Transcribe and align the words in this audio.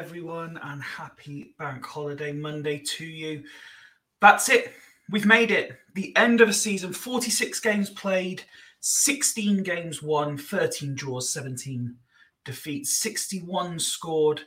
Everyone, 0.00 0.58
and 0.62 0.82
happy 0.82 1.54
bank 1.58 1.84
holiday 1.84 2.32
Monday 2.32 2.78
to 2.78 3.04
you. 3.04 3.44
That's 4.22 4.48
it. 4.48 4.72
We've 5.10 5.26
made 5.26 5.50
it. 5.50 5.76
The 5.94 6.16
end 6.16 6.40
of 6.40 6.48
a 6.48 6.54
season 6.54 6.94
46 6.94 7.60
games 7.60 7.90
played, 7.90 8.42
16 8.80 9.62
games 9.62 10.02
won, 10.02 10.38
13 10.38 10.94
draws, 10.94 11.30
17 11.34 11.94
defeats, 12.46 12.96
61 12.96 13.78
scored, 13.78 14.40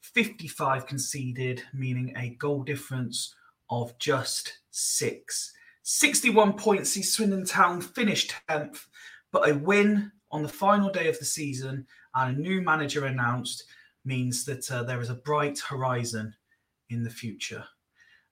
55 0.00 0.86
conceded, 0.86 1.60
meaning 1.74 2.14
a 2.16 2.36
goal 2.36 2.62
difference 2.62 3.34
of 3.68 3.98
just 3.98 4.58
six. 4.70 5.52
61 5.82 6.52
points 6.52 6.90
see 6.90 7.02
Swindon 7.02 7.44
Town 7.44 7.80
finished 7.80 8.32
10th, 8.48 8.86
but 9.32 9.50
a 9.50 9.56
win 9.56 10.12
on 10.30 10.44
the 10.44 10.48
final 10.48 10.88
day 10.88 11.08
of 11.08 11.18
the 11.18 11.24
season 11.24 11.84
and 12.14 12.36
a 12.36 12.40
new 12.40 12.62
manager 12.62 13.06
announced 13.06 13.64
means 14.04 14.44
that 14.44 14.70
uh, 14.70 14.82
there 14.82 15.00
is 15.00 15.10
a 15.10 15.14
bright 15.14 15.58
horizon 15.58 16.34
in 16.88 17.02
the 17.02 17.10
future. 17.10 17.64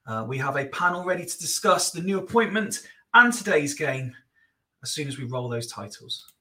Uh, 0.07 0.25
we 0.27 0.37
have 0.37 0.55
a 0.55 0.65
panel 0.65 1.03
ready 1.03 1.25
to 1.25 1.37
discuss 1.37 1.91
the 1.91 2.01
new 2.01 2.17
appointment 2.17 2.81
and 3.13 3.33
today's 3.33 3.73
game 3.73 4.15
as 4.83 4.91
soon 4.91 5.07
as 5.07 5.17
we 5.17 5.25
roll 5.25 5.49
those 5.49 5.67
titles. 5.67 6.31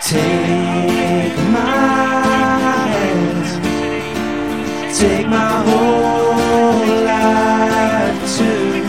Take 0.00 1.36
my 1.50 2.04
take 4.98 5.26
my 5.28 5.62
whole 5.66 7.04
life 7.04 8.36
too, 8.36 8.82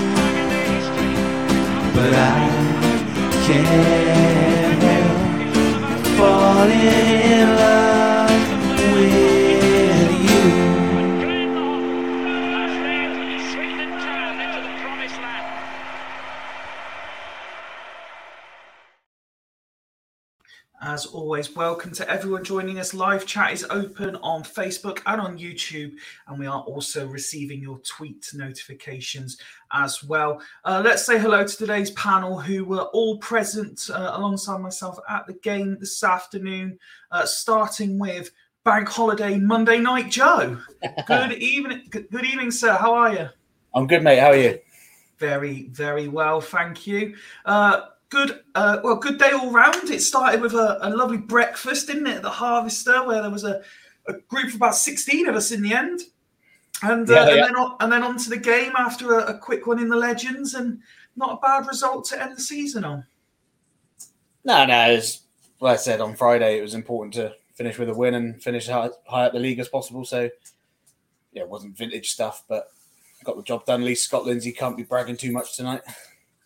but 1.94 2.14
I 2.14 3.46
can't 3.46 4.05
falling 6.66 6.82
in 6.82 7.56
love 7.58 7.95
As 20.88 21.08
always, 21.08 21.56
welcome 21.56 21.94
to 21.94 22.08
everyone 22.08 22.44
joining 22.44 22.78
us. 22.78 22.94
Live 22.94 23.26
chat 23.26 23.52
is 23.52 23.66
open 23.72 24.18
on 24.18 24.44
Facebook 24.44 25.02
and 25.08 25.20
on 25.20 25.40
YouTube, 25.40 25.96
and 26.28 26.38
we 26.38 26.46
are 26.46 26.62
also 26.62 27.08
receiving 27.08 27.60
your 27.60 27.80
tweet 27.80 28.30
notifications 28.36 29.40
as 29.74 30.04
well. 30.04 30.40
Uh, 30.64 30.84
let's 30.86 31.04
say 31.04 31.18
hello 31.18 31.44
to 31.44 31.58
today's 31.58 31.90
panel 31.92 32.40
who 32.40 32.64
were 32.64 32.84
all 32.94 33.18
present 33.18 33.90
uh, 33.92 34.12
alongside 34.14 34.62
myself 34.62 35.00
at 35.10 35.26
the 35.26 35.34
game 35.34 35.76
this 35.80 36.04
afternoon, 36.04 36.78
uh, 37.10 37.26
starting 37.26 37.98
with 37.98 38.30
Bank 38.64 38.88
Holiday 38.88 39.40
Monday 39.40 39.80
Night 39.80 40.12
Joe. 40.12 40.60
Good 41.08 41.34
evening, 41.34 41.88
good 41.90 42.12
good 42.12 42.26
evening, 42.26 42.52
sir. 42.52 42.74
How 42.74 42.94
are 42.94 43.12
you? 43.12 43.30
I'm 43.74 43.88
good, 43.88 44.04
mate. 44.04 44.20
How 44.20 44.28
are 44.28 44.38
you? 44.38 44.60
Very, 45.18 45.64
very 45.64 46.08
well, 46.08 46.42
thank 46.42 46.86
you. 46.86 47.16
Uh, 47.44 47.82
good, 48.10 48.42
uh, 48.56 48.80
well, 48.84 48.96
good 48.96 49.18
day 49.18 49.32
all 49.32 49.52
round. 49.52 49.90
It 49.90 50.02
started 50.02 50.42
with 50.42 50.54
a, 50.54 50.78
a 50.82 50.90
lovely 50.90 51.18
breakfast, 51.18 51.88
didn't 51.88 52.08
it, 52.08 52.18
at 52.18 52.22
the 52.22 52.30
Harvester, 52.30 53.06
where 53.06 53.22
there 53.22 53.32
was 53.32 53.44
a, 53.44 53.62
a 54.08 54.14
group 54.28 54.48
of 54.50 54.56
about 54.56 54.76
sixteen 54.76 55.28
of 55.28 55.36
us 55.36 55.52
in 55.52 55.62
the 55.62 55.74
end, 55.74 56.02
and 56.84 57.10
uh, 57.10 57.14
Yeah, 57.14 57.28
and 57.28 57.36
yeah. 57.36 57.46
then 57.46 57.56
on, 57.56 57.78
and 57.80 57.92
then 57.92 58.04
on 58.04 58.18
to 58.18 58.30
the 58.30 58.38
game 58.38 58.74
after 58.78 59.20
a, 59.20 59.34
a 59.34 59.38
quick 59.38 59.68
one 59.68 59.80
in 59.80 59.90
the 59.90 59.96
Legends, 59.96 60.54
and 60.54 60.80
not 61.16 61.38
a 61.38 61.42
bad 61.42 61.68
result 61.68 62.06
to 62.06 62.22
end 62.22 62.36
the 62.36 62.42
season 62.42 62.84
on. 62.84 63.06
No, 64.44 64.66
no. 64.66 64.74
As 64.74 65.22
I 65.62 65.76
said 65.76 66.02
on 66.02 66.16
Friday, 66.16 66.60
it 66.60 66.62
was 66.62 66.76
important 66.76 67.14
to 67.16 67.34
finish 67.56 67.80
with 67.80 67.90
a 67.90 67.94
win 67.94 68.14
and 68.14 68.42
finish 68.44 68.68
high, 68.68 68.90
high 69.08 69.26
up 69.26 69.34
the 69.34 69.40
league 69.40 69.60
as 69.60 69.70
possible. 69.70 70.06
So, 70.06 70.30
yeah, 71.32 71.44
it 71.44 71.50
wasn't 71.50 71.78
vintage 71.78 72.12
stuff, 72.12 72.44
but 72.48 72.68
got 73.24 73.38
the 73.38 73.44
job 73.44 73.66
done. 73.66 73.82
At 73.82 73.88
least 73.88 74.04
Scott 74.04 74.26
Lindsay 74.26 74.52
can't 74.52 74.78
be 74.78 74.84
bragging 74.84 75.18
too 75.18 75.32
much 75.32 75.56
tonight. 75.56 75.82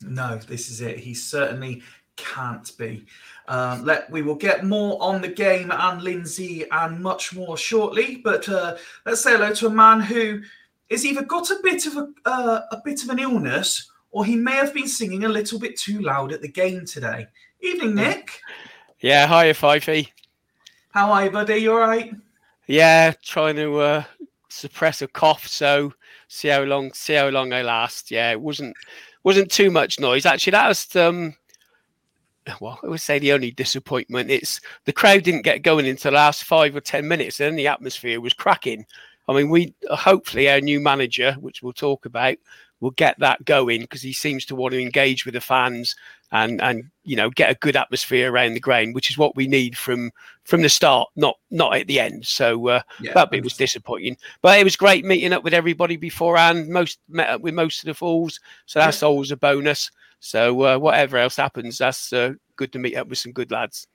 No, 0.02 0.38
this 0.38 0.70
is 0.70 0.82
it. 0.82 1.00
He 1.00 1.14
certainly 1.14 1.82
can't 2.16 2.72
be. 2.78 3.06
Um, 3.48 3.86
let 3.86 4.10
we 4.12 4.22
will 4.22 4.36
get 4.36 4.66
more 4.66 5.02
on 5.02 5.22
the 5.22 5.28
game 5.28 5.72
and 5.72 6.02
Lindsay 6.02 6.66
and 6.72 7.02
much 7.02 7.34
more 7.34 7.58
shortly. 7.58 8.22
But 8.24 8.48
uh, 8.48 8.78
let's 9.06 9.22
say 9.22 9.34
hello 9.34 9.54
to 9.56 9.68
a 9.68 9.72
man 9.72 10.02
who 10.02 10.42
has 10.92 11.06
either 11.06 11.24
got 11.24 11.50
a 11.50 11.60
bit 11.64 11.86
of 11.86 11.98
a 11.98 12.08
uh, 12.26 12.62
a 12.72 12.82
bit 12.84 13.04
of 13.04 13.10
an 13.10 13.20
illness 13.20 13.90
or 14.12 14.26
he 14.26 14.36
may 14.36 14.56
have 14.56 14.74
been 14.74 14.88
singing 14.88 15.26
a 15.26 15.30
little 15.30 15.60
bit 15.60 15.78
too 15.78 16.02
loud 16.02 16.32
at 16.32 16.42
the 16.42 16.48
game 16.48 16.86
today. 16.86 17.28
Evening, 17.62 17.96
Nick. 17.96 18.42
Yeah, 19.00 19.28
hiya, 19.28 19.54
Fifey. 19.54 20.10
How 20.92 21.12
are 21.12 21.26
you, 21.26 21.32
buddy? 21.32 21.58
You 21.58 21.74
all 21.74 21.80
right? 21.80 22.14
Yeah, 22.68 23.14
trying 23.24 23.56
to 23.58 23.80
uh, 23.80 24.04
suppress 24.50 25.02
a 25.02 25.08
cough, 25.08 25.48
so 25.48 25.94
see 26.28 26.48
how 26.48 26.64
long 26.64 26.92
see 26.94 27.14
how 27.14 27.30
long 27.30 27.54
I 27.54 27.62
last. 27.62 28.12
Yeah, 28.12 28.32
it 28.32 28.42
wasn't 28.42 28.76
wasn't 29.24 29.52
too 29.52 29.72
much 29.72 30.00
noise. 30.00 30.26
Actually, 30.26 30.52
that 30.52 30.68
was 30.68 30.96
um, 30.96 31.36
well, 32.60 32.80
I 32.84 32.88
would 32.88 33.02
say 33.02 33.20
the 33.20 33.34
only 33.34 33.52
disappointment. 33.52 34.32
It's 34.32 34.62
the 34.86 34.94
crowd 34.94 35.24
didn't 35.24 35.44
get 35.44 35.62
going 35.62 35.88
until 35.88 36.12
the 36.12 36.16
last 36.16 36.44
five 36.44 36.76
or 36.76 36.82
ten 36.82 37.08
minutes, 37.08 37.40
and 37.40 37.58
the 37.58 37.68
atmosphere 37.68 38.22
was 38.22 38.34
cracking. 38.34 38.86
I 39.28 39.34
mean, 39.34 39.50
we 39.50 39.74
hopefully 39.92 40.50
our 40.50 40.62
new 40.62 40.80
manager, 40.80 41.34
which 41.40 41.62
we'll 41.62 41.74
talk 41.74 42.06
about, 42.06 42.38
will 42.80 42.92
get 42.92 43.20
that 43.20 43.46
going 43.46 43.82
because 43.82 44.02
he 44.02 44.14
seems 44.14 44.46
to 44.46 44.56
want 44.56 44.74
to 44.74 44.82
engage 44.82 45.26
with 45.26 45.36
the 45.36 45.42
fans 45.42 45.96
and 46.32 46.62
and 46.62 46.84
you 47.04 47.16
know 47.16 47.30
get 47.30 47.50
a 47.50 47.56
good 47.56 47.76
atmosphere 47.76 48.32
around 48.32 48.54
the 48.54 48.60
grain, 48.60 48.94
which 48.94 49.10
is 49.10 49.18
what 49.18 49.36
we 49.36 49.48
need 49.48 49.78
from 49.78 50.12
from 50.44 50.62
the 50.62 50.70
start, 50.70 51.10
not 51.16 51.38
not 51.52 51.76
at 51.76 51.88
the 51.88 52.00
end. 52.00 52.26
So 52.26 52.68
uh, 52.68 52.82
Yeah, 53.00 53.14
that 53.14 53.32
bit 53.32 53.44
was 53.44 53.58
disappointing, 53.58 54.18
but 54.42 54.60
it 54.60 54.64
was 54.64 54.76
great 54.76 55.06
meeting 55.06 55.34
up 55.34 55.44
with 55.44 55.54
everybody 55.54 55.98
beforehand. 55.98 56.70
Most 56.70 57.00
met 57.10 57.30
up 57.30 57.42
with 57.42 57.54
most 57.54 57.80
of 57.80 57.88
the 57.88 57.94
falls, 57.94 58.40
so 58.66 58.80
that's 58.80 59.04
always 59.04 59.32
a 59.32 59.38
bonus. 59.38 59.92
So 60.20 60.62
uh, 60.64 60.78
whatever 60.78 61.18
else 61.18 61.38
happens, 61.38 61.78
that's 61.78 62.12
uh, 62.14 62.34
good 62.56 62.74
to 62.74 62.80
meet 62.80 62.96
up 62.96 63.08
with 63.08 63.20
some 63.20 63.32
good 63.32 63.52
lads. 63.52 63.88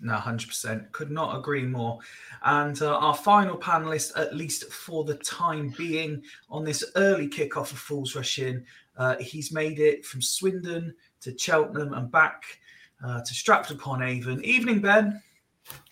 No, 0.00 0.14
100%. 0.14 0.92
Could 0.92 1.10
not 1.10 1.36
agree 1.36 1.64
more. 1.64 1.98
And 2.44 2.80
uh, 2.80 2.96
our 2.98 3.16
final 3.16 3.56
panelist, 3.56 4.12
at 4.16 4.34
least 4.34 4.72
for 4.72 5.04
the 5.04 5.16
time 5.16 5.74
being, 5.76 6.22
on 6.48 6.64
this 6.64 6.84
early 6.94 7.28
kickoff 7.28 7.72
of 7.72 7.78
Fools 7.78 8.14
Rush 8.14 8.38
In, 8.38 8.64
uh, 8.96 9.16
he's 9.16 9.52
made 9.52 9.80
it 9.80 10.04
from 10.04 10.22
Swindon 10.22 10.94
to 11.22 11.36
Cheltenham 11.36 11.94
and 11.94 12.10
back 12.10 12.42
uh, 13.04 13.20
to 13.20 13.34
Stratford 13.34 13.78
upon 13.78 14.02
Avon. 14.02 14.44
Evening, 14.44 14.80
Ben. 14.80 15.22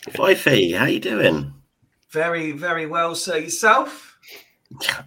Fifey, 0.09 0.75
how 0.75 0.85
are 0.85 0.89
you 0.89 0.99
doing? 0.99 1.53
Very, 2.11 2.51
very 2.51 2.85
well, 2.85 3.15
sir. 3.15 3.37
Yourself? 3.37 4.17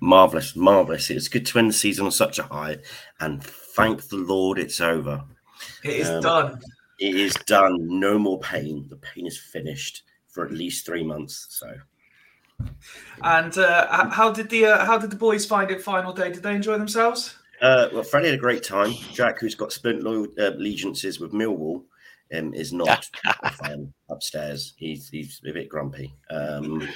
Marvelous, 0.01 0.57
marvelous. 0.57 1.11
It's 1.11 1.29
good 1.29 1.47
to 1.47 1.59
end 1.59 1.71
the 1.71 1.75
season 1.75 2.07
on 2.07 2.13
such 2.13 2.39
a 2.39 2.45
high, 2.45 2.79
and 3.21 3.43
thank 3.43 4.09
the 4.09 4.17
Lord 4.17 4.59
it's 4.59 4.81
over. 4.81 5.23
It 5.85 5.97
is 5.97 6.09
Um, 6.09 6.23
done. 6.23 6.61
It 6.99 7.15
is 7.17 7.35
done. 7.47 7.77
No 7.81 8.19
more 8.19 8.39
pain. 8.41 8.87
The 8.89 8.97
pain 8.97 9.27
is 9.27 9.39
finished 9.39 10.03
for 10.29 10.45
at 10.45 10.53
least 10.53 10.87
three 10.87 11.03
months. 11.03 11.47
So 11.51 11.75
And 13.23 13.57
uh, 13.59 14.09
how 14.11 14.31
did 14.31 14.49
the 14.51 14.67
uh, 14.67 14.85
how 14.85 14.99
did 14.99 15.11
the 15.11 15.17
boys 15.17 15.45
find 15.47 15.71
it 15.71 15.83
final 15.83 16.13
day? 16.13 16.31
Did 16.31 16.43
they 16.43 16.55
enjoy 16.55 16.79
themselves? 16.79 17.37
Uh, 17.61 17.89
well, 17.93 18.03
Freddie 18.03 18.29
had 18.29 18.35
a 18.39 18.41
great 18.41 18.63
time. 18.63 18.93
Jack, 19.13 19.39
who's 19.39 19.55
got 19.55 19.73
spent 19.73 20.03
loyal 20.03 20.27
uh, 20.39 20.53
allegiances 20.53 21.21
with 21.21 21.33
Millwall, 21.33 21.83
um, 22.35 22.55
is 22.55 22.73
not 22.73 23.09
a 23.43 23.51
fan 23.51 23.93
upstairs. 24.09 24.75
He's 24.77 25.09
he's 25.09 25.41
a 25.47 25.53
bit 25.53 25.69
grumpy. 25.69 26.15
Um, 26.31 26.89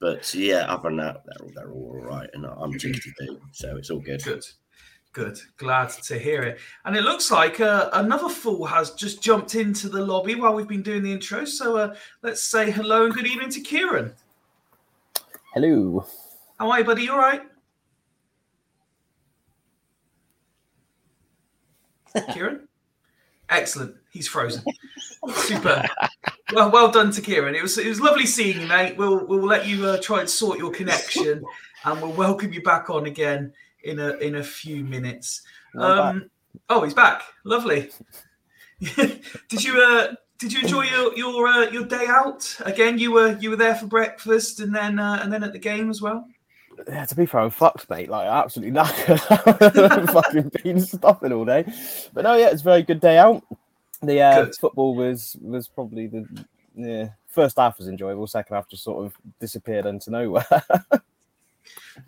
but 0.00 0.34
yeah, 0.34 0.64
other 0.68 0.88
than 0.88 0.96
that, 0.96 1.22
they're, 1.24 1.42
all- 1.46 1.52
they're 1.54 1.70
all 1.72 2.00
all 2.00 2.04
right, 2.04 2.28
and 2.34 2.44
I'm 2.44 2.72
jiggity 2.72 3.12
too, 3.20 3.40
so 3.52 3.76
it's 3.76 3.90
all 3.90 4.00
good. 4.00 4.22
Good. 4.24 4.44
Good. 5.12 5.38
Glad 5.58 5.90
to 6.04 6.18
hear 6.18 6.42
it. 6.42 6.58
And 6.86 6.96
it 6.96 7.02
looks 7.02 7.30
like 7.30 7.60
uh, 7.60 7.90
another 7.92 8.30
fool 8.30 8.64
has 8.64 8.92
just 8.92 9.22
jumped 9.22 9.54
into 9.56 9.90
the 9.90 10.02
lobby 10.02 10.34
while 10.36 10.54
we've 10.54 10.66
been 10.66 10.80
doing 10.82 11.02
the 11.02 11.12
intro. 11.12 11.44
So 11.44 11.76
uh, 11.76 11.94
let's 12.22 12.42
say 12.42 12.70
hello 12.70 13.04
and 13.04 13.12
good 13.14 13.26
evening 13.26 13.50
to 13.50 13.60
Kieran. 13.60 14.14
Hello. 15.52 16.06
How 16.58 16.70
are 16.70 16.78
you, 16.78 16.84
buddy? 16.86 17.02
You 17.02 17.12
all 17.12 17.18
right? 17.18 17.42
Kieran? 22.32 22.68
Excellent. 23.48 23.96
He's 24.10 24.28
frozen. 24.28 24.62
Super. 25.34 25.84
Well, 26.52 26.70
well 26.70 26.90
done 26.90 27.10
to 27.12 27.20
Kieran. 27.20 27.54
It 27.54 27.62
was 27.62 27.78
it 27.78 27.88
was 27.88 28.00
lovely 28.00 28.26
seeing 28.26 28.60
you, 28.60 28.66
mate. 28.66 28.96
We'll 28.96 29.26
we'll 29.26 29.44
let 29.44 29.66
you 29.66 29.86
uh, 29.86 29.98
try 30.00 30.20
and 30.20 30.28
sort 30.28 30.58
your 30.58 30.70
connection, 30.70 31.44
and 31.84 32.02
we'll 32.02 32.12
welcome 32.12 32.52
you 32.52 32.62
back 32.62 32.90
on 32.90 33.06
again 33.06 33.52
in 33.84 33.98
a 33.98 34.10
in 34.16 34.36
a 34.36 34.42
few 34.42 34.84
minutes. 34.84 35.42
Um, 35.78 36.30
oh, 36.68 36.82
he's 36.82 36.94
back. 36.94 37.22
Lovely. 37.44 37.90
did 38.80 39.64
you 39.64 39.80
uh 39.80 40.14
did 40.38 40.52
you 40.52 40.60
enjoy 40.60 40.82
your 40.82 41.16
your 41.16 41.46
uh, 41.46 41.70
your 41.70 41.84
day 41.84 42.06
out 42.08 42.56
again? 42.64 42.98
You 42.98 43.12
were 43.12 43.38
you 43.38 43.50
were 43.50 43.56
there 43.56 43.76
for 43.76 43.86
breakfast 43.86 44.60
and 44.60 44.74
then 44.74 44.98
uh, 44.98 45.20
and 45.22 45.32
then 45.32 45.44
at 45.44 45.52
the 45.52 45.58
game 45.58 45.88
as 45.88 46.02
well. 46.02 46.26
Yeah, 46.88 47.04
to 47.04 47.14
be 47.14 47.26
fair, 47.26 47.40
I'm 47.40 47.50
fucked, 47.50 47.88
mate. 47.90 48.08
Like 48.08 48.26
absolutely 48.26 48.72
knackered. 48.78 50.12
fucking 50.12 50.50
been 50.62 50.80
stopping 50.80 51.32
all 51.32 51.44
day. 51.44 51.64
But 52.12 52.24
no, 52.24 52.36
yeah, 52.36 52.50
it's 52.50 52.62
a 52.62 52.64
very 52.64 52.82
good 52.82 53.00
day 53.00 53.18
out. 53.18 53.42
The 54.02 54.20
uh, 54.20 54.46
football 54.60 54.94
was 54.94 55.36
was 55.40 55.68
probably 55.68 56.08
the 56.08 56.26
yeah 56.74 57.08
first 57.28 57.56
half 57.56 57.78
was 57.78 57.88
enjoyable. 57.88 58.26
Second 58.26 58.56
half 58.56 58.68
just 58.68 58.82
sort 58.82 59.04
of 59.04 59.14
disappeared 59.40 59.86
into 59.86 60.10
nowhere. 60.10 60.46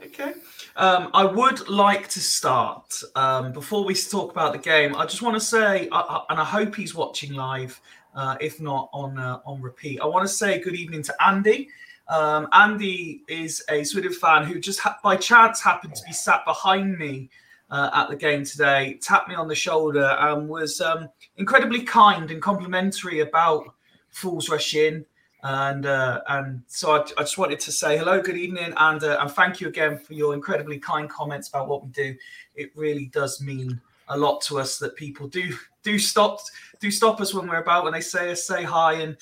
Okay. 0.04 0.32
Um, 0.76 1.10
I 1.14 1.24
would 1.24 1.68
like 1.68 2.08
to 2.08 2.20
start 2.20 3.00
um, 3.14 3.52
before 3.52 3.84
we 3.84 3.94
talk 3.94 4.32
about 4.32 4.52
the 4.52 4.58
game. 4.58 4.96
I 4.96 5.04
just 5.04 5.22
want 5.22 5.34
to 5.34 5.40
say, 5.40 5.88
I, 5.90 6.00
I, 6.00 6.24
and 6.30 6.40
I 6.40 6.44
hope 6.44 6.74
he's 6.74 6.94
watching 6.94 7.34
live, 7.34 7.80
uh, 8.14 8.36
if 8.40 8.60
not 8.60 8.88
on 8.92 9.18
uh, 9.18 9.40
on 9.44 9.60
repeat. 9.60 10.00
I 10.00 10.06
want 10.06 10.26
to 10.26 10.32
say 10.32 10.60
good 10.60 10.74
evening 10.74 11.02
to 11.04 11.14
Andy. 11.24 11.68
Um, 12.08 12.48
Andy 12.52 13.22
is 13.28 13.62
a 13.70 13.82
Swindon 13.84 14.12
fan 14.12 14.44
who 14.44 14.60
just 14.60 14.80
ha- 14.80 14.98
by 15.02 15.16
chance 15.16 15.62
happened 15.62 15.94
to 15.94 16.04
be 16.04 16.12
sat 16.12 16.44
behind 16.44 16.98
me 16.98 17.30
uh, 17.70 17.90
at 17.94 18.08
the 18.08 18.16
game 18.16 18.44
today, 18.44 18.98
tapped 19.00 19.28
me 19.28 19.34
on 19.34 19.48
the 19.48 19.54
shoulder, 19.54 20.16
and 20.20 20.48
was 20.48 20.80
um, 20.80 21.08
incredibly 21.36 21.82
kind 21.82 22.30
and 22.30 22.42
complimentary 22.42 23.20
about 23.20 23.64
Fools 24.10 24.48
Rush 24.48 24.74
In. 24.74 25.04
And 25.42 25.84
uh, 25.84 26.22
and 26.28 26.62
so 26.68 26.92
I, 26.92 27.00
I 27.18 27.22
just 27.22 27.36
wanted 27.36 27.60
to 27.60 27.72
say 27.72 27.98
hello, 27.98 28.20
good 28.20 28.36
evening, 28.36 28.72
and 28.76 29.02
uh, 29.02 29.18
and 29.20 29.30
thank 29.30 29.60
you 29.60 29.68
again 29.68 29.98
for 29.98 30.14
your 30.14 30.34
incredibly 30.34 30.78
kind 30.78 31.08
comments 31.08 31.48
about 31.48 31.68
what 31.68 31.84
we 31.84 31.90
do. 31.90 32.14
It 32.54 32.70
really 32.74 33.06
does 33.06 33.42
mean 33.42 33.80
a 34.08 34.16
lot 34.16 34.40
to 34.42 34.58
us 34.58 34.78
that 34.78 34.96
people 34.96 35.28
do 35.28 35.54
do 35.82 35.98
stop 35.98 36.40
do 36.80 36.90
stop 36.90 37.20
us 37.20 37.34
when 37.34 37.46
we're 37.46 37.60
about 37.60 37.84
when 37.84 37.92
they 37.92 38.00
say 38.00 38.30
us 38.30 38.46
say 38.46 38.62
hi 38.62 38.94
and 38.94 39.16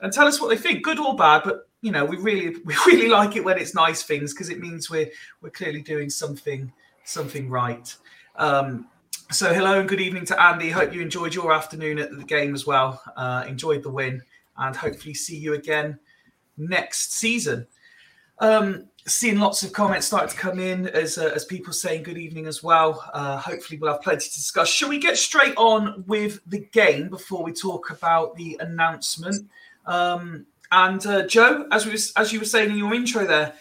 and 0.00 0.12
tell 0.12 0.26
us 0.26 0.40
what 0.40 0.48
they 0.48 0.56
think, 0.56 0.82
good 0.82 0.98
or 0.98 1.14
bad. 1.14 1.42
But 1.44 1.68
you 1.86 1.92
know, 1.92 2.04
we 2.04 2.16
really 2.16 2.56
we 2.64 2.74
really 2.84 3.08
like 3.08 3.36
it 3.36 3.44
when 3.44 3.58
it's 3.58 3.74
nice 3.74 4.02
things 4.02 4.34
because 4.34 4.50
it 4.50 4.58
means 4.58 4.90
we're 4.90 5.08
we're 5.40 5.50
clearly 5.50 5.80
doing 5.80 6.10
something 6.10 6.72
something 7.04 7.48
right. 7.48 7.94
Um, 8.34 8.88
so 9.30 9.54
hello 9.54 9.78
and 9.78 9.88
good 9.88 10.00
evening 10.00 10.24
to 10.26 10.42
Andy. 10.42 10.68
Hope 10.68 10.92
you 10.92 11.00
enjoyed 11.00 11.32
your 11.32 11.52
afternoon 11.52 12.00
at 12.00 12.10
the 12.10 12.24
game 12.24 12.54
as 12.54 12.66
well. 12.66 13.00
Uh, 13.16 13.44
enjoyed 13.46 13.84
the 13.84 13.90
win 13.90 14.20
and 14.58 14.74
hopefully 14.74 15.14
see 15.14 15.36
you 15.36 15.54
again 15.54 15.98
next 16.56 17.14
season. 17.14 17.68
Um, 18.40 18.88
seeing 19.06 19.38
lots 19.38 19.62
of 19.62 19.72
comments 19.72 20.08
start 20.08 20.28
to 20.30 20.36
come 20.36 20.58
in 20.58 20.88
as 20.88 21.18
uh, 21.18 21.30
as 21.36 21.44
people 21.44 21.72
saying 21.72 22.02
good 22.02 22.18
evening 22.18 22.46
as 22.46 22.64
well. 22.64 23.08
Uh, 23.14 23.36
hopefully, 23.36 23.78
we'll 23.78 23.92
have 23.92 24.02
plenty 24.02 24.28
to 24.28 24.34
discuss. 24.34 24.68
Shall 24.68 24.88
we 24.88 24.98
get 24.98 25.18
straight 25.18 25.56
on 25.56 26.02
with 26.08 26.40
the 26.48 26.66
game 26.72 27.10
before 27.10 27.44
we 27.44 27.52
talk 27.52 27.90
about 27.90 28.34
the 28.34 28.56
announcement? 28.58 29.48
Um, 29.86 30.46
and 30.76 31.06
uh, 31.06 31.26
Joe, 31.26 31.66
as 31.72 31.86
we 31.86 31.92
was, 31.92 32.12
as 32.16 32.32
you 32.32 32.38
were 32.38 32.44
saying 32.44 32.70
in 32.70 32.76
your 32.76 32.94
intro, 32.94 33.26
there, 33.26 33.54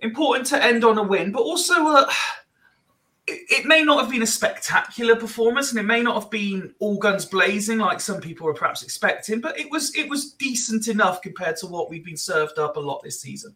important 0.00 0.46
to 0.48 0.62
end 0.62 0.84
on 0.84 0.98
a 0.98 1.02
win, 1.02 1.32
but 1.32 1.40
also. 1.40 1.74
Uh, 1.74 2.10
it 3.26 3.40
it 3.50 3.66
may 3.66 3.82
not 3.82 4.00
have 4.00 4.10
been 4.10 4.22
a 4.22 4.26
spectacular 4.26 5.14
performance, 5.14 5.70
and 5.70 5.78
it 5.78 5.82
may 5.82 6.02
not 6.02 6.14
have 6.22 6.30
been 6.30 6.74
all 6.78 6.96
guns 6.96 7.26
blazing 7.26 7.76
like 7.76 8.00
some 8.00 8.20
people 8.22 8.46
were 8.46 8.54
perhaps 8.54 8.82
expecting, 8.82 9.40
but 9.40 9.58
it 9.58 9.70
was 9.70 9.94
it 9.94 10.08
was 10.08 10.32
decent 10.32 10.88
enough 10.88 11.20
compared 11.20 11.56
to 11.58 11.66
what 11.66 11.90
we've 11.90 12.04
been 12.04 12.16
served 12.16 12.58
up 12.58 12.76
a 12.76 12.80
lot 12.80 13.02
this 13.02 13.20
season. 13.20 13.54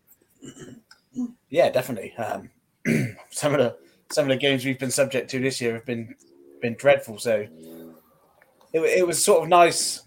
Yeah, 1.49 1.71
definitely. 1.71 2.15
Um, 2.17 2.51
some 3.31 3.55
of 3.55 3.61
the 3.61 3.77
some 4.11 4.25
of 4.25 4.29
the 4.29 4.37
games 4.37 4.65
we've 4.65 4.79
been 4.79 4.91
subject 4.91 5.31
to 5.31 5.41
this 5.41 5.59
year 5.59 5.73
have 5.73 5.87
been 5.87 6.15
been 6.61 6.75
dreadful. 6.75 7.19
So 7.19 7.47
it, 8.75 8.81
it 8.81 9.07
was 9.07 9.25
sort 9.25 9.43
of 9.43 9.49
nice 9.49 10.03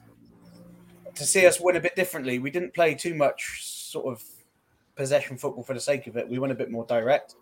to 1.16 1.26
see 1.26 1.46
us 1.46 1.60
win 1.60 1.76
a 1.76 1.80
bit 1.82 1.96
differently. 1.96 2.40
We 2.40 2.52
didn't 2.52 2.74
play 2.74 2.94
too 2.96 3.14
much 3.16 3.64
sort 3.66 4.06
of 4.08 4.24
possession 4.96 5.38
football 5.38 5.64
for 5.64 5.74
the 5.74 5.80
sake 5.80 6.08
of 6.08 6.18
it. 6.18 6.28
We 6.28 6.40
went 6.40 6.52
a 6.52 6.56
bit 6.56 6.72
more 6.72 6.86
direct. 6.86 7.36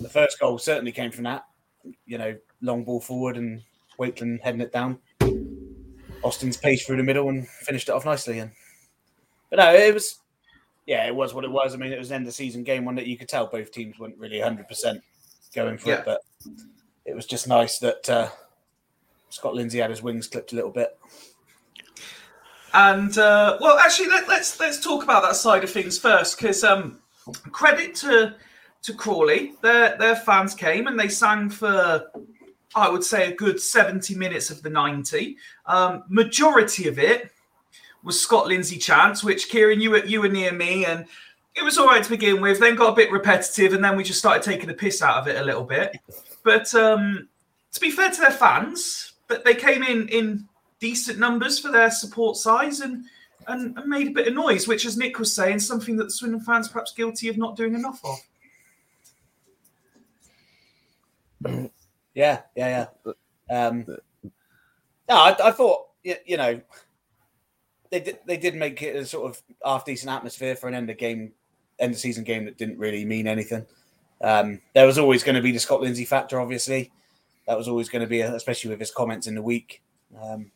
The 0.00 0.08
first 0.08 0.38
goal 0.40 0.58
certainly 0.58 0.92
came 0.92 1.10
from 1.10 1.24
that. 1.24 1.44
You 2.06 2.18
know, 2.18 2.36
long 2.60 2.84
ball 2.84 3.00
forward 3.00 3.36
and 3.36 3.62
Wakeling 3.98 4.40
heading 4.42 4.60
it 4.60 4.72
down. 4.72 4.98
Austin's 6.22 6.56
pace 6.56 6.84
through 6.86 6.96
the 6.96 7.02
middle 7.02 7.28
and 7.28 7.46
finished 7.46 7.88
it 7.88 7.92
off 7.92 8.04
nicely. 8.06 8.38
And 8.38 8.50
but 9.50 9.58
no, 9.58 9.72
it 9.74 9.92
was 9.94 10.20
yeah, 10.86 11.06
it 11.06 11.14
was 11.14 11.32
what 11.34 11.44
it 11.44 11.50
was. 11.50 11.74
I 11.74 11.76
mean, 11.76 11.92
it 11.92 11.98
was 11.98 12.10
an 12.10 12.16
end 12.16 12.26
of 12.26 12.34
season 12.34 12.62
game, 12.64 12.84
one 12.84 12.94
that 12.96 13.06
you 13.06 13.16
could 13.16 13.28
tell 13.28 13.46
both 13.46 13.70
teams 13.70 13.98
weren't 13.98 14.18
really 14.18 14.38
100% 14.38 15.00
going 15.54 15.78
for 15.78 15.88
Yeah. 15.90 15.98
it, 16.00 16.04
but 16.04 16.20
it 17.06 17.14
was 17.14 17.24
just 17.26 17.46
nice 17.48 17.78
that 17.78 18.10
uh, 18.10 18.28
Scott 19.30 19.54
Lindsay 19.54 19.78
had 19.78 19.90
his 19.90 20.02
wings 20.02 20.26
clipped 20.26 20.52
a 20.52 20.56
little 20.56 20.70
bit. 20.70 20.98
And 22.74 23.16
uh, 23.18 23.56
well, 23.60 23.78
actually, 23.78 24.08
let, 24.08 24.28
let's 24.28 24.58
let's 24.58 24.80
talk 24.80 25.04
about 25.04 25.22
that 25.22 25.36
side 25.36 25.62
of 25.62 25.70
things 25.70 25.96
first, 25.96 26.36
because 26.36 26.64
um, 26.64 26.98
credit 27.52 27.94
to 27.96 28.34
to 28.82 28.92
Crawley, 28.92 29.54
their 29.62 29.96
their 29.96 30.16
fans 30.16 30.54
came 30.54 30.88
and 30.88 30.98
they 30.98 31.08
sang 31.08 31.48
for 31.48 32.10
I 32.74 32.90
would 32.90 33.04
say 33.04 33.30
a 33.30 33.36
good 33.36 33.60
seventy 33.60 34.16
minutes 34.16 34.50
of 34.50 34.60
the 34.62 34.70
ninety. 34.70 35.36
Um, 35.66 36.02
majority 36.08 36.88
of 36.88 36.98
it 36.98 37.30
was 38.02 38.20
Scott 38.20 38.48
Lindsay 38.48 38.76
chants, 38.76 39.22
which 39.22 39.48
Kieran, 39.48 39.80
you 39.80 39.92
were 39.92 40.04
you 40.04 40.20
were 40.20 40.28
near 40.28 40.52
me, 40.52 40.84
and 40.84 41.06
it 41.54 41.62
was 41.62 41.78
all 41.78 41.86
right 41.86 42.02
to 42.02 42.10
begin 42.10 42.40
with. 42.40 42.58
Then 42.58 42.74
got 42.74 42.92
a 42.92 42.96
bit 42.96 43.12
repetitive, 43.12 43.72
and 43.72 43.84
then 43.84 43.96
we 43.96 44.02
just 44.02 44.18
started 44.18 44.42
taking 44.42 44.66
the 44.66 44.74
piss 44.74 45.00
out 45.00 45.18
of 45.18 45.28
it 45.28 45.40
a 45.40 45.44
little 45.44 45.64
bit. 45.64 45.96
But 46.42 46.74
um, 46.74 47.28
to 47.72 47.80
be 47.80 47.92
fair 47.92 48.10
to 48.10 48.20
their 48.20 48.32
fans, 48.32 49.12
but 49.28 49.44
they 49.44 49.54
came 49.54 49.84
in 49.84 50.08
in 50.08 50.48
decent 50.80 51.18
numbers 51.18 51.58
for 51.58 51.70
their 51.70 51.90
support 51.90 52.36
size 52.36 52.80
and, 52.80 53.04
and 53.48 53.76
and 53.76 53.86
made 53.86 54.08
a 54.08 54.12
bit 54.12 54.28
of 54.28 54.34
noise, 54.34 54.68
which, 54.68 54.86
as 54.86 54.96
Nick 54.96 55.18
was 55.18 55.34
saying, 55.34 55.60
something 55.60 55.96
that 55.96 56.04
the 56.04 56.10
Swindon 56.10 56.40
fans 56.40 56.68
perhaps 56.68 56.92
guilty 56.92 57.28
of 57.28 57.36
not 57.36 57.56
doing 57.56 57.74
enough 57.74 58.00
of. 58.04 58.18
Yeah, 62.14 62.42
yeah, 62.56 62.86
yeah. 63.04 63.12
Um, 63.50 63.84
no, 65.08 65.14
I, 65.16 65.36
I 65.48 65.50
thought 65.50 65.88
y- 66.04 66.20
you 66.24 66.36
know 66.36 66.60
they 67.90 68.00
did 68.00 68.18
they 68.26 68.36
did 68.36 68.54
make 68.54 68.82
it 68.82 68.96
a 68.96 69.04
sort 69.04 69.30
of 69.30 69.42
half 69.64 69.84
decent 69.84 70.10
atmosphere 70.10 70.56
for 70.56 70.68
an 70.68 70.74
end 70.74 70.90
of 70.90 70.96
game 70.96 71.32
end 71.78 71.92
of 71.92 71.98
season 71.98 72.24
game 72.24 72.44
that 72.44 72.56
didn't 72.56 72.78
really 72.78 73.04
mean 73.04 73.26
anything. 73.26 73.66
Um, 74.20 74.60
there 74.74 74.86
was 74.86 74.96
always 74.96 75.22
going 75.22 75.34
to 75.34 75.42
be 75.42 75.52
the 75.52 75.58
Scott 75.58 75.80
Lindsay 75.80 76.04
factor, 76.04 76.40
obviously. 76.40 76.92
That 77.46 77.58
was 77.58 77.68
always 77.68 77.88
going 77.88 78.00
to 78.00 78.08
be, 78.08 78.20
especially 78.20 78.70
with 78.70 78.80
his 78.80 78.90
comments 78.90 79.26
in 79.26 79.34
the 79.34 79.42
week. 79.42 79.82
Um, 80.22 80.50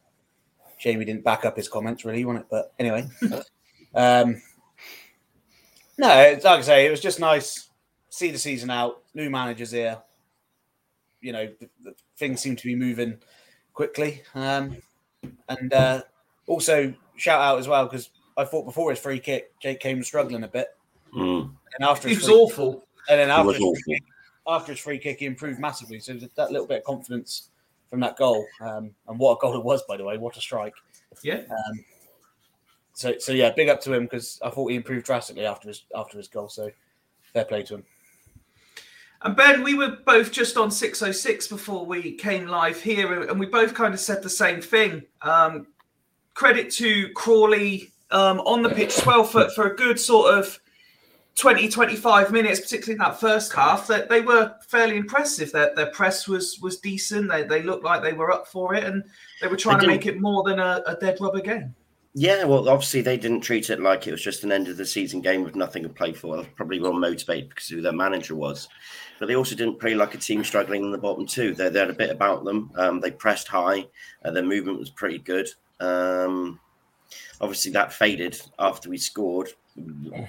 shame 0.79 0.99
he 1.01 1.05
didn't 1.05 1.25
back 1.25 1.45
up 1.45 1.57
his 1.57 1.69
comments 1.69 2.05
really 2.05 2.25
on 2.25 2.37
it, 2.37 2.47
but 2.51 2.73
anyway. 2.79 3.07
um, 3.95 4.41
no, 5.99 6.11
it's 6.21 6.45
like 6.45 6.59
I 6.61 6.63
say, 6.63 6.87
it 6.87 6.91
was 6.91 7.01
just 7.01 7.21
nice. 7.21 7.69
See 8.11 8.31
the 8.31 8.39
season 8.39 8.71
out. 8.71 9.03
New 9.15 9.29
managers 9.31 9.71
here 9.73 9.99
you 11.21 11.33
know, 11.33 11.49
the, 11.61 11.69
the 11.83 11.95
things 12.17 12.41
seem 12.41 12.57
to 12.57 12.65
be 12.65 12.75
moving 12.77 13.19
quickly. 13.73 14.23
Um, 14.35 14.77
and 15.49 15.73
uh, 15.73 16.03
also 16.47 16.95
shout 17.17 17.41
out 17.41 17.59
as 17.59 17.67
well 17.69 17.85
because 17.87 18.11
I 18.37 18.45
thought 18.45 18.65
before 18.65 18.91
his 18.91 19.01
free 19.01 19.19
kick, 19.19 19.53
Jake 19.61 19.81
came 19.81 20.03
struggling 20.03 20.45
a 20.45 20.49
bit, 20.49 20.69
Mm, 21.15 21.51
and 21.75 21.89
after 21.89 22.07
It 22.09 22.17
was 22.19 22.27
free, 22.27 22.35
awful. 22.35 22.87
and 23.09 23.19
then 23.19 23.31
after 23.31 23.53
his, 23.53 23.61
awful. 23.63 23.75
free 23.87 23.95
kick, 23.95 24.03
after 24.47 24.73
his 24.73 24.81
free 24.81 24.99
kick, 24.99 25.19
he 25.21 25.25
improved 25.27 25.59
massively. 25.59 25.99
So 26.01 26.13
that- 26.15 26.35
that 26.37 26.53
little 26.53 26.67
bit 26.67 26.79
of 26.79 26.85
confidence 26.85 27.49
from 27.91 28.01
that 28.01 28.17
goal, 28.17 28.47
um, 28.61 28.91
and 29.09 29.19
what 29.19 29.37
a 29.37 29.41
goal 29.41 29.57
it 29.57 29.65
was, 29.65 29.83
by 29.89 29.97
the 29.97 30.05
way, 30.05 30.19
what 30.19 30.37
a 30.37 30.41
strike. 30.41 30.75
Yeah. 31.23 31.43
Um, 31.51 31.85
so 32.93 33.15
so 33.19 33.33
yeah, 33.33 33.51
big 33.51 33.69
up 33.69 33.81
to 33.83 33.93
him 33.93 34.05
because 34.05 34.41
I 34.43 34.51
thought 34.51 34.71
he 34.71 34.77
improved 34.77 35.07
drastically 35.07 35.47
after 35.47 35.69
his 35.69 35.85
after 35.95 36.19
his 36.19 36.29
goal. 36.29 36.49
So 36.49 36.71
fair 37.33 37.45
play 37.45 37.63
to 37.65 37.77
him. 37.77 37.85
And 39.23 39.35
Ben, 39.35 39.65
we 39.65 39.75
were 39.75 39.99
both 40.07 40.31
just 40.31 40.57
on 40.57 40.71
606 40.71 41.49
before 41.49 41.85
we 41.85 42.13
came 42.13 42.47
live 42.47 42.81
here, 42.81 43.23
and 43.29 43.41
we 43.41 43.47
both 43.47 43.75
kind 43.75 43.93
of 43.93 44.01
said 44.01 44.23
the 44.23 44.31
same 44.31 44.61
thing. 44.61 45.03
Um, 45.23 45.67
credit 46.35 46.71
to 46.75 47.09
Crawley 47.15 47.91
um, 48.13 48.39
on 48.41 48.63
the 48.63 48.69
pitch 48.69 48.97
as 48.99 49.07
well 49.07 49.25
for, 49.25 49.49
for 49.51 49.73
a 49.73 49.77
good 49.77 49.99
sort 49.99 50.35
of 50.35 50.61
20, 51.39 51.69
25 51.69 52.33
minutes, 52.33 52.61
particularly 52.61 52.95
in 52.95 52.99
that 52.99 53.21
first 53.21 53.53
half, 53.53 53.87
that 53.87 54.09
they 54.09 54.21
were 54.21 54.55
fairly 54.67 54.97
impressive. 54.97 55.53
Their, 55.53 55.73
their 55.77 55.91
press 55.93 56.27
was 56.27 56.59
was 56.61 56.79
decent. 56.79 57.31
They, 57.31 57.45
they 57.45 57.63
looked 57.63 57.85
like 57.85 58.03
they 58.03 58.13
were 58.13 58.33
up 58.33 58.49
for 58.49 58.75
it, 58.75 58.83
and 58.83 59.05
they 59.41 59.47
were 59.47 59.57
trying 59.57 59.79
They 59.79 59.85
to 59.85 59.91
make 59.91 60.07
it 60.07 60.21
more 60.21 60.43
than 60.43 60.59
a, 60.59 60.83
a 60.87 60.97
dead 60.97 61.19
rubber 61.21 61.41
game. 61.41 61.75
Yeah, 62.15 62.43
well, 62.45 62.69
obviously 62.69 63.03
they 63.03 63.17
didn't 63.17 63.43
treat 63.43 63.71
it 63.71 63.81
like 63.81 64.09
it 64.09 64.11
was 64.11 64.23
just 64.23 64.43
an 64.43 64.51
end 64.51 64.67
of 64.67 64.77
the 64.77 64.85
season 64.85 65.21
game 65.21 65.45
with 65.45 65.55
nothing 65.55 65.85
to 65.85 65.89
play 65.89 66.13
for. 66.13 66.45
Probably 66.57 66.81
well 66.81 66.93
motivated 66.93 67.51
because 67.51 67.71
of 67.71 67.77
who 67.77 67.83
their 67.83 67.93
manager 67.93 68.35
was, 68.35 68.69
but 69.21 69.27
they 69.27 69.37
also 69.37 69.55
didn't 69.55 69.79
play 69.79 69.95
like 69.95 70.15
a 70.15 70.19
team 70.19 70.43
struggling 70.43 70.83
in 70.83 70.91
the 70.91 70.99
bottom 70.99 71.25
two. 71.25 71.55
They, 71.55 71.69
they 71.69 71.79
had 71.79 71.91
a 71.91 71.95
bit 71.95 72.11
about 72.11 72.45
them. 72.45 72.73
Um, 72.75 72.99
they 72.99 73.13
pressed 73.13 73.47
high. 73.47 73.87
Uh, 74.25 74.33
their 74.33 74.43
movement 74.43 74.81
was 74.81 74.91
pretty 74.91 75.19
good. 75.19 75.49
Um, 75.79 76.59
obviously, 77.41 77.71
that 77.73 77.93
faded 77.93 78.41
after 78.59 78.91
we 78.91 78.99
scored. 78.99 79.51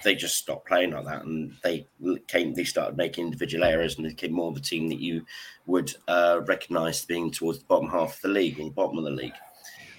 They 0.03 0.15
just 0.15 0.37
stopped 0.37 0.67
playing 0.67 0.91
like 0.91 1.05
that, 1.05 1.25
and 1.25 1.53
they 1.63 1.85
came. 2.27 2.53
They 2.53 2.63
started 2.63 2.97
making 2.97 3.25
individual 3.25 3.63
errors, 3.63 3.97
and 3.97 4.05
they 4.05 4.09
became 4.09 4.33
more 4.33 4.49
of 4.49 4.57
a 4.57 4.61
team 4.61 4.87
that 4.89 4.99
you 4.99 5.25
would 5.65 5.93
uh, 6.07 6.41
recognise 6.45 7.05
being 7.05 7.31
towards 7.31 7.59
the 7.59 7.65
bottom 7.65 7.89
half 7.89 8.15
of 8.15 8.21
the 8.21 8.27
league 8.29 8.57
the 8.57 8.69
bottom 8.69 8.97
of 8.97 9.03
the 9.03 9.11
league. 9.11 9.33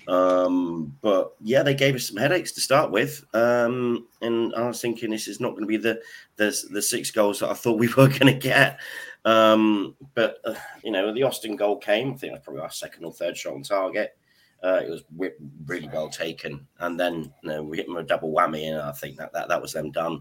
Um, 0.08 0.96
but 1.02 1.34
yeah, 1.40 1.62
they 1.62 1.74
gave 1.74 1.94
us 1.94 2.08
some 2.08 2.16
headaches 2.16 2.52
to 2.52 2.60
start 2.60 2.90
with. 2.90 3.24
Um, 3.32 4.08
and 4.20 4.54
I 4.56 4.66
was 4.66 4.80
thinking 4.80 5.10
this 5.10 5.28
is 5.28 5.40
not 5.40 5.50
going 5.50 5.62
to 5.62 5.66
be 5.66 5.76
the, 5.76 6.00
the 6.36 6.54
the 6.70 6.82
six 6.82 7.10
goals 7.10 7.40
that 7.40 7.50
I 7.50 7.54
thought 7.54 7.78
we 7.78 7.88
were 7.96 8.08
going 8.08 8.26
to 8.26 8.34
get. 8.34 8.80
Um, 9.24 9.94
but 10.14 10.38
uh, 10.44 10.54
you 10.82 10.90
know, 10.90 11.12
the 11.12 11.22
Austin 11.22 11.56
goal 11.56 11.76
came. 11.76 12.12
I 12.12 12.16
think 12.16 12.32
that's 12.32 12.44
probably 12.44 12.62
our 12.62 12.70
second 12.70 13.04
or 13.04 13.12
third 13.12 13.36
shot 13.36 13.54
on 13.54 13.62
target. 13.62 14.16
Uh, 14.62 14.80
it 14.84 14.90
was 14.90 15.02
really 15.66 15.88
well 15.88 16.10
taken, 16.10 16.66
and 16.80 17.00
then 17.00 17.32
you 17.42 17.48
know, 17.48 17.62
we 17.62 17.78
hit 17.78 17.86
them 17.86 17.96
a 17.96 18.02
double 18.02 18.32
whammy, 18.32 18.70
and 18.70 18.80
I 18.80 18.92
think 18.92 19.16
that 19.16 19.32
that, 19.32 19.48
that 19.48 19.62
was 19.62 19.72
them 19.72 19.90
done. 19.90 20.20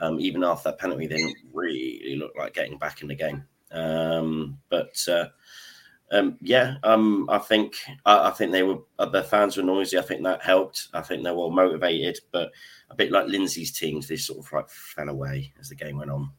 Um, 0.00 0.18
even 0.18 0.42
after 0.42 0.70
that 0.70 0.78
penalty, 0.78 1.06
they 1.06 1.16
didn't 1.16 1.36
really 1.52 2.16
look 2.18 2.32
like 2.36 2.54
getting 2.54 2.78
back 2.78 3.02
in 3.02 3.08
the 3.08 3.14
game. 3.14 3.44
Um, 3.70 4.58
but 4.70 4.96
uh, 5.08 5.26
um, 6.12 6.36
yeah, 6.40 6.76
um, 6.82 7.28
I 7.30 7.38
think 7.38 7.76
I, 8.04 8.28
I 8.28 8.30
think 8.30 8.52
they 8.52 8.62
were 8.62 8.78
uh, 8.98 9.06
the 9.06 9.22
fans 9.22 9.56
were 9.56 9.62
noisy. 9.62 9.98
I 9.98 10.02
think 10.02 10.22
that 10.22 10.42
helped. 10.42 10.88
I 10.92 11.00
think 11.00 11.24
they 11.24 11.32
were 11.32 11.50
motivated, 11.50 12.18
but 12.32 12.50
a 12.90 12.94
bit 12.94 13.10
like 13.10 13.26
Lindsay's 13.26 13.72
teams, 13.76 14.06
they 14.06 14.16
sort 14.16 14.44
of 14.44 14.52
like 14.52 14.70
fell 14.70 15.08
away 15.08 15.52
as 15.60 15.68
the 15.68 15.74
game 15.74 15.98
went 15.98 16.10
on. 16.10 16.30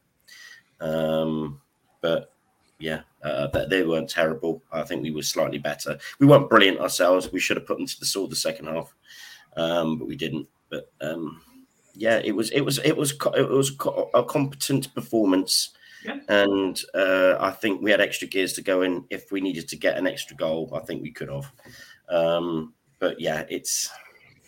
Um, 0.79 1.61
but 2.01 2.33
yeah, 2.79 3.01
uh, 3.23 3.47
they, 3.47 3.65
they 3.65 3.83
weren't 3.83 4.09
terrible. 4.09 4.61
I 4.71 4.83
think 4.83 5.01
we 5.01 5.11
were 5.11 5.23
slightly 5.23 5.57
better. 5.57 5.97
We 6.19 6.27
weren't 6.27 6.49
brilliant 6.49 6.79
ourselves. 6.79 7.31
We 7.31 7.39
should 7.39 7.57
have 7.57 7.65
put 7.65 7.77
them 7.77 7.87
to 7.87 7.99
the 7.99 8.05
sword 8.05 8.31
the 8.31 8.35
second 8.35 8.67
half, 8.67 8.93
um, 9.55 9.97
but 9.97 10.07
we 10.07 10.15
didn't. 10.15 10.47
But 10.69 10.91
um, 11.01 11.41
yeah, 11.95 12.21
it 12.23 12.35
was 12.35 12.51
it 12.51 12.61
was 12.61 12.77
it 12.79 12.95
was 12.95 13.11
it 13.35 13.49
was 13.49 13.71
a 14.13 14.23
competent 14.23 14.93
performance. 14.93 15.71
Yeah. 16.05 16.19
And 16.29 16.79
uh, 16.93 17.37
I 17.39 17.49
think 17.49 17.81
we 17.81 17.89
had 17.89 17.99
extra 17.99 18.27
gears 18.27 18.53
to 18.53 18.61
go 18.61 18.83
in 18.83 19.03
if 19.09 19.31
we 19.31 19.41
needed 19.41 19.67
to 19.69 19.75
get 19.75 19.97
an 19.97 20.05
extra 20.05 20.37
goal. 20.37 20.71
I 20.75 20.85
think 20.85 21.01
we 21.01 21.11
could 21.11 21.29
have. 21.29 21.51
Um, 22.09 22.73
but 22.99 23.19
yeah, 23.19 23.45
it's 23.49 23.89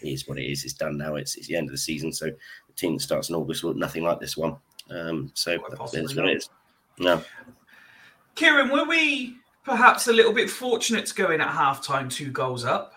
it 0.01 0.09
is 0.09 0.27
what 0.27 0.37
it 0.37 0.45
is. 0.45 0.63
It's 0.63 0.73
done 0.73 0.97
now. 0.97 1.15
It's, 1.15 1.35
it's 1.35 1.47
the 1.47 1.55
end 1.55 1.67
of 1.67 1.71
the 1.71 1.77
season. 1.77 2.13
So 2.13 2.27
the 2.27 2.73
team 2.75 2.93
that 2.93 3.01
starts 3.01 3.29
in 3.29 3.35
August 3.35 3.63
will 3.63 3.71
look 3.71 3.79
nothing 3.79 4.03
like 4.03 4.19
this 4.19 4.37
one. 4.37 4.55
Um, 4.89 5.31
so 5.33 5.57
that 5.91 6.03
is 6.03 6.15
what 6.15 6.29
it 6.29 6.37
is. 6.37 6.49
No. 6.99 7.23
Kieran, 8.39 8.69
were 8.69 8.85
we 8.85 9.35
perhaps 9.65 10.07
a 10.07 10.13
little 10.13 10.31
bit 10.31 10.49
fortunate 10.49 11.05
to 11.07 11.13
go 11.13 11.31
in 11.31 11.41
at 11.41 11.49
half 11.49 11.83
time 11.83 12.07
two 12.07 12.31
goals 12.31 12.63
up? 12.63 12.93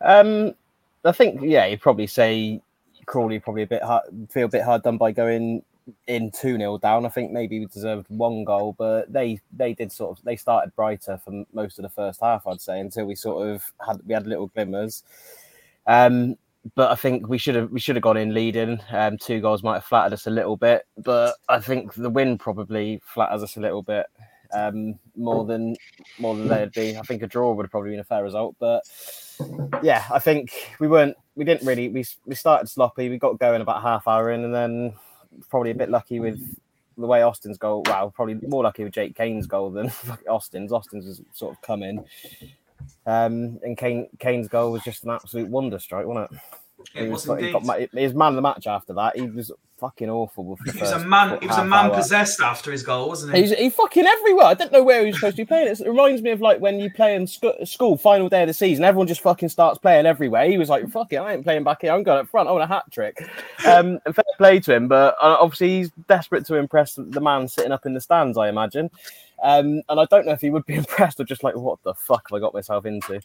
Um, 0.00 0.54
I 1.04 1.12
think 1.12 1.42
yeah, 1.42 1.66
you'd 1.66 1.82
probably 1.82 2.06
say 2.06 2.62
Crawley 3.04 3.38
probably 3.38 3.64
a 3.64 3.66
bit 3.66 3.82
hard, 3.82 4.04
feel 4.30 4.46
a 4.46 4.48
bit 4.48 4.62
hard 4.62 4.82
done 4.84 4.96
by 4.96 5.12
going 5.12 5.62
in 6.06 6.30
two 6.30 6.56
0 6.56 6.78
down. 6.78 7.04
I 7.04 7.10
think 7.10 7.30
maybe 7.30 7.58
we 7.58 7.66
deserved 7.66 8.06
one 8.08 8.42
goal, 8.42 8.74
but 8.78 9.12
they 9.12 9.38
they 9.52 9.74
did 9.74 9.92
sort 9.92 10.18
of 10.18 10.24
they 10.24 10.36
started 10.36 10.74
brighter 10.74 11.20
for 11.22 11.44
most 11.52 11.78
of 11.78 11.82
the 11.82 11.90
first 11.90 12.22
half, 12.22 12.46
I'd 12.46 12.62
say, 12.62 12.80
until 12.80 13.04
we 13.04 13.14
sort 13.14 13.48
of 13.48 13.70
had 13.86 14.00
we 14.06 14.14
had 14.14 14.26
little 14.26 14.46
glimmers. 14.46 15.04
Um, 15.86 16.38
but 16.74 16.90
I 16.90 16.94
think 16.94 17.28
we 17.28 17.38
should 17.38 17.54
have 17.54 17.70
we 17.70 17.80
should 17.80 17.96
have 17.96 18.02
gone 18.02 18.16
in 18.16 18.34
leading. 18.34 18.80
Um, 18.90 19.16
two 19.16 19.40
goals 19.40 19.62
might 19.62 19.74
have 19.74 19.84
flattered 19.84 20.14
us 20.14 20.26
a 20.26 20.30
little 20.30 20.56
bit, 20.56 20.86
but 20.98 21.36
I 21.48 21.58
think 21.58 21.94
the 21.94 22.10
win 22.10 22.38
probably 22.38 23.00
flatters 23.04 23.42
us 23.42 23.56
a 23.56 23.60
little 23.60 23.82
bit 23.82 24.06
um, 24.52 24.98
more 25.16 25.44
than 25.44 25.76
more 26.18 26.34
than 26.34 26.48
they'd 26.48 26.72
be. 26.72 26.96
I 26.96 27.02
think 27.02 27.22
a 27.22 27.26
draw 27.26 27.52
would 27.52 27.64
have 27.64 27.70
probably 27.70 27.90
been 27.90 28.00
a 28.00 28.04
fair 28.04 28.22
result, 28.22 28.56
but 28.58 28.82
yeah, 29.82 30.04
I 30.12 30.18
think 30.18 30.52
we 30.78 30.88
weren't. 30.88 31.16
We 31.34 31.44
didn't 31.44 31.66
really. 31.66 31.88
We 31.88 32.04
we 32.26 32.34
started 32.34 32.68
sloppy. 32.68 33.08
We 33.08 33.18
got 33.18 33.38
going 33.38 33.62
about 33.62 33.82
half 33.82 34.06
hour 34.06 34.30
in, 34.30 34.44
and 34.44 34.54
then 34.54 34.94
probably 35.48 35.70
a 35.70 35.74
bit 35.74 35.90
lucky 35.90 36.20
with 36.20 36.40
the 36.98 37.06
way 37.06 37.22
Austin's 37.22 37.58
goal. 37.58 37.82
Wow, 37.86 38.12
probably 38.14 38.34
more 38.46 38.62
lucky 38.62 38.84
with 38.84 38.92
Jake 38.92 39.16
Cain's 39.16 39.46
goal 39.46 39.70
than 39.70 39.90
Austin's. 40.28 40.72
Austin's 40.72 41.06
was 41.06 41.22
sort 41.32 41.54
of 41.54 41.62
coming. 41.62 42.04
Um, 43.06 43.58
and 43.62 43.76
Cain 43.76 44.08
Cain's 44.18 44.48
goal 44.48 44.72
was 44.72 44.82
just 44.82 45.04
an 45.04 45.10
absolute 45.10 45.48
wonder 45.48 45.78
strike, 45.78 46.06
wasn't 46.06 46.30
it? 46.32 46.38
It 46.94 47.04
He 47.04 47.08
was 47.10 47.24
he 47.24 47.30
indeed. 47.32 47.52
got 47.52 47.78
he 47.78 48.02
was 48.04 48.14
man 48.14 48.28
of 48.28 48.34
the 48.36 48.42
match 48.42 48.66
after 48.66 48.94
that. 48.94 49.16
He 49.16 49.22
was 49.28 49.52
fucking 49.78 50.08
awful. 50.10 50.58
He 50.64 50.78
was 50.78 50.90
a 50.92 50.98
man. 51.00 51.38
He 51.40 51.46
was 51.46 51.56
a 51.58 51.64
man 51.64 51.86
hour. 51.86 51.94
possessed 51.94 52.40
after 52.40 52.70
his 52.72 52.82
goal, 52.82 53.08
wasn't 53.08 53.34
he? 53.34 53.40
He's 53.42 53.52
he 53.52 53.68
fucking 53.70 54.06
everywhere. 54.06 54.46
I 54.46 54.54
didn't 54.54 54.72
know 54.72 54.82
where 54.82 55.00
he 55.00 55.08
was 55.08 55.16
supposed 55.16 55.36
to 55.36 55.42
be 55.42 55.46
playing. 55.46 55.68
It 55.68 55.80
reminds 55.86 56.22
me 56.22 56.30
of 56.30 56.40
like 56.40 56.58
when 56.60 56.80
you 56.80 56.90
play 56.90 57.14
in 57.14 57.26
sc- 57.26 57.44
school, 57.64 57.96
final 57.98 58.28
day 58.30 58.42
of 58.42 58.48
the 58.48 58.54
season, 58.54 58.84
everyone 58.84 59.06
just 59.06 59.20
fucking 59.20 59.50
starts 59.50 59.78
playing 59.78 60.06
everywhere. 60.06 60.46
He 60.50 60.56
was 60.56 60.70
like, 60.70 60.88
"Fuck 60.90 61.12
it, 61.12 61.16
I 61.16 61.34
ain't 61.34 61.44
playing 61.44 61.64
back 61.64 61.82
here. 61.82 61.92
I'm 61.92 62.02
going 62.02 62.20
up 62.20 62.28
front. 62.28 62.48
I 62.48 62.52
want 62.52 62.64
a 62.64 62.66
hat 62.66 62.84
trick." 62.90 63.18
Um, 63.66 63.98
and 64.06 64.14
fair 64.14 64.24
play 64.38 64.58
to 64.60 64.74
him, 64.74 64.88
but 64.88 65.16
uh, 65.20 65.36
obviously 65.38 65.68
he's 65.68 65.90
desperate 66.08 66.46
to 66.46 66.54
impress 66.56 66.94
the 66.96 67.20
man 67.20 67.46
sitting 67.46 67.72
up 67.72 67.84
in 67.84 67.92
the 67.92 68.00
stands. 68.00 68.38
I 68.38 68.48
imagine. 68.48 68.90
Um, 69.42 69.82
and 69.88 70.00
I 70.00 70.04
don't 70.06 70.26
know 70.26 70.32
if 70.32 70.40
he 70.40 70.50
would 70.50 70.66
be 70.66 70.74
impressed 70.82 71.20
or 71.20 71.24
just 71.24 71.44
like, 71.44 71.56
"What 71.56 71.82
the 71.82 71.94
fuck 71.94 72.28
have 72.30 72.36
I 72.36 72.40
got 72.40 72.54
myself 72.54 72.86
into?" 72.86 73.20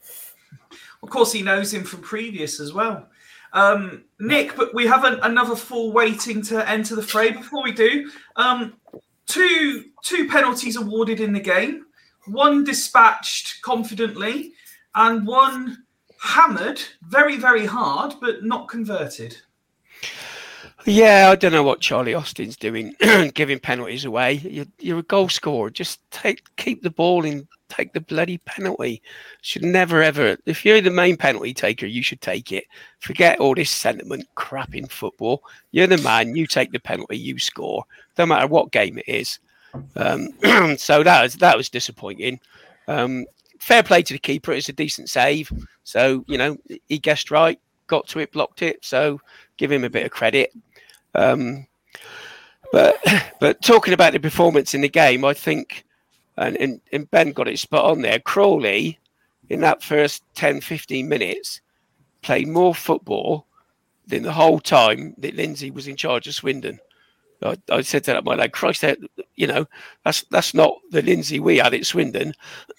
Of 1.03 1.10
course, 1.10 1.31
he 1.31 1.41
knows 1.41 1.74
him 1.74 1.84
from 1.84 2.01
previous 2.01 2.60
as 2.60 2.74
well. 2.74 3.07
Um, 3.53 4.03
Nick, 4.19 4.55
but 4.55 4.74
we 4.74 4.86
have 4.86 5.05
an, 5.05 5.19
another 5.24 5.55
full 5.55 5.91
waiting 5.91 6.41
to 6.43 6.69
enter 6.69 6.95
the 6.95 7.01
fray. 7.01 7.31
Before 7.31 7.63
we 7.63 7.72
do, 7.72 8.12
um, 8.36 8.74
two 9.27 9.86
two 10.03 10.27
penalties 10.27 10.75
awarded 10.75 11.19
in 11.19 11.34
the 11.34 11.39
game, 11.39 11.86
one 12.27 12.63
dispatched 12.63 13.62
confidently, 13.62 14.53
and 14.95 15.25
one 15.25 15.86
hammered 16.22 16.81
very 17.03 17.38
very 17.38 17.65
hard, 17.65 18.15
but 18.19 18.43
not 18.43 18.67
converted. 18.67 19.38
Yeah, 20.88 21.30
I 21.32 21.36
don't 21.36 21.51
know 21.51 21.63
what 21.63 21.82
Charlie 21.82 22.13
Austin's 22.13 22.56
doing, 22.56 22.94
giving 23.34 23.60
penalties 23.60 24.06
away. 24.06 24.34
You're, 24.34 24.68
you're 24.77 25.00
a 25.00 25.04
goal 25.04 25.30
scorer. 25.30 25.72
Just 25.72 26.00
take, 26.12 26.44
keep 26.58 26.84
the 26.84 26.92
ball 26.92 27.25
and 27.25 27.48
take 27.70 27.94
the 27.94 28.01
bloody 28.01 28.38
penalty. 28.39 29.01
Should 29.42 29.63
never 29.63 30.04
ever. 30.04 30.38
If 30.46 30.63
you're 30.63 30.82
the 30.82 30.92
main 30.92 31.18
penalty 31.18 31.56
taker, 31.56 31.88
you 31.88 32.04
should 32.04 32.22
take 32.22 32.51
it. 32.51 32.65
Forget 33.00 33.39
all 33.39 33.56
this 33.56 33.72
sentiment 33.72 34.27
crap 34.36 34.75
in 34.75 34.86
football. 34.86 35.44
You're 35.72 35.88
the 35.88 35.98
man. 35.98 36.36
You 36.36 36.46
take 36.46 36.72
the 36.72 36.80
penalty. 36.80 37.18
You 37.18 37.39
score. 37.39 37.84
No 38.20 38.27
matter 38.27 38.46
what 38.46 38.72
game 38.72 39.00
it 39.00 39.08
is. 39.08 39.39
Um, 39.96 40.30
so 40.77 41.01
that 41.01 41.24
was 41.24 41.36
that 41.38 41.58
was 41.58 41.70
disappointing. 41.70 42.39
Um, 42.88 43.25
fair 43.60 43.82
play 43.82 44.04
to 44.04 44.13
the 44.13 44.20
keeper. 44.20 44.54
It's 44.54 44.70
a 44.70 44.74
decent 44.74 45.10
save. 45.10 45.51
So 45.84 46.24
you 46.27 46.38
know 46.38 46.58
he 46.88 47.00
guessed 47.00 47.32
right, 47.32 47.60
got 47.88 48.08
to 48.10 48.20
it, 48.20 48.32
blocked 48.32 48.62
it. 48.62 48.86
So 48.86 49.20
give 49.58 49.72
him 49.72 49.84
a 49.84 49.89
bit 49.89 50.06
of 50.06 50.12
credit. 50.12 50.54
Um, 51.15 51.67
but 52.72 52.98
but 53.39 53.62
talking 53.62 53.93
about 53.93 54.13
the 54.13 54.19
performance 54.19 54.74
in 54.74 54.81
the 54.81 54.89
game, 54.89 55.24
I 55.24 55.34
think, 55.34 55.86
and, 56.38 56.57
and, 56.57 56.81
and 56.91 57.10
Ben 57.10 57.31
got 57.31 57.48
it 57.48 57.60
spot 57.60 57.86
on 57.86 58.01
there. 58.01 58.19
Crawley, 58.19 59.00
in 59.50 59.62
that 59.62 59.84
first 59.84 60.24
10, 60.36 60.62
15 60.62 61.07
minutes, 61.07 61.62
played 62.22 62.48
more 62.48 62.75
football 62.75 63.45
than 64.07 64.24
the 64.24 64.34
whole 64.34 64.60
time 64.60 65.15
that 65.19 65.36
Lindsay 65.36 65.72
was 65.72 65.88
in 65.88 65.95
charge 65.95 66.27
of 66.27 66.36
Swindon. 66.36 66.79
I, 67.41 67.57
I 67.69 67.81
said 67.81 68.03
to 68.05 68.13
that 68.13 68.24
my 68.24 68.36
lad, 68.36 68.53
Christ, 68.53 68.84
you 69.36 69.48
know, 69.48 69.67
that's 70.03 70.24
that's 70.31 70.53
not 70.53 70.77
the 70.91 71.01
Lindsay 71.01 71.39
we 71.39 71.57
had 71.57 71.74
at 71.74 71.86
Swindon. 71.86 72.34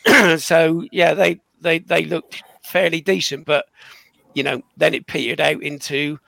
so 0.38 0.84
yeah, 0.90 1.14
they 1.14 1.40
they 1.60 1.78
they 1.78 2.04
looked 2.04 2.42
fairly 2.62 3.00
decent, 3.00 3.46
but 3.46 3.66
you 4.34 4.42
know, 4.42 4.62
then 4.76 4.94
it 4.94 5.06
petered 5.06 5.40
out 5.40 5.62
into 5.62 6.18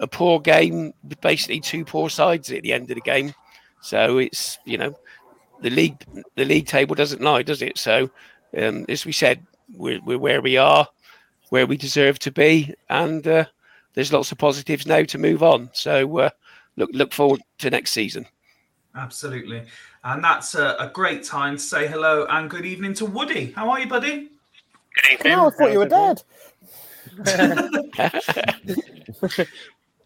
a 0.00 0.06
poor 0.06 0.40
game 0.40 0.92
with 1.06 1.20
basically 1.20 1.60
two 1.60 1.84
poor 1.84 2.10
sides 2.10 2.50
at 2.50 2.62
the 2.62 2.72
end 2.72 2.90
of 2.90 2.96
the 2.96 3.02
game. 3.02 3.34
So 3.80 4.18
it's 4.18 4.58
you 4.64 4.76
know 4.76 4.94
the 5.60 5.70
league 5.70 6.04
the 6.36 6.44
league 6.44 6.66
table 6.66 6.94
doesn't 6.94 7.22
lie, 7.22 7.42
does 7.42 7.62
it? 7.62 7.78
So 7.78 8.10
um, 8.56 8.84
as 8.88 9.06
we 9.06 9.12
said, 9.12 9.46
we're, 9.74 10.00
we're 10.02 10.18
where 10.18 10.42
we 10.42 10.56
are, 10.56 10.88
where 11.50 11.66
we 11.66 11.76
deserve 11.76 12.18
to 12.20 12.32
be, 12.32 12.74
and 12.88 13.26
uh, 13.26 13.44
there's 13.94 14.12
lots 14.12 14.30
of 14.32 14.38
positives 14.38 14.86
now 14.86 15.02
to 15.04 15.18
move 15.18 15.42
on. 15.42 15.70
So 15.72 16.18
uh, 16.18 16.30
look 16.76 16.90
look 16.92 17.12
forward 17.12 17.40
to 17.58 17.70
next 17.70 17.92
season. 17.92 18.26
Absolutely, 18.94 19.62
and 20.04 20.24
that's 20.24 20.54
a, 20.54 20.76
a 20.78 20.90
great 20.92 21.24
time 21.24 21.56
to 21.56 21.62
say 21.62 21.86
hello 21.86 22.26
and 22.28 22.50
good 22.50 22.66
evening 22.66 22.94
to 22.94 23.06
Woody. 23.06 23.52
How 23.52 23.70
are 23.70 23.80
you, 23.80 23.86
buddy? 23.86 24.30
Oh, 25.24 25.46
I 25.46 25.50
thought 25.50 25.72
you 25.72 25.78
were 25.78 25.86
dead. 25.86 26.22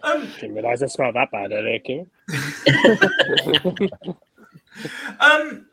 Um, 0.04 0.28
Didn't 0.40 0.54
realise 0.54 0.82
I 0.82 0.87
smelled 0.87 1.16
that 1.16 1.30
bad 1.30 1.52
earlier. 1.52 2.06
Um, 5.20 5.66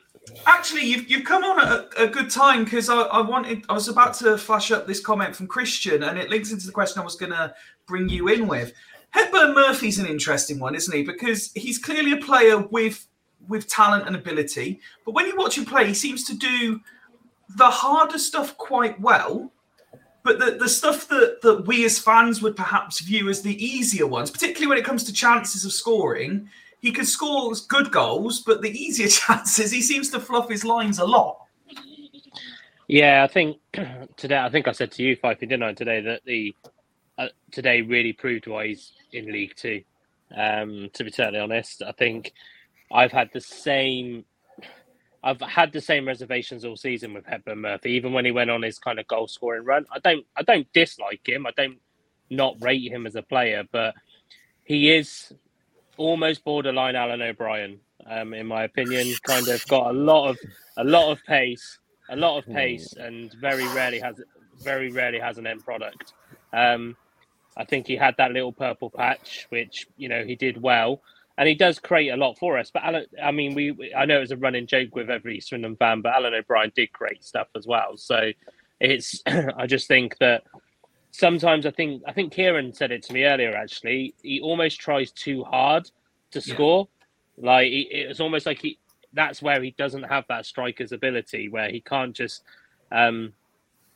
actually, 0.46 0.84
you've, 0.84 1.10
you've 1.10 1.26
come 1.26 1.44
on 1.44 1.60
at 1.60 1.68
a, 1.98 2.04
a 2.04 2.08
good 2.08 2.30
time 2.30 2.64
because 2.64 2.90
I, 2.90 3.02
I 3.02 3.22
wanted 3.22 3.64
I 3.70 3.74
was 3.74 3.88
about 3.88 4.14
to 4.16 4.38
flash 4.38 4.72
up 4.72 4.88
this 4.88 5.00
comment 5.00 5.36
from 5.36 5.48
Christian, 5.48 6.04
and 6.04 6.18
it 6.18 6.30
links 6.30 6.52
into 6.52 6.66
the 6.66 6.72
question 6.72 7.02
I 7.02 7.06
was 7.06 7.16
going 7.16 7.32
to 7.32 7.54
bring 7.88 8.10
you 8.10 8.28
in 8.28 8.48
with. 8.48 8.74
Hepburn 9.12 9.54
Murphy's 9.54 10.00
an 10.00 10.06
interesting 10.06 10.60
one, 10.60 10.76
isn't 10.76 10.96
he? 10.96 11.04
Because 11.04 11.52
he's 11.54 11.78
clearly 11.78 12.14
a 12.14 12.18
player 12.18 12.60
with 12.60 13.08
with 13.48 13.68
talent 13.68 14.06
and 14.06 14.16
ability, 14.16 14.80
but 15.04 15.14
when 15.14 15.26
you 15.26 15.36
watch 15.36 15.58
him 15.58 15.66
play, 15.66 15.88
he 15.88 15.96
seems 15.96 16.24
to 16.26 16.36
do 16.36 16.80
the 17.58 17.70
harder 17.70 18.20
stuff 18.20 18.56
quite 18.58 19.00
well. 19.02 19.52
But 20.24 20.40
the, 20.40 20.52
the 20.52 20.70
stuff 20.70 21.08
that, 21.08 21.42
that 21.42 21.66
we 21.66 21.84
as 21.86 21.98
fans 21.98 22.42
would 22.42 22.56
perhaps 22.56 23.00
view 23.00 23.30
as 23.30 23.42
the 23.42 23.64
easier 23.64 24.06
ones, 24.06 24.30
particularly 24.30 24.68
when 24.68 24.78
it 24.78 24.86
comes 24.86 25.04
to 25.06 25.14
chances 25.14 25.66
of 25.66 25.74
scoring, 25.74 26.50
he 26.82 26.92
could 26.92 27.08
score 27.08 27.54
good 27.68 27.92
goals, 27.92 28.42
but 28.42 28.62
the 28.62 28.70
easier 28.70 29.08
chances, 29.10 29.72
he 29.72 29.82
seems 29.82 30.10
to 30.12 30.20
fluff 30.20 30.50
his 30.50 30.64
lines 30.64 31.00
a 31.00 31.06
lot. 31.06 31.38
Yeah, 32.88 33.24
I 33.24 33.28
think 33.28 33.58
today. 34.18 34.38
I 34.38 34.50
think 34.50 34.68
I 34.68 34.74
said 34.74 34.92
to 34.94 35.04
you, 35.04 35.16
Fifey, 35.16 35.42
didn't 35.42 35.64
I, 35.64 35.74
today 35.74 36.02
that 36.02 36.26
the 36.26 36.54
uh, 37.18 37.28
today 37.52 37.82
really 37.82 38.12
proved 38.12 38.48
why 38.48 38.68
he's 38.68 38.92
in 39.14 39.32
League 39.32 39.54
Two. 39.56 39.82
Um, 40.36 40.90
to 40.94 41.04
be 41.04 41.12
totally 41.12 41.40
honest, 41.40 41.84
I 41.84 41.94
think 41.94 42.34
I've 42.92 43.12
had 43.12 43.30
the 43.32 43.40
same 43.40 44.26
I've 45.24 45.42
had 45.42 45.72
the 45.72 45.82
same 45.82 46.08
reservations 46.08 46.66
all 46.66 46.76
season 46.76 47.14
with 47.14 47.26
Hepburn 47.26 47.60
Murphy, 47.60 47.92
even 47.92 48.12
when 48.14 48.26
he 48.26 48.32
went 48.32 48.50
on 48.50 48.64
his 48.64 48.80
kind 48.80 49.00
of 49.00 49.08
goal 49.08 49.28
scoring 49.28 49.64
run. 49.64 49.86
I 49.92 50.00
don't 50.00 50.26
I 50.36 50.42
don't 50.42 50.72
dislike 50.74 51.28
him. 51.28 51.46
I 51.46 51.52
don't 51.56 51.78
not 52.30 52.56
rate 52.62 52.92
him 52.92 53.06
as 53.06 53.16
a 53.16 53.22
player, 53.22 53.64
but 53.72 53.94
he 54.64 54.92
is 54.92 55.34
almost 55.98 56.44
borderline 56.44 56.96
Alan 56.96 57.22
O'Brien, 57.22 57.80
um, 58.08 58.34
in 58.34 58.48
my 58.48 58.64
opinion. 58.64 59.14
Kind 59.24 59.48
of 59.48 59.66
got 59.68 59.92
a 59.92 59.94
lot 59.94 60.30
of 60.30 60.40
a 60.78 60.84
lot 60.84 61.12
of 61.12 61.24
pace, 61.26 61.78
a 62.10 62.16
lot 62.16 62.38
of 62.40 62.46
pace, 62.48 62.94
and 62.94 63.32
very 63.34 63.68
rarely 63.76 64.00
has 64.00 64.20
very 64.64 64.92
rarely 64.92 65.20
has 65.20 65.38
an 65.38 65.46
end 65.46 65.64
product. 65.64 66.14
Um, 66.54 66.96
I 67.58 67.66
think 67.66 67.86
he 67.86 67.96
had 67.96 68.16
that 68.18 68.32
little 68.32 68.54
purple 68.54 68.90
patch, 68.90 69.46
which 69.50 69.88
you 69.98 70.10
know 70.10 70.24
he 70.24 70.36
did 70.36 70.62
well, 70.62 71.02
and 71.38 71.48
he 71.48 71.56
does 71.56 71.80
create 71.80 72.10
a 72.10 72.18
lot 72.18 72.38
for 72.38 72.58
us. 72.58 72.72
But 72.72 72.84
Alan, 72.84 73.06
I 73.22 73.32
mean, 73.32 73.54
we 73.56 73.72
we- 73.72 73.94
I 73.94 74.06
know 74.06 74.18
it 74.18 74.22
was 74.22 74.32
a 74.32 74.38
running 74.38 74.68
joke 74.68 74.96
with 74.96 75.10
every 75.10 75.40
Swindon 75.40 75.76
fan, 75.78 76.02
but 76.02 76.14
Alan 76.14 76.34
O'Brien 76.34 76.72
did 76.76 76.92
create 76.92 77.24
stuff 77.24 77.48
as 77.56 77.66
well. 77.66 77.98
So 77.98 78.32
it's 78.80 79.22
I 79.28 79.66
just 79.68 79.88
think 79.88 80.18
that 80.20 80.44
sometimes 81.12 81.66
I 81.66 81.72
think 81.72 82.04
I 82.08 82.14
think 82.14 82.34
Kieran 82.34 82.74
said 82.74 82.92
it 82.92 83.04
to 83.04 83.14
me 83.14 83.24
earlier. 83.26 83.54
Actually, 83.56 84.14
he 84.22 84.42
almost 84.42 84.80
tries 84.80 85.12
too 85.12 85.44
hard 85.44 85.90
to 86.32 86.40
Yeah. 86.40 86.54
score. 86.54 86.88
Like 87.38 87.70
he, 87.70 87.82
it's 87.92 88.20
almost 88.20 88.46
like 88.46 88.60
he 88.60 88.78
that's 89.14 89.42
where 89.42 89.62
he 89.62 89.72
doesn't 89.72 90.04
have 90.04 90.26
that 90.30 90.46
striker's 90.46 90.92
ability, 90.92 91.50
where 91.50 91.70
he 91.70 91.82
can't 91.82 92.16
just 92.16 92.44
um, 92.92 93.34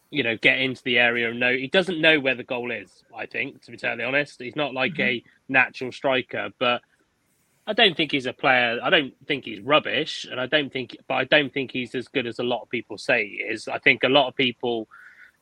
you 0.09 0.23
know 0.23 0.37
get 0.37 0.59
into 0.59 0.81
the 0.83 0.97
area 0.97 1.29
and 1.29 1.39
know 1.39 1.53
he 1.55 1.67
doesn't 1.67 2.01
know 2.01 2.19
where 2.19 2.35
the 2.35 2.43
goal 2.43 2.71
is. 2.71 3.03
I 3.15 3.25
think 3.25 3.61
to 3.63 3.71
be 3.71 3.77
totally 3.77 4.03
honest, 4.03 4.41
he's 4.41 4.55
not 4.55 4.73
like 4.73 4.99
a 4.99 5.23
natural 5.49 5.91
striker, 5.91 6.49
but. 6.59 6.81
I 7.67 7.73
don't 7.73 7.97
think 7.97 8.11
he's 8.11 8.27
a 8.27 8.33
player. 8.33 8.79
I 8.83 8.89
don't 8.89 9.13
think 9.27 9.45
he's 9.45 9.59
rubbish, 9.59 10.25
and 10.29 10.39
I 10.39 10.45
don't 10.45 10.71
think, 10.71 10.95
but 11.07 11.15
I 11.15 11.23
don't 11.23 11.51
think 11.51 11.71
he's 11.71 11.95
as 11.95 12.07
good 12.07 12.27
as 12.27 12.37
a 12.39 12.43
lot 12.43 12.61
of 12.61 12.69
people 12.69 12.97
say 12.97 13.27
he 13.27 13.35
is. 13.35 13.67
I 13.67 13.79
think 13.79 14.03
a 14.03 14.09
lot 14.09 14.27
of 14.27 14.35
people 14.35 14.87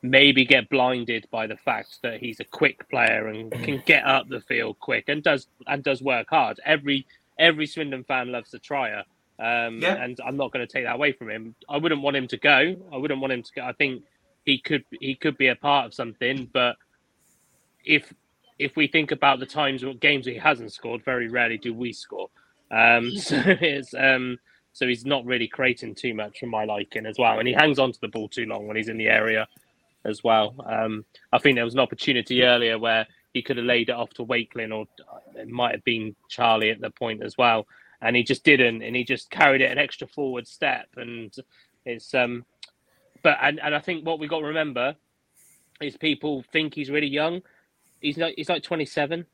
maybe 0.02 0.46
get 0.46 0.70
blinded 0.70 1.26
by 1.32 1.48
the 1.48 1.56
fact 1.58 2.00
that 2.02 2.20
he's 2.20 2.40
a 2.40 2.44
quick 2.46 2.88
player 2.90 3.28
and 3.28 3.52
can 3.52 3.82
get 3.86 4.06
up 4.06 4.28
the 4.30 4.42
field 4.42 4.78
quick 4.80 5.08
and 5.10 5.24
does 5.24 5.48
and 5.68 5.84
does 5.84 6.02
work 6.02 6.28
hard. 6.30 6.60
Every 6.66 7.06
every 7.38 7.66
Swindon 7.68 8.04
fan 8.06 8.32
loves 8.32 8.54
a 8.54 8.60
trier, 8.60 9.04
um, 9.40 9.80
Yeah. 9.82 9.96
and 9.96 10.18
I'm 10.26 10.38
not 10.38 10.52
going 10.52 10.66
to 10.66 10.72
take 10.72 10.86
that 10.86 10.96
away 10.96 11.12
from 11.12 11.30
him. 11.30 11.56
I 11.68 11.78
wouldn't 11.78 12.02
want 12.02 12.16
him 12.16 12.28
to 12.28 12.38
go. 12.38 12.76
I 12.94 12.98
wouldn't 12.98 13.20
want 13.20 13.34
him 13.34 13.44
to 13.44 13.52
go. 13.54 13.64
I 13.64 13.74
think 13.74 14.04
he 14.46 14.60
could 14.60 14.86
he 15.00 15.16
could 15.16 15.38
be 15.38 15.48
a 15.48 15.56
part 15.56 15.88
of 15.88 15.94
something, 15.94 16.50
but 16.54 16.78
if 17.84 18.14
if 18.64 18.76
we 18.76 18.88
think 18.88 19.12
about 19.12 19.40
the 19.40 19.46
times 19.46 19.84
what 19.84 20.00
games 20.00 20.26
he 20.26 20.36
hasn't 20.36 20.72
scored, 20.72 21.04
very 21.04 21.28
rarely 21.30 21.58
do 21.58 21.74
we 21.74 21.94
score. 21.94 22.30
Um, 22.72 23.12
so 23.18 23.42
it's 23.46 23.94
um, 23.94 24.38
so 24.74 24.88
he's 24.88 25.06
not 25.06 25.26
really 25.26 25.48
creating 25.48 25.96
too 25.96 26.14
much 26.14 26.40
for 26.40 26.48
my 26.48 26.66
liking 26.66 27.06
as 27.06 27.18
well, 27.20 27.40
and 27.40 27.48
he 27.48 27.54
hangs 27.54 27.80
on 27.80 27.92
to 27.92 28.02
the 28.02 28.08
ball 28.08 28.28
too 28.28 28.46
long 28.46 28.68
when 28.68 28.78
he's 28.78 28.90
in 28.90 28.98
the 28.98 29.08
area 29.08 29.48
as 30.06 30.24
well. 30.24 30.56
Um, 30.66 31.06
I 31.32 31.38
think 31.38 31.56
there 31.56 31.66
was 31.66 31.76
an 31.76 31.80
opportunity 31.80 32.44
earlier 32.44 32.78
where 32.78 33.08
he 33.34 33.42
could 33.42 33.58
have 33.58 33.66
laid 33.66 33.90
it 33.90 33.96
off 33.96 34.12
to 34.16 34.24
Wakeling, 34.24 34.72
or 34.72 34.86
it 35.36 35.48
might 35.48 35.74
have 35.74 35.84
been 35.84 36.16
Charlie 36.30 36.72
at 36.72 36.82
the 36.82 36.90
point 36.90 37.24
as 37.24 37.38
well, 37.38 37.68
and 38.02 38.16
he 38.16 38.24
just 38.24 38.44
didn't, 38.44 38.82
and 38.82 38.96
he 38.96 39.04
just 39.04 39.30
carried 39.30 39.62
it 39.62 39.72
an 39.72 39.78
extra 39.78 40.08
forward 40.08 40.48
step, 40.48 40.88
and 40.98 41.34
it's 41.86 42.14
um, 42.14 42.46
but 43.24 43.38
and, 43.42 43.60
and 43.60 43.76
I 43.76 43.80
think 43.80 44.06
what 44.06 44.20
we 44.20 44.28
got 44.28 44.40
to 44.40 44.46
remember 44.46 44.96
is 45.82 45.98
people 45.98 46.44
think 46.52 46.74
he's 46.74 46.90
really 46.90 47.08
young. 47.08 47.42
He's 48.04 48.18
like 48.18 48.36
he's 48.38 48.50
like 48.50 48.62
27. 48.64 49.26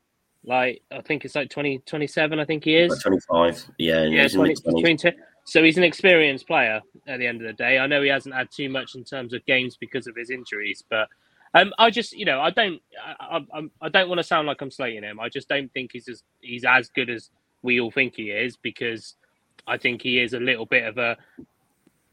Like 0.44 0.80
I 0.90 1.02
think 1.02 1.26
it's 1.26 1.34
like 1.34 1.50
20, 1.50 1.80
27, 1.80 2.40
I 2.40 2.44
think 2.46 2.64
he 2.64 2.76
is. 2.76 2.90
Like 2.90 3.00
25. 3.02 3.64
Yeah, 3.78 4.04
Yeah, 4.06 4.22
he's 4.22 4.32
20, 4.34 4.48
mid 4.48 4.58
20s. 4.58 4.74
between 4.76 4.96
two. 4.96 5.12
So 5.44 5.62
he's 5.62 5.76
an 5.76 5.84
experienced 5.84 6.46
player 6.46 6.80
at 7.06 7.18
the 7.18 7.26
end 7.26 7.42
of 7.42 7.46
the 7.46 7.52
day. 7.52 7.78
I 7.78 7.86
know 7.86 8.00
he 8.02 8.08
hasn't 8.08 8.34
had 8.34 8.50
too 8.50 8.70
much 8.70 8.94
in 8.94 9.04
terms 9.04 9.34
of 9.34 9.44
games 9.44 9.76
because 9.78 10.06
of 10.06 10.16
his 10.16 10.30
injuries, 10.30 10.82
but 10.88 11.08
um, 11.54 11.72
I 11.78 11.90
just, 11.90 12.12
you 12.12 12.24
know, 12.24 12.40
I 12.40 12.50
don't, 12.50 12.80
I, 13.04 13.36
I, 13.36 13.46
I'm- 13.54 13.70
I 13.82 13.88
don't 13.88 14.08
want 14.08 14.18
to 14.20 14.22
sound 14.24 14.46
like 14.46 14.60
I'm 14.62 14.70
slating 14.70 15.02
him. 15.02 15.18
I 15.20 15.28
just 15.28 15.48
don't 15.48 15.70
think 15.72 15.90
he's 15.92 16.08
as 16.08 16.22
he's 16.40 16.64
as 16.64 16.88
good 16.90 17.10
as 17.10 17.30
we 17.62 17.80
all 17.80 17.90
think 17.90 18.14
he 18.16 18.30
is 18.30 18.56
because 18.56 19.16
I 19.66 19.76
think 19.76 20.00
he 20.00 20.20
is 20.20 20.32
a 20.32 20.40
little 20.40 20.64
bit 20.66 20.84
of 20.84 20.96
a 20.98 21.16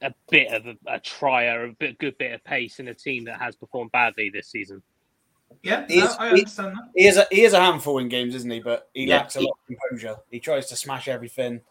a 0.01 0.13
bit 0.29 0.51
of 0.51 0.65
a, 0.65 0.75
a 0.95 0.99
trier, 0.99 1.65
a 1.65 1.71
bit 1.73 1.97
good 1.99 2.17
bit 2.17 2.33
of 2.33 2.43
pace 2.43 2.79
in 2.79 2.87
a 2.89 2.93
team 2.93 3.25
that 3.25 3.39
has 3.39 3.55
performed 3.55 3.91
badly 3.91 4.29
this 4.33 4.47
season. 4.49 4.81
Yeah, 5.63 5.81
no, 5.81 5.85
He's- 5.87 6.15
I 6.19 6.25
he- 6.27 6.39
understand 6.41 6.75
that. 6.77 6.89
He 6.95 7.07
is 7.07 7.17
a 7.17 7.27
he 7.31 7.43
is 7.43 7.53
a 7.53 7.59
handful 7.59 7.97
in 7.99 8.09
games, 8.09 8.35
isn't 8.35 8.49
he? 8.49 8.59
But 8.59 8.89
he 8.93 9.05
Yeah. 9.05 9.17
lacks 9.17 9.35
a 9.35 9.41
lot 9.41 9.57
of 9.61 9.75
composure. 9.77 10.15
He 10.31 10.39
tries 10.39 10.67
to 10.67 10.75
smash 10.75 11.07
everything. 11.07 11.61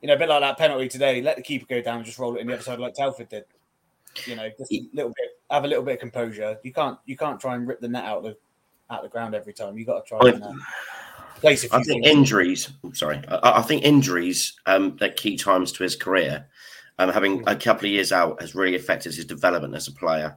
You 0.00 0.08
know, 0.08 0.14
a 0.14 0.16
bit 0.18 0.28
like 0.28 0.40
that 0.40 0.58
penalty 0.58 0.88
today. 0.88 1.20
Let 1.22 1.36
the 1.36 1.42
keeper 1.42 1.66
go 1.68 1.80
down, 1.82 1.96
and 1.98 2.04
just 2.06 2.18
roll 2.18 2.36
it 2.36 2.40
in 2.40 2.46
the 2.46 2.54
other 2.54 2.62
side 2.62 2.78
like 2.78 2.94
Telford 2.94 3.28
did. 3.28 3.44
You 4.26 4.36
know, 4.36 4.48
just 4.58 4.72
a 4.72 4.88
little 4.94 5.10
bit, 5.10 5.30
have 5.50 5.64
a 5.64 5.68
little 5.68 5.84
bit 5.84 5.94
of 5.94 6.00
composure. 6.00 6.58
You 6.62 6.72
can't 6.72 6.98
you 7.06 7.16
can't 7.16 7.40
try 7.40 7.54
and 7.56 7.66
rip 7.66 7.80
the 7.80 7.88
net 7.88 8.04
out 8.04 8.18
of 8.18 8.24
the 8.24 8.36
out 8.90 9.02
the 9.02 9.08
ground 9.08 9.34
every 9.34 9.52
time. 9.52 9.76
You 9.76 9.84
got 9.84 10.04
to 10.04 10.08
try 10.08 10.18
I- 10.20 10.30
and 10.34 10.42
uh, 10.44 10.52
place 11.36 11.64
a 11.64 11.68
few 11.68 11.78
I 11.78 11.82
think 11.82 12.04
things. 12.04 12.16
injuries. 12.16 12.70
Sorry, 12.94 13.20
I, 13.28 13.58
I 13.58 13.62
think 13.62 13.82
injuries 13.84 14.54
um, 14.66 14.96
at 15.00 15.16
key 15.16 15.36
times 15.36 15.72
to 15.72 15.82
his 15.82 15.94
career, 15.96 16.46
um, 16.98 17.10
having 17.10 17.42
a 17.46 17.54
couple 17.56 17.86
of 17.86 17.92
years 17.92 18.12
out, 18.12 18.40
has 18.40 18.54
really 18.54 18.76
affected 18.76 19.14
his 19.14 19.24
development 19.24 19.74
as 19.74 19.88
a 19.88 19.92
player. 19.92 20.36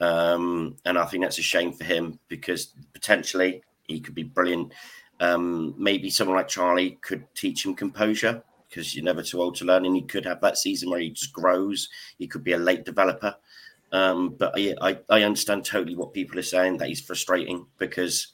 Um, 0.00 0.76
and 0.84 0.98
I 0.98 1.04
think 1.04 1.22
that's 1.22 1.38
a 1.38 1.42
shame 1.42 1.72
for 1.72 1.84
him 1.84 2.18
because 2.28 2.72
potentially 2.92 3.62
he 3.84 4.00
could 4.00 4.14
be 4.14 4.22
brilliant. 4.22 4.72
Um, 5.20 5.74
maybe 5.76 6.08
someone 6.08 6.36
like 6.36 6.48
Charlie 6.48 6.98
could 7.02 7.26
teach 7.34 7.66
him 7.66 7.74
composure 7.74 8.42
because 8.68 8.94
you're 8.94 9.04
never 9.04 9.22
too 9.22 9.42
old 9.42 9.56
to 9.56 9.64
learn, 9.64 9.84
and 9.84 9.96
he 9.96 10.02
could 10.02 10.24
have 10.24 10.40
that 10.40 10.56
season 10.56 10.90
where 10.90 11.00
he 11.00 11.10
just 11.10 11.32
grows. 11.32 11.88
He 12.18 12.26
could 12.26 12.44
be 12.44 12.52
a 12.52 12.58
late 12.58 12.84
developer. 12.84 13.34
Um, 13.92 14.36
but 14.38 14.56
yeah, 14.58 14.74
I, 14.80 14.98
I 15.08 15.24
understand 15.24 15.64
totally 15.64 15.96
what 15.96 16.14
people 16.14 16.38
are 16.38 16.42
saying 16.42 16.78
that 16.78 16.88
he's 16.88 17.00
frustrating 17.00 17.66
because 17.78 18.28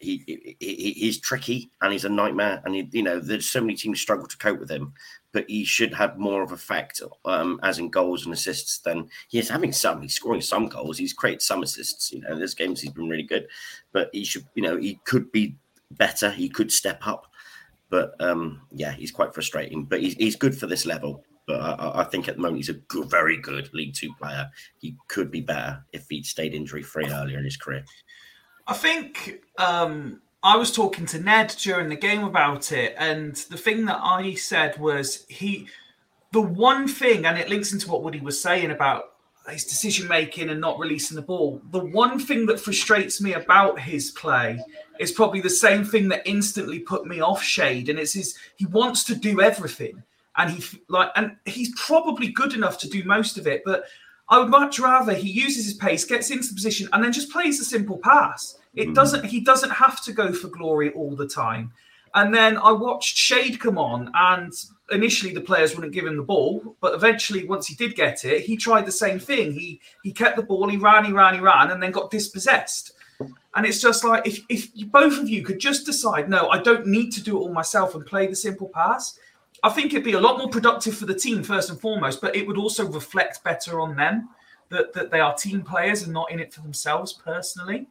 he, 0.00 0.22
he, 0.26 0.56
he 0.58 0.92
he's 0.92 1.20
tricky 1.20 1.70
and 1.82 1.92
he's 1.92 2.04
a 2.04 2.08
nightmare 2.08 2.62
and 2.64 2.74
he, 2.74 2.88
you 2.92 3.02
know 3.02 3.20
there's 3.20 3.46
so 3.46 3.60
many 3.60 3.74
teams 3.74 4.00
struggle 4.00 4.26
to 4.26 4.36
cope 4.38 4.58
with 4.58 4.70
him 4.70 4.92
but 5.32 5.44
he 5.48 5.64
should 5.64 5.92
have 5.94 6.18
more 6.18 6.42
of 6.42 6.52
effect 6.52 7.00
um, 7.24 7.60
as 7.62 7.78
in 7.78 7.88
goals 7.90 8.24
and 8.24 8.32
assists 8.34 8.78
than 8.78 9.08
he 9.28 9.38
is 9.38 9.48
having 9.48 9.72
some 9.72 10.00
he's 10.02 10.14
scoring 10.14 10.40
some 10.40 10.66
goals 10.68 10.96
he's 10.98 11.12
created 11.12 11.42
some 11.42 11.62
assists 11.62 12.10
you 12.12 12.20
know 12.22 12.36
there's 12.36 12.54
games 12.54 12.80
he's 12.80 12.92
been 12.92 13.08
really 13.08 13.22
good 13.22 13.46
but 13.92 14.08
he 14.12 14.24
should 14.24 14.44
you 14.54 14.62
know 14.62 14.76
he 14.76 14.98
could 15.04 15.30
be 15.32 15.56
better 15.92 16.30
he 16.30 16.48
could 16.48 16.72
step 16.72 17.00
up 17.06 17.26
but 17.90 18.14
um 18.20 18.62
yeah 18.72 18.92
he's 18.92 19.10
quite 19.12 19.34
frustrating 19.34 19.84
but 19.84 20.00
he's, 20.00 20.14
he's 20.14 20.36
good 20.36 20.56
for 20.58 20.66
this 20.66 20.86
level 20.86 21.22
but 21.46 21.60
I, 21.60 21.72
I- 21.72 22.00
I 22.00 22.04
think 22.04 22.28
at 22.28 22.36
the 22.36 22.42
moment 22.42 22.58
he's 22.58 22.68
a 22.68 22.74
good, 22.74 23.10
very 23.10 23.36
good 23.36 23.70
League 23.74 23.94
Two 23.94 24.12
player. 24.20 24.48
He 24.78 24.94
could 25.08 25.32
be 25.32 25.40
better 25.40 25.84
if 25.92 26.06
he'd 26.08 26.24
stayed 26.26 26.54
injury 26.54 26.82
free 26.82 27.06
earlier 27.10 27.38
in 27.38 27.44
his 27.44 27.56
career. 27.56 27.84
I 28.70 28.74
think 28.74 29.42
um, 29.58 30.22
I 30.44 30.56
was 30.56 30.70
talking 30.70 31.04
to 31.06 31.18
Ned 31.18 31.48
during 31.58 31.88
the 31.88 31.96
game 31.96 32.22
about 32.22 32.70
it, 32.70 32.94
and 32.96 33.34
the 33.34 33.56
thing 33.56 33.84
that 33.86 33.98
I 34.00 34.34
said 34.34 34.78
was 34.78 35.26
he, 35.28 35.66
the 36.30 36.40
one 36.40 36.86
thing, 36.86 37.26
and 37.26 37.36
it 37.36 37.48
links 37.48 37.72
into 37.72 37.90
what 37.90 38.04
Woody 38.04 38.20
was 38.20 38.40
saying 38.40 38.70
about 38.70 39.14
his 39.48 39.64
decision 39.64 40.06
making 40.06 40.50
and 40.50 40.60
not 40.60 40.78
releasing 40.78 41.16
the 41.16 41.22
ball. 41.22 41.60
The 41.72 41.84
one 41.84 42.20
thing 42.20 42.46
that 42.46 42.60
frustrates 42.60 43.20
me 43.20 43.32
about 43.32 43.80
his 43.80 44.12
play 44.12 44.64
is 45.00 45.10
probably 45.10 45.40
the 45.40 45.50
same 45.50 45.84
thing 45.84 46.08
that 46.10 46.22
instantly 46.24 46.78
put 46.78 47.04
me 47.04 47.20
off 47.20 47.42
Shade, 47.42 47.88
and 47.88 47.98
it's 47.98 48.12
his 48.12 48.38
he 48.54 48.66
wants 48.66 49.02
to 49.04 49.16
do 49.16 49.40
everything, 49.40 50.00
and 50.36 50.48
he 50.48 50.78
like, 50.86 51.10
and 51.16 51.36
he's 51.44 51.74
probably 51.76 52.28
good 52.28 52.54
enough 52.54 52.78
to 52.78 52.88
do 52.88 53.02
most 53.02 53.36
of 53.36 53.48
it, 53.48 53.62
but. 53.64 53.82
I 54.30 54.38
would 54.38 54.48
much 54.48 54.78
rather 54.78 55.12
he 55.12 55.28
uses 55.28 55.64
his 55.64 55.74
pace, 55.74 56.04
gets 56.04 56.30
into 56.30 56.48
the 56.48 56.54
position, 56.54 56.88
and 56.92 57.02
then 57.02 57.12
just 57.12 57.30
plays 57.30 57.60
a 57.60 57.64
simple 57.64 57.98
pass. 57.98 58.56
It 58.74 58.84
mm-hmm. 58.84 58.92
doesn't. 58.94 59.24
He 59.24 59.40
doesn't 59.40 59.70
have 59.70 60.02
to 60.04 60.12
go 60.12 60.32
for 60.32 60.48
glory 60.48 60.90
all 60.90 61.16
the 61.16 61.28
time. 61.28 61.72
And 62.14 62.34
then 62.34 62.56
I 62.58 62.72
watched 62.72 63.16
Shade 63.16 63.60
come 63.60 63.78
on, 63.78 64.10
and 64.14 64.52
initially 64.92 65.32
the 65.32 65.40
players 65.40 65.74
wouldn't 65.74 65.94
give 65.94 66.06
him 66.06 66.16
the 66.16 66.22
ball, 66.22 66.76
but 66.80 66.94
eventually, 66.94 67.46
once 67.46 67.66
he 67.66 67.74
did 67.74 67.94
get 67.94 68.24
it, 68.24 68.42
he 68.42 68.56
tried 68.56 68.86
the 68.86 68.92
same 68.92 69.18
thing. 69.18 69.52
He 69.52 69.80
he 70.04 70.12
kept 70.12 70.36
the 70.36 70.42
ball, 70.42 70.68
he 70.68 70.76
ran, 70.76 71.04
he 71.04 71.12
ran, 71.12 71.34
he 71.34 71.40
ran, 71.40 71.70
and 71.70 71.82
then 71.82 71.90
got 71.90 72.10
dispossessed. 72.10 72.92
And 73.54 73.66
it's 73.66 73.80
just 73.80 74.04
like 74.04 74.26
if 74.26 74.40
if 74.48 74.70
both 74.90 75.18
of 75.18 75.28
you 75.28 75.42
could 75.42 75.58
just 75.58 75.86
decide, 75.86 76.28
no, 76.28 76.48
I 76.50 76.62
don't 76.62 76.86
need 76.86 77.10
to 77.12 77.22
do 77.22 77.36
it 77.36 77.40
all 77.40 77.52
myself 77.52 77.94
and 77.96 78.06
play 78.06 78.28
the 78.28 78.36
simple 78.36 78.68
pass. 78.68 79.18
I 79.62 79.70
think 79.70 79.92
it'd 79.92 80.04
be 80.04 80.12
a 80.12 80.20
lot 80.20 80.38
more 80.38 80.48
productive 80.48 80.96
for 80.96 81.06
the 81.06 81.14
team 81.14 81.42
first 81.42 81.70
and 81.70 81.80
foremost, 81.80 82.20
but 82.20 82.34
it 82.34 82.46
would 82.46 82.56
also 82.56 82.86
reflect 82.86 83.44
better 83.44 83.80
on 83.80 83.96
them 83.96 84.28
that, 84.70 84.92
that 84.94 85.10
they 85.10 85.20
are 85.20 85.34
team 85.34 85.62
players 85.62 86.02
and 86.02 86.12
not 86.12 86.30
in 86.30 86.40
it 86.40 86.52
for 86.52 86.60
themselves 86.62 87.12
personally. 87.12 87.86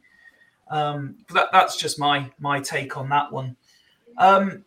Um, 0.70 1.16
that, 1.34 1.48
that's 1.52 1.76
just 1.76 1.98
my 1.98 2.30
my 2.38 2.60
take 2.60 2.96
on 2.96 3.08
that 3.08 3.32
one. 3.32 3.56
Um, 4.18 4.64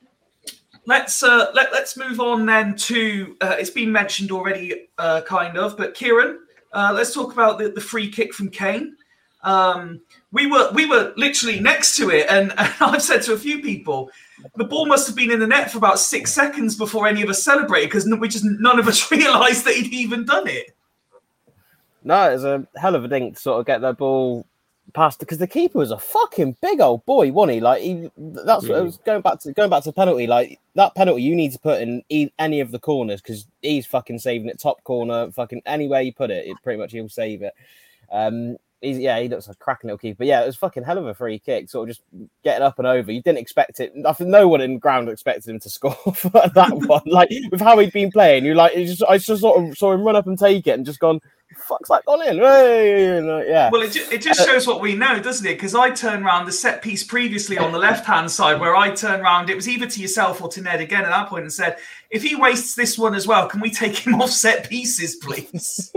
let's 0.85 1.23
uh, 1.23 1.51
let, 1.53 1.71
let's 1.71 1.97
move 1.97 2.19
on 2.19 2.45
then 2.45 2.75
to 2.75 3.35
uh, 3.41 3.55
it's 3.57 3.69
been 3.69 3.91
mentioned 3.91 4.31
already, 4.31 4.89
uh, 4.97 5.21
kind 5.21 5.57
of, 5.57 5.77
but 5.77 5.93
Kieran, 5.93 6.39
uh, 6.73 6.91
let's 6.93 7.13
talk 7.13 7.33
about 7.33 7.57
the, 7.57 7.69
the 7.69 7.81
free 7.81 8.09
kick 8.09 8.33
from 8.33 8.49
Cain. 8.49 8.97
Um, 9.43 10.01
we 10.31 10.47
were 10.47 10.71
we 10.73 10.85
were 10.85 11.13
literally 11.15 11.59
next 11.59 11.95
to 11.97 12.09
it, 12.09 12.27
and, 12.29 12.51
and 12.57 12.73
I've 12.79 13.03
said 13.03 13.21
to 13.23 13.33
a 13.33 13.37
few 13.37 13.61
people, 13.61 14.09
the 14.55 14.63
ball 14.63 14.85
must 14.85 15.07
have 15.07 15.15
been 15.15 15.31
in 15.31 15.39
the 15.39 15.47
net 15.47 15.71
for 15.71 15.77
about 15.77 15.99
six 15.99 16.33
seconds 16.33 16.75
before 16.75 17.07
any 17.07 17.21
of 17.21 17.29
us 17.29 17.43
celebrated 17.43 17.87
because 17.87 18.07
we 18.19 18.27
just 18.27 18.45
none 18.45 18.79
of 18.79 18.87
us 18.87 19.11
realised 19.11 19.65
that 19.65 19.75
he'd 19.75 19.93
even 19.93 20.25
done 20.25 20.47
it. 20.47 20.75
No, 22.03 22.29
it 22.29 22.33
was 22.33 22.43
a 22.43 22.67
hell 22.75 22.95
of 22.95 23.05
a 23.05 23.09
thing 23.09 23.33
to 23.33 23.39
sort 23.39 23.59
of 23.59 23.65
get 23.65 23.81
that 23.81 23.97
ball 23.97 24.45
past 24.93 25.19
because 25.19 25.37
the 25.37 25.47
keeper 25.47 25.79
was 25.79 25.91
a 25.91 25.97
fucking 25.97 26.57
big 26.61 26.81
old 26.81 27.05
boy, 27.05 27.31
wasn't 27.31 27.55
he? 27.55 27.61
Like 27.61 27.81
he, 27.81 28.11
that's 28.17 28.67
what 28.67 28.77
I 28.77 28.81
was 28.81 28.97
going 28.97 29.21
back 29.21 29.39
to 29.41 29.53
going 29.53 29.69
back 29.69 29.83
to 29.83 29.89
the 29.89 29.93
penalty. 29.93 30.27
Like 30.27 30.59
that 30.75 30.95
penalty, 30.95 31.23
you 31.23 31.35
need 31.35 31.53
to 31.53 31.59
put 31.59 31.81
in 31.81 32.03
e- 32.09 32.31
any 32.39 32.59
of 32.59 32.71
the 32.71 32.79
corners 32.79 33.21
because 33.21 33.47
he's 33.61 33.85
fucking 33.85 34.19
saving 34.19 34.49
it 34.49 34.59
top 34.59 34.83
corner, 34.83 35.31
fucking 35.31 35.61
anywhere 35.65 36.01
you 36.01 36.13
put 36.13 36.31
it, 36.31 36.47
it 36.47 36.57
pretty 36.63 36.79
much 36.79 36.91
he'll 36.91 37.09
save 37.09 37.41
it. 37.41 37.53
Um, 38.11 38.57
he's 38.83 38.99
yeah, 38.99 39.19
he 39.19 39.27
looks 39.27 39.47
like 39.47 39.55
a 39.55 39.63
cracking 39.63 39.87
little 39.87 39.97
keeper. 39.97 40.19
But 40.19 40.27
yeah, 40.27 40.43
it 40.43 40.45
was 40.45 40.55
fucking 40.55 40.83
hell 40.83 40.97
of 40.97 41.07
a 41.07 41.13
free 41.13 41.39
kick, 41.39 41.69
sort 41.69 41.89
of 41.89 41.95
just 41.95 42.03
getting 42.43 42.63
up 42.63 42.77
and 42.77 42.87
over. 42.87 43.11
You 43.11 43.21
didn't 43.21 43.39
expect 43.39 43.79
it. 43.79 43.93
I 44.05 44.13
think 44.13 44.29
no 44.29 44.47
one 44.47 44.61
in 44.61 44.77
ground 44.77 45.09
expected 45.09 45.49
him 45.49 45.59
to 45.59 45.69
score 45.69 45.93
for 46.13 46.29
that 46.29 46.73
one. 46.87 47.01
Like 47.05 47.29
with 47.51 47.61
how 47.61 47.77
he'd 47.79 47.93
been 47.93 48.11
playing, 48.11 48.45
you 48.45 48.53
like, 48.53 48.73
just 48.73 49.03
I 49.03 49.17
just 49.17 49.41
sort 49.41 49.63
of 49.63 49.77
saw 49.77 49.93
him 49.93 50.03
run 50.03 50.15
up 50.15 50.27
and 50.27 50.37
take 50.37 50.67
it 50.67 50.71
and 50.71 50.85
just 50.85 50.99
gone. 50.99 51.19
Fuck's 51.57 51.89
that 51.89 52.05
gone 52.05 52.25
in? 52.27 52.39
Uh, 52.39 53.43
yeah. 53.47 53.69
Well, 53.71 53.81
it, 53.81 53.91
ju- 53.91 54.05
it 54.11 54.21
just 54.21 54.45
shows 54.45 54.67
what 54.67 54.81
we 54.81 54.95
know, 54.95 55.19
doesn't 55.19 55.45
it? 55.45 55.53
Because 55.53 55.75
I 55.75 55.89
turned 55.89 56.25
round 56.25 56.47
the 56.47 56.51
set 56.51 56.81
piece 56.81 57.03
previously 57.03 57.57
on 57.57 57.71
the 57.71 57.77
left 57.77 58.05
hand 58.05 58.29
side, 58.29 58.59
where 58.59 58.75
I 58.75 58.91
turned 58.91 59.23
round, 59.23 59.49
it 59.49 59.55
was 59.55 59.67
either 59.67 59.87
to 59.87 60.01
yourself 60.01 60.41
or 60.41 60.49
to 60.49 60.61
Ned 60.61 60.81
again 60.81 61.03
at 61.03 61.09
that 61.09 61.29
point, 61.29 61.43
and 61.43 61.53
said, 61.53 61.77
"If 62.09 62.23
he 62.23 62.35
wastes 62.35 62.75
this 62.75 62.97
one 62.97 63.15
as 63.15 63.27
well, 63.27 63.47
can 63.47 63.61
we 63.61 63.71
take 63.71 63.97
him 63.97 64.15
off 64.21 64.31
set 64.31 64.69
pieces, 64.69 65.15
please?" 65.17 65.93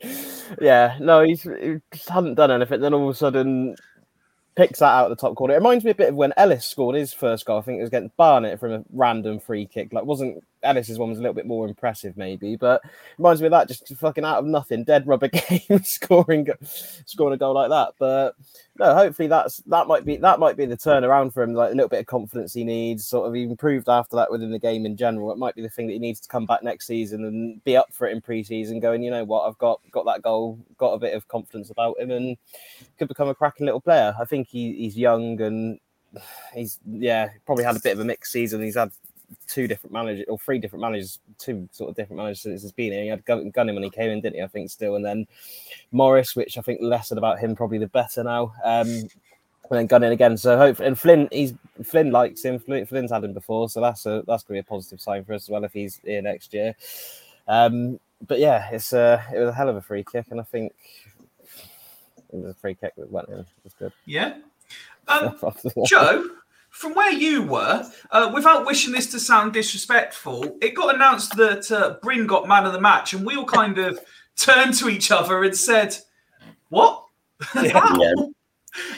yeah, 0.60 0.96
no, 1.00 1.22
he's, 1.22 1.42
he 1.42 1.76
just 1.92 2.08
hadn't 2.08 2.34
done 2.34 2.50
anything. 2.50 2.80
Then 2.80 2.94
all 2.94 3.08
of 3.08 3.14
a 3.14 3.18
sudden, 3.18 3.76
picks 4.56 4.80
that 4.80 4.92
out 4.92 5.10
of 5.10 5.16
the 5.16 5.20
top 5.20 5.36
corner. 5.36 5.54
It 5.54 5.58
reminds 5.58 5.84
me 5.84 5.90
a 5.90 5.94
bit 5.94 6.10
of 6.10 6.14
when 6.14 6.34
Ellis 6.36 6.66
scored 6.66 6.96
his 6.96 7.12
first 7.12 7.46
goal. 7.46 7.58
I 7.58 7.62
think 7.62 7.78
it 7.78 7.82
was 7.82 7.88
against 7.88 8.16
Barnet 8.16 8.60
from 8.60 8.72
a 8.72 8.84
random 8.92 9.40
free 9.40 9.66
kick. 9.66 9.92
Like, 9.92 10.04
wasn't 10.04 10.44
Ellis's 10.62 10.98
one 10.98 11.08
was 11.08 11.18
a 11.18 11.22
little 11.22 11.34
bit 11.34 11.46
more 11.46 11.66
impressive, 11.66 12.16
maybe, 12.16 12.56
but 12.56 12.82
reminds 13.18 13.40
me 13.40 13.46
of 13.46 13.52
that. 13.52 13.68
Just 13.68 13.88
fucking 13.96 14.24
out 14.24 14.38
of 14.38 14.44
nothing, 14.44 14.84
dead 14.84 15.06
rubber 15.06 15.28
game, 15.48 15.82
scoring, 15.84 16.48
scoring 17.06 17.34
a 17.34 17.38
goal 17.38 17.54
like 17.54 17.70
that. 17.70 17.94
But 17.98 18.34
no, 18.78 18.94
hopefully 18.94 19.28
that's 19.28 19.58
that 19.66 19.86
might 19.86 20.04
be 20.04 20.16
that 20.18 20.38
might 20.38 20.56
be 20.56 20.66
the 20.66 20.76
turnaround 20.76 21.32
for 21.32 21.42
him. 21.42 21.54
Like 21.54 21.72
a 21.72 21.74
little 21.74 21.88
bit 21.88 22.00
of 22.00 22.06
confidence 22.06 22.54
he 22.54 22.64
needs. 22.64 23.06
Sort 23.06 23.28
of 23.28 23.34
improved 23.34 23.88
after 23.88 24.16
that 24.16 24.30
within 24.30 24.50
the 24.50 24.58
game 24.58 24.86
in 24.86 24.96
general. 24.96 25.32
It 25.32 25.38
might 25.38 25.54
be 25.54 25.62
the 25.62 25.70
thing 25.70 25.86
that 25.86 25.94
he 25.94 25.98
needs 25.98 26.20
to 26.20 26.28
come 26.28 26.46
back 26.46 26.62
next 26.62 26.86
season 26.86 27.24
and 27.24 27.62
be 27.64 27.76
up 27.76 27.92
for 27.92 28.06
it 28.06 28.12
in 28.12 28.20
pre-season. 28.20 28.80
Going, 28.80 29.02
you 29.02 29.10
know 29.10 29.24
what, 29.24 29.48
I've 29.48 29.58
got 29.58 29.80
got 29.90 30.06
that 30.06 30.22
goal, 30.22 30.58
got 30.78 30.92
a 30.92 30.98
bit 30.98 31.14
of 31.14 31.28
confidence 31.28 31.70
about 31.70 31.98
him, 31.98 32.10
and 32.10 32.36
could 32.98 33.08
become 33.08 33.28
a 33.28 33.34
cracking 33.34 33.66
little 33.66 33.80
player. 33.80 34.14
I 34.20 34.24
think 34.24 34.48
he, 34.48 34.74
he's 34.74 34.96
young 34.96 35.40
and 35.40 35.78
he's 36.54 36.78
yeah 36.86 37.30
probably 37.46 37.64
had 37.64 37.76
a 37.76 37.80
bit 37.80 37.92
of 37.94 38.00
a 38.00 38.04
mixed 38.04 38.32
season. 38.32 38.62
He's 38.62 38.76
had 38.76 38.92
two 39.46 39.66
different 39.68 39.92
managers 39.92 40.24
or 40.28 40.38
three 40.38 40.58
different 40.58 40.82
managers, 40.82 41.18
two 41.38 41.68
sort 41.72 41.90
of 41.90 41.96
different 41.96 42.18
managers 42.18 42.40
since 42.40 42.62
he's 42.62 42.72
been 42.72 42.92
here. 42.92 43.02
He 43.02 43.08
had 43.08 43.24
Gun- 43.24 43.50
Gunning 43.50 43.74
when 43.74 43.84
he 43.84 43.90
came 43.90 44.10
in, 44.10 44.20
didn't 44.20 44.36
he? 44.36 44.42
I 44.42 44.46
think 44.46 44.70
still, 44.70 44.96
and 44.96 45.04
then 45.04 45.26
Morris, 45.92 46.36
which 46.36 46.58
I 46.58 46.62
think 46.62 46.80
less 46.82 47.08
said 47.08 47.18
about 47.18 47.38
him, 47.38 47.54
probably 47.54 47.78
the 47.78 47.86
better 47.88 48.22
now. 48.24 48.52
Um, 48.64 48.88
and 48.88 49.78
then 49.78 49.86
Gunning 49.86 50.12
again. 50.12 50.36
So 50.36 50.58
hopefully, 50.58 50.88
and 50.88 50.98
Flynn, 50.98 51.28
he's 51.30 51.54
Flynn 51.84 52.10
likes 52.10 52.44
him. 52.44 52.58
Flynn's 52.58 53.12
had 53.12 53.24
him 53.24 53.32
before, 53.32 53.68
so 53.68 53.80
that's 53.80 54.04
a 54.06 54.22
that's 54.26 54.42
gonna 54.42 54.56
be 54.56 54.60
a 54.60 54.64
positive 54.64 55.00
sign 55.00 55.24
for 55.24 55.34
us 55.34 55.44
as 55.44 55.48
well 55.50 55.64
if 55.64 55.72
he's 55.72 56.00
here 56.04 56.22
next 56.22 56.52
year. 56.52 56.74
Um, 57.46 58.00
but 58.26 58.40
yeah, 58.40 58.68
it's 58.70 58.92
a 58.92 59.24
it 59.32 59.38
was 59.38 59.48
a 59.50 59.52
hell 59.52 59.68
of 59.68 59.76
a 59.76 59.80
free 59.80 60.04
kick, 60.10 60.26
and 60.30 60.40
I 60.40 60.44
think 60.44 60.72
it 62.32 62.36
was 62.36 62.50
a 62.50 62.54
free 62.54 62.74
kick 62.74 62.94
that 62.96 63.10
went 63.10 63.28
in. 63.28 63.38
It 63.38 63.46
was 63.64 63.74
good. 63.74 63.92
yeah. 64.06 64.38
Um, 65.08 65.36
Joe, 65.86 66.24
from 66.70 66.94
where 66.94 67.12
you 67.12 67.42
were, 67.42 67.88
uh, 68.10 68.30
without 68.34 68.66
wishing 68.66 68.92
this 68.92 69.10
to 69.12 69.20
sound 69.20 69.52
disrespectful, 69.52 70.56
it 70.62 70.74
got 70.74 70.94
announced 70.94 71.36
that 71.36 71.70
uh, 71.70 71.96
Brynn 72.02 72.26
got 72.26 72.48
man 72.48 72.64
of 72.64 72.72
the 72.72 72.80
match, 72.80 73.12
and 73.12 73.26
we 73.26 73.36
all 73.36 73.44
kind 73.44 73.78
of 73.78 74.00
turned 74.36 74.74
to 74.74 74.88
each 74.88 75.10
other 75.10 75.42
and 75.44 75.56
said, 75.56 75.96
"What?" 76.68 77.04
How? 77.40 77.96
Yeah. 78.00 78.14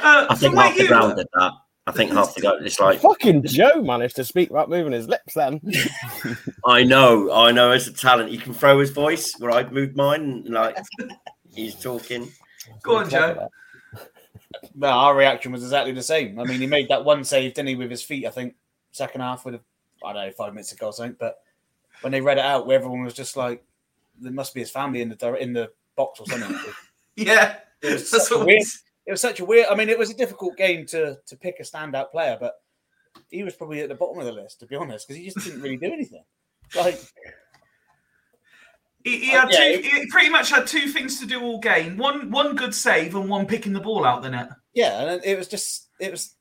Uh, 0.02 0.26
I 0.28 0.34
think 0.34 0.54
half 0.54 0.76
the 0.76 0.82
you 0.82 0.88
ground 0.88 1.08
were- 1.12 1.16
did 1.16 1.26
that. 1.34 1.52
I 1.86 1.92
think 1.92 2.12
half 2.12 2.34
the 2.34 2.42
ground. 2.42 2.64
It's 2.64 2.78
like 2.78 3.00
Fucking 3.00 3.42
Joe 3.44 3.82
managed 3.82 4.14
to 4.16 4.24
speak 4.24 4.50
without 4.50 4.68
moving 4.68 4.92
his 4.92 5.08
lips. 5.08 5.34
Then 5.34 5.60
I 6.66 6.84
know, 6.84 7.32
I 7.32 7.50
know. 7.50 7.72
As 7.72 7.88
a 7.88 7.92
talent, 7.92 8.30
he 8.30 8.38
can 8.38 8.54
throw 8.54 8.78
his 8.78 8.90
voice 8.90 9.34
where 9.38 9.50
I 9.50 9.68
moved 9.68 9.96
mine. 9.96 10.44
And, 10.44 10.50
like 10.50 10.76
he's 11.54 11.74
talking. 11.74 12.30
Go 12.82 12.98
on, 12.98 13.10
Joe. 13.10 13.48
Well, 14.74 14.98
our 14.98 15.14
reaction 15.14 15.52
was 15.52 15.62
exactly 15.62 15.92
the 15.92 16.02
same. 16.02 16.38
I 16.38 16.44
mean, 16.44 16.60
he 16.60 16.66
made 16.66 16.88
that 16.88 17.04
one 17.04 17.24
save, 17.24 17.54
didn't 17.54 17.68
he, 17.68 17.76
with 17.76 17.90
his 17.90 18.02
feet? 18.02 18.26
I 18.26 18.30
think 18.30 18.54
second 18.92 19.20
half 19.20 19.44
with, 19.44 19.56
a, 19.56 19.60
I 20.04 20.12
don't 20.12 20.26
know, 20.26 20.32
five 20.32 20.52
minutes 20.52 20.72
ago 20.72 20.86
or 20.86 20.92
something. 20.92 21.16
But 21.18 21.42
when 22.00 22.12
they 22.12 22.20
read 22.20 22.38
it 22.38 22.44
out, 22.44 22.66
where 22.66 22.76
everyone 22.76 23.04
was 23.04 23.14
just 23.14 23.36
like, 23.36 23.64
there 24.20 24.32
must 24.32 24.54
be 24.54 24.60
his 24.60 24.70
family 24.70 25.00
in 25.00 25.08
the 25.08 25.34
in 25.34 25.52
the 25.52 25.70
box 25.96 26.20
or 26.20 26.26
something. 26.26 26.56
Yeah, 27.14 27.56
It 27.82 27.92
was 27.92 28.10
that's 28.10 28.28
such 28.28 28.34
a 28.34 28.38
what 28.38 28.46
weird. 28.46 28.62
It 29.04 29.10
was 29.10 29.20
such 29.20 29.40
a 29.40 29.44
weird. 29.44 29.66
I 29.70 29.74
mean, 29.74 29.90
it 29.90 29.98
was 29.98 30.08
a 30.08 30.14
difficult 30.14 30.56
game 30.56 30.86
to 30.86 31.18
to 31.26 31.36
pick 31.36 31.56
a 31.60 31.62
standout 31.62 32.10
player, 32.10 32.38
but 32.40 32.54
he 33.30 33.42
was 33.42 33.54
probably 33.54 33.80
at 33.80 33.90
the 33.90 33.94
bottom 33.94 34.18
of 34.18 34.24
the 34.24 34.32
list 34.32 34.60
to 34.60 34.66
be 34.66 34.76
honest, 34.76 35.06
because 35.06 35.18
he 35.18 35.26
just 35.28 35.44
didn't 35.44 35.60
really 35.60 35.76
do 35.76 35.92
anything. 35.92 36.24
Like, 36.74 36.98
He, 39.04 39.18
he 39.18 39.26
had 39.30 39.50
Yeah, 39.50 39.76
two. 39.76 39.82
He 39.82 40.06
pretty 40.06 40.28
much 40.30 40.50
had 40.50 40.66
two 40.66 40.88
things 40.88 41.18
to 41.20 41.26
do 41.26 41.40
all 41.42 41.58
game: 41.58 41.96
one, 41.96 42.30
one 42.30 42.54
good 42.56 42.74
save, 42.74 43.14
and 43.14 43.28
one 43.28 43.46
picking 43.46 43.72
the 43.72 43.80
ball 43.80 44.04
out 44.04 44.22
the 44.22 44.30
net. 44.30 44.50
yeah, 44.74 45.12
and 45.14 45.24
it 45.24 45.36
was 45.38 45.48
just 45.48 45.88
it 46.00 46.10
was. 46.10 46.34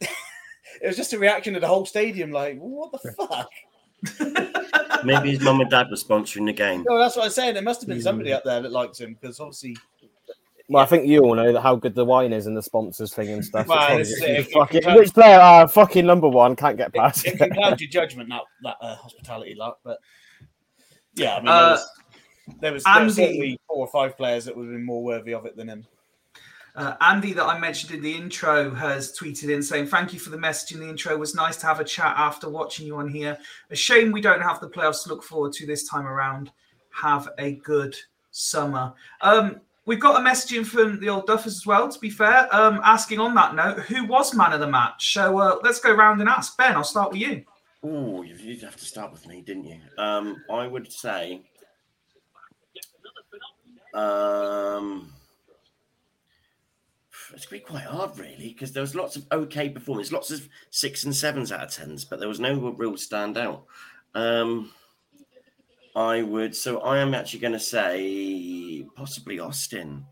It 0.82 0.88
was 0.88 0.96
just 0.98 1.14
a 1.14 1.18
reaction 1.18 1.54
of 1.54 1.62
the 1.62 1.66
whole 1.68 1.86
stadium, 1.86 2.30
like, 2.30 2.58
what 2.58 2.92
the 2.92 3.14
fuck? 3.16 3.48
Maybe 5.04 5.30
his 5.30 5.40
mum 5.40 5.60
and 5.62 5.70
dad 5.70 5.86
were 5.90 5.96
sponsoring 5.96 6.44
the 6.44 6.52
game. 6.52 6.84
No, 6.86 6.98
that's 6.98 7.16
what 7.16 7.24
I'm 7.24 7.30
saying. 7.30 7.54
There 7.54 7.62
must 7.62 7.80
have 7.80 7.88
been 7.88 8.02
somebody 8.02 8.30
up 8.32 8.44
there 8.44 8.60
that 8.60 8.70
liked 8.72 9.00
him 9.00 9.16
because 9.18 9.40
obviously 9.40 9.76
Well, 10.68 10.82
I 10.82 10.86
think 10.86 11.06
you 11.06 11.20
all 11.20 11.34
know 11.34 11.50
that 11.52 11.62
how 11.62 11.76
good 11.76 11.94
the 11.94 12.04
wine 12.04 12.34
is 12.34 12.46
and 12.46 12.54
the 12.54 12.62
sponsors 12.62 13.14
thing 13.14 13.30
and 13.30 13.42
stuff. 13.44 13.66
Well, 13.68 13.96
It's 13.98 14.10
this 14.10 14.18
is 14.18 14.22
obviously 14.22 14.52
it. 14.52 14.52
Fucking, 14.58 14.82
can- 14.82 14.96
which 14.96 15.14
player? 15.14 15.38
Uh, 15.40 15.66
fucking 15.66 16.04
number 16.04 16.28
one 16.28 16.56
can't 16.56 16.76
get 16.76 16.92
past. 16.92 17.24
it 17.26 17.38
can 17.38 17.50
cloud 17.54 17.80
your 17.80 17.88
judgment 17.88 18.28
that 18.28 18.42
that 18.62 18.76
uh, 18.82 18.96
hospitality 18.96 19.54
lot. 19.54 19.78
But 19.82 19.98
yeah, 21.16 21.36
I 21.36 21.38
mean, 21.40 21.48
Uh, 21.48 21.60
there 21.60 21.70
was 21.70 21.90
there 22.60 22.72
was, 22.72 22.84
there 22.84 23.04
was 23.04 23.16
certainly 23.16 23.60
four 23.66 23.78
or 23.78 23.88
five 23.88 24.16
players 24.16 24.44
that 24.44 24.56
would 24.56 24.66
have 24.66 24.72
been 24.72 24.84
more 24.84 25.02
worthy 25.02 25.34
of 25.34 25.46
it 25.46 25.56
than 25.56 25.68
him. 25.68 25.86
Uh, 26.76 26.94
Andy, 27.00 27.32
that 27.32 27.44
I 27.44 27.58
mentioned 27.58 27.92
in 27.92 28.02
the 28.02 28.14
intro, 28.14 28.70
has 28.74 29.18
tweeted 29.18 29.48
in 29.48 29.62
saying, 29.62 29.86
Thank 29.86 30.12
you 30.12 30.18
for 30.18 30.28
the 30.28 30.38
message 30.38 30.72
in 30.72 30.80
the 30.80 30.88
intro. 30.88 31.12
It 31.12 31.18
was 31.18 31.34
nice 31.34 31.56
to 31.56 31.66
have 31.66 31.80
a 31.80 31.84
chat 31.84 32.14
after 32.18 32.50
watching 32.50 32.86
you 32.86 32.98
on 32.98 33.08
here. 33.08 33.38
A 33.70 33.76
shame 33.76 34.12
we 34.12 34.20
don't 34.20 34.42
have 34.42 34.60
the 34.60 34.68
playoffs 34.68 35.02
to 35.04 35.08
look 35.08 35.22
forward 35.22 35.54
to 35.54 35.66
this 35.66 35.88
time 35.88 36.06
around. 36.06 36.52
Have 36.90 37.30
a 37.38 37.52
good 37.52 37.96
summer. 38.30 38.92
Um, 39.22 39.60
we've 39.86 40.00
got 40.00 40.20
a 40.20 40.22
message 40.22 40.52
in 40.52 40.64
from 40.64 41.00
the 41.00 41.08
old 41.08 41.26
Duffers 41.26 41.46
as 41.46 41.66
well, 41.66 41.88
to 41.88 41.98
be 41.98 42.10
fair, 42.10 42.54
um, 42.54 42.80
asking 42.84 43.20
on 43.20 43.34
that 43.36 43.54
note, 43.54 43.78
who 43.80 44.04
was 44.04 44.34
man 44.34 44.52
of 44.52 44.60
the 44.60 44.66
match? 44.66 45.14
So 45.14 45.38
uh, 45.38 45.56
let's 45.62 45.80
go 45.80 45.94
round 45.94 46.20
and 46.20 46.28
ask. 46.28 46.58
Ben, 46.58 46.76
I'll 46.76 46.84
start 46.84 47.10
with 47.12 47.20
you. 47.20 47.42
Oh, 47.82 48.22
you- 48.22 48.34
you'd 48.36 48.62
have 48.62 48.76
to 48.76 48.84
start 48.84 49.12
with 49.12 49.26
me, 49.26 49.42
didn't 49.42 49.64
you? 49.64 49.80
Um, 49.98 50.44
I 50.50 50.66
would 50.66 50.92
say, 50.92 51.42
um, 53.94 55.12
it's 57.32 57.46
going 57.46 57.60
to 57.60 57.66
be 57.66 57.72
quite 57.72 57.84
hard, 57.84 58.18
really, 58.18 58.48
because 58.48 58.72
there 58.72 58.80
was 58.80 58.94
lots 58.94 59.16
of 59.16 59.26
okay 59.30 59.68
performance, 59.68 60.10
lots 60.12 60.30
of 60.30 60.48
six 60.70 61.04
and 61.04 61.14
sevens 61.14 61.52
out 61.52 61.64
of 61.64 61.70
tens, 61.70 62.04
but 62.04 62.18
there 62.18 62.28
was 62.28 62.40
no 62.40 62.70
real 62.72 62.92
standout. 62.94 63.64
Um, 64.14 64.72
I 65.94 66.22
would, 66.22 66.54
so 66.54 66.80
I 66.80 66.98
am 66.98 67.14
actually 67.14 67.40
going 67.40 67.52
to 67.52 67.58
say 67.60 68.86
possibly 68.96 69.38
Austin, 69.38 70.06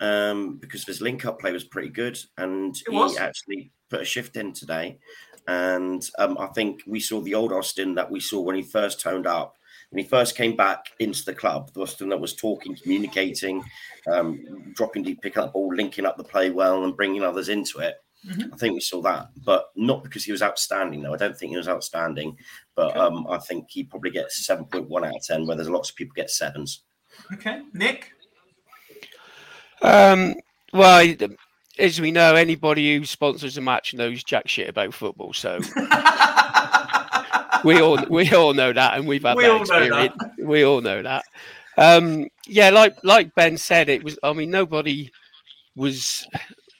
um, 0.00 0.56
because 0.56 0.84
his 0.84 1.00
link-up 1.00 1.40
play 1.40 1.52
was 1.52 1.64
pretty 1.64 1.90
good, 1.90 2.18
and 2.38 2.74
It 2.76 2.84
he 2.90 2.96
was. 2.96 3.16
actually 3.16 3.70
put 3.88 4.00
a 4.00 4.04
shift 4.04 4.36
in 4.36 4.52
today. 4.52 4.98
And 5.46 6.08
um, 6.18 6.38
I 6.38 6.46
think 6.48 6.82
we 6.86 7.00
saw 7.00 7.20
the 7.20 7.34
old 7.34 7.52
Austin 7.52 7.94
that 7.94 8.10
we 8.10 8.20
saw 8.20 8.40
when 8.40 8.56
he 8.56 8.62
first 8.62 9.00
toned 9.00 9.26
up. 9.26 9.56
When 9.90 10.04
he 10.04 10.08
first 10.08 10.36
came 10.36 10.54
back 10.54 10.84
into 11.00 11.24
the 11.24 11.34
club, 11.34 11.72
the 11.74 11.80
Austin 11.80 12.10
that 12.10 12.20
was 12.20 12.36
talking, 12.36 12.76
communicating, 12.76 13.64
um, 14.06 14.72
dropping 14.74 15.02
deep, 15.02 15.20
picking 15.20 15.42
up 15.42 15.48
the 15.48 15.52
ball, 15.52 15.74
linking 15.74 16.06
up 16.06 16.16
the 16.16 16.22
play 16.22 16.50
well, 16.50 16.84
and 16.84 16.96
bringing 16.96 17.24
others 17.24 17.48
into 17.48 17.80
it. 17.80 17.96
Mhm. 18.24 18.52
I 18.52 18.56
think 18.56 18.74
we 18.74 18.80
saw 18.80 19.00
that, 19.02 19.30
but 19.44 19.70
not 19.74 20.04
because 20.04 20.24
he 20.24 20.30
was 20.30 20.42
outstanding. 20.42 21.02
though. 21.02 21.14
I 21.14 21.16
don't 21.16 21.36
think 21.36 21.50
he 21.50 21.56
was 21.56 21.68
outstanding, 21.68 22.36
but 22.76 22.96
um, 22.96 23.26
I 23.28 23.38
think 23.38 23.70
he 23.70 23.82
probably 23.82 24.10
gets 24.10 24.46
seven 24.46 24.66
point 24.66 24.88
one 24.88 25.04
out 25.04 25.16
of 25.16 25.24
ten, 25.24 25.46
where 25.46 25.56
there's 25.56 25.70
lots 25.70 25.90
of 25.90 25.96
people 25.96 26.12
get 26.14 26.30
sevens. 26.30 26.82
Okay. 27.32 27.62
Nick? 27.72 28.12
Um, 29.82 30.34
well, 30.72 31.14
as 31.78 32.00
we 32.00 32.10
know, 32.10 32.34
anybody 32.34 32.96
who 32.96 33.04
sponsors 33.04 33.56
a 33.56 33.60
match 33.60 33.94
knows 33.94 34.24
jack 34.24 34.48
shit 34.48 34.68
about 34.68 34.94
football. 34.94 35.32
So 35.32 35.60
we 37.64 37.80
all 37.80 37.98
we 38.08 38.32
all 38.34 38.54
know 38.54 38.72
that, 38.72 38.96
and 38.96 39.06
we've 39.06 39.22
had 39.22 39.36
We 39.36 39.44
that 39.44 39.50
all 39.50 39.64
know 39.66 39.88
that. 39.88 40.14
We 40.38 40.64
all 40.64 40.80
know 40.80 41.02
that. 41.02 41.24
Um, 41.76 42.28
yeah, 42.46 42.70
like 42.70 42.96
like 43.04 43.34
Ben 43.34 43.56
said, 43.56 43.88
it 43.88 44.02
was. 44.02 44.18
I 44.22 44.32
mean, 44.32 44.50
nobody 44.50 45.10
was 45.76 46.26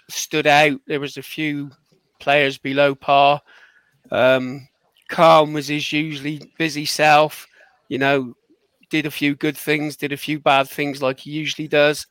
stood 0.09 0.46
out. 0.46 0.81
There 0.87 1.00
was 1.00 1.16
a 1.16 1.22
few 1.22 1.70
players 2.18 2.59
below 2.59 2.94
par. 2.94 3.40
Um, 4.11 4.68
Khan 5.09 5.53
was 5.53 5.68
his 5.68 5.92
usually 5.92 6.53
busy 6.59 6.85
self. 6.85 7.46
You 7.88 7.98
know, 7.98 8.35
did 8.90 9.07
a 9.07 9.11
few 9.11 9.35
good 9.35 9.57
things, 9.57 9.96
did 9.96 10.12
a 10.12 10.16
few 10.16 10.38
bad 10.38 10.68
things 10.68 11.00
like 11.00 11.20
he 11.20 11.31
usually 11.31 11.68
does. 11.68 12.07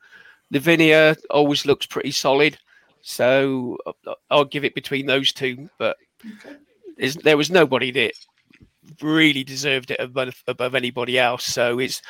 Lavinier 0.52 1.16
always 1.30 1.64
looks 1.64 1.86
pretty 1.86 2.10
solid. 2.10 2.58
So 3.02 3.78
uh, 3.86 4.14
I'll 4.30 4.44
give 4.44 4.64
it 4.64 4.74
between 4.74 5.06
those 5.06 5.32
two. 5.32 5.68
But 5.78 5.96
there's- 6.96 7.16
there 7.16 7.36
was 7.36 7.50
nobody 7.50 7.90
that 7.92 8.12
really 9.00 9.44
deserved 9.44 9.90
it 9.90 10.00
above, 10.00 10.42
above 10.46 10.74
anybody 10.74 11.18
else. 11.18 11.44
So 11.44 11.78
it's 11.78 12.02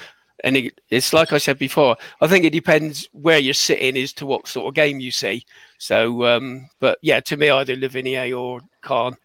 and 0.43 0.57
it, 0.57 0.81
it's 0.89 1.13
like 1.13 1.33
I 1.35 1.39
said 1.39 1.59
before. 1.59 1.97
I 2.23 2.27
think 2.27 2.45
it 2.47 2.53
depends 2.53 3.09
where 3.13 3.39
you're 3.39 3.53
sitting 3.53 3.97
as 4.03 4.13
to 4.15 4.25
what 4.27 4.49
sort 4.49 4.69
of 4.69 4.75
game 4.75 4.99
you 4.99 5.11
see. 5.11 5.45
So, 5.77 6.25
um, 6.25 6.69
but 6.79 6.99
yeah, 7.03 7.21
to 7.21 7.37
me, 7.37 7.51
either 7.51 7.77
Lavinier 7.77 8.33
or 8.35 8.61
Khan. 8.81 9.17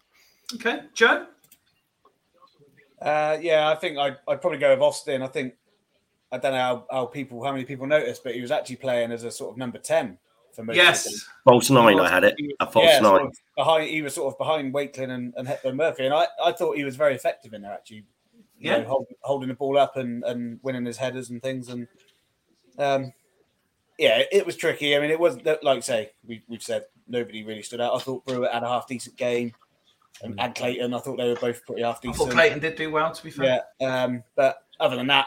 Okay, 0.54 0.80
Joe. 0.94 1.26
Uh, 3.00 3.38
yeah, 3.40 3.68
I 3.70 3.74
think 3.76 3.98
I'd, 3.98 4.16
I'd 4.28 4.40
probably 4.40 4.58
go 4.58 4.70
with 4.70 4.80
Austin. 4.82 5.22
I 5.22 5.26
think 5.26 5.54
I 6.32 6.38
don't 6.38 6.52
know 6.52 6.58
how, 6.58 6.86
how 6.90 7.06
people 7.06 7.42
how 7.44 7.52
many 7.52 7.64
people 7.64 7.86
noticed, 7.86 8.24
but 8.24 8.34
he 8.34 8.40
was 8.40 8.50
actually 8.50 8.76
playing 8.76 9.12
as 9.12 9.24
a 9.24 9.30
sort 9.30 9.52
of 9.52 9.58
number 9.58 9.78
ten 9.78 10.18
for 10.56 10.64
most. 10.64 10.76
Yes. 10.76 11.24
False 11.44 11.70
nine, 11.70 12.00
I 12.00 12.08
had 12.10 12.24
it. 12.24 12.34
A 12.58 12.66
false 12.70 12.86
yeah, 12.86 13.00
sort 13.00 13.20
nine. 13.22 13.26
of 13.28 13.36
behind. 13.56 13.90
He 13.90 14.02
was 14.02 14.14
sort 14.14 14.32
of 14.34 14.38
behind 14.38 14.72
Wakeling 14.74 15.10
and, 15.12 15.32
and 15.36 15.46
Hepburn 15.46 15.76
Murphy, 15.76 16.06
and 16.06 16.14
I, 16.14 16.26
I 16.42 16.52
thought 16.52 16.76
he 16.76 16.84
was 16.84 16.96
very 16.96 17.14
effective 17.14 17.52
in 17.54 17.62
there. 17.62 17.72
Actually, 17.72 18.04
you 18.58 18.70
Yeah. 18.70 18.78
know, 18.78 18.84
hold, 18.88 19.06
holding 19.20 19.48
the 19.48 19.54
ball 19.54 19.78
up 19.78 19.96
and, 19.96 20.24
and 20.24 20.58
winning 20.62 20.84
his 20.86 20.96
headers 20.96 21.30
and 21.30 21.40
things, 21.42 21.68
and 21.68 21.86
um, 22.78 23.12
yeah, 23.98 24.22
it 24.32 24.44
was 24.44 24.56
tricky. 24.56 24.96
I 24.96 25.00
mean, 25.00 25.10
it 25.10 25.20
wasn't 25.20 25.46
like 25.46 25.76
I 25.76 25.80
say 25.80 26.10
we 26.26 26.42
we've 26.48 26.62
said 26.62 26.86
nobody 27.06 27.44
really 27.44 27.62
stood 27.62 27.80
out. 27.80 27.94
I 27.94 27.98
thought 27.98 28.24
Brewer 28.26 28.48
had 28.52 28.62
a 28.62 28.68
half 28.68 28.88
decent 28.88 29.16
game, 29.16 29.52
and, 30.22 30.38
and 30.40 30.54
Clayton. 30.54 30.92
I 30.92 30.98
thought 30.98 31.16
they 31.18 31.28
were 31.28 31.36
both 31.36 31.64
pretty 31.64 31.82
half 31.82 31.98
I 31.98 32.08
decent. 32.08 32.16
thought 32.16 32.30
Clayton 32.32 32.58
did 32.60 32.76
do 32.76 32.90
well, 32.90 33.12
to 33.12 33.22
be 33.22 33.30
fair. 33.30 33.62
Yeah, 33.80 34.04
um, 34.04 34.22
but 34.34 34.58
other 34.80 34.96
than 34.96 35.06
that, 35.06 35.26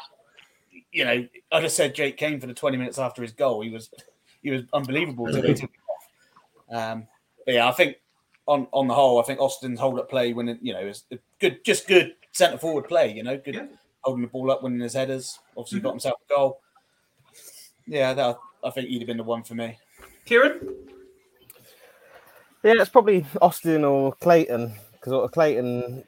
you 0.92 1.06
know, 1.06 1.28
I 1.52 1.62
just 1.62 1.76
said 1.76 1.96
Jake 1.96 2.18
Cain 2.18 2.40
for 2.40 2.48
the 2.48 2.54
twenty 2.54 2.78
minutes 2.78 3.00
after 3.00 3.22
his 3.22 3.32
goal. 3.32 3.62
He 3.62 3.70
was 3.70 3.90
he 4.44 4.52
was 4.52 4.64
unbelievable 4.74 5.28
until 5.28 5.42
they 5.42 5.54
took 5.54 5.70
him 5.72 5.82
off. 5.90 6.06
Um, 6.94 7.08
but 7.46 7.56
yeah, 7.56 7.68
I 7.68 7.72
think 7.72 7.96
on 8.46 8.68
on 8.72 8.88
the 8.88 8.94
whole, 8.94 9.20
I 9.20 9.24
think 9.24 9.40
Austin's 9.40 9.80
hold 9.80 9.98
up 10.00 10.08
play 10.08 10.34
when 10.34 10.48
it, 10.50 10.60
you 10.62 10.72
know 10.74 10.82
is 10.82 11.04
good, 11.40 11.66
just 11.66 11.88
good 11.88 12.14
centre 12.32 12.60
forward 12.60 12.88
play. 12.88 13.12
You 13.12 13.24
know, 13.24 13.38
good 13.38 13.56
Yeah. 13.56 13.66
holding 14.02 14.22
the 14.22 14.28
ball 14.28 14.52
up, 14.52 14.62
winning 14.62 14.80
his 14.80 14.94
headers. 14.94 15.40
Obviously, 15.58 15.80
Mhm. 15.80 15.84
got 15.84 15.90
himself 15.94 16.20
a 16.30 16.34
goal. 16.36 16.62
Yeah, 17.88 18.14
that, 18.14 18.38
I 18.64 18.70
think 18.70 18.90
he'd 18.90 19.00
have 19.00 19.08
been 19.08 19.18
the 19.18 19.24
one 19.24 19.42
for 19.42 19.56
me. 19.56 19.80
Kieran. 20.26 20.76
Yeah, 22.64 22.74
it's 22.78 22.90
probably 22.90 23.26
Austin 23.42 23.84
or 23.84 24.14
Clayton 24.14 24.76
because 25.00 25.30
Clayton, 25.32 26.04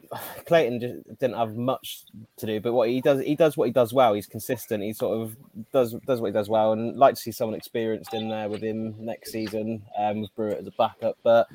Clayton 0.46 0.80
just 0.80 1.20
didn't 1.20 1.38
have 1.38 1.56
much 1.56 2.04
to 2.38 2.46
do. 2.46 2.60
But 2.60 2.74
what 2.74 2.90
he 2.90 3.02
does, 3.02 3.22
he 3.22 3.36
does 3.36 3.56
what 3.56 3.66
he 3.68 3.72
does 3.72 3.94
well. 3.94 4.14
He's 4.14 4.28
consistent. 4.28 4.84
He 4.84 4.94
sort 4.94 5.22
of 5.22 5.36
does 5.72 5.96
does 6.06 6.20
what 6.20 6.28
he 6.28 6.34
does 6.34 6.50
well, 6.50 6.74
and 6.74 6.98
like 6.98 7.16
to 7.16 7.22
see 7.22 7.32
someone 7.32 7.58
experienced 7.58 8.14
in 8.14 8.28
there 8.28 8.50
with 8.50 8.62
him 8.62 8.96
next 9.00 9.32
season 9.32 9.84
um, 9.98 10.22
with 10.22 10.36
Brewitt 10.36 10.60
as 10.60 10.68
a 10.68 10.72
backup. 10.72 11.18
But 11.24 11.48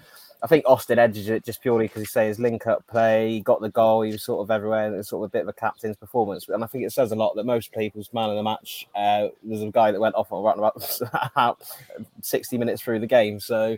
I 0.42 0.46
think 0.46 0.64
Austin 0.66 0.98
edges 0.98 1.28
it 1.28 1.44
just 1.44 1.62
purely 1.62 1.86
because 1.86 2.02
he 2.02 2.06
say 2.06 2.28
his 2.28 2.38
link 2.38 2.66
up 2.66 2.86
play, 2.86 3.30
he 3.30 3.40
got 3.40 3.60
the 3.60 3.70
goal, 3.70 4.02
he 4.02 4.12
was 4.12 4.24
sort 4.24 4.42
of 4.42 4.50
everywhere, 4.50 4.86
and 4.86 4.94
it 4.94 4.98
was 4.98 5.08
sort 5.08 5.24
of 5.24 5.30
a 5.30 5.32
bit 5.32 5.42
of 5.42 5.48
a 5.48 5.52
captain's 5.52 5.96
performance. 5.96 6.48
And 6.48 6.62
I 6.62 6.66
think 6.66 6.84
it 6.84 6.92
says 6.92 7.12
a 7.12 7.16
lot 7.16 7.34
that 7.36 7.44
most 7.44 7.72
people's 7.72 8.12
man 8.12 8.30
of 8.30 8.36
the 8.36 8.42
match 8.42 8.86
uh, 8.94 9.28
was 9.42 9.62
a 9.62 9.70
guy 9.70 9.92
that 9.92 10.00
went 10.00 10.14
off 10.14 10.32
on 10.32 10.44
around 10.44 10.58
about, 10.58 11.00
about 11.32 11.62
60 12.22 12.58
minutes 12.58 12.82
through 12.82 13.00
the 13.00 13.06
game. 13.06 13.40
So 13.40 13.76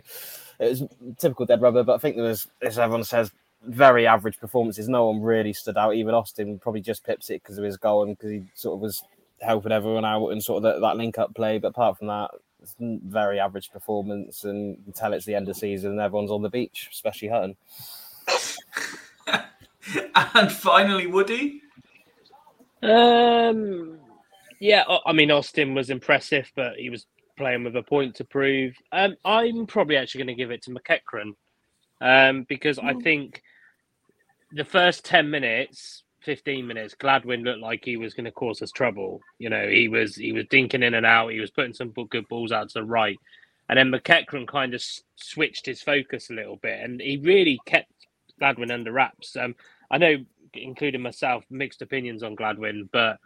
it 0.59 0.69
was 0.69 0.83
typical 1.17 1.45
dead 1.45 1.61
rubber, 1.61 1.83
but 1.83 1.95
I 1.95 1.97
think 1.97 2.15
there 2.15 2.25
was, 2.25 2.47
as 2.61 2.77
everyone 2.77 3.03
says, 3.03 3.31
very 3.63 4.07
average 4.07 4.39
performances. 4.39 4.87
No 4.89 5.07
one 5.07 5.21
really 5.21 5.53
stood 5.53 5.77
out. 5.77 5.95
Even 5.95 6.13
Austin 6.15 6.59
probably 6.59 6.81
just 6.81 7.05
pips 7.05 7.29
it 7.29 7.41
because 7.43 7.57
of 7.57 7.63
his 7.63 7.77
goal 7.77 8.03
and 8.03 8.17
because 8.17 8.31
he 8.31 8.43
sort 8.53 8.75
of 8.75 8.81
was 8.81 9.03
helping 9.41 9.71
everyone 9.71 10.05
out 10.05 10.29
and 10.29 10.43
sort 10.43 10.57
of 10.57 10.63
that, 10.63 10.81
that 10.81 10.97
link 10.97 11.17
up 11.17 11.33
play. 11.35 11.57
But 11.57 11.69
apart 11.69 11.97
from 11.97 12.07
that, 12.07 12.31
it's 12.61 12.75
very 12.79 13.39
average 13.39 13.71
performance, 13.71 14.43
and 14.43 14.77
you 14.77 14.83
can 14.83 14.93
tell 14.93 15.13
it's 15.13 15.25
the 15.25 15.35
end 15.35 15.47
of 15.47 15.55
the 15.55 15.59
season 15.59 15.91
and 15.91 15.99
everyone's 16.01 16.31
on 16.31 16.41
the 16.41 16.49
beach, 16.49 16.89
especially 16.91 17.29
Hutton. 17.29 17.55
And 20.35 20.51
finally, 20.51 21.07
Woody. 21.07 21.61
Um, 22.83 23.97
yeah, 24.59 24.83
I- 24.87 24.99
I 25.07 25.13
mean 25.13 25.31
Austin 25.31 25.73
was 25.73 25.89
impressive, 25.89 26.51
but 26.55 26.75
he 26.75 26.89
was 26.89 27.07
playing 27.37 27.63
with 27.63 27.75
a 27.75 27.83
point 27.83 28.15
to 28.15 28.23
prove. 28.25 28.75
Um, 28.91 29.15
I'm 29.25 29.65
probably 29.65 29.97
actually 29.97 30.19
going 30.19 30.35
to 30.35 30.41
give 30.41 30.51
it 30.51 30.61
to 30.63 30.71
McEachran, 30.71 31.33
um, 32.01 32.43
because 32.43 32.77
I 32.77 32.93
think 32.95 33.41
the 34.51 34.65
first 34.65 35.05
ten 35.05 35.29
minutes, 35.29 36.03
fifteen 36.21 36.67
minutes, 36.67 36.95
Gladwin 36.95 37.43
looked 37.43 37.61
like 37.61 37.83
he 37.83 37.97
was 37.97 38.13
going 38.13 38.25
to 38.25 38.31
cause 38.31 38.61
us 38.61 38.71
trouble. 38.71 39.21
You 39.37 39.49
know, 39.49 39.67
he 39.67 39.87
was 39.87 40.15
he 40.15 40.31
was 40.31 40.45
dinking 40.45 40.83
in 40.83 40.93
and 40.93 41.05
out. 41.05 41.31
He 41.31 41.39
was 41.39 41.51
putting 41.51 41.73
some 41.73 41.91
good 41.91 42.27
balls 42.27 42.51
out 42.51 42.69
to 42.69 42.79
the 42.79 42.83
right, 42.83 43.17
and 43.67 43.77
then 43.77 43.91
McEachran 43.91 44.47
kind 44.47 44.73
of 44.73 44.83
switched 45.15 45.65
his 45.65 45.81
focus 45.81 46.29
a 46.29 46.33
little 46.33 46.57
bit, 46.57 46.79
and 46.81 47.01
he 47.01 47.17
really 47.17 47.59
kept 47.65 47.91
Gladwin 48.39 48.71
under 48.71 48.91
wraps. 48.91 49.35
Um, 49.35 49.55
I 49.91 49.97
know, 49.97 50.17
including 50.53 51.01
myself, 51.01 51.43
mixed 51.49 51.81
opinions 51.81 52.23
on 52.23 52.35
Gladwin, 52.35 52.89
but 52.91 53.19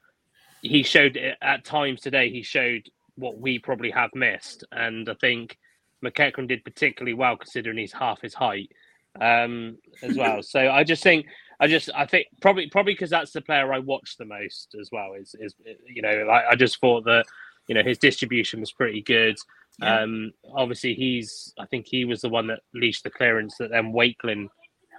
he 0.61 0.83
showed 0.83 1.17
at 1.41 1.65
times 1.65 2.01
today. 2.01 2.29
He 2.29 2.43
showed 2.43 2.89
what 3.15 3.37
we 3.37 3.59
probably 3.59 3.91
have 3.91 4.13
missed, 4.13 4.63
and 4.71 5.07
I 5.07 5.13
think 5.15 5.57
McEachran 6.03 6.47
did 6.47 6.65
particularly 6.65 7.13
well 7.13 7.37
considering 7.37 7.77
he's 7.77 7.93
half 7.93 8.21
his 8.21 8.33
height 8.33 8.71
um, 9.19 9.77
as 10.01 10.17
well. 10.17 10.41
so 10.43 10.69
I 10.69 10.83
just 10.83 11.03
think, 11.03 11.25
I 11.59 11.67
just, 11.67 11.89
I 11.95 12.05
think 12.05 12.27
probably, 12.41 12.69
probably 12.69 12.93
because 12.93 13.09
that's 13.09 13.31
the 13.31 13.41
player 13.41 13.73
I 13.73 13.79
watched 13.79 14.17
the 14.17 14.25
most 14.25 14.75
as 14.79 14.89
well. 14.91 15.13
Is 15.13 15.35
is 15.39 15.55
you 15.87 16.01
know, 16.01 16.27
I, 16.27 16.51
I 16.51 16.55
just 16.55 16.79
thought 16.79 17.05
that 17.05 17.25
you 17.67 17.75
know 17.75 17.83
his 17.83 17.97
distribution 17.97 18.59
was 18.59 18.71
pretty 18.71 19.01
good. 19.01 19.35
Yeah. 19.79 20.01
Um, 20.01 20.31
obviously, 20.55 20.93
he's. 20.93 21.53
I 21.59 21.65
think 21.65 21.87
he 21.87 22.05
was 22.05 22.21
the 22.21 22.29
one 22.29 22.47
that 22.47 22.59
leashed 22.73 23.03
the 23.03 23.09
clearance 23.09 23.55
that 23.59 23.71
then 23.71 23.91
Wakeling 23.93 24.49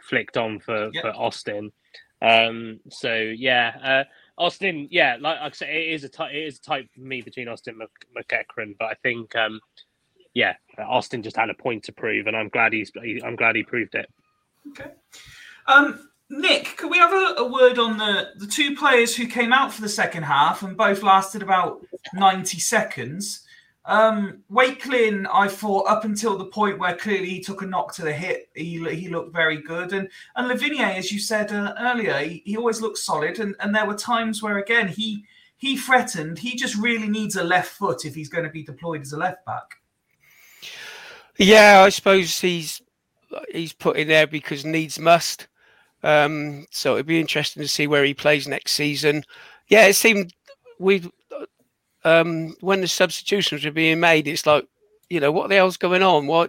flicked 0.09 0.37
on 0.37 0.61
for 0.61 0.91
Yeah. 0.93 1.03
for 1.03 1.11
Austin. 1.11 1.71
Um, 2.23 2.81
so 2.91 3.15
yeah, 3.15 4.05
uh, 4.39 4.43
Austin. 4.43 4.89
Yeah, 4.91 5.17
like 5.21 5.39
I 5.41 5.51
said, 5.51 5.71
it 5.71 5.93
is 5.93 6.05
a 6.05 6.09
type. 6.09 6.33
It 6.33 6.47
is 6.47 6.59
a 6.59 6.63
type 6.63 6.89
for 6.95 7.01
me 7.01 7.21
between 7.21 7.49
Austin 7.49 7.79
and 7.81 7.89
McEachran, 8.17 8.75
but 8.79 8.87
I 8.87 8.95
think. 9.03 9.35
Um, 9.37 9.61
yeah, 10.35 10.55
Austin 10.79 11.23
just 11.23 11.37
had 11.37 11.51
a 11.51 11.55
point 11.55 11.85
to 11.85 11.93
prove, 11.93 12.27
and 12.27 12.37
I'm 12.37 12.49
glad 12.49 12.73
he's. 12.73 12.93
I'm 13.25 13.37
glad 13.37 13.57
he 13.57 13.63
proved 13.63 13.95
it. 13.95 14.11
Okay. 14.71 14.91
Um, 15.67 16.09
Nick, 16.31 16.77
could 16.77 16.91
we 16.91 16.99
have 16.99 17.13
a, 17.13 17.43
a 17.43 17.51
word 17.51 17.79
on 17.79 17.97
the, 17.97 18.31
the 18.37 18.47
two 18.47 18.75
players 18.75 19.15
who 19.15 19.27
came 19.27 19.53
out 19.53 19.73
for 19.73 19.83
the 19.83 19.89
second 19.89 20.25
half 20.25 20.63
and 20.63 20.77
both 20.77 21.03
lasted 21.03 21.43
about 21.43 21.81
90 22.15 22.59
seconds? 22.59 23.43
Um, 23.87 24.43
Wakeling, 24.51 25.27
I 25.31 25.49
thought 25.49 25.87
up 25.87 26.05
until 26.05 26.39
the 26.39 26.47
point 26.47 26.79
where 26.79 26.97
clearly 26.97 27.29
he 27.29 27.41
took 27.41 27.61
a 27.61 27.67
knock 27.67 27.95
to 27.95 28.03
the 28.03 28.13
hip, 28.13 28.49
he, 28.55 28.83
he 28.95 29.09
looked 29.09 29.35
very 29.35 29.61
good. 29.61 29.93
And 29.93 30.09
and 30.37 30.49
Lavinier, 30.49 30.87
as 30.87 31.13
you 31.13 31.21
said 31.21 31.53
uh, 31.53 31.75
earlier, 31.79 32.19
he, 32.19 32.43
he 32.47 32.57
always 32.57 32.81
looks 32.81 33.05
solid. 33.05 33.39
And, 33.39 33.55
and 33.61 33.75
there 33.75 33.87
were 33.87 33.95
times 33.95 34.43
where, 34.43 34.59
again, 34.59 34.89
he 34.89 35.25
he 35.57 35.77
threatened. 35.77 36.39
He 36.39 36.57
just 36.57 36.77
really 36.77 37.09
needs 37.09 37.37
a 37.37 37.45
left 37.45 37.73
foot 37.73 38.05
if 38.05 38.15
he's 38.15 38.29
going 38.29 38.45
to 38.45 38.51
be 38.51 38.63
deployed 38.63 39.03
as 39.03 39.13
a 39.13 39.19
left 39.19 39.45
back. 39.45 39.77
Yeah, 41.39 41.83
I 41.85 41.89
suppose 41.89 42.41
he's 42.41 42.81
he's 43.51 43.73
put 43.73 43.97
in 43.97 44.09
there 44.09 44.27
because 44.27 44.65
needs 44.65 44.99
must. 44.99 45.49
Um, 46.03 46.67
so 46.71 46.95
it'd 46.95 47.07
be 47.07 47.21
interesting 47.21 47.63
to 47.63 47.69
see 47.69 47.87
where 47.87 48.05
he 48.05 48.15
plays 48.15 48.49
next 48.49 48.73
season. 48.73 49.25
Yeah, 49.69 49.87
it 49.87 49.95
seemed 49.95 50.35
we 50.79 51.03
um, 52.05 52.55
when 52.61 52.81
the 52.81 52.89
substitutions 52.89 53.65
were 53.65 53.71
being 53.71 54.01
made, 54.01 54.29
it's 54.29 54.47
like 54.47 54.67
you 55.11 55.21
know 55.21 55.33
what 55.33 55.49
the 55.49 55.57
hell's 55.57 55.77
going 55.77 56.03
on? 56.03 56.27
Why 56.27 56.49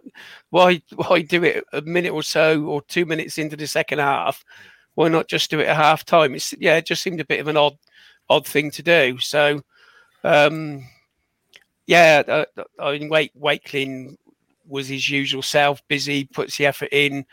why 0.49 0.81
why 0.95 1.21
do 1.21 1.43
it 1.43 1.63
a 1.73 1.81
minute 1.81 2.13
or 2.13 2.23
so 2.23 2.63
or 2.65 2.81
two 2.83 3.05
minutes 3.05 3.37
into 3.37 3.55
the 3.55 3.67
second 3.67 3.99
half? 3.99 4.43
Why 4.95 5.09
not 5.09 5.27
just 5.27 5.49
do 5.49 5.59
it 5.59 5.67
at 5.67 5.75
half 5.75 6.05
time? 6.05 6.35
It's 6.35 6.53
yeah, 6.59 6.77
it 6.77 6.85
just 6.85 7.03
seemed 7.03 7.19
a 7.21 7.25
bit 7.25 7.39
of 7.39 7.47
an 7.47 7.57
odd 7.57 7.77
odd 8.29 8.45
thing 8.47 8.71
to 8.71 8.83
do. 8.83 9.17
So 9.19 9.61
um, 10.23 10.85
yeah, 11.87 12.23
uh, 12.27 12.45
I 12.79 12.97
mean, 12.97 13.09
Wake 13.09 13.31
Wakeling 13.39 14.17
was 14.67 14.87
his 14.87 15.09
usual 15.09 15.41
self, 15.41 15.85
busy, 15.87 16.25
puts 16.25 16.57
the 16.57 16.65
effort 16.65 16.89
in. 16.91 17.25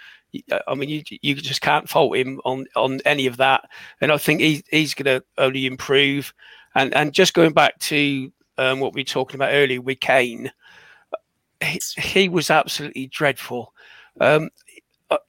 I 0.66 0.74
mean, 0.74 0.88
you 0.88 1.02
you 1.20 1.34
just 1.34 1.60
can't 1.60 1.88
fault 1.88 2.16
him 2.16 2.40
on 2.44 2.66
on 2.74 3.00
any 3.04 3.26
of 3.26 3.36
that. 3.36 3.68
And 4.00 4.10
I 4.10 4.16
think 4.16 4.40
he, 4.40 4.64
he's 4.70 4.94
going 4.94 5.20
to 5.20 5.24
only 5.38 5.66
improve. 5.66 6.32
And 6.74 6.94
and 6.94 7.12
just 7.12 7.34
going 7.34 7.52
back 7.52 7.78
to 7.80 8.32
um, 8.58 8.80
what 8.80 8.94
we 8.94 9.00
were 9.00 9.04
talking 9.04 9.36
about 9.36 9.52
earlier 9.52 9.80
with 9.80 10.00
Cain, 10.00 10.50
he, 11.60 11.80
he 11.98 12.28
was 12.28 12.50
absolutely 12.50 13.08
dreadful. 13.08 13.74
Um, 14.20 14.50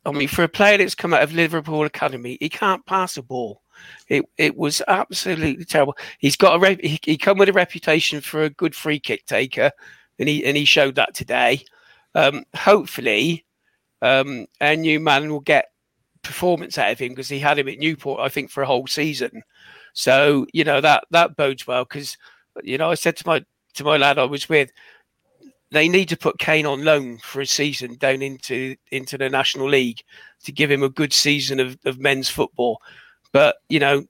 I, 0.05 0.11
mean, 0.11 0.27
for 0.27 0.43
a 0.43 0.49
player 0.49 0.77
that's 0.77 0.95
come 0.95 1.13
out 1.13 1.23
of 1.23 1.33
Liverpool 1.33 1.83
Academy, 1.83 2.37
he 2.39 2.49
can't 2.49 2.85
pass 2.85 3.17
a 3.17 3.21
ball. 3.21 3.61
It 4.07 4.23
it 4.37 4.55
was 4.55 4.81
absolutely 4.87 5.65
terrible. 5.65 5.97
He's 6.19 6.35
got 6.35 6.63
a 6.63 6.77
he, 6.81 6.99
he 7.03 7.17
come 7.17 7.37
with 7.37 7.49
a 7.49 7.53
reputation 7.53 8.21
for 8.21 8.43
a 8.43 8.49
good 8.49 8.75
free 8.75 8.99
kick 8.99 9.25
taker. 9.25 9.71
and 10.19 10.29
he 10.29 10.45
and 10.45 10.55
he 10.55 10.65
showed 10.65 10.95
that 10.95 11.13
today. 11.13 11.63
Um, 12.15 12.43
hopefully, 12.55 13.45
um, 14.01 14.47
our 14.61 14.75
new 14.75 14.99
man 14.99 15.29
will 15.29 15.39
get 15.39 15.69
performance 16.21 16.77
out 16.77 16.91
of 16.91 16.99
him 16.99 17.09
because 17.09 17.29
he 17.29 17.39
had 17.39 17.59
him 17.59 17.67
at 17.67 17.79
Newport, 17.79 18.21
I 18.21 18.29
think, 18.29 18.49
for 18.49 18.63
a 18.63 18.67
whole 18.67 18.87
season. 18.87 19.43
So 19.93 20.47
you 20.53 20.63
know 20.63 20.81
that 20.81 21.05
that 21.11 21.35
bodes 21.35 21.67
well 21.67 21.83
because 21.83 22.17
you 22.63 22.77
know 22.77 22.89
I 22.89 22.95
said 22.95 23.15
to 23.17 23.27
my 23.27 23.45
to 23.75 23.83
my 23.83 23.97
lad 23.97 24.17
I 24.17 24.25
was 24.25 24.49
with, 24.49 24.71
they 25.71 25.87
need 25.87 26.09
to 26.09 26.17
put 26.17 26.39
Cain 26.39 26.65
on 26.65 26.83
loan 26.83 27.17
for 27.19 27.41
a 27.41 27.45
season 27.45 27.95
down 27.95 28.21
into 28.21 28.75
into 28.91 29.17
the 29.17 29.29
National 29.29 29.69
League 29.69 30.01
to 30.43 30.51
give 30.51 30.71
him 30.71 30.83
a 30.83 30.89
good 30.89 31.13
season 31.13 31.59
of, 31.59 31.77
of 31.85 31.99
men's 31.99 32.29
football. 32.29 32.81
But 33.31 33.57
you 33.69 33.79
know, 33.79 34.05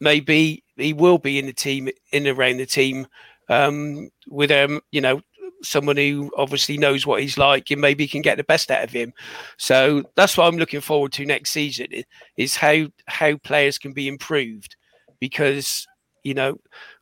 maybe 0.00 0.64
he 0.76 0.92
will 0.92 1.18
be 1.18 1.38
in 1.38 1.46
the 1.46 1.52
team 1.52 1.88
in 2.12 2.26
around 2.26 2.58
the 2.58 2.66
team 2.66 3.06
um, 3.48 4.10
with 4.28 4.50
um, 4.50 4.80
you 4.92 5.00
know, 5.00 5.20
someone 5.62 5.96
who 5.96 6.30
obviously 6.36 6.78
knows 6.78 7.06
what 7.06 7.20
he's 7.20 7.38
like 7.38 7.70
and 7.70 7.80
maybe 7.80 8.06
can 8.06 8.22
get 8.22 8.36
the 8.36 8.44
best 8.44 8.70
out 8.70 8.84
of 8.84 8.90
him. 8.90 9.12
So 9.56 10.04
that's 10.14 10.36
what 10.36 10.46
I'm 10.46 10.58
looking 10.58 10.80
forward 10.80 11.12
to 11.12 11.26
next 11.26 11.50
season 11.50 11.88
is 12.36 12.56
how 12.56 12.86
how 13.06 13.36
players 13.36 13.78
can 13.78 13.92
be 13.92 14.08
improved 14.08 14.76
because 15.20 15.86
you 16.22 16.34
know 16.34 16.58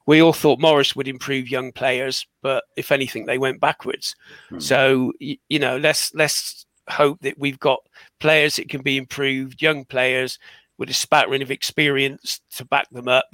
we 0.07 0.23
all 0.23 0.33
thought 0.33 0.61
Morris 0.61 0.95
would 0.95 1.09
improve 1.09 1.51
young 1.51 1.73
players, 1.73 2.27
but 2.41 2.65
if 2.77 2.93
anything, 2.93 3.27
they 3.27 3.39
went 3.39 3.61
backwards. 3.61 4.15
Hmm. 4.49 4.61
So 4.61 5.13
y- 5.21 5.39
you 5.49 5.59
know, 5.59 5.77
let's 5.77 6.15
let's 6.15 6.65
hope 6.89 7.21
that 7.23 7.39
we've 7.39 7.59
got 7.59 7.81
players 8.21 8.57
that 8.57 8.69
can 8.69 8.83
be 8.83 8.97
improved, 8.97 9.61
young 9.61 9.85
players 9.85 10.39
with 10.79 10.91
a 10.91 10.95
spattering 10.95 11.43
of 11.43 11.51
experience 11.51 12.41
to 12.55 12.65
back 12.67 12.89
them 12.91 13.09
up, 13.09 13.25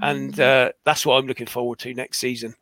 and 0.00 0.38
uh, 0.40 0.70
that's 0.84 1.04
what 1.04 1.16
I'm 1.16 1.26
looking 1.26 1.46
forward 1.46 1.78
to 1.80 1.92
next 1.92 2.18
season. 2.18 2.54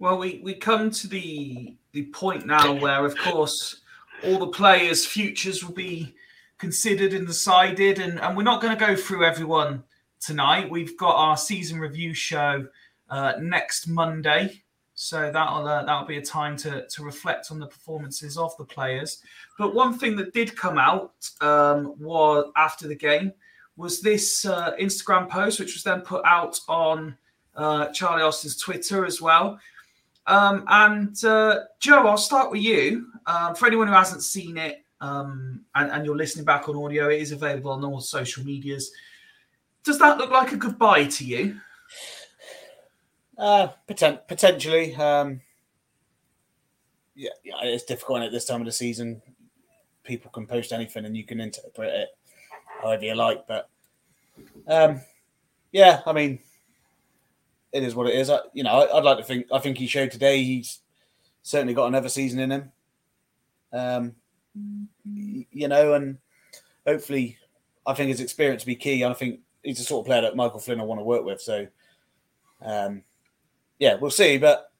Well, 0.00 0.16
we, 0.16 0.40
we 0.42 0.54
come 0.54 0.90
to 0.90 1.08
the 1.08 1.76
the 1.92 2.04
point 2.06 2.46
now 2.46 2.72
where, 2.72 3.04
of 3.04 3.14
course, 3.18 3.82
all 4.24 4.38
the 4.38 4.46
players' 4.46 5.04
futures 5.04 5.62
will 5.62 5.74
be 5.74 6.14
considered 6.56 7.12
and 7.12 7.26
decided, 7.26 7.98
and, 7.98 8.18
and 8.18 8.34
we're 8.34 8.42
not 8.42 8.62
going 8.62 8.76
to 8.76 8.86
go 8.86 8.96
through 8.96 9.26
everyone 9.26 9.84
tonight. 10.18 10.70
We've 10.70 10.96
got 10.96 11.16
our 11.16 11.36
season 11.36 11.78
review 11.78 12.14
show 12.14 12.66
uh, 13.10 13.34
next 13.40 13.88
Monday, 13.88 14.62
so 14.94 15.30
that'll 15.30 15.68
uh, 15.68 15.84
that'll 15.84 16.06
be 16.06 16.16
a 16.16 16.22
time 16.22 16.56
to 16.58 16.86
to 16.88 17.04
reflect 17.04 17.48
on 17.50 17.58
the 17.58 17.66
performances 17.66 18.38
of 18.38 18.56
the 18.56 18.64
players. 18.64 19.22
But 19.58 19.74
one 19.74 19.98
thing 19.98 20.16
that 20.16 20.32
did 20.32 20.56
come 20.56 20.78
out 20.78 21.12
um, 21.42 21.94
was 21.98 22.50
after 22.56 22.88
the 22.88 22.96
game 22.96 23.34
was 23.76 24.00
this 24.00 24.46
uh, 24.46 24.74
Instagram 24.80 25.28
post, 25.28 25.60
which 25.60 25.74
was 25.74 25.82
then 25.82 26.00
put 26.00 26.24
out 26.24 26.58
on 26.68 27.18
uh, 27.54 27.88
Charlie 27.88 28.22
Austin's 28.22 28.56
Twitter 28.56 29.04
as 29.04 29.20
well. 29.20 29.60
Um, 30.30 30.64
and 30.68 31.24
uh, 31.24 31.60
Joe, 31.80 32.06
I'll 32.06 32.16
start 32.16 32.52
with 32.52 32.62
you. 32.62 33.08
Um, 33.26 33.54
for 33.56 33.66
anyone 33.66 33.88
who 33.88 33.94
hasn't 33.94 34.22
seen 34.22 34.56
it 34.56 34.84
um, 35.00 35.64
and, 35.74 35.90
and 35.90 36.06
you're 36.06 36.16
listening 36.16 36.44
back 36.44 36.68
on 36.68 36.76
audio, 36.76 37.08
it 37.08 37.20
is 37.20 37.32
available 37.32 37.72
on 37.72 37.84
all 37.84 38.00
social 38.00 38.44
medias. 38.44 38.92
Does 39.82 39.98
that 39.98 40.18
look 40.18 40.30
like 40.30 40.52
a 40.52 40.56
goodbye 40.56 41.06
to 41.06 41.24
you? 41.24 41.60
Uh, 43.36 43.68
poten- 43.88 44.20
potentially. 44.28 44.94
Um, 44.94 45.40
yeah, 47.16 47.30
yeah, 47.42 47.54
it's 47.62 47.84
difficult 47.84 48.22
at 48.22 48.30
this 48.30 48.44
time 48.44 48.60
of 48.60 48.66
the 48.66 48.72
season. 48.72 49.20
People 50.04 50.30
can 50.30 50.46
post 50.46 50.72
anything, 50.72 51.06
and 51.06 51.16
you 51.16 51.24
can 51.24 51.40
interpret 51.40 51.92
it 51.92 52.08
however 52.80 53.04
you 53.04 53.14
like. 53.14 53.46
But 53.48 53.68
um, 54.68 55.00
yeah, 55.72 56.02
I 56.06 56.12
mean, 56.12 56.38
it 57.72 57.82
is 57.82 57.94
what 57.94 58.08
it 58.08 58.14
is. 58.14 58.30
I, 58.30 58.40
you 58.52 58.62
know, 58.64 58.70
I, 58.70 58.96
I'd 58.96 59.04
like 59.04 59.18
to 59.18 59.24
think. 59.24 59.46
I 59.52 59.58
think 59.58 59.78
he 59.78 59.86
showed 59.86 60.10
today. 60.10 60.42
He's 60.42 60.80
certainly 61.42 61.74
got 61.74 61.86
another 61.86 62.08
season 62.08 62.40
in 62.40 62.50
him. 62.50 62.72
Um, 63.72 64.14
y- 65.04 65.46
you 65.52 65.68
know, 65.68 65.94
and 65.94 66.18
hopefully, 66.86 67.38
I 67.86 67.94
think 67.94 68.08
his 68.08 68.20
experience 68.20 68.64
will 68.64 68.72
be 68.72 68.76
key. 68.76 69.04
I 69.04 69.12
think 69.14 69.40
he's 69.62 69.78
the 69.78 69.84
sort 69.84 70.04
of 70.04 70.06
player 70.06 70.22
that 70.22 70.36
Michael 70.36 70.60
Flynn 70.60 70.78
will 70.80 70.86
want 70.86 71.00
to 71.00 71.04
work 71.04 71.24
with. 71.24 71.40
So, 71.40 71.66
um, 72.62 73.02
yeah, 73.78 73.94
we'll 73.94 74.10
see. 74.10 74.38
But 74.38 74.70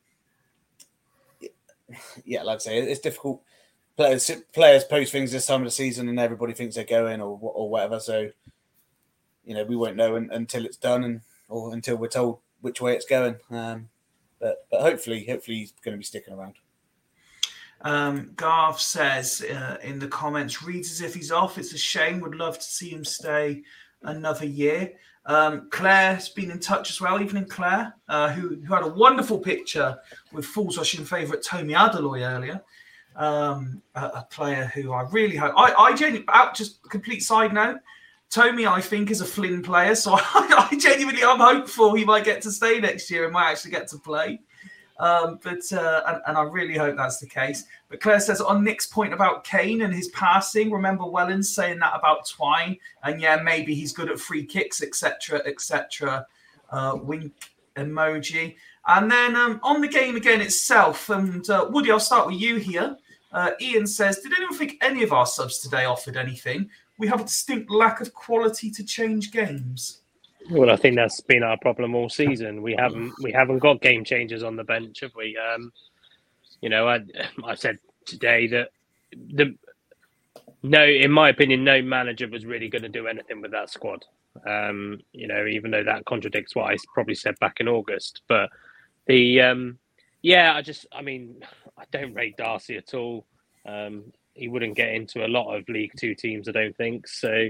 yeah, 2.24 2.42
like 2.42 2.56
I 2.56 2.58
say, 2.58 2.78
it's 2.78 3.00
difficult. 3.00 3.42
Players 3.96 4.30
players 4.52 4.84
post 4.84 5.12
things 5.12 5.30
this 5.30 5.46
time 5.46 5.60
of 5.60 5.66
the 5.66 5.70
season, 5.70 6.08
and 6.08 6.18
everybody 6.18 6.54
thinks 6.54 6.74
they're 6.74 6.84
going 6.84 7.20
or 7.20 7.38
or 7.40 7.68
whatever. 7.68 8.00
So, 8.00 8.30
you 9.44 9.54
know, 9.54 9.64
we 9.64 9.76
won't 9.76 9.96
know 9.96 10.16
un- 10.16 10.30
until 10.32 10.64
it's 10.64 10.76
done, 10.76 11.04
and 11.04 11.20
or 11.48 11.72
until 11.72 11.96
we're 11.96 12.08
told 12.08 12.38
which 12.60 12.80
way 12.80 12.94
it's 12.94 13.06
going. 13.06 13.36
Um, 13.50 13.88
but 14.40 14.66
but 14.70 14.80
hopefully, 14.80 15.26
hopefully 15.28 15.58
he's 15.58 15.72
going 15.84 15.94
to 15.94 15.98
be 15.98 16.04
sticking 16.04 16.34
around. 16.34 16.54
Um, 17.82 18.32
Garth 18.36 18.80
says 18.80 19.42
uh, 19.42 19.78
in 19.82 19.98
the 19.98 20.08
comments, 20.08 20.62
reads 20.62 20.90
as 20.90 21.00
if 21.00 21.14
he's 21.14 21.32
off. 21.32 21.58
It's 21.58 21.72
a 21.72 21.78
shame. 21.78 22.20
Would 22.20 22.34
love 22.34 22.58
to 22.58 22.64
see 22.64 22.90
him 22.90 23.04
stay 23.04 23.62
another 24.02 24.46
year. 24.46 24.92
Um, 25.26 25.68
Claire's 25.70 26.28
been 26.30 26.50
in 26.50 26.58
touch 26.58 26.90
as 26.90 27.00
well, 27.00 27.20
evening 27.20 27.46
Claire, 27.46 27.94
uh, 28.08 28.32
who, 28.32 28.56
who 28.62 28.74
had 28.74 28.82
a 28.82 28.88
wonderful 28.88 29.38
picture 29.38 29.98
with 30.32 30.46
Fools 30.46 30.78
Rushing 30.78 31.04
favourite 31.04 31.42
Tommy 31.42 31.74
Adeloye 31.74 32.28
earlier. 32.28 32.62
Um, 33.16 33.82
a, 33.94 34.04
a 34.04 34.28
player 34.30 34.70
who 34.74 34.92
I 34.92 35.02
really 35.10 35.36
hope. 35.36 35.52
I, 35.56 35.72
I 35.72 35.94
genuinely, 35.94 36.26
out 36.32 36.54
just 36.54 36.82
complete 36.88 37.22
side 37.22 37.52
note, 37.52 37.78
Tommy, 38.30 38.64
I 38.64 38.80
think, 38.80 39.10
is 39.10 39.20
a 39.20 39.24
Flynn 39.24 39.60
player, 39.60 39.96
so 39.96 40.12
I, 40.14 40.68
I 40.70 40.76
genuinely 40.76 41.22
am 41.22 41.40
hopeful 41.40 41.94
he 41.94 42.04
might 42.04 42.24
get 42.24 42.40
to 42.42 42.50
stay 42.52 42.78
next 42.78 43.10
year 43.10 43.24
and 43.24 43.32
might 43.32 43.50
actually 43.50 43.72
get 43.72 43.88
to 43.88 43.98
play. 43.98 44.40
Um, 45.00 45.40
but 45.42 45.60
uh, 45.72 46.02
and, 46.06 46.22
and 46.26 46.36
I 46.36 46.42
really 46.42 46.76
hope 46.76 46.96
that's 46.96 47.18
the 47.18 47.26
case. 47.26 47.64
But 47.88 48.00
Claire 48.00 48.20
says 48.20 48.40
on 48.40 48.62
Nick's 48.62 48.86
point 48.86 49.14
about 49.14 49.44
Cain 49.44 49.82
and 49.82 49.92
his 49.92 50.08
passing, 50.08 50.70
remember 50.70 51.04
Wellens 51.04 51.46
saying 51.46 51.78
that 51.80 51.96
about 51.96 52.28
Twine, 52.28 52.76
and 53.02 53.20
yeah, 53.20 53.36
maybe 53.42 53.74
he's 53.74 53.92
good 53.92 54.10
at 54.10 54.20
free 54.20 54.44
kicks, 54.44 54.82
etc., 54.82 55.40
etc. 55.46 56.26
Uh, 56.70 56.98
wink 57.02 57.32
emoji. 57.76 58.56
And 58.86 59.10
then 59.10 59.36
um, 59.36 59.58
on 59.62 59.80
the 59.80 59.88
game 59.88 60.16
again 60.16 60.40
itself, 60.40 61.08
and 61.08 61.48
uh, 61.50 61.68
Woody, 61.70 61.90
I'll 61.90 61.98
start 61.98 62.26
with 62.26 62.40
you 62.40 62.56
here. 62.56 62.96
Uh, 63.32 63.52
Ian 63.60 63.86
says, 63.86 64.18
did 64.18 64.32
anyone 64.32 64.56
think 64.56 64.76
any 64.82 65.02
of 65.02 65.12
our 65.12 65.26
subs 65.26 65.58
today 65.58 65.84
offered 65.84 66.16
anything? 66.16 66.68
We 67.00 67.08
have 67.08 67.22
a 67.22 67.24
distinct 67.24 67.70
lack 67.70 68.02
of 68.02 68.12
quality 68.12 68.70
to 68.72 68.84
change 68.84 69.32
games. 69.32 70.02
Well, 70.50 70.70
I 70.70 70.76
think 70.76 70.96
that's 70.96 71.20
been 71.22 71.42
our 71.42 71.56
problem 71.56 71.94
all 71.94 72.10
season. 72.10 72.60
We 72.60 72.74
haven't 72.78 73.14
we 73.22 73.32
haven't 73.32 73.60
got 73.60 73.80
game 73.80 74.04
changers 74.04 74.42
on 74.42 74.56
the 74.56 74.64
bench, 74.64 75.00
have 75.00 75.14
we? 75.16 75.34
Um, 75.36 75.72
you 76.60 76.68
know, 76.68 76.86
I 76.86 77.00
I 77.42 77.54
said 77.54 77.78
today 78.04 78.46
that 78.48 78.68
the 79.32 79.56
no, 80.62 80.84
in 80.84 81.10
my 81.10 81.30
opinion, 81.30 81.64
no 81.64 81.80
manager 81.80 82.28
was 82.28 82.44
really 82.44 82.68
going 82.68 82.82
to 82.82 82.88
do 82.90 83.06
anything 83.06 83.40
with 83.40 83.52
that 83.52 83.70
squad. 83.70 84.04
Um, 84.46 85.00
you 85.12 85.26
know, 85.26 85.46
even 85.46 85.70
though 85.70 85.84
that 85.84 86.04
contradicts 86.04 86.54
what 86.54 86.70
I 86.70 86.76
probably 86.92 87.14
said 87.14 87.38
back 87.40 87.60
in 87.60 87.68
August, 87.68 88.20
but 88.28 88.50
the 89.06 89.40
um, 89.40 89.78
yeah, 90.20 90.52
I 90.54 90.60
just 90.60 90.86
I 90.92 91.00
mean, 91.00 91.42
I 91.78 91.84
don't 91.90 92.12
rate 92.12 92.36
Darcy 92.36 92.76
at 92.76 92.92
all. 92.92 93.24
Um, 93.64 94.12
he 94.34 94.48
wouldn't 94.48 94.76
get 94.76 94.94
into 94.94 95.24
a 95.24 95.28
lot 95.28 95.54
of 95.54 95.68
League 95.68 95.92
Two 95.96 96.14
teams, 96.14 96.48
I 96.48 96.52
don't 96.52 96.76
think. 96.76 97.06
So 97.06 97.48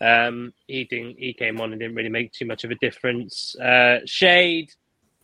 um, 0.00 0.52
he 0.66 0.84
didn't. 0.84 1.18
He 1.18 1.32
came 1.32 1.60
on 1.60 1.72
and 1.72 1.80
didn't 1.80 1.96
really 1.96 2.08
make 2.08 2.32
too 2.32 2.46
much 2.46 2.64
of 2.64 2.70
a 2.70 2.76
difference. 2.76 3.56
Uh, 3.56 4.00
Shade, 4.04 4.72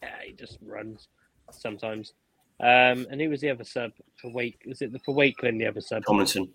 yeah, 0.02 0.14
he 0.26 0.32
just 0.32 0.58
runs 0.62 1.08
sometimes. 1.50 2.12
Um, 2.60 3.06
and 3.10 3.20
who 3.20 3.30
was 3.30 3.40
the 3.40 3.50
other 3.50 3.64
sub 3.64 3.92
for 4.20 4.30
Wake? 4.32 4.62
Was 4.66 4.80
it 4.82 4.92
the 4.92 4.98
for 5.00 5.14
Wakeling? 5.14 5.58
The 5.58 5.66
other 5.66 5.80
sub, 5.80 6.04
Tomlinson. 6.06 6.48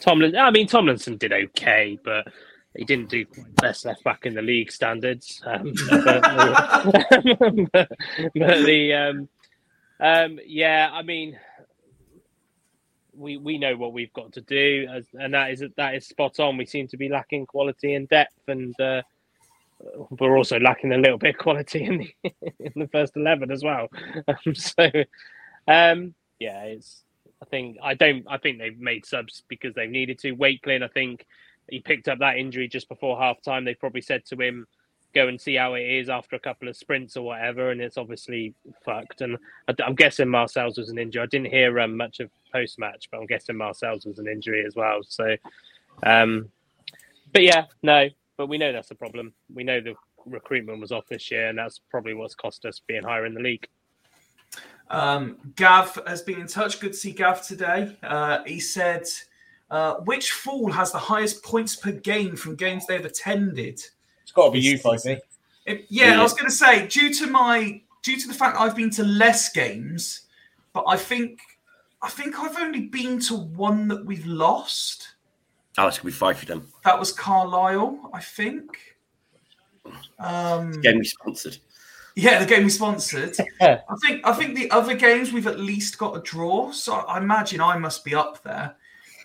Tomlinson. 0.00 0.38
I 0.38 0.50
mean, 0.50 0.66
Tomlinson 0.66 1.16
did 1.16 1.32
okay, 1.32 1.98
but 2.04 2.26
he 2.76 2.84
didn't 2.84 3.08
do 3.08 3.24
best 3.60 3.84
left 3.86 4.04
back 4.04 4.26
in 4.26 4.34
the 4.34 4.42
league 4.42 4.70
standards. 4.70 5.40
Um, 5.44 5.72
but, 5.90 6.22
but, 7.72 7.88
the 8.34 8.92
um, 8.94 9.28
um, 10.00 10.38
yeah, 10.46 10.90
I 10.92 11.02
mean, 11.02 11.38
we 13.16 13.36
we 13.36 13.58
know 13.58 13.76
what 13.76 13.92
we've 13.92 14.12
got 14.12 14.32
to 14.32 14.40
do, 14.40 14.86
as, 14.92 15.06
and 15.14 15.34
that 15.34 15.50
is 15.50 15.62
that 15.76 15.94
is 15.94 16.06
spot 16.06 16.38
on. 16.40 16.56
We 16.56 16.66
seem 16.66 16.88
to 16.88 16.96
be 16.96 17.08
lacking 17.08 17.46
quality 17.46 17.94
and 17.94 18.08
depth, 18.08 18.48
and 18.48 18.78
uh, 18.80 19.02
we're 20.18 20.36
also 20.36 20.58
lacking 20.58 20.92
a 20.92 20.98
little 20.98 21.18
bit 21.18 21.34
of 21.34 21.40
quality 21.40 21.84
in 21.84 21.98
the 21.98 22.14
in 22.60 22.72
the 22.76 22.88
first 22.88 23.16
eleven 23.16 23.50
as 23.50 23.62
well. 23.62 23.88
Um, 24.28 24.54
so, 24.54 24.90
um, 25.68 26.14
yeah, 26.38 26.64
it's. 26.64 27.02
I 27.42 27.44
think 27.44 27.76
I 27.82 27.94
don't. 27.94 28.24
I 28.28 28.38
think 28.38 28.58
they've 28.58 28.78
made 28.78 29.04
subs 29.04 29.42
because 29.48 29.74
they've 29.74 29.90
needed 29.90 30.18
to. 30.20 30.32
Wakeling, 30.32 30.82
I 30.82 30.88
think 30.88 31.26
he 31.68 31.80
picked 31.80 32.08
up 32.08 32.20
that 32.20 32.38
injury 32.38 32.68
just 32.68 32.88
before 32.88 33.18
half 33.18 33.42
time. 33.42 33.64
They 33.64 33.74
probably 33.74 34.00
said 34.00 34.24
to 34.26 34.40
him, 34.40 34.66
"Go 35.16 35.28
and 35.28 35.40
see 35.40 35.54
how 35.54 35.72
it 35.74 35.82
is 35.82 36.10
after 36.10 36.36
a 36.36 36.38
couple 36.38 36.68
of 36.68 36.76
sprints 36.76 37.16
or 37.16 37.22
whatever," 37.22 37.70
and 37.70 37.80
it's 37.80 37.96
obviously 37.96 38.54
fucked. 38.84 39.22
And 39.22 39.38
I, 39.66 39.74
am 39.82 39.94
guessing 39.94 40.28
Marcel's 40.28 40.76
was 40.76 40.90
an 40.90 40.98
injury. 40.98 41.22
I 41.22 41.26
didn't 41.26 41.50
hear 41.50 41.80
um, 41.80 41.96
much 41.96 42.20
of 42.20 42.30
post 42.52 42.78
match, 42.78 43.08
but 43.10 43.18
I'm 43.18 43.26
guessing 43.26 43.56
Marcel's 43.56 44.04
was 44.04 44.18
an 44.18 44.28
injury 44.28 44.64
as 44.66 44.76
well. 44.76 45.00
So, 45.02 45.36
um, 46.02 46.50
but 47.32 47.42
yeah, 47.42 47.64
no, 47.82 48.08
but 48.36 48.48
we 48.48 48.58
know 48.58 48.72
that's 48.72 48.90
a 48.90 48.94
problem. 48.94 49.32
We 49.54 49.64
know 49.64 49.80
the 49.80 49.94
recruitment 50.26 50.80
was 50.80 50.92
off 50.92 51.06
this 51.06 51.30
year, 51.30 51.48
and 51.48 51.58
that's 51.58 51.80
probably 51.90 52.12
what's 52.12 52.34
cost 52.34 52.66
us 52.66 52.82
being 52.86 53.02
higher 53.02 53.24
in 53.24 53.32
the 53.32 53.40
league. 53.40 53.66
Um, 54.90 55.38
Gav 55.56 55.98
has 56.06 56.22
been 56.22 56.40
in 56.40 56.46
touch. 56.46 56.78
Good 56.78 56.92
to 56.92 56.98
see 56.98 57.12
Gav 57.12 57.44
today. 57.46 57.96
Uh, 58.02 58.44
he 58.44 58.60
said, 58.60 59.04
uh, 59.70 59.94
"Which 59.94 60.32
fool 60.32 60.70
has 60.70 60.92
the 60.92 60.98
highest 60.98 61.42
points 61.42 61.74
per 61.74 61.92
game 61.92 62.36
from 62.36 62.54
games 62.56 62.86
they've 62.86 63.04
attended?" 63.04 63.80
It's 64.36 64.42
got 64.42 64.46
to 64.48 64.52
be 64.52 64.60
you, 64.60 64.78
Fifey. 64.78 65.18
It- 65.64 65.86
yeah, 65.88 66.10
Yeah. 66.12 66.20
I 66.20 66.22
was 66.22 66.34
going 66.34 66.44
to 66.44 66.50
say, 66.54 66.86
due 66.86 67.10
to 67.14 67.26
my 67.26 67.80
due 68.02 68.18
to 68.20 68.28
the 68.28 68.34
fact 68.34 68.58
I've 68.60 68.76
been 68.76 68.90
to 68.90 69.02
less 69.02 69.48
games, 69.50 70.22
but 70.74 70.84
I 70.86 70.96
think 70.98 71.40
I 72.02 72.10
think 72.10 72.38
I've 72.38 72.56
only 72.58 72.82
been 72.82 73.18
to 73.20 73.34
one 73.36 73.88
that 73.88 74.04
we've 74.04 74.26
lost. 74.26 75.14
Oh, 75.78 75.86
it's 75.88 75.96
gonna 75.98 76.06
be 76.06 76.12
five 76.12 76.38
for 76.38 76.44
them. 76.46 76.68
That 76.84 76.98
was 76.98 77.12
Carlisle, 77.12 78.10
I 78.12 78.20
think. 78.20 78.78
Um, 80.18 80.72
Game 80.82 80.98
we 80.98 81.04
sponsored. 81.04 81.58
yeah, 82.14 82.38
the 82.38 82.46
game 82.46 82.64
we 82.64 82.70
sponsored. 82.70 83.36
I 83.60 83.78
think 84.06 84.20
I 84.26 84.32
think 84.34 84.54
the 84.54 84.70
other 84.70 84.94
games 84.94 85.32
we've 85.32 85.46
at 85.46 85.58
least 85.60 85.98
got 85.98 86.16
a 86.16 86.20
draw, 86.20 86.70
so 86.72 86.92
I 86.94 87.18
imagine 87.18 87.60
I 87.60 87.78
must 87.78 88.04
be 88.04 88.14
up 88.14 88.42
there. 88.42 88.76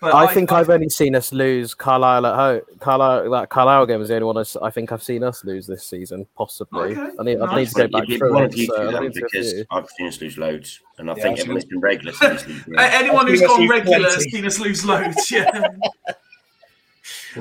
But 0.02 0.16
I 0.16 0.34
think 0.34 0.50
I've 0.50 0.68
only 0.68 0.88
seen 0.88 1.14
us 1.14 1.32
lose 1.32 1.74
Carlisle 1.74 2.26
at 2.26 2.34
home. 2.34 2.60
Carlisle, 2.80 3.30
that 3.30 3.50
Carlisle 3.50 3.86
game 3.86 4.00
was 4.00 4.08
the 4.08 4.16
only 4.16 4.24
one 4.26 4.44
I 4.60 4.68
think 4.68 4.90
I've 4.90 5.02
seen 5.02 5.22
us 5.22 5.44
lose 5.44 5.64
this 5.64 5.86
season, 5.86 6.26
possibly. 6.36 6.96
Okay, 6.96 7.12
I 7.20 7.22
need, 7.22 7.40
I 7.40 7.56
need 7.56 7.68
to 7.68 7.74
go 7.74 7.86
back 7.86 8.08
be 8.08 8.18
through 8.18 8.34
one 8.34 8.42
it. 8.42 8.46
of 8.46 8.56
you 8.56 8.66
so 8.66 8.78
two 8.78 8.82
I've 8.88 8.92
then, 8.94 9.02
been 9.02 9.12
to 9.12 9.18
a 9.20 9.22
because. 9.30 9.64
I've 9.70 9.88
seen 9.90 10.08
us 10.08 10.20
lose 10.20 10.38
loads, 10.38 10.80
and 10.98 11.08
I 11.08 11.14
Yeah, 11.14 11.22
think 11.22 11.34
I've 11.34 11.40
everyone's 11.42 11.64
been 11.66 11.80
regular 11.80 12.12
to 12.14 12.28
this 12.30 12.42
anyone 12.78 13.28
who's 13.28 13.42
I've 13.42 13.48
gone 13.48 13.58
seen 13.58 13.70
us 13.70 13.70
lose 13.70 13.78
regular 13.78 14.10
has 14.10 14.24
seen 14.32 14.44
us 14.44 14.58
lose 14.58 14.84
loads. 14.84 15.30
Yeah. 15.30 15.68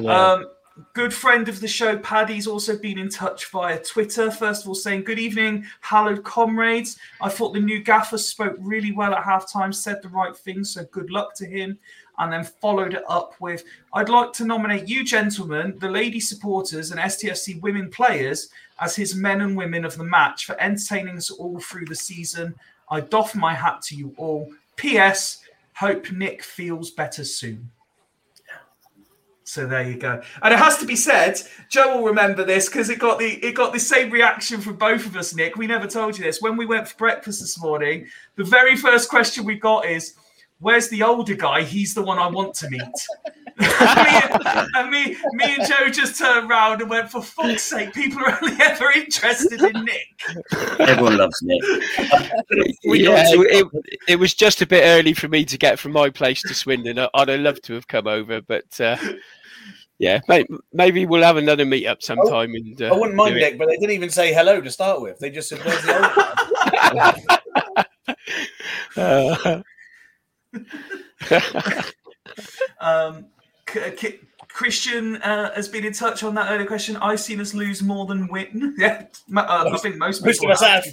Um, 0.07 0.45
good 0.93 1.13
friend 1.13 1.47
of 1.49 1.59
the 1.59 1.67
show, 1.67 1.97
Paddy's 1.97 2.47
also 2.47 2.77
been 2.77 2.97
in 2.97 3.09
touch 3.09 3.47
via 3.47 3.81
Twitter. 3.83 4.31
First 4.31 4.63
of 4.63 4.69
all, 4.69 4.75
saying, 4.75 5.03
Good 5.03 5.19
evening, 5.19 5.65
hallowed 5.81 6.23
comrades. 6.23 6.97
I 7.21 7.29
thought 7.29 7.53
the 7.53 7.59
new 7.59 7.81
gaffer 7.83 8.17
spoke 8.17 8.55
really 8.59 8.91
well 8.91 9.13
at 9.13 9.23
halftime, 9.23 9.73
said 9.73 10.01
the 10.01 10.09
right 10.09 10.35
thing, 10.35 10.63
so 10.63 10.85
good 10.85 11.11
luck 11.11 11.35
to 11.35 11.45
him. 11.45 11.77
And 12.21 12.31
then 12.31 12.43
followed 12.43 12.93
it 12.93 13.03
up 13.09 13.33
with, 13.39 13.63
I'd 13.93 14.07
like 14.07 14.31
to 14.33 14.45
nominate 14.45 14.87
you, 14.87 15.03
gentlemen, 15.03 15.75
the 15.79 15.89
lady 15.89 16.19
supporters, 16.19 16.91
and 16.91 16.99
STFC 16.99 17.59
women 17.61 17.89
players 17.89 18.49
as 18.79 18.95
his 18.95 19.15
men 19.15 19.41
and 19.41 19.57
women 19.57 19.83
of 19.83 19.97
the 19.97 20.03
match 20.03 20.45
for 20.45 20.55
entertaining 20.61 21.17
us 21.17 21.31
all 21.31 21.59
through 21.59 21.85
the 21.85 21.95
season. 21.95 22.53
I 22.91 23.01
doff 23.01 23.33
my 23.33 23.55
hat 23.55 23.81
to 23.87 23.95
you 23.95 24.13
all. 24.17 24.53
P.S. 24.75 25.39
Hope 25.73 26.11
Nick 26.11 26.43
feels 26.43 26.91
better 26.91 27.25
soon. 27.25 27.71
So 29.43 29.65
there 29.65 29.89
you 29.89 29.97
go. 29.97 30.21
And 30.43 30.53
it 30.53 30.57
has 30.57 30.77
to 30.77 30.85
be 30.85 30.95
said, 30.95 31.41
Joe 31.69 31.97
will 31.97 32.05
remember 32.05 32.45
this 32.45 32.69
because 32.69 32.89
it 32.89 32.99
got 32.99 33.17
the 33.17 33.33
it 33.45 33.53
got 33.53 33.73
the 33.73 33.79
same 33.79 34.11
reaction 34.11 34.61
from 34.61 34.75
both 34.75 35.07
of 35.07 35.15
us, 35.17 35.35
Nick. 35.35 35.57
We 35.57 35.67
never 35.67 35.87
told 35.87 36.17
you 36.17 36.23
this. 36.23 36.39
When 36.39 36.55
we 36.55 36.67
went 36.67 36.87
for 36.87 36.95
breakfast 36.97 37.41
this 37.41 37.59
morning, 37.59 38.07
the 38.35 38.43
very 38.43 38.75
first 38.75 39.09
question 39.09 39.43
we 39.43 39.55
got 39.55 39.87
is, 39.87 40.13
Where's 40.61 40.87
the 40.89 41.01
older 41.03 41.35
guy? 41.35 41.63
He's 41.63 41.93
the 41.95 42.03
one 42.03 42.19
I 42.19 42.27
want 42.27 42.53
to 42.55 42.69
meet. 42.69 42.81
and, 43.57 43.97
me, 44.05 44.69
and 44.75 44.91
me, 44.91 45.17
me 45.33 45.55
and 45.55 45.67
Joe 45.67 45.89
just 45.89 46.17
turned 46.19 46.49
around 46.49 46.81
and 46.81 46.89
went, 46.89 47.11
For 47.11 47.21
fuck's 47.21 47.63
sake, 47.63 47.93
people 47.93 48.19
are 48.23 48.37
only 48.41 48.55
ever 48.61 48.91
interested 48.91 49.59
in 49.61 49.83
Nick. 49.83 50.79
Everyone 50.79 51.17
loves 51.17 51.41
Nick. 51.41 51.61
We 52.85 53.03
yeah, 53.03 53.23
got 53.23 53.31
to- 53.33 53.41
it, 53.49 53.67
it 54.07 54.15
was 54.17 54.33
just 54.33 54.61
a 54.61 54.67
bit 54.67 54.83
early 54.85 55.13
for 55.13 55.27
me 55.27 55.45
to 55.45 55.57
get 55.57 55.79
from 55.79 55.91
my 55.93 56.09
place 56.09 56.41
to 56.43 56.53
Swindon. 56.53 56.99
I- 56.99 57.09
I'd 57.13 57.27
have 57.29 57.39
loved 57.39 57.63
to 57.65 57.73
have 57.73 57.87
come 57.87 58.05
over, 58.07 58.41
but 58.41 58.79
uh, 58.79 58.97
yeah, 59.97 60.19
maybe 60.73 61.05
we'll 61.05 61.23
have 61.23 61.37
another 61.37 61.65
meet 61.65 61.87
up 61.87 62.01
sometime. 62.03 62.53
and 62.53 62.81
uh, 62.81 62.87
I 62.93 62.97
wouldn't 62.97 63.15
mind. 63.15 63.35
Nick, 63.35 63.57
but 63.57 63.67
they 63.67 63.77
didn't 63.77 63.91
even 63.95 64.09
say 64.09 64.33
hello 64.33 64.61
to 64.61 64.69
start 64.71 65.01
with. 65.01 65.19
They 65.19 65.29
just 65.31 65.49
said, 65.49 65.59
"Where's 65.65 65.81
the 65.83 65.95
old 65.95 66.95
man?" 66.95 67.85
Uh, 68.97 69.61
Um, 72.79 73.27
K- 73.65 73.91
K- 73.91 74.19
Christian 74.47 75.17
uh, 75.17 75.53
has 75.53 75.67
been 75.67 75.85
in 75.85 75.93
touch 75.93 76.23
on 76.23 76.35
that 76.35 76.51
earlier 76.51 76.67
question. 76.67 76.97
I've 76.97 77.19
seen 77.19 77.39
us 77.39 77.53
lose 77.53 77.81
more 77.81 78.05
than 78.05 78.27
win. 78.27 78.75
Yeah, 78.77 79.05
uh, 79.35 79.69
I 79.71 79.77
think 79.77 79.97
most 79.97 80.25
Most 80.25 80.41
people 80.41 80.55
of 80.55 80.61
us 80.61 80.87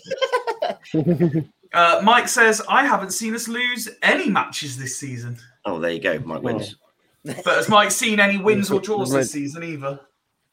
have. 0.94 1.44
Uh, 1.74 2.00
Mike 2.02 2.28
says 2.28 2.62
I 2.66 2.86
haven't 2.86 3.10
seen 3.10 3.34
us 3.34 3.46
lose 3.46 3.90
any 4.00 4.30
matches 4.30 4.78
this 4.78 4.98
season. 4.98 5.36
Oh, 5.66 5.78
there 5.78 5.90
you 5.90 6.00
go. 6.00 6.18
Mike 6.20 6.42
wins. 6.42 6.76
But 7.24 7.44
has 7.44 7.68
Mike 7.68 7.90
seen 7.90 8.20
any 8.20 8.38
wins 8.38 8.70
or 8.70 8.80
draws 8.80 9.12
this 9.12 9.32
season 9.32 9.62
either? 9.62 10.00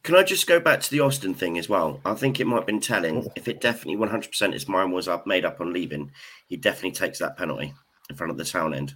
Can 0.04 0.16
I 0.16 0.24
just 0.24 0.46
go 0.46 0.60
back 0.60 0.82
to 0.82 0.92
the 0.92 1.00
Austin 1.00 1.34
thing 1.34 1.58
as 1.58 1.70
well? 1.70 2.02
I 2.04 2.16
think 2.16 2.42
it 2.42 2.46
might 2.46 2.58
have 2.58 2.66
been 2.66 2.82
telling. 2.82 3.26
If 3.38 3.48
it 3.48 3.62
definitely 3.62 3.96
100% 4.06 4.52
his 4.52 4.68
mind 4.68 4.92
was 4.92 5.08
up, 5.08 5.26
made 5.26 5.46
up 5.46 5.62
on 5.62 5.72
leaving, 5.72 6.12
he 6.48 6.58
definitely 6.58 6.92
takes 6.92 7.20
that 7.20 7.38
penalty 7.38 7.74
in 8.10 8.16
front 8.16 8.32
of 8.32 8.38
the 8.38 8.46
town 8.46 8.74
end. 8.74 8.96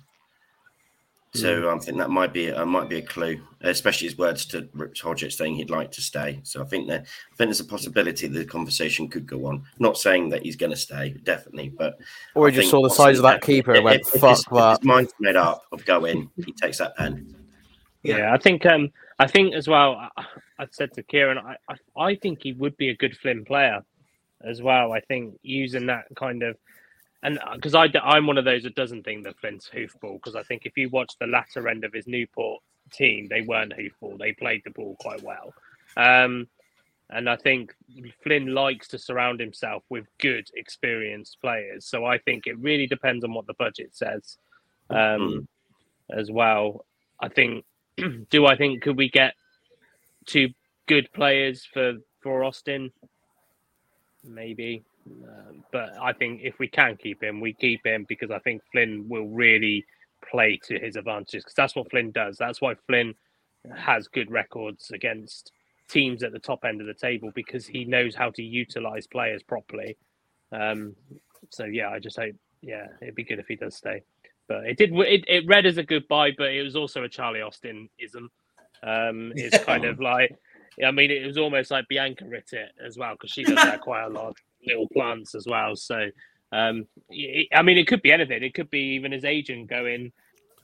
So 1.36 1.70
I 1.70 1.78
think 1.78 1.99
that 1.99 2.10
might 2.10 2.34
be 2.34 2.51
uh, 2.51 2.66
might 2.66 2.89
be 2.89 2.97
a 2.97 3.01
clue, 3.03 3.39
especially 3.62 4.07
his 4.07 4.18
words 4.18 4.45
to 4.47 4.68
Rich 4.74 5.01
Hodgett 5.01 5.32
saying 5.32 5.55
he'd 5.55 5.70
like 5.70 5.91
to 5.91 6.01
stay. 6.01 6.39
So 6.41 6.60
I 6.64 6.66
think 6.66 6.88
that 6.88 7.01
I 7.01 7.36
think 7.36 7.49
there's 7.49 7.60
a 7.60 7.66
possibility 7.66 8.26
the 8.28 8.45
conversation 8.45 9.07
could 9.07 9.28
go 9.28 9.45
on. 9.45 9.64
Not 9.78 9.99
saying 9.99 10.30
that 10.30 10.41
he's 10.41 10.55
going 10.55 10.72
to 10.72 10.76
stay, 10.76 11.12
definitely, 11.24 11.70
but 11.70 11.99
Or 12.34 12.47
I 12.47 12.49
he 12.49 12.55
just 12.57 12.72
saw 12.72 12.82
the 12.82 12.89
size 12.89 13.20
of 13.20 13.24
that 13.24 13.43
keeper 13.43 13.76
and 13.76 13.84
went, 13.84 14.01
if- 14.01 14.16
if 14.16 14.22
fuck 14.22 14.38
his- 14.38 14.45
that. 14.51 14.80
His 14.80 14.86
mind's 14.88 15.14
made 15.20 15.36
up 15.36 15.62
of 15.72 15.86
going. 15.86 16.32
He 16.43 16.51
takes 16.53 16.80
that 16.80 16.97
pen. 16.97 17.36
Yeah. 18.01 18.34
I 18.34 18.38
think 18.39 18.66
um 18.66 18.89
I 19.20 19.28
think 19.28 19.53
as 19.53 19.68
well. 19.68 20.10
I, 20.18 20.26
I 20.57 20.66
said 20.72 20.93
to 20.93 21.03
Kieran, 21.03 21.38
I, 21.38 21.57
I 21.70 21.76
I 21.95 22.16
think 22.16 22.39
he 22.41 22.53
would 22.53 22.76
be 22.78 22.89
a 22.89 22.95
good 22.95 23.16
Flynn 23.16 23.45
player 23.45 23.86
as 24.43 24.64
well. 24.64 24.93
I 24.93 24.99
think 25.01 25.38
using 25.43 25.86
that 25.86 26.05
kind 26.16 26.41
of 26.41 26.57
and 27.24 27.40
because 27.54 27.76
I 27.76 27.88
I'm 28.04 28.28
one 28.28 28.38
of 28.38 28.46
those 28.46 28.64
that 28.64 28.76
doesn't 28.76 29.04
think 29.04 29.24
that 29.26 29.38
Flynn's 29.40 29.70
hoofball 29.74 30.16
because 30.16 30.36
I 30.36 30.44
think 30.44 30.66
if 30.66 30.78
you 30.78 30.90
watch 30.90 31.14
the 31.20 31.28
latter 31.28 31.68
end 31.68 31.84
of 31.84 31.94
his 31.94 32.08
Newport 32.08 32.62
team, 32.92 33.28
they 33.30 33.42
weren't 33.42 33.74
hoofball. 33.74 34.18
They 34.18 34.34
played 34.34 34.62
the 34.64 34.72
ball 34.72 34.96
quite 35.00 35.22
well. 35.22 35.54
Um, 35.98 36.48
and 37.10 37.30
I 37.30 37.36
think 37.36 37.74
Flynn 38.24 38.54
likes 38.54 38.88
to 38.90 39.00
surround 39.00 39.40
himself 39.40 39.84
with 39.90 40.06
good, 40.20 40.48
experienced 40.56 41.38
players. 41.42 41.86
So 41.86 42.06
I 42.06 42.20
think 42.20 42.46
it 42.46 42.58
really 42.60 42.86
depends 42.86 43.24
on 43.24 43.34
what 43.34 43.48
the 43.48 43.56
budget 43.56 43.96
says 43.96 44.38
um, 44.90 45.48
as 46.12 46.30
well. 46.30 46.86
I 47.20 47.30
think, 47.30 47.66
do 48.30 48.46
I 48.46 48.56
think, 48.56 48.84
could 48.84 48.96
we 48.96 49.10
get 49.10 49.34
two 50.28 50.50
good 50.86 51.12
players 51.12 51.68
for, 51.74 51.94
for 52.22 52.44
Austin? 52.44 52.92
Maybe. 54.24 54.84
Um, 55.24 55.64
but 55.72 55.93
I 56.01 56.14
think 56.14 56.41
if 56.43 56.60
we 56.60 56.68
can 56.68 56.97
keep 56.97 57.24
him, 57.24 57.39
we 57.39 57.53
keep 57.53 57.86
him 57.86 58.05
because 58.07 58.32
I 58.32 58.39
think 58.39 58.62
Flynn 58.72 59.05
will 59.07 59.28
really 59.28 59.86
play 60.30 60.60
to 60.66 60.80
his 60.80 60.95
advantages 60.95 61.43
because 61.43 61.55
that's 61.55 61.76
what 61.76 61.89
Flynn 61.89 62.12
does. 62.12 62.38
That's 62.38 62.62
why 62.62 62.76
Flynn 62.88 63.14
has 63.76 64.07
good 64.07 64.32
records 64.32 64.91
against 64.91 65.51
teams 65.89 66.24
at 66.24 66.32
the 66.32 66.39
top 66.39 66.64
end 66.66 66.82
of 66.82 66.88
the 66.88 66.93
table 66.93 67.32
because 67.34 67.66
he 67.66 67.86
knows 67.86 68.16
how 68.16 68.30
to 68.32 68.43
utilize 68.43 69.07
players 69.07 69.43
properly. 69.43 69.97
Um, 70.51 70.95
so 71.49 71.66
yeah, 71.66 71.89
I 71.89 71.99
just 71.99 72.18
hope 72.18 72.36
yeah, 72.62 72.88
it'd 73.01 73.16
be 73.16 73.24
good 73.24 73.39
if 73.39 73.47
he 73.47 73.55
does 73.55 73.76
stay. 73.76 74.03
But 74.47 74.66
it 74.66 74.78
did 74.78 74.91
it, 74.93 75.26
it 75.28 75.47
read 75.47 75.66
as 75.66 75.78
a 75.78 75.84
goodbye, 75.84 76.32
but 76.38 76.51
it 76.51 76.64
was 76.64 76.76
also 76.76 77.03
a 77.03 77.10
Charlie 77.10 77.41
Austin 77.41 77.89
ism. 77.99 78.30
Um, 78.82 79.32
it's 79.36 79.64
kind 79.64 79.86
of 79.86 79.99
like 79.99 80.36
I 80.84 80.91
mean, 80.91 81.12
it 81.12 81.26
was 81.26 81.38
almost 81.38 81.72
like 81.72 81.88
Bianca 81.88 82.26
writ 82.26 82.53
it 82.53 82.72
as 82.84 82.97
well 82.97 83.14
because 83.14 83.32
she 83.32 83.43
does 83.43 83.55
that 83.55 83.82
quite 83.82 84.05
a 84.05 84.10
lot, 84.10 84.36
little 84.66 84.88
plants 84.89 85.36
as 85.36 85.45
well. 85.47 85.76
So 85.76 86.10
um, 86.51 86.88
I 87.53 87.62
mean, 87.62 87.78
it 87.78 87.88
could 87.88 88.01
be 88.01 88.12
anything. 88.12 88.43
It 88.43 88.53
could 88.53 88.70
be 88.70 88.95
even 88.95 89.12
his 89.12 89.26
agent 89.26 89.70
going, 89.70 90.12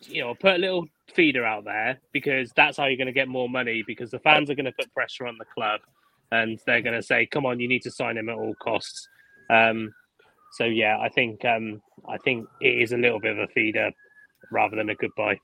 you 0.02 0.22
know, 0.22 0.34
put 0.34 0.56
a 0.56 0.58
little 0.58 0.86
feeder 1.14 1.46
out 1.46 1.64
there 1.64 2.00
because 2.12 2.52
that's 2.56 2.78
how 2.78 2.86
you're 2.86 2.98
going 2.98 3.08
to 3.08 3.14
get 3.14 3.28
more 3.28 3.48
money 3.48 3.84
because 3.86 4.12
the 4.12 4.20
fans 4.20 4.50
are 4.50 4.56
going 4.56 4.66
to 4.66 4.72
put 4.72 4.94
pressure 4.94 5.28
on 5.28 5.38
the 5.38 5.46
club 5.46 5.82
and 6.32 6.60
they're 6.66 6.82
going 6.82 6.96
to 6.96 7.04
say, 7.04 7.26
"Come 7.28 7.46
on, 7.46 7.60
you 7.60 7.68
need 7.68 7.84
to 7.84 7.92
sign 7.92 8.18
him 8.18 8.30
at 8.30 8.36
all 8.36 8.56
costs." 8.56 9.08
Um, 9.50 9.94
so 10.54 10.66
yeah, 10.66 10.98
I 11.00 11.10
think 11.10 11.46
um, 11.46 11.82
I 12.10 12.18
think 12.18 12.48
it 12.62 12.82
is 12.82 12.92
a 12.92 12.98
little 12.98 13.20
bit 13.20 13.38
of 13.38 13.40
a 13.40 13.48
feeder 13.48 13.92
rather 14.52 14.76
than 14.76 14.90
a 14.90 14.96
goodbye. 14.96 15.38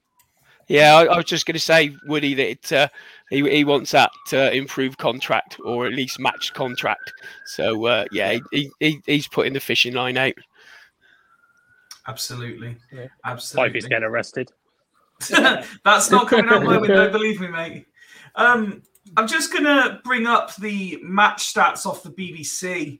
Yeah, 0.68 0.96
I, 0.96 1.06
I 1.06 1.18
was 1.18 1.26
just 1.26 1.46
going 1.46 1.54
to 1.54 1.60
say, 1.60 1.96
Woody, 2.06 2.34
that 2.34 2.50
it, 2.50 2.72
uh, 2.72 2.88
he, 3.30 3.50
he 3.50 3.64
wants 3.64 3.92
that 3.92 4.12
uh, 4.32 4.52
improved 4.52 4.98
contract 4.98 5.58
or 5.66 5.86
at 5.86 5.94
least 5.94 6.20
matched 6.20 6.54
contract. 6.54 7.12
So, 7.46 7.86
uh, 7.86 8.06
yeah, 8.12 8.38
he, 8.52 8.72
he, 8.80 9.02
he's 9.06 9.28
putting 9.28 9.54
the 9.54 9.60
fishing 9.60 9.94
line 9.94 10.18
out. 10.18 10.34
Absolutely. 12.08 12.78
Yeah. 12.92 13.08
Absolutely. 13.26 13.70
Pipey's 13.70 13.88
getting 13.88 14.06
arrested. 14.06 14.52
That's 15.30 16.10
not 16.10 16.28
coming 16.28 16.50
out 16.50 16.64
my 16.64 16.78
window, 16.78 17.10
believe 17.12 17.40
me, 17.42 17.48
mate. 17.48 17.86
Um, 18.36 18.82
I'm 19.18 19.28
just 19.28 19.52
going 19.52 19.66
to 19.66 20.00
bring 20.04 20.26
up 20.26 20.56
the 20.56 21.00
match 21.04 21.54
stats 21.54 21.86
off 21.86 22.04
the 22.04 22.12
BBC. 22.12 23.00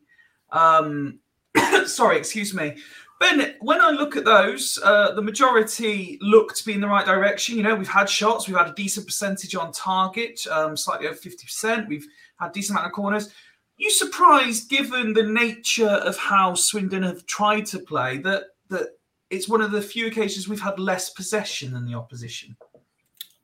Um, 0.52 1.20
sorry, 1.86 2.18
excuse 2.18 2.54
me. 2.54 2.76
Ben, 3.22 3.54
when 3.60 3.80
I 3.80 3.92
look 3.92 4.18
at 4.18 4.26
those, 4.26 4.80
uh, 4.84 5.12
the 5.12 5.22
majority 5.22 6.18
look 6.22 6.56
to 6.56 6.66
be 6.66 6.74
in 6.74 6.82
the 6.82 6.88
right 6.88 7.06
direction. 7.06 7.56
You 7.56 7.62
know, 7.62 7.76
we've 7.76 7.88
had 7.88 8.10
shots, 8.10 8.48
we've 8.48 8.58
had 8.58 8.70
a 8.70 8.74
decent 8.74 9.06
percentage 9.06 9.54
on 9.54 9.72
target, 9.72 10.42
um, 10.50 10.76
slightly 10.76 11.06
over 11.06 11.16
50%. 11.16 11.88
We've 11.88 12.08
had 12.40 12.50
a 12.50 12.52
decent 12.54 12.80
amount 12.80 12.88
of 12.88 12.96
corners. 12.96 13.32
You 13.78 13.92
surprised, 13.92 14.72
given 14.72 15.14
the 15.14 15.22
nature 15.22 15.86
of 15.86 16.18
how 16.18 16.56
Swindon 16.56 17.04
have 17.04 17.24
tried 17.28 17.68
to 17.68 17.80
play, 17.80 18.18
that 18.20 18.46
that 18.70 18.88
it's 19.30 19.48
one 19.48 19.62
of 19.62 19.70
the 19.70 19.84
few 19.84 20.08
occasions 20.08 20.50
we've 20.50 20.60
had 20.60 20.80
less 20.80 21.12
possession 21.12 21.74
than 21.74 21.86
the 21.86 21.94
opposition? 21.94 22.58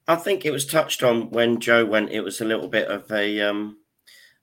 I 0.07 0.15
think 0.15 0.43
it 0.43 0.51
was 0.51 0.65
touched 0.65 1.03
on 1.03 1.30
when 1.30 1.59
Joe 1.59 1.86
went. 1.86 2.09
It 2.09 2.21
was 2.21 2.41
a 2.41 2.45
little 2.45 2.67
bit 2.67 2.88
of 2.88 3.11
a 3.11 3.41
um, 3.41 3.78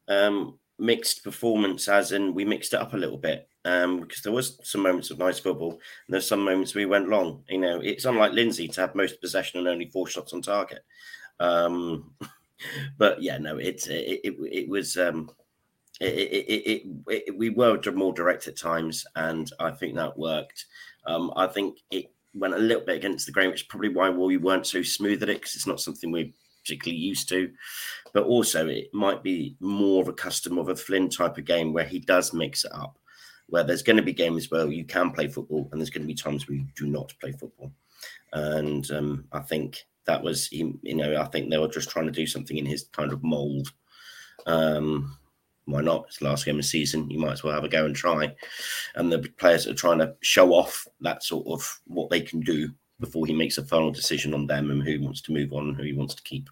um, 0.07 0.61
mixed 0.78 1.24
performance, 1.24 1.89
as 1.89 2.12
in 2.12 2.35
we 2.35 2.45
mixed 2.45 2.72
it 2.72 2.80
up 2.80 2.95
a 2.95 2.99
little 2.99 3.18
bit 3.18 3.49
um, 3.64 4.00
because 4.00 4.22
there 4.22 4.32
was 4.32 4.58
some 4.62 4.82
moments 4.82 5.10
of 5.10 5.18
nice 5.18 5.38
football 5.38 5.72
and 5.72 5.80
there's 6.08 6.28
some 6.28 6.44
moments 6.44 6.74
we 6.74 6.86
went 6.86 7.08
long. 7.08 7.42
You 7.48 7.58
know, 7.58 7.80
it's 7.80 8.04
unlike 8.04 8.32
Lindsay 8.32 8.68
to 8.68 8.80
have 8.82 8.94
most 8.94 9.20
possession 9.20 9.58
and 9.58 9.68
only 9.68 9.90
four 9.90 10.06
shots 10.06 10.32
on 10.32 10.42
target. 10.42 10.84
Um, 11.40 12.12
but 12.98 13.22
yeah, 13.22 13.38
no, 13.38 13.58
it's 13.58 13.86
it, 13.86 14.20
it, 14.24 14.34
it 14.52 14.68
was 14.68 14.96
um, 14.96 15.30
it, 16.00 16.06
it, 16.06 16.46
it, 16.48 17.22
it, 17.26 17.38
we 17.38 17.50
were 17.50 17.80
more 17.94 18.12
direct 18.12 18.48
at 18.48 18.56
times, 18.56 19.06
and 19.16 19.50
I 19.60 19.70
think 19.70 19.94
that 19.94 20.18
worked. 20.18 20.66
Um, 21.06 21.32
I 21.36 21.46
think 21.46 21.78
it 21.90 22.10
went 22.34 22.54
a 22.54 22.58
little 22.58 22.84
bit 22.84 22.96
against 22.96 23.26
the 23.26 23.32
grain, 23.32 23.50
which 23.50 23.62
is 23.62 23.66
probably 23.66 23.90
why 23.90 24.10
we 24.10 24.36
weren't 24.36 24.66
so 24.66 24.82
smooth 24.82 25.22
at 25.22 25.28
it 25.28 25.36
because 25.38 25.54
it's 25.54 25.66
not 25.66 25.80
something 25.80 26.10
we're 26.10 26.32
particularly 26.64 26.98
used 26.98 27.28
to. 27.28 27.50
But 28.12 28.24
also, 28.24 28.66
it 28.68 28.92
might 28.92 29.22
be 29.22 29.56
more 29.60 30.02
of 30.02 30.08
a 30.08 30.12
custom 30.12 30.58
of 30.58 30.68
a 30.68 30.76
Flynn 30.76 31.08
type 31.08 31.38
of 31.38 31.44
game 31.44 31.72
where 31.72 31.84
he 31.84 32.00
does 32.00 32.32
mix 32.32 32.64
it 32.64 32.72
up, 32.74 32.98
where 33.55 33.62
there's 33.62 33.84
going 33.84 33.96
to 33.96 34.02
be 34.02 34.12
games 34.12 34.50
where 34.50 34.66
you 34.66 34.84
can 34.84 35.12
play 35.12 35.28
football, 35.28 35.68
and 35.70 35.80
there's 35.80 35.88
going 35.88 36.02
to 36.02 36.09
be 36.09 36.14
times 36.14 36.48
where 36.48 36.57
you 36.57 36.66
do 36.74 36.88
not 36.88 37.14
play 37.20 37.30
football. 37.30 37.70
And 38.32 38.90
um, 38.90 39.26
I 39.30 39.38
think 39.38 39.84
that 40.07 40.20
was, 40.20 40.50
you 40.50 40.76
know, 40.82 41.20
I 41.20 41.26
think 41.26 41.48
they 41.48 41.59
were 41.59 41.68
just 41.68 41.88
trying 41.88 42.07
to 42.07 42.11
do 42.11 42.26
something 42.26 42.57
in 42.57 42.66
his 42.66 42.88
kind 42.90 43.12
of 43.12 43.22
mold. 43.22 43.68
Um, 44.46 45.16
why 45.66 45.82
not? 45.82 46.07
It's 46.09 46.20
last 46.20 46.46
game 46.46 46.59
of 46.59 46.64
season. 46.64 47.09
You 47.09 47.20
might 47.20 47.34
as 47.34 47.44
well 47.44 47.55
have 47.55 47.62
a 47.62 47.68
go 47.68 47.86
and 47.86 47.94
try. 47.94 48.34
And 48.96 49.12
the 49.12 49.20
players 49.38 49.68
are 49.68 49.72
trying 49.74 49.98
to 49.98 50.16
show 50.20 50.52
off 50.52 50.84
that 51.02 51.22
sort 51.22 51.46
of 51.46 51.80
what 51.86 52.11
they 52.11 52.22
can 52.22 52.40
do 52.40 52.72
before 52.98 53.24
he 53.24 53.32
makes 53.32 53.57
a 53.57 53.64
final 53.64 53.92
decision 53.92 54.34
on 54.34 54.48
them 54.48 54.72
and 54.72 54.82
who 54.82 55.00
wants 55.00 55.20
to 55.20 55.32
move 55.32 55.52
on 55.52 55.68
and 55.68 55.76
who 55.76 55.84
he 55.84 55.92
wants 55.92 56.16
to 56.16 56.22
keep. 56.24 56.50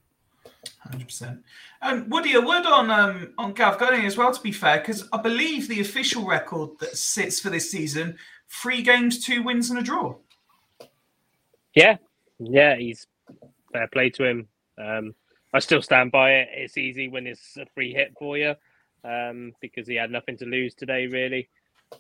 Hundred 0.78 1.06
percent. 1.06 1.42
And 1.80 2.10
Woody, 2.10 2.34
a 2.34 2.40
word 2.40 2.66
on 2.66 2.90
um, 2.90 3.34
on 3.38 3.52
Gav 3.52 3.78
Gunning 3.78 4.06
as 4.06 4.16
well. 4.16 4.32
To 4.32 4.40
be 4.40 4.52
fair, 4.52 4.78
because 4.78 5.08
I 5.12 5.20
believe 5.20 5.68
the 5.68 5.80
official 5.80 6.24
record 6.24 6.70
that 6.80 6.96
sits 6.96 7.40
for 7.40 7.50
this 7.50 7.70
season: 7.70 8.16
three 8.48 8.82
games, 8.82 9.24
two 9.24 9.42
wins, 9.42 9.70
and 9.70 9.78
a 9.78 9.82
draw. 9.82 10.16
Yeah, 11.74 11.96
yeah, 12.38 12.76
he's 12.76 13.06
fair 13.72 13.88
play 13.88 14.10
to 14.10 14.24
him. 14.24 14.48
Um, 14.78 15.14
I 15.52 15.58
still 15.58 15.82
stand 15.82 16.12
by 16.12 16.32
it. 16.34 16.48
It's 16.52 16.78
easy 16.78 17.08
when 17.08 17.26
it's 17.26 17.56
a 17.56 17.66
free 17.74 17.92
hit 17.92 18.14
for 18.18 18.38
you 18.38 18.54
um, 19.04 19.52
because 19.60 19.86
he 19.86 19.94
had 19.96 20.10
nothing 20.10 20.36
to 20.38 20.46
lose 20.46 20.74
today, 20.74 21.06
really. 21.06 21.48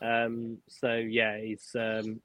Um, 0.00 0.58
so 0.68 0.94
yeah, 0.94 1.38
he's. 1.38 1.74
Um, 1.78 2.20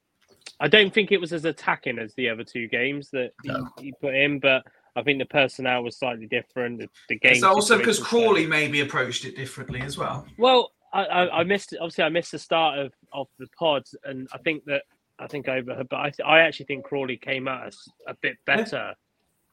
I 0.60 0.68
don't 0.68 0.92
think 0.92 1.12
it 1.12 1.20
was 1.20 1.32
as 1.32 1.44
attacking 1.44 1.98
as 1.98 2.14
the 2.14 2.28
other 2.30 2.44
two 2.44 2.68
games 2.68 3.10
that 3.10 3.32
he, 3.42 3.52
he 3.80 3.92
put 4.00 4.14
in, 4.14 4.40
but 4.40 4.64
I 4.96 5.02
think 5.02 5.18
the 5.18 5.26
personnel 5.26 5.82
was 5.82 5.96
slightly 5.96 6.26
different. 6.26 6.80
The, 6.80 6.88
the 7.08 7.18
game 7.18 7.32
Is 7.32 7.42
also 7.42 7.78
because 7.78 7.98
situation 7.98 8.18
was 8.20 8.24
Crawley 8.26 8.46
maybe 8.46 8.80
approached 8.80 9.24
it 9.24 9.36
differently 9.36 9.80
as 9.80 9.96
well? 9.96 10.26
well, 10.38 10.72
I, 10.92 11.04
I, 11.04 11.38
I 11.40 11.44
missed 11.44 11.74
obviously 11.80 12.04
I 12.04 12.08
missed 12.08 12.32
the 12.32 12.38
start 12.38 12.78
of, 12.78 12.92
of 13.12 13.28
the 13.38 13.46
pod, 13.58 13.84
and 14.04 14.28
I 14.32 14.38
think 14.38 14.64
that 14.64 14.82
I 15.18 15.26
think 15.26 15.48
over, 15.48 15.82
but 15.88 15.96
I, 15.96 16.12
I 16.24 16.38
actually 16.40 16.66
think 16.66 16.84
Crawley 16.84 17.16
came 17.16 17.48
at 17.48 17.68
us 17.68 17.88
a 18.06 18.14
bit 18.14 18.36
better 18.46 18.94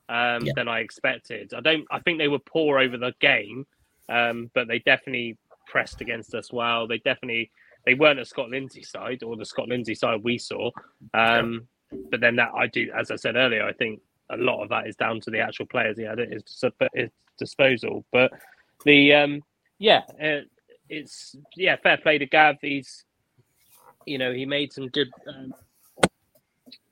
um, 0.10 0.46
Yeah. 0.46 0.54
than 0.56 0.68
I 0.68 0.80
expected. 0.80 1.54
I 1.54 1.62
don't. 1.62 1.86
I 1.92 2.00
think 2.00 2.20
they 2.20 2.28
were 2.28 2.40
poor 2.40 2.80
over 2.80 2.98
the 2.98 3.14
game, 3.20 3.66
um, 4.10 4.50
but 4.54 4.68
they 4.68 4.80
definitely 4.80 5.38
pressed 5.68 6.02
against 6.02 6.34
us 6.36 6.54
well. 6.54 6.88
They 6.88 7.00
definitely 7.00 7.52
they 7.86 7.96
weren't 7.96 8.20
a 8.20 8.26
Scott 8.26 8.50
Lindsay 8.50 8.84
side 8.84 9.24
or 9.24 9.36
the 9.36 9.46
Scott 9.46 9.68
Lindsay 9.68 9.96
side 9.96 10.24
we 10.24 10.38
saw. 10.38 10.72
Um, 11.14 11.68
but 12.10 12.20
then 12.20 12.36
that 12.38 12.52
I 12.56 12.68
do, 12.68 12.90
as 12.98 13.12
I 13.12 13.16
said 13.16 13.36
earlier, 13.36 13.64
I 13.66 13.74
think 13.74 14.00
a 14.30 14.38
lot 14.38 14.64
of 14.64 14.70
that 14.70 14.88
is 14.88 14.96
down 14.96 15.20
to 15.22 15.32
the 15.32 15.40
actual 15.40 15.66
players 15.66 15.98
he 15.98 16.04
had 16.04 16.20
at 16.20 16.32
his, 16.32 16.44
his 16.94 17.10
disposal. 17.38 18.06
But 18.12 18.32
the 18.84 19.14
um, 19.14 19.44
yeah, 19.78 20.02
uh, 20.22 20.42
it's 20.90 21.36
yeah, 21.56 21.76
fair 21.82 21.98
play 21.98 22.18
to 22.18 22.26
Gav. 22.26 22.58
He's 22.62 23.06
you 24.06 24.18
know 24.18 24.34
he 24.34 24.46
made 24.46 24.74
some 24.74 24.88
good. 24.90 25.10
Um, 25.28 25.54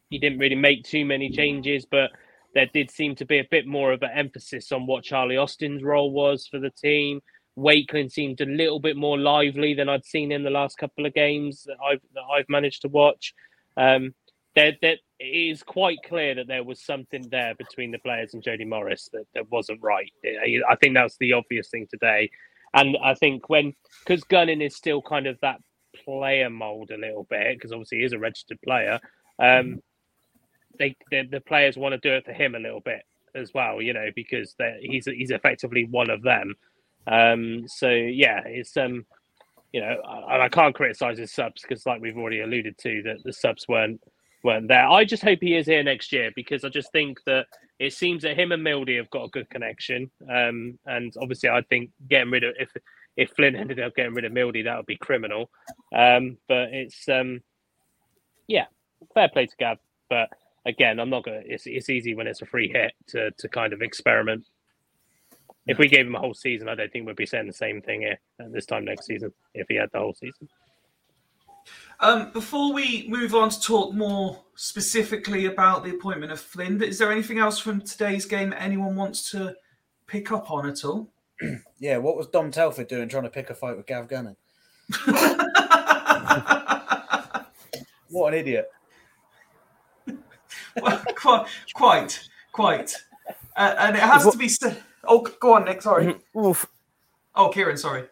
he 0.09 0.19
didn't 0.19 0.39
really 0.39 0.55
make 0.55 0.84
too 0.84 1.05
many 1.05 1.31
changes, 1.31 1.86
but 1.89 2.11
there 2.53 2.69
did 2.71 2.91
seem 2.91 3.15
to 3.15 3.25
be 3.25 3.39
a 3.39 3.47
bit 3.49 3.65
more 3.65 3.91
of 3.91 4.03
an 4.03 4.11
emphasis 4.13 4.71
on 4.71 4.86
what 4.86 5.03
Charlie 5.03 5.38
Austin's 5.38 5.81
role 5.81 6.11
was 6.11 6.45
for 6.45 6.59
the 6.59 6.69
team. 6.69 7.19
Wakeling 7.55 8.09
seemed 8.09 8.39
a 8.41 8.45
little 8.45 8.79
bit 8.79 8.95
more 8.95 9.17
lively 9.17 9.73
than 9.73 9.89
I'd 9.89 10.05
seen 10.05 10.31
in 10.31 10.43
the 10.43 10.49
last 10.51 10.77
couple 10.77 11.05
of 11.05 11.13
games 11.13 11.63
that 11.63 11.77
I've 11.84 12.01
that 12.13 12.23
I've 12.31 12.49
managed 12.49 12.84
to 12.84 12.89
watch. 12.89 13.34
Um, 13.75 14.13
there, 14.55 14.73
there 14.81 14.97
it 15.24 15.51
is 15.51 15.63
quite 15.63 15.99
clear 16.05 16.36
that 16.36 16.47
there 16.47 16.63
was 16.63 16.80
something 16.82 17.28
there 17.30 17.55
between 17.55 17.91
the 17.91 17.99
players 17.99 18.34
and 18.34 18.43
Jody 18.43 18.65
Morris 18.65 19.09
that, 19.13 19.26
that 19.34 19.49
wasn't 19.49 19.82
right. 19.82 20.11
I 20.26 20.59
I 20.69 20.76
think 20.76 20.95
that's 20.95 21.17
the 21.17 21.34
obvious 21.34 21.69
thing 21.69 21.88
today, 21.89 22.30
and 22.74 22.97
I 23.01 23.13
think 23.13 23.47
when 23.49 23.74
because 24.05 24.24
Gunning 24.26 24.61
is 24.61 24.76
still 24.76 25.01
kind 25.01 25.28
of 25.28 25.39
that 25.41 25.61
player 26.03 26.49
mold 26.49 26.91
a 26.91 26.97
little 26.97 27.26
bit 27.30 27.55
because 27.55 27.71
obviously 27.71 27.99
he 27.99 28.03
is 28.03 28.13
a 28.13 28.19
registered 28.19 28.61
player. 28.61 28.99
Um, 29.39 29.82
they, 30.78 30.95
the 31.09 31.24
the 31.32 31.41
players 31.41 31.78
want 31.78 31.93
to 31.93 32.09
do 32.09 32.15
it 32.15 32.26
for 32.26 32.34
him 32.34 32.55
a 32.55 32.59
little 32.59 32.82
bit 32.82 33.03
as 33.34 33.53
well, 33.53 33.82
you 33.82 33.93
know, 33.93 34.09
because 34.15 34.55
he's 34.82 35.05
he's 35.05 35.32
effectively 35.32 35.86
one 35.86 36.09
of 36.09 36.21
them. 36.21 36.55
Um, 37.07 37.63
so 37.67 37.89
yeah, 37.89 38.41
it's 38.45 38.76
um, 38.76 39.05
you 39.71 39.80
know, 39.80 39.95
and 40.30 40.41
I 40.41 40.49
can't 40.49 40.76
criticize 40.76 41.17
his 41.17 41.32
subs 41.32 41.61
because, 41.61 41.86
like 41.86 42.01
we've 42.01 42.17
already 42.17 42.41
alluded 42.41 42.78
to, 42.80 43.03
that 43.03 43.24
the 43.24 43.34
subs 43.34 43.67
weren't 43.69 44.01
weren't 44.43 44.67
there. 44.67 44.87
I 44.87 45.05
just 45.05 45.23
hope 45.23 45.39
he 45.41 45.55
is 45.55 45.65
here 45.65 45.83
next 45.83 46.11
year 46.11 46.31
because 46.35 46.63
I 46.63 46.69
just 46.69 46.91
think 46.91 47.19
that 47.25 47.47
it 47.79 47.93
seems 47.93 48.23
that 48.23 48.37
him 48.37 48.51
and 48.51 48.63
Mildy 48.63 48.97
have 48.97 49.09
got 49.09 49.25
a 49.25 49.29
good 49.29 49.49
connection. 49.49 50.11
Um, 50.29 50.77
and 50.85 51.13
obviously, 51.21 51.49
I 51.49 51.61
think 51.61 51.91
getting 52.09 52.31
rid 52.31 52.43
of 52.43 52.55
if 52.59 52.69
if 53.15 53.31
Flynn 53.31 53.55
ended 53.55 53.79
up 53.79 53.95
getting 53.95 54.13
rid 54.13 54.25
of 54.25 54.31
Mildy, 54.31 54.63
that 54.63 54.77
would 54.77 54.85
be 54.85 54.97
criminal. 54.97 55.49
Um, 55.95 56.37
but 56.47 56.69
it's 56.73 57.07
um, 57.07 57.41
yeah, 58.47 58.65
fair 59.13 59.29
play 59.29 59.45
to 59.45 59.55
Gav. 59.57 59.77
But 60.09 60.29
again, 60.65 60.99
I'm 60.99 61.09
not 61.09 61.23
gonna. 61.23 61.41
It's 61.45 61.65
it's 61.65 61.89
easy 61.89 62.15
when 62.15 62.27
it's 62.27 62.41
a 62.41 62.45
free 62.45 62.69
hit 62.69 62.93
to 63.09 63.31
to 63.31 63.49
kind 63.49 63.73
of 63.73 63.81
experiment. 63.81 64.45
If 65.65 65.77
we 65.77 65.87
gave 65.87 66.05
him 66.05 66.15
a 66.15 66.19
whole 66.19 66.33
season, 66.33 66.67
I 66.67 66.75
don't 66.75 66.91
think 66.91 67.07
we'd 67.07 67.15
be 67.15 67.25
saying 67.25 67.47
the 67.47 67.53
same 67.53 67.81
thing 67.81 68.01
here 68.01 68.19
at 68.41 68.51
this 68.51 68.65
time 68.65 68.83
next 68.83 69.05
season. 69.05 69.31
If 69.53 69.67
he 69.69 69.75
had 69.75 69.89
the 69.93 69.99
whole 69.99 70.13
season. 70.13 70.49
Um, 71.99 72.32
before 72.32 72.74
we 72.74 73.05
move 73.07 73.34
on 73.36 73.49
to 73.49 73.61
talk 73.61 73.93
more 73.93 74.43
specifically 74.55 75.45
about 75.45 75.84
the 75.84 75.91
appointment 75.91 76.32
of 76.32 76.39
Flynn, 76.39 76.82
is 76.82 76.97
there 76.97 77.11
anything 77.11 77.38
else 77.39 77.59
from 77.59 77.82
today's 77.82 78.26
game 78.26 78.49
that 78.51 78.61
anyone 78.61 78.95
wants 78.95 79.32
to 79.32 79.55
pick 80.07 80.32
up 80.32 80.51
on 80.51 80.68
at 80.68 80.84
all? 80.84 81.09
Yeah, 81.80 81.97
what 81.97 82.16
was 82.16 82.28
Dom 82.28 82.49
Telford 82.49 82.88
doing 82.88 83.09
trying 83.09 83.24
to 83.24 83.30
pick 83.30 83.49
a 83.49 83.55
fight 83.55 83.76
with 83.76 83.86
Gav 83.86 84.07
Gunning? 84.07 84.38
What 88.14 88.34
an 88.34 88.39
idiot. 88.39 88.70
Well, 90.76 91.03
quite, 91.16 91.47
quite, 91.76 92.30
quite. 92.51 92.95
Uh, 93.55 93.76
and 93.78 93.95
it 93.95 94.01
has 94.01 94.28
to 94.32 94.36
be 94.36 94.47
said. 94.47 94.82
Oh, 95.03 95.22
go 95.39 95.53
on, 95.53 95.66
Nick. 95.66 95.84
Sorry. 95.84 96.16
Oof. 96.36 96.66
Oh, 97.36 97.49
Kieran. 97.49 97.78
Sorry. 97.78 98.05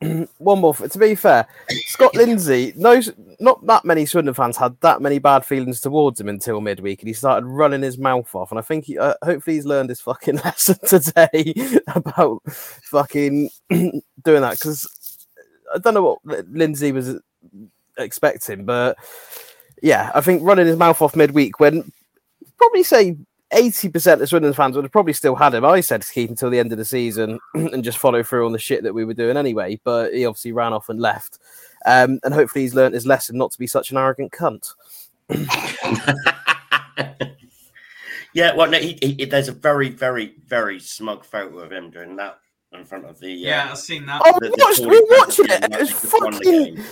One 0.38 0.60
more. 0.60 0.74
To 0.74 0.98
be 0.98 1.14
fair, 1.14 1.46
Scott 1.86 2.14
Lindsay, 2.14 2.72
no, 2.76 3.00
not 3.40 3.64
that 3.66 3.84
many 3.84 4.04
Swindon 4.04 4.34
fans 4.34 4.56
had 4.56 4.76
that 4.80 5.00
many 5.00 5.18
bad 5.18 5.44
feelings 5.44 5.80
towards 5.80 6.20
him 6.20 6.28
until 6.28 6.60
midweek, 6.60 7.00
and 7.00 7.08
he 7.08 7.14
started 7.14 7.46
running 7.46 7.82
his 7.82 7.96
mouth 7.96 8.32
off. 8.34 8.50
And 8.50 8.58
I 8.58 8.62
think, 8.62 8.84
he, 8.84 8.98
uh, 8.98 9.14
hopefully, 9.22 9.56
he's 9.56 9.64
learned 9.64 9.88
his 9.88 10.00
fucking 10.00 10.36
lesson 10.44 10.76
today 10.86 11.54
about 11.94 12.42
fucking 12.46 13.48
doing 13.70 14.02
that. 14.42 14.58
Because 14.58 15.26
I 15.74 15.78
don't 15.78 15.94
know 15.94 16.18
what 16.22 16.46
Lindsay 16.48 16.92
was 16.92 17.18
expecting, 17.96 18.66
but 18.66 18.98
yeah, 19.82 20.10
I 20.14 20.20
think 20.20 20.42
running 20.42 20.66
his 20.66 20.76
mouth 20.76 21.00
off 21.00 21.16
midweek 21.16 21.58
when 21.58 21.90
probably 22.58 22.82
say 22.82 23.16
80% 23.52 24.20
of 24.20 24.28
Swindon 24.28 24.52
fans 24.52 24.74
would 24.74 24.84
have 24.84 24.92
probably 24.92 25.12
still 25.12 25.34
had 25.36 25.54
him. 25.54 25.64
I 25.64 25.80
said 25.80 26.02
to 26.02 26.12
keep 26.12 26.30
until 26.30 26.50
the 26.50 26.58
end 26.58 26.72
of 26.72 26.78
the 26.78 26.84
season 26.84 27.38
and 27.54 27.84
just 27.84 27.98
follow 27.98 28.22
through 28.22 28.44
on 28.46 28.52
the 28.52 28.58
shit 28.58 28.82
that 28.82 28.94
we 28.94 29.04
were 29.04 29.14
doing 29.14 29.36
anyway, 29.36 29.80
but 29.84 30.12
he 30.12 30.26
obviously 30.26 30.52
ran 30.52 30.72
off 30.72 30.88
and 30.88 31.00
left. 31.00 31.38
Um, 31.84 32.18
and 32.24 32.34
hopefully 32.34 32.62
he's 32.64 32.74
learnt 32.74 32.94
his 32.94 33.06
lesson 33.06 33.38
not 33.38 33.52
to 33.52 33.58
be 33.58 33.66
such 33.68 33.90
an 33.92 33.98
arrogant 33.98 34.32
cunt. 34.32 34.72
yeah, 38.34 38.54
well, 38.54 38.68
no, 38.70 38.78
he, 38.78 38.98
he, 39.00 39.24
there's 39.24 39.48
a 39.48 39.52
very, 39.52 39.90
very, 39.90 40.34
very 40.46 40.80
smug 40.80 41.24
photo 41.24 41.58
of 41.60 41.70
him 41.72 41.90
doing 41.90 42.16
that 42.16 42.38
in 42.72 42.84
front 42.84 43.04
of 43.04 43.20
the. 43.20 43.32
Uh, 43.32 43.48
Yeah, 43.48 43.68
I've 43.70 43.78
seen 43.78 44.06
that. 44.06 44.22
Oh, 44.24 44.38
the- 44.40 44.46
we 44.46 44.50
the 44.50 44.56
watched, 44.58 44.80
we 44.80 45.00
were 45.00 45.18
watching 45.18 45.46
it. 45.48 45.64
It 45.72 45.80
was 45.80 46.00
that 46.02 46.20
won 46.20 46.32
the 46.32 46.38
fucking. 46.38 46.84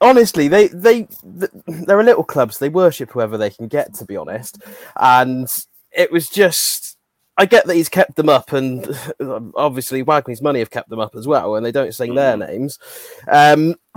Honestly, 0.00 0.48
they 0.48 0.66
they 0.68 1.06
they're 1.22 2.00
a 2.00 2.04
little 2.04 2.24
clubs. 2.24 2.58
They 2.58 2.68
worship 2.68 3.12
whoever 3.12 3.38
they 3.38 3.50
can 3.50 3.68
get, 3.68 3.94
to 3.94 4.04
be 4.04 4.16
honest. 4.16 4.60
And 5.00 5.48
it 5.94 6.10
was 6.12 6.28
just. 6.28 6.98
I 7.38 7.46
get 7.46 7.66
that 7.66 7.74
he's 7.74 7.88
kept 7.88 8.16
them 8.16 8.28
up, 8.28 8.52
and 8.52 8.86
obviously 9.56 10.02
Wagner's 10.02 10.42
money 10.42 10.58
have 10.58 10.70
kept 10.70 10.90
them 10.90 11.00
up 11.00 11.14
as 11.16 11.26
well, 11.26 11.56
and 11.56 11.64
they 11.64 11.72
don't 11.72 11.94
sing 11.94 12.14
their 12.14 12.36
names. 12.36 12.78
Um, 13.26 13.76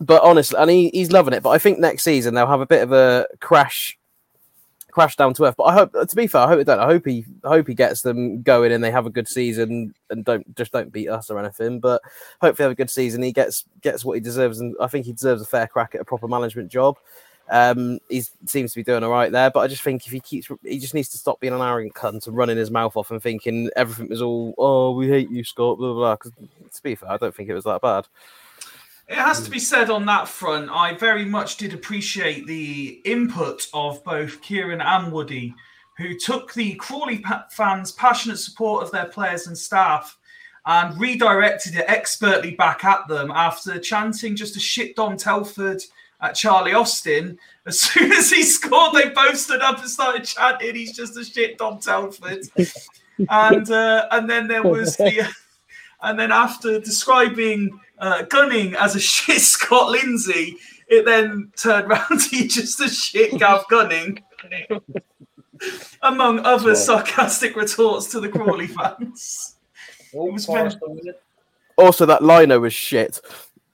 but 0.00 0.22
honestly, 0.22 0.58
and 0.58 0.70
he, 0.70 0.90
he's 0.90 1.12
loving 1.12 1.34
it. 1.34 1.42
But 1.42 1.50
I 1.50 1.58
think 1.58 1.78
next 1.78 2.04
season 2.04 2.34
they'll 2.34 2.46
have 2.46 2.60
a 2.60 2.66
bit 2.66 2.82
of 2.82 2.92
a 2.92 3.26
crash, 3.40 3.98
crash 4.90 5.16
down 5.16 5.34
to 5.34 5.44
earth. 5.44 5.56
But 5.56 5.64
I 5.64 5.72
hope, 5.74 5.92
to 5.92 6.16
be 6.16 6.26
fair, 6.26 6.42
I 6.42 6.48
hope 6.48 6.58
they 6.58 6.64
don't. 6.64 6.80
I 6.80 6.86
hope 6.86 7.06
he, 7.06 7.24
I 7.44 7.48
hope 7.48 7.66
he 7.66 7.74
gets 7.74 8.02
them 8.02 8.42
going 8.42 8.72
and 8.72 8.82
they 8.82 8.90
have 8.90 9.06
a 9.06 9.10
good 9.10 9.28
season 9.28 9.94
and 10.10 10.24
don't 10.24 10.54
just 10.54 10.72
don't 10.72 10.92
beat 10.92 11.08
us 11.08 11.30
or 11.30 11.38
anything. 11.38 11.80
But 11.80 12.02
hopefully 12.40 12.64
have 12.64 12.72
a 12.72 12.76
good 12.76 12.90
season. 12.90 13.22
He 13.22 13.32
gets 13.32 13.64
gets 13.80 14.04
what 14.04 14.14
he 14.14 14.20
deserves, 14.20 14.60
and 14.60 14.74
I 14.80 14.86
think 14.86 15.06
he 15.06 15.12
deserves 15.12 15.42
a 15.42 15.46
fair 15.46 15.66
crack 15.66 15.94
at 15.94 16.00
a 16.00 16.04
proper 16.04 16.28
management 16.28 16.70
job. 16.70 16.96
Um, 17.48 18.00
he 18.08 18.22
seems 18.46 18.72
to 18.72 18.80
be 18.80 18.82
doing 18.82 19.04
all 19.04 19.10
right 19.10 19.30
there, 19.30 19.50
but 19.50 19.60
I 19.60 19.68
just 19.68 19.82
think 19.82 20.06
if 20.06 20.12
he 20.12 20.20
keeps, 20.20 20.48
he 20.62 20.78
just 20.78 20.94
needs 20.94 21.08
to 21.10 21.18
stop 21.18 21.38
being 21.38 21.52
an 21.52 21.60
arrogant 21.60 21.94
cunt 21.94 22.26
and 22.26 22.36
running 22.36 22.56
his 22.56 22.70
mouth 22.70 22.96
off 22.96 23.10
and 23.10 23.22
thinking 23.22 23.70
everything 23.76 24.08
was 24.08 24.22
all, 24.22 24.54
oh, 24.58 24.92
we 24.92 25.08
hate 25.08 25.30
you, 25.30 25.44
Scott, 25.44 25.78
blah 25.78 25.92
blah. 25.92 26.16
Because 26.16 26.32
to 26.74 26.82
be 26.82 26.94
fair, 26.94 27.10
I 27.10 27.16
don't 27.16 27.34
think 27.34 27.48
it 27.48 27.54
was 27.54 27.64
that 27.64 27.80
bad. 27.80 28.06
It 29.08 29.18
has 29.18 29.42
to 29.44 29.50
be 29.50 29.60
said 29.60 29.88
on 29.88 30.04
that 30.06 30.26
front, 30.26 30.68
I 30.70 30.94
very 30.94 31.24
much 31.24 31.58
did 31.58 31.72
appreciate 31.72 32.46
the 32.48 33.00
input 33.04 33.68
of 33.72 34.02
both 34.02 34.42
Kieran 34.42 34.80
and 34.80 35.12
Woody, 35.12 35.54
who 35.96 36.18
took 36.18 36.52
the 36.54 36.74
Crawley 36.74 37.24
fans' 37.52 37.92
passionate 37.92 38.38
support 38.38 38.82
of 38.82 38.90
their 38.90 39.06
players 39.06 39.46
and 39.46 39.56
staff 39.56 40.18
and 40.66 41.00
redirected 41.00 41.76
it 41.76 41.84
expertly 41.86 42.50
back 42.56 42.84
at 42.84 43.06
them 43.06 43.30
after 43.30 43.78
chanting 43.78 44.34
just 44.34 44.56
a 44.56 44.60
shit 44.60 44.96
Dom 44.96 45.16
Telford 45.16 45.80
at 46.20 46.34
Charlie 46.34 46.72
Austin. 46.72 47.38
As 47.66 47.80
soon 47.80 48.12
as 48.12 48.30
he 48.30 48.42
scored, 48.42 48.94
they 48.94 49.10
both 49.10 49.36
stood 49.36 49.60
up 49.60 49.80
and 49.80 49.88
started 49.88 50.24
chanting, 50.24 50.74
he's 50.74 50.96
just 50.96 51.16
a 51.16 51.24
shit 51.24 51.58
Dom 51.58 51.78
Telford. 51.78 52.44
and 53.28 53.70
uh, 53.70 54.06
and 54.10 54.28
then 54.28 54.48
there 54.48 54.62
was 54.62 54.96
the 54.96 55.28
and 56.02 56.18
then 56.18 56.32
after 56.32 56.78
describing 56.80 57.78
uh, 57.98 58.22
Gunning 58.22 58.74
as 58.74 58.94
a 58.96 59.00
shit 59.14 59.40
Scott 59.40 59.90
Lindsay, 59.90 60.56
it 60.88 61.04
then 61.04 61.50
turned 61.56 61.88
round 61.88 62.20
to 62.20 62.48
just 62.48 62.80
a 62.80 62.88
shit 62.88 63.38
Gav 63.38 63.64
Gunning, 63.68 64.22
among 66.02 66.40
other 66.40 66.74
sarcastic 66.74 67.56
retorts 67.56 68.06
to 68.08 68.20
the 68.20 68.28
Crawley 68.28 68.68
fans. 68.68 69.56
It 70.12 70.32
was 70.32 70.46
Also, 71.76 72.06
that 72.06 72.22
liner 72.22 72.60
was 72.60 72.72
shit. 72.72 73.20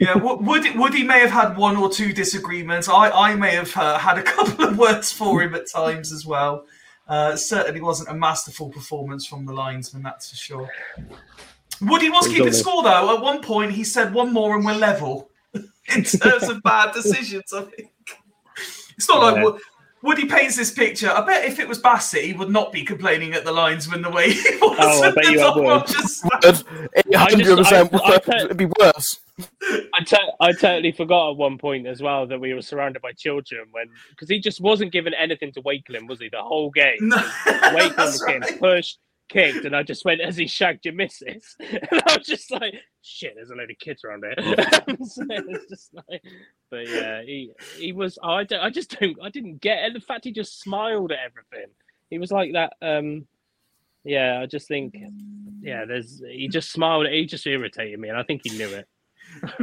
Yeah, 0.00 0.14
Woody, 0.14 0.78
Woody 0.78 1.02
may 1.02 1.18
have 1.18 1.30
had 1.32 1.56
one 1.56 1.76
or 1.76 1.90
two 1.90 2.12
disagreements. 2.12 2.88
I, 2.88 3.10
I 3.10 3.34
may 3.34 3.56
have 3.56 3.76
uh, 3.76 3.98
had 3.98 4.16
a 4.16 4.22
couple 4.22 4.64
of 4.64 4.78
words 4.78 5.10
for 5.10 5.42
him 5.42 5.56
at 5.56 5.68
times 5.68 6.12
as 6.12 6.24
well. 6.24 6.66
Uh, 7.08 7.34
certainly 7.34 7.80
wasn't 7.80 8.08
a 8.08 8.14
masterful 8.14 8.68
performance 8.70 9.26
from 9.26 9.44
the 9.44 9.52
linesman, 9.52 10.04
that's 10.04 10.30
for 10.30 10.36
sure. 10.36 10.70
Woody 11.80 12.10
was 12.10 12.28
keeping 12.28 12.52
score 12.52 12.84
though. 12.84 13.12
At 13.16 13.20
one 13.20 13.42
point, 13.42 13.72
he 13.72 13.82
said 13.82 14.14
one 14.14 14.32
more 14.32 14.54
and 14.54 14.64
we're 14.64 14.76
level 14.76 15.30
in 15.52 16.04
terms 16.04 16.44
of 16.48 16.62
bad 16.62 16.94
decisions. 16.94 17.52
I 17.52 17.62
think 17.62 17.90
it's 18.96 19.08
not 19.08 19.20
like 19.20 19.34
Yeah. 19.36 19.42
Wo- 19.42 19.58
Woody 20.02 20.26
paints 20.26 20.56
this 20.56 20.70
picture. 20.70 21.10
I 21.10 21.24
bet 21.24 21.44
if 21.44 21.58
it 21.58 21.66
was 21.68 21.78
Bassett, 21.78 22.24
he 22.24 22.32
would 22.32 22.50
not 22.50 22.72
be 22.72 22.84
complaining 22.84 23.34
at 23.34 23.44
the 23.44 23.52
linesman 23.52 24.02
the 24.02 24.10
way 24.10 24.30
he 24.32 24.56
was. 24.60 24.76
Oh, 24.80 25.02
I 25.02 25.10
bet 25.10 25.30
you 25.30 25.40
I 25.40 25.54
would. 25.56 25.64
Rogers 25.64 26.22
match. 26.24 26.44
It 26.94 27.16
I 27.16 27.34
just- 27.34 27.72
100% 27.72 27.72
I- 27.72 27.98
I 27.98 28.10
worse. 28.26 28.44
It'd 28.44 28.56
be 28.56 28.66
worse. 28.78 29.20
I, 29.94 30.04
I 30.40 30.52
totally 30.52 30.92
forgot 30.92 31.30
at 31.30 31.36
one 31.36 31.58
point 31.58 31.86
as 31.86 32.00
well 32.02 32.26
that 32.26 32.40
we 32.40 32.54
were 32.54 32.62
surrounded 32.62 33.02
by 33.02 33.12
children 33.12 33.66
when 33.70 33.86
because 34.10 34.28
he 34.28 34.40
just 34.40 34.60
wasn't 34.60 34.92
given 34.92 35.14
anything 35.14 35.52
to 35.52 35.60
Wakeling, 35.60 36.06
was 36.08 36.18
he? 36.20 36.28
The 36.28 36.42
whole 36.42 36.70
game. 36.70 36.96
No, 37.00 37.16
Wakeling 37.46 37.92
that's 37.96 38.12
was 38.12 38.22
getting 38.24 38.40
right. 38.42 38.58
pushed, 38.60 38.98
kicked, 39.28 39.64
and 39.64 39.74
I 39.74 39.82
just 39.82 40.04
went 40.04 40.20
as 40.20 40.36
he 40.36 40.46
shagged 40.46 40.84
your 40.84 40.94
missus. 40.94 41.56
And 41.90 42.02
I 42.06 42.16
was 42.16 42.26
just 42.26 42.50
like, 42.50 42.74
shit, 43.02 43.34
there's 43.34 43.50
a 43.50 43.54
load 43.54 43.70
of 43.70 43.78
kids 43.78 44.04
around 44.04 44.24
here. 44.24 44.34
so 45.04 45.24
it's 45.28 45.68
just 45.68 45.94
like, 45.94 46.22
but 46.70 46.88
yeah, 46.88 47.22
he 47.22 47.52
he 47.76 47.92
was. 47.92 48.18
I 48.22 48.44
don't, 48.44 48.60
I 48.60 48.70
just 48.70 48.98
don't. 48.98 49.16
I 49.22 49.30
didn't 49.30 49.60
get 49.60 49.84
it. 49.84 49.94
The 49.94 50.00
fact 50.00 50.24
he 50.24 50.32
just 50.32 50.60
smiled 50.60 51.12
at 51.12 51.18
everything. 51.18 51.70
He 52.10 52.18
was 52.18 52.32
like 52.32 52.52
that. 52.54 52.74
Um, 52.82 53.26
yeah, 54.04 54.40
I 54.42 54.46
just 54.46 54.68
think, 54.68 54.94
yeah, 55.60 55.84
there's. 55.84 56.22
He 56.28 56.48
just 56.48 56.72
smiled. 56.72 57.06
He 57.08 57.26
just 57.26 57.46
irritated 57.46 57.98
me, 57.98 58.08
and 58.08 58.18
I 58.18 58.22
think 58.22 58.42
he 58.44 58.56
knew 58.56 58.68
it. 58.68 58.86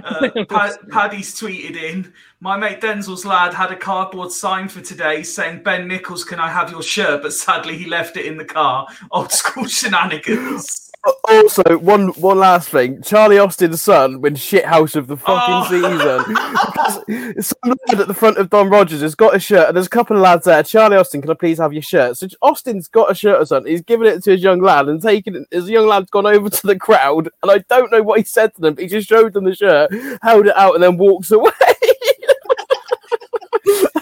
Uh, 0.04 0.30
Pa- 0.50 0.76
Paddy's 0.90 1.40
tweeted 1.40 1.76
in. 1.76 2.14
My 2.40 2.58
mate 2.58 2.82
Denzel's 2.82 3.26
lad 3.26 3.54
had 3.54 3.72
a 3.72 3.76
cardboard 3.76 4.32
sign 4.32 4.68
for 4.68 4.82
today 4.82 5.24
saying, 5.24 5.64
"Ben 5.64 5.88
Nichols, 5.88 6.24
can 6.24 6.40
I 6.40 6.50
have 6.50 6.72
your 6.72 6.84
shirt?" 6.84 7.22
But 7.22 7.34
sadly, 7.34 7.78
he 7.78 7.88
left 7.88 8.18
it 8.18 8.26
in 8.26 8.38
the 8.38 8.46
car. 8.46 8.88
Old 9.12 9.32
school 9.32 9.66
shenanigans. 9.68 10.85
Also, 11.28 11.64
one 11.80 12.10
one 12.20 12.38
last 12.40 12.70
thing: 12.70 13.02
Charlie 13.02 13.38
Austin's 13.38 13.82
son 13.82 14.22
wins 14.22 14.40
shithouse 14.40 14.96
of 14.96 15.08
the 15.08 15.18
fucking 15.18 15.54
Oh. 15.56 17.16
season. 17.26 17.44
Some 17.44 17.76
lad 17.88 18.00
at 18.02 18.08
the 18.08 18.14
front 18.14 18.38
of 18.38 18.50
Don 18.50 18.70
Rogers 18.70 19.02
has 19.02 19.16
got 19.16 19.36
a 19.36 19.40
shirt, 19.40 19.68
and 19.68 19.76
there's 19.78 19.86
a 19.88 19.90
couple 19.90 20.16
of 20.16 20.22
lads 20.24 20.46
there. 20.46 20.64
Charlie 20.64 20.98
Austin, 20.98 21.22
can 21.22 21.30
I 21.32 21.36
please 21.36 21.58
have 21.60 21.74
your 21.74 21.82
shirt? 21.82 22.18
So 22.18 22.28
Austin's 22.42 22.88
got 22.88 23.12
a 23.12 23.16
shirt 23.16 23.42
or 23.42 23.46
something. 23.46 23.72
He's 23.72 23.82
given 23.82 24.08
it 24.08 24.24
to 24.24 24.32
his 24.32 24.42
young 24.44 24.62
lad 24.62 24.88
and 24.88 25.02
taken 25.02 25.36
it. 25.36 25.48
His 25.52 25.70
young 25.70 25.88
lad's 25.88 26.10
gone 26.10 26.26
over 26.26 26.50
to 26.50 26.68
the 26.68 26.78
crowd, 26.78 27.30
and 27.44 27.52
I 27.52 27.60
don't 27.70 27.92
know 27.92 28.02
what 28.04 28.20
he 28.20 28.26
said 28.26 28.54
to 28.56 28.62
them. 28.62 28.76
But 28.76 28.84
he 28.84 28.88
just 28.90 29.08
showed 29.10 29.34
them 29.34 29.46
the 29.46 29.56
shirt, 29.56 29.92
held 30.22 30.48
it 30.48 30.56
out, 30.56 30.76
and 30.76 30.84
then 30.84 30.98
walks 30.98 31.32
away. 31.32 31.52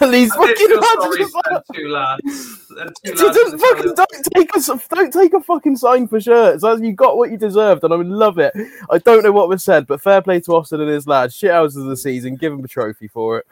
And 0.04 0.14
these 0.14 0.34
fucking 0.34 0.70
lads 0.70 0.86
are 0.86 1.01
sorry 1.01 1.18
just 1.18 1.36
like, 1.36 1.64
two 1.74 1.88
lads. 1.88 2.22
Two 2.68 3.16
lads 3.16 3.34
don't, 3.34 3.60
fucking, 3.60 3.93
don't 3.93 4.26
take 4.36 4.56
a 4.56 4.95
don't 4.95 5.14
take 5.14 5.34
a 5.34 5.41
fucking 5.41 5.76
sign 5.76 6.08
for 6.08 6.20
shirts. 6.20 6.64
You 6.64 6.93
got 6.93 7.18
what 7.18 7.32
you 7.32 7.38
deserved, 7.38 7.84
and 7.84 7.93
I 7.93 7.97
would 7.97 8.08
love 8.08 8.38
it. 8.39 8.54
I 8.89 8.97
don't 8.99 9.24
know 9.24 9.32
what 9.32 9.49
was 9.49 9.64
said, 9.64 9.88
but 9.88 10.01
fair 10.01 10.22
play 10.22 10.39
to 10.41 10.56
Austin 10.56 10.82
and 10.82 10.89
his 10.89 11.08
lads. 11.08 11.36
Shit 11.36 11.51
houses 11.51 11.84
of 11.84 11.89
the 11.89 11.97
season. 11.97 12.36
Give 12.36 12.54
him 12.54 12.64
a 12.64 12.68
trophy 12.68 13.08
for 13.08 13.39
it. 13.39 13.47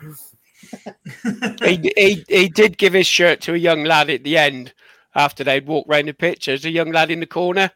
he, 1.63 1.91
he, 1.97 2.25
he 2.27 2.49
did 2.49 2.77
give 2.77 2.93
his 2.93 3.07
shirt 3.07 3.41
to 3.41 3.53
a 3.53 3.57
young 3.57 3.83
lad 3.83 4.09
at 4.09 4.23
the 4.23 4.37
end 4.37 4.73
after 5.15 5.43
they'd 5.43 5.67
walked 5.67 5.89
round 5.89 6.07
the 6.07 6.13
pitch. 6.13 6.45
There's 6.45 6.65
a 6.65 6.71
young 6.71 6.91
lad 6.91 7.11
in 7.11 7.19
the 7.19 7.25
corner 7.25 7.71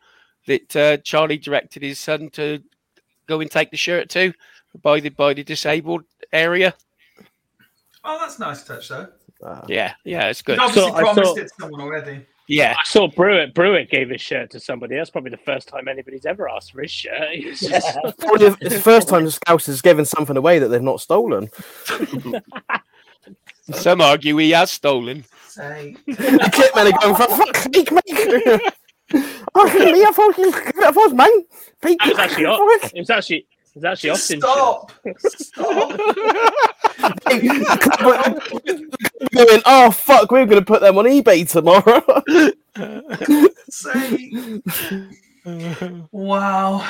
that 0.47 0.75
uh, 0.75 0.97
Charlie 0.97 1.37
directed 1.37 1.83
his 1.83 1.99
son 1.99 2.29
to 2.31 2.61
go 3.27 3.41
and 3.41 3.49
take 3.49 3.71
the 3.71 3.77
shirt 3.77 4.09
to 4.09 4.33
by 4.81 4.99
the 4.99 5.09
by 5.09 5.33
the 5.33 5.43
disabled 5.43 6.03
area. 6.31 6.73
Oh, 8.05 8.19
that's 8.19 8.37
a 8.37 8.41
nice 8.41 8.63
touch, 8.63 8.87
though. 8.89 9.07
Yeah, 9.67 9.93
yeah, 10.03 10.27
it's 10.29 10.39
He'd 10.39 10.45
good. 10.45 10.59
obviously 10.59 10.91
saw- 10.91 10.97
I 10.97 11.01
promised 11.01 11.31
saw- 11.35 11.37
it 11.37 11.43
to 11.43 11.49
someone 11.59 11.81
already. 11.81 12.25
Yeah, 12.47 12.75
I 12.79 12.83
saw 12.87 13.07
Brewitt. 13.07 13.55
Brewitt 13.55 13.89
gave 13.89 14.09
his 14.11 14.21
shirt 14.21 14.51
to 14.51 14.59
somebody. 14.59 14.95
That's 14.95 15.09
probably 15.09 15.31
the 15.31 15.37
first 15.37 15.67
time 15.67 15.87
anybody's 15.87 16.27
ever 16.27 16.47
asked 16.47 16.73
for 16.73 16.81
his 16.83 16.91
shirt. 16.91 17.29
He 17.33 17.45
was 17.47 17.59
the- 17.59 18.57
it's 18.61 18.75
the 18.75 18.79
first 18.81 19.07
time 19.09 19.25
the 19.25 19.31
Scouse 19.39 19.65
has 19.65 19.81
given 19.81 20.05
something 20.05 20.37
away 20.37 20.59
that 20.59 20.67
they've 20.67 20.81
not 20.81 21.01
stolen. 21.01 21.49
some 23.71 24.01
argue 24.01 24.37
he 24.37 24.51
has 24.51 24.69
stolen. 24.71 25.25
Say, 25.47 25.95
the 26.05 26.13
Kitmen 26.13 26.91
are 26.93 26.99
going 27.01 27.15
for 27.15 27.35
fuck's 27.35 27.63
sake, 27.63 27.91
mate. 27.91 28.61
Oh, 29.55 29.65
me, 29.73 30.03
I 30.03 30.11
thought 30.11 30.37
you 30.37 30.53
it 30.53 30.95
was 30.95 31.13
mine. 31.13 31.29
Pete, 31.81 31.97
It 32.05 32.09
was 32.09 32.19
actually 32.19 32.45
Au- 32.45 32.69
it 32.93 32.99
was 32.99 33.09
actually 33.09 33.47
it 33.75 33.79
was 33.79 33.83
actually 33.83 34.11
Austin. 34.11 34.39
stop! 34.39 34.93
Stop! 35.17 35.89
going, 39.33 39.61
oh 39.65 39.91
fuck, 39.91 40.31
we're 40.31 40.45
going 40.45 40.61
to 40.61 40.65
put 40.65 40.79
them 40.79 40.97
on 40.97 41.03
eBay 41.03 41.49
tomorrow. 41.49 42.01
Say, 43.69 44.61
wow. 46.11 46.89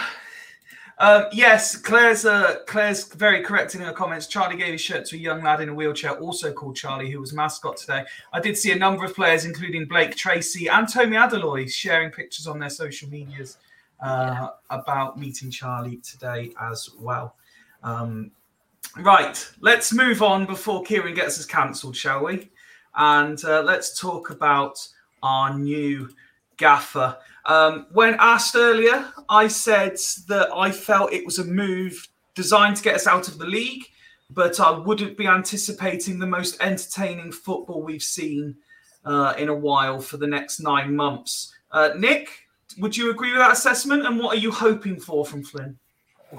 Um, 0.99 1.25
yes, 1.33 1.75
Claire's 1.75 2.23
uh, 2.23 2.57
Claire's 2.67 3.11
very 3.13 3.41
correct 3.41 3.73
in 3.73 3.81
her 3.81 3.91
comments. 3.91 4.27
Charlie 4.27 4.55
gave 4.55 4.73
his 4.73 4.81
shirt 4.81 5.05
to 5.05 5.15
a 5.15 5.19
young 5.19 5.43
lad 5.43 5.61
in 5.61 5.69
a 5.69 5.73
wheelchair, 5.73 6.19
also 6.19 6.53
called 6.53 6.75
Charlie, 6.75 7.09
who 7.09 7.19
was 7.19 7.33
mascot 7.33 7.77
today. 7.77 8.05
I 8.31 8.39
did 8.39 8.57
see 8.57 8.71
a 8.71 8.77
number 8.77 9.03
of 9.03 9.15
players, 9.15 9.43
including 9.43 9.85
Blake 9.85 10.15
Tracy 10.15 10.67
and 10.67 10.87
Tommy 10.87 11.17
Adeloye, 11.17 11.69
sharing 11.69 12.11
pictures 12.11 12.45
on 12.45 12.59
their 12.59 12.69
social 12.69 13.09
medias 13.09 13.57
uh, 14.01 14.49
about 14.69 15.19
meeting 15.19 15.49
Charlie 15.49 15.97
today 15.97 16.51
as 16.61 16.89
well. 16.99 17.35
Um, 17.83 18.31
right, 18.97 19.47
let's 19.61 19.93
move 19.93 20.21
on 20.21 20.45
before 20.45 20.83
Kieran 20.83 21.13
gets 21.13 21.39
us 21.39 21.45
cancelled, 21.45 21.95
shall 21.95 22.25
we? 22.25 22.49
And 22.95 23.43
uh, 23.45 23.61
let's 23.61 23.99
talk 23.99 24.29
about 24.29 24.87
our 25.23 25.57
new 25.57 26.09
gaffer. 26.57 27.17
Um, 27.45 27.87
when 27.91 28.15
asked 28.19 28.55
earlier, 28.55 29.05
I 29.29 29.47
said 29.47 29.97
that 30.27 30.49
I 30.53 30.71
felt 30.71 31.13
it 31.13 31.25
was 31.25 31.39
a 31.39 31.45
move 31.45 32.07
designed 32.33 32.77
to 32.77 32.83
get 32.83 32.95
us 32.95 33.07
out 33.07 33.27
of 33.27 33.37
the 33.37 33.45
league, 33.45 33.85
but 34.29 34.59
I 34.59 34.71
wouldn't 34.71 35.17
be 35.17 35.27
anticipating 35.27 36.19
the 36.19 36.27
most 36.27 36.61
entertaining 36.61 37.31
football 37.31 37.83
we've 37.83 38.01
seen 38.01 38.55
uh, 39.05 39.33
in 39.37 39.49
a 39.49 39.55
while 39.55 39.99
for 39.99 40.17
the 40.17 40.27
next 40.27 40.59
nine 40.59 40.95
months. 40.95 41.53
Uh, 41.71 41.89
Nick, 41.97 42.29
would 42.77 42.95
you 42.95 43.09
agree 43.11 43.31
with 43.31 43.39
that 43.39 43.51
assessment? 43.51 44.05
And 44.05 44.19
what 44.19 44.35
are 44.35 44.39
you 44.39 44.51
hoping 44.51 44.99
for 44.99 45.25
from 45.25 45.43
Flynn? 45.43 45.77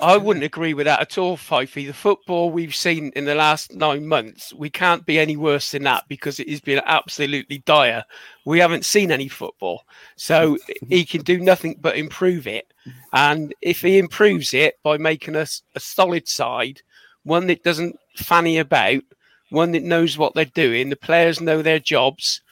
I 0.01 0.17
wouldn't 0.17 0.45
agree 0.45 0.75
with 0.75 0.87
that 0.87 1.01
at 1.01 1.17
all, 1.17 1.37
Fifey. 1.37 1.87
The 1.87 1.93
football 1.93 2.51
we've 2.51 2.75
seen 2.75 3.13
in 3.17 3.25
the 3.25 3.35
last 3.35 3.75
nine 3.75 4.07
months, 4.07 4.53
we 4.53 4.69
can't 4.69 5.07
be 5.07 5.19
any 5.19 5.37
worse 5.37 5.71
than 5.71 5.85
that 5.85 6.05
because 6.09 6.39
it 6.39 6.49
has 6.51 6.61
been 6.61 6.83
absolutely 6.85 7.59
dire. 7.59 8.05
We 8.45 8.59
haven't 8.59 8.85
seen 8.85 9.11
any 9.11 9.29
football. 9.29 9.85
So 10.17 10.59
he 10.89 11.05
can 11.05 11.23
do 11.23 11.39
nothing 11.39 11.77
but 11.81 11.97
improve 11.97 12.47
it. 12.47 12.73
And 13.13 13.55
if 13.63 13.81
he 13.81 13.99
improves 13.99 14.53
it 14.55 14.79
by 14.83 14.99
making 14.99 15.37
us 15.37 15.63
a 15.75 15.81
solid 15.81 16.29
side, 16.29 16.83
one 17.23 17.47
that 17.47 17.65
doesn't 17.65 17.99
fanny 18.17 18.59
about, 18.59 19.03
one 19.51 19.73
that 19.73 19.83
knows 19.83 20.19
what 20.19 20.35
they're 20.35 20.45
doing, 20.45 20.91
the 20.91 20.97
players 20.97 21.41
know 21.41 21.63
their 21.63 21.79
jobs, 21.79 22.43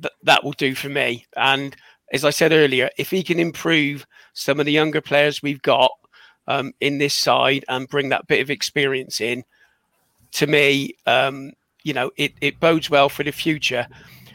th- 0.00 0.14
that 0.24 0.44
will 0.44 0.52
do 0.52 0.74
for 0.74 0.88
me. 0.88 1.26
And 1.36 1.74
as 2.14 2.24
I 2.24 2.30
said 2.30 2.52
earlier, 2.52 2.88
if 2.96 3.10
he 3.10 3.24
can 3.24 3.40
improve 3.40 4.06
some 4.34 4.60
of 4.60 4.66
the 4.66 4.72
younger 4.72 5.00
players 5.00 5.42
we've 5.42 5.62
got 5.62 5.90
um, 6.46 6.72
in 6.80 6.98
this 6.98 7.12
side 7.12 7.64
and 7.68 7.88
bring 7.88 8.10
that 8.10 8.28
bit 8.28 8.40
of 8.40 8.50
experience 8.50 9.20
in, 9.20 9.42
to 10.30 10.46
me, 10.46 10.94
um, 11.06 11.52
you 11.82 11.92
know, 11.92 12.12
it, 12.16 12.32
it 12.40 12.60
bodes 12.60 12.88
well 12.88 13.08
for 13.08 13.24
the 13.24 13.32
future. 13.32 13.88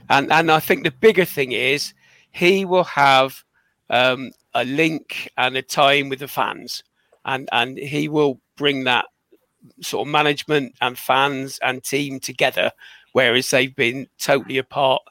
And 0.10 0.30
and 0.32 0.52
I 0.52 0.60
think 0.60 0.84
the 0.84 0.92
bigger 0.92 1.24
thing 1.24 1.54
is 1.54 1.94
he 2.32 2.66
will 2.66 2.84
have 2.84 3.44
um, 3.90 4.32
a 4.54 4.66
link 4.66 5.32
and 5.38 5.56
a 5.56 5.62
time 5.62 6.10
with 6.10 6.20
the 6.20 6.28
fans, 6.28 6.84
and 7.24 7.48
and 7.54 7.78
he 7.78 8.10
will 8.10 8.42
bring 8.58 8.84
that 8.84 9.06
sort 9.82 10.06
of 10.06 10.12
management 10.12 10.76
and 10.82 10.98
fans 10.98 11.60
and 11.62 11.84
team 11.84 12.20
together, 12.20 12.72
whereas 13.14 13.50
they've 13.50 13.76
been 13.76 14.08
totally 14.18 14.58
apart 14.58 15.02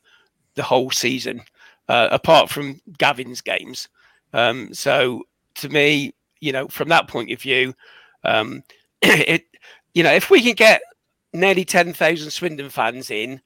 the 0.54 0.62
whole 0.64 0.90
season, 0.90 1.40
uh, 1.88 2.08
apart 2.10 2.50
from 2.50 2.80
Gavin's 2.98 3.40
games. 3.40 3.88
Um, 4.32 4.72
so 4.74 5.24
to 5.56 5.68
me, 5.68 6.14
you 6.40 6.52
know, 6.52 6.68
from 6.68 6.88
that 6.88 7.08
point 7.08 7.32
of 7.32 7.40
view, 7.40 7.74
um, 8.24 8.62
it, 9.02 9.44
you 9.94 10.02
know, 10.02 10.12
if 10.12 10.30
we 10.30 10.42
can 10.42 10.54
get 10.54 10.82
nearly 11.32 11.64
10,000 11.64 12.30
Swindon 12.30 12.70
fans 12.70 13.10
in 13.10 13.40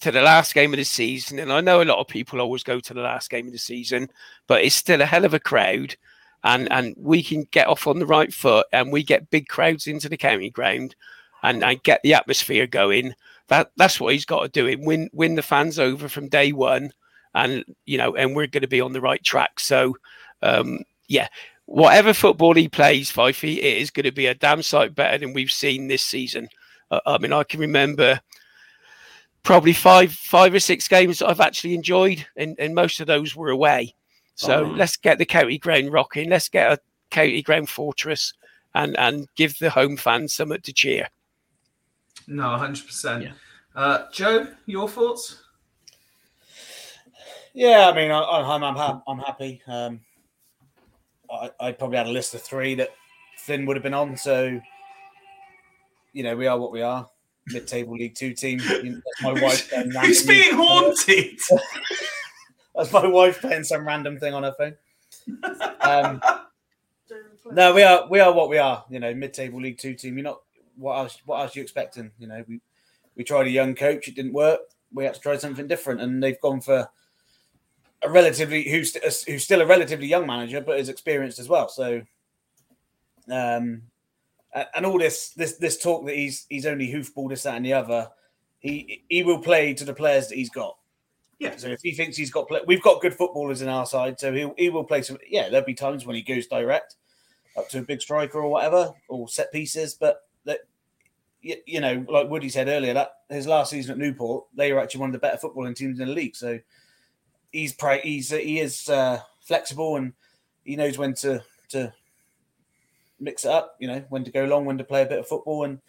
to 0.00 0.10
the 0.10 0.22
last 0.22 0.54
game 0.54 0.72
of 0.72 0.78
the 0.78 0.84
season, 0.84 1.38
and 1.38 1.52
I 1.52 1.60
know 1.60 1.82
a 1.82 1.84
lot 1.84 1.98
of 1.98 2.08
people 2.08 2.40
always 2.40 2.62
go 2.62 2.80
to 2.80 2.94
the 2.94 3.02
last 3.02 3.30
game 3.30 3.46
of 3.46 3.52
the 3.52 3.58
season, 3.58 4.10
but 4.46 4.62
it's 4.62 4.74
still 4.74 5.00
a 5.00 5.06
hell 5.06 5.24
of 5.24 5.34
a 5.34 5.40
crowd. 5.40 5.96
And, 6.44 6.70
and 6.72 6.94
we 6.98 7.22
can 7.22 7.46
get 7.52 7.68
off 7.68 7.86
on 7.86 8.00
the 8.00 8.06
right 8.06 8.34
foot 8.34 8.66
and 8.72 8.90
we 8.90 9.04
get 9.04 9.30
big 9.30 9.46
crowds 9.46 9.86
into 9.86 10.08
the 10.08 10.16
county 10.16 10.50
ground 10.50 10.96
and, 11.42 11.62
and 11.62 11.82
get 11.82 12.00
the 12.02 12.14
atmosphere 12.14 12.66
going. 12.66 13.14
That 13.48 13.70
that's 13.76 14.00
what 14.00 14.12
he's 14.12 14.24
got 14.24 14.42
to 14.42 14.48
do. 14.48 14.78
Win 14.80 15.10
win 15.12 15.34
the 15.34 15.42
fans 15.42 15.78
over 15.78 16.08
from 16.08 16.28
day 16.28 16.52
one, 16.52 16.92
and 17.34 17.64
you 17.86 17.98
know, 17.98 18.14
and 18.16 18.34
we're 18.36 18.46
going 18.46 18.62
to 18.62 18.68
be 18.68 18.80
on 18.80 18.92
the 18.92 19.00
right 19.00 19.22
track. 19.22 19.60
So, 19.60 19.96
um, 20.42 20.80
yeah, 21.08 21.28
whatever 21.66 22.12
football 22.12 22.54
he 22.54 22.68
plays, 22.68 23.10
Fifey, 23.10 23.58
it 23.58 23.78
is 23.78 23.90
going 23.90 24.04
to 24.04 24.12
be 24.12 24.26
a 24.26 24.34
damn 24.34 24.62
sight 24.62 24.94
better 24.94 25.18
than 25.18 25.32
we've 25.32 25.52
seen 25.52 25.88
this 25.88 26.02
season. 26.02 26.48
Uh, 26.90 27.00
I 27.06 27.18
mean, 27.18 27.32
I 27.32 27.44
can 27.44 27.60
remember 27.60 28.20
probably 29.42 29.72
five 29.72 30.12
five 30.12 30.54
or 30.54 30.60
six 30.60 30.86
games 30.88 31.18
that 31.18 31.28
I've 31.28 31.40
actually 31.40 31.74
enjoyed, 31.74 32.26
and, 32.36 32.56
and 32.58 32.74
most 32.74 33.00
of 33.00 33.06
those 33.06 33.34
were 33.34 33.50
away. 33.50 33.94
So 34.34 34.64
Oh. 34.64 34.68
let's 34.68 34.96
get 34.96 35.18
the 35.18 35.26
county 35.26 35.58
ground 35.58 35.92
rocking. 35.92 36.30
Let's 36.30 36.48
get 36.48 36.72
a 36.72 36.78
county 37.10 37.42
ground 37.42 37.68
fortress 37.68 38.32
and 38.74 38.96
and 38.98 39.26
give 39.36 39.58
the 39.58 39.70
home 39.70 39.96
fans 39.96 40.34
something 40.34 40.60
to 40.62 40.72
cheer. 40.72 41.08
No, 42.26 42.44
100%. 42.44 43.22
Yeah. 43.22 43.32
Uh, 43.74 44.06
Joe, 44.12 44.46
your 44.66 44.88
thoughts? 44.88 45.41
Yeah, 47.54 47.90
I 47.90 47.94
mean, 47.94 48.10
I, 48.10 48.20
I'm 48.22 48.64
I'm, 48.64 48.76
ha- 48.76 49.02
I'm 49.06 49.18
happy. 49.18 49.62
Um, 49.66 50.00
I, 51.30 51.50
I 51.60 51.72
probably 51.72 51.98
had 51.98 52.06
a 52.06 52.10
list 52.10 52.34
of 52.34 52.42
three 52.42 52.74
that 52.76 52.90
Flynn 53.38 53.66
would 53.66 53.76
have 53.76 53.82
been 53.82 53.94
on. 53.94 54.16
So, 54.16 54.60
you 56.12 56.22
know, 56.22 56.36
we 56.36 56.46
are 56.46 56.58
what 56.58 56.72
we 56.72 56.82
are. 56.82 57.08
Mid-table 57.48 57.94
League 57.94 58.14
Two 58.14 58.34
team. 58.34 58.60
You 58.60 58.82
know, 58.82 59.00
That's 59.04 59.22
my 59.22 59.42
wife. 59.42 59.68
playing 59.70 59.90
Who's 59.90 60.26
being 60.26 60.54
haunted? 60.54 61.38
That's 62.74 62.92
my 62.92 63.06
wife 63.06 63.40
playing 63.40 63.64
some 63.64 63.86
random 63.86 64.18
thing 64.18 64.32
on 64.32 64.44
her 64.44 64.54
phone. 64.56 64.76
Um, 65.80 66.22
no, 67.52 67.74
we 67.74 67.82
are 67.82 68.06
we 68.08 68.20
are 68.20 68.32
what 68.32 68.48
we 68.48 68.58
are. 68.58 68.84
You 68.88 69.00
know, 69.00 69.12
mid-table 69.14 69.60
League 69.60 69.78
Two 69.78 69.94
team. 69.94 70.16
You're 70.16 70.24
not 70.24 70.40
what 70.76 70.96
else? 70.96 71.18
What 71.26 71.40
else 71.40 71.54
are 71.54 71.58
you 71.58 71.62
expecting? 71.62 72.12
You 72.18 72.28
know, 72.28 72.44
we 72.48 72.60
we 73.16 73.24
tried 73.24 73.46
a 73.46 73.50
young 73.50 73.74
coach. 73.74 74.08
It 74.08 74.14
didn't 74.14 74.32
work. 74.32 74.60
We 74.92 75.04
had 75.04 75.14
to 75.14 75.20
try 75.20 75.36
something 75.36 75.66
different, 75.66 76.00
and 76.00 76.22
they've 76.22 76.40
gone 76.40 76.60
for 76.60 76.88
a 78.02 78.10
relatively 78.10 78.68
who's 78.68 78.96
who's 79.24 79.44
still 79.44 79.60
a 79.60 79.66
relatively 79.66 80.06
young 80.06 80.26
manager, 80.26 80.60
but 80.60 80.78
is 80.78 80.88
experienced 80.88 81.38
as 81.38 81.48
well. 81.48 81.68
So, 81.68 82.02
um, 83.30 83.82
and 84.74 84.86
all 84.86 84.98
this 84.98 85.30
this 85.30 85.56
this 85.56 85.80
talk 85.82 86.06
that 86.06 86.14
he's 86.14 86.46
he's 86.48 86.66
only 86.66 86.92
hoofball 86.92 87.28
this 87.28 87.44
that 87.44 87.56
and 87.56 87.64
the 87.64 87.72
other. 87.72 88.08
He 88.58 89.04
he 89.08 89.22
will 89.22 89.38
play 89.38 89.74
to 89.74 89.84
the 89.84 89.94
players 89.94 90.28
that 90.28 90.36
he's 90.36 90.50
got. 90.50 90.76
Yeah. 91.38 91.56
So 91.56 91.68
if 91.68 91.80
he 91.82 91.92
thinks 91.92 92.16
he's 92.16 92.30
got, 92.30 92.46
play, 92.46 92.60
we've 92.68 92.82
got 92.82 93.02
good 93.02 93.14
footballers 93.14 93.62
in 93.62 93.68
our 93.68 93.84
side, 93.84 94.20
so 94.20 94.32
he 94.32 94.48
he 94.56 94.68
will 94.68 94.84
play 94.84 95.02
some. 95.02 95.18
Yeah, 95.28 95.48
there'll 95.48 95.66
be 95.66 95.74
times 95.74 96.06
when 96.06 96.14
he 96.14 96.22
goes 96.22 96.46
direct 96.46 96.96
up 97.56 97.68
to 97.70 97.80
a 97.80 97.82
big 97.82 98.00
striker 98.00 98.40
or 98.40 98.48
whatever, 98.48 98.92
or 99.08 99.28
set 99.28 99.52
pieces. 99.52 99.94
But 99.94 100.22
that 100.44 100.60
you, 101.40 101.56
you 101.66 101.80
know, 101.80 102.04
like 102.08 102.30
Woody 102.30 102.48
said 102.48 102.68
earlier, 102.68 102.94
that 102.94 103.16
his 103.28 103.46
last 103.48 103.70
season 103.70 103.92
at 103.92 103.98
Newport, 103.98 104.44
they 104.54 104.72
were 104.72 104.80
actually 104.80 105.00
one 105.00 105.10
of 105.10 105.14
the 105.14 105.18
better 105.18 105.36
footballing 105.36 105.74
teams 105.74 105.98
in 105.98 106.06
the 106.06 106.14
league. 106.14 106.36
So 106.36 106.60
he's 107.52 107.72
pri- 107.72 108.00
he's 108.00 108.32
uh, 108.32 108.36
he 108.36 108.58
is 108.58 108.88
uh, 108.88 109.20
flexible 109.40 109.96
and 109.96 110.14
he 110.64 110.76
knows 110.76 110.98
when 110.98 111.14
to 111.14 111.42
to 111.68 111.92
mix 113.20 113.44
it 113.44 113.50
up. 113.50 113.76
You 113.78 113.88
know, 113.88 114.04
when 114.08 114.24
to 114.24 114.32
go 114.32 114.44
long, 114.44 114.64
when 114.64 114.78
to 114.78 114.84
play 114.84 115.02
a 115.02 115.06
bit 115.06 115.20
of 115.20 115.28
football, 115.28 115.64
and 115.64 115.80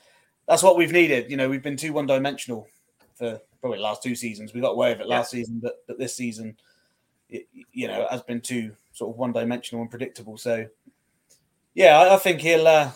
that's 0.48 0.64
what 0.64 0.78
we've 0.78 0.92
needed. 0.92 1.32
You 1.32 1.38
know, 1.38 1.50
we've 1.50 1.64
been 1.64 1.78
too 1.78 1.94
one 1.94 2.06
dimensional 2.06 2.68
for 3.16 3.40
probably 3.62 3.80
the 3.80 3.84
last 3.84 4.04
two 4.04 4.16
seasons. 4.16 4.54
We 4.54 4.62
got 4.62 4.72
away 4.72 4.92
with 4.92 5.02
it 5.02 5.08
last 5.08 5.32
season, 5.32 5.60
but 5.64 5.84
but 5.88 5.98
this 5.98 6.16
season, 6.16 6.58
it, 7.30 7.48
you 7.72 7.88
know, 7.88 8.08
has 8.10 8.22
been 8.22 8.42
too 8.42 8.74
sort 8.94 9.12
of 9.12 9.18
one 9.18 9.32
dimensional 9.32 9.82
and 9.82 9.90
predictable. 9.90 10.38
So 10.38 10.68
yeah, 11.74 11.98
I, 11.98 12.16
I 12.16 12.18
think 12.18 12.42
he'll 12.42 12.68
uh, 12.68 12.92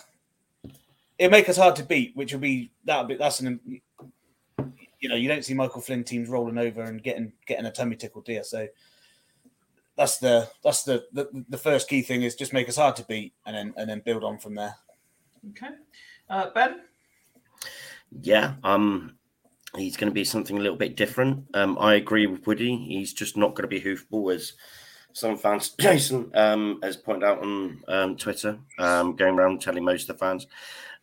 it'll 1.18 1.32
make 1.32 1.48
us 1.48 1.56
hard 1.56 1.76
to 1.76 1.84
beat, 1.84 2.12
which 2.14 2.32
will 2.32 2.40
be 2.40 2.70
that'll 2.84 3.04
be 3.04 3.16
that's 3.16 3.40
an 3.40 3.60
you 5.00 5.08
know 5.08 5.16
you 5.16 5.28
don't 5.28 5.44
see 5.44 5.54
Michael 5.54 5.80
Flynn 5.80 6.04
teams 6.04 6.28
rolling 6.28 6.58
over 6.58 6.82
and 6.82 7.02
getting 7.02 7.32
getting 7.46 7.66
a 7.66 7.72
tummy 7.72 7.96
tickle, 7.96 8.22
do? 8.22 8.42
So 8.42 8.66
that's 9.96 10.18
the 10.18 10.48
that's 10.62 10.84
the, 10.84 11.04
the 11.12 11.44
the 11.48 11.58
first 11.58 11.88
key 11.88 12.02
thing 12.02 12.22
is 12.22 12.34
just 12.34 12.52
make 12.52 12.68
us 12.68 12.76
hard 12.76 12.96
to 12.96 13.04
beat 13.04 13.34
and 13.46 13.56
then 13.56 13.74
and 13.76 13.90
then 13.90 14.00
build 14.04 14.24
on 14.24 14.38
from 14.38 14.54
there. 14.54 14.76
Okay. 15.50 15.74
Uh, 16.28 16.50
ben? 16.54 16.80
Yeah, 18.22 18.54
um, 18.64 19.16
he's 19.76 19.96
going 19.96 20.10
to 20.10 20.14
be 20.14 20.24
something 20.24 20.56
a 20.56 20.60
little 20.60 20.76
bit 20.76 20.96
different. 20.96 21.44
Um, 21.54 21.78
I 21.78 21.94
agree 21.94 22.26
with 22.26 22.46
Woody. 22.46 22.76
He's 22.76 23.12
just 23.12 23.36
not 23.36 23.54
going 23.54 23.62
to 23.62 23.68
be 23.68 23.80
hoofball, 23.80 24.34
as 24.34 24.54
some 25.12 25.36
fans, 25.36 25.70
Jason, 25.80 26.30
um, 26.34 26.80
has 26.82 26.96
pointed 26.96 27.24
out 27.24 27.42
on 27.42 27.82
um, 27.88 28.16
Twitter, 28.16 28.58
um, 28.78 29.16
going 29.16 29.34
around 29.34 29.60
telling 29.60 29.84
most 29.84 30.08
of 30.08 30.16
the 30.16 30.24
fans. 30.24 30.46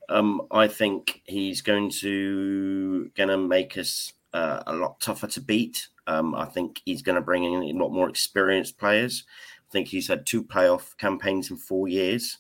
Um, 0.10 0.48
I 0.52 0.68
think 0.68 1.22
he's 1.26 1.62
going 1.62 1.90
to 2.02 3.10
to 3.16 3.38
make 3.38 3.78
us 3.78 4.14
uh, 4.34 4.64
a 4.68 4.74
lot 4.74 5.00
tougher 5.00 5.28
to 5.28 5.42
beat. 5.42 5.88
Um, 6.08 6.36
I 6.36 6.46
think 6.46 6.82
he's 6.86 7.02
going 7.02 7.16
to 7.16 7.22
bring 7.22 7.44
in 7.44 7.64
a 7.64 7.84
lot 7.84 7.90
more 7.90 8.10
experienced 8.10 8.78
players. 8.78 9.24
I 9.68 9.72
think 9.72 9.88
he's 9.88 10.08
had 10.08 10.26
two 10.26 10.44
playoff 10.44 10.96
campaigns 10.98 11.50
in 11.50 11.58
four 11.58 11.88
years. 11.88 12.38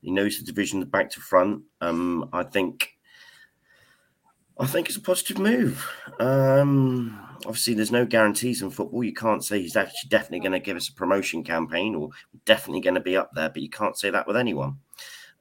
He 0.00 0.10
knows 0.10 0.38
the 0.38 0.44
division 0.44 0.82
back 0.84 1.10
to 1.10 1.20
front. 1.20 1.62
Um, 1.80 2.28
I 2.32 2.44
think 2.44 2.96
I 4.60 4.66
think 4.66 4.88
it's 4.88 4.96
a 4.96 5.00
positive 5.00 5.38
move. 5.38 5.90
Um, 6.18 7.18
obviously, 7.46 7.72
there's 7.72 7.90
no 7.90 8.04
guarantees 8.04 8.60
in 8.60 8.70
football. 8.70 9.02
You 9.02 9.14
can't 9.14 9.42
say 9.42 9.60
he's 9.60 9.76
actually 9.76 10.10
definitely 10.10 10.40
going 10.40 10.52
to 10.52 10.60
give 10.60 10.76
us 10.76 10.90
a 10.90 10.92
promotion 10.92 11.42
campaign 11.42 11.94
or 11.94 12.10
definitely 12.44 12.82
going 12.82 12.94
to 12.94 13.00
be 13.00 13.16
up 13.16 13.30
there, 13.34 13.48
but 13.48 13.62
you 13.62 13.70
can't 13.70 13.98
say 13.98 14.10
that 14.10 14.26
with 14.26 14.36
anyone. 14.36 14.78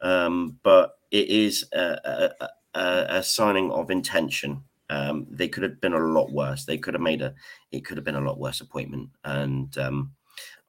Um, 0.02 0.58
but 0.64 0.99
it 1.12 1.28
is 1.28 1.66
a, 1.74 2.32
a, 2.40 2.48
a, 2.80 3.06
a 3.18 3.24
signing 3.24 3.72
of 3.72 3.92
intention. 3.92 4.64
Um, 4.90 5.28
they 5.30 5.48
could 5.48 5.64
have 5.64 5.80
been 5.82 5.94
a 5.94 6.00
lot 6.00 6.32
worse. 6.32 6.66
They 6.66 6.78
could 6.78 6.94
have 6.96 7.02
made 7.02 7.22
a. 7.22 7.34
It 7.72 7.86
could 7.86 7.98
have 7.98 8.04
been 8.06 8.16
a 8.16 8.22
lot 8.22 8.40
worse 8.40 8.62
appointment, 8.62 9.10
and 9.24 9.76
um, 9.78 10.12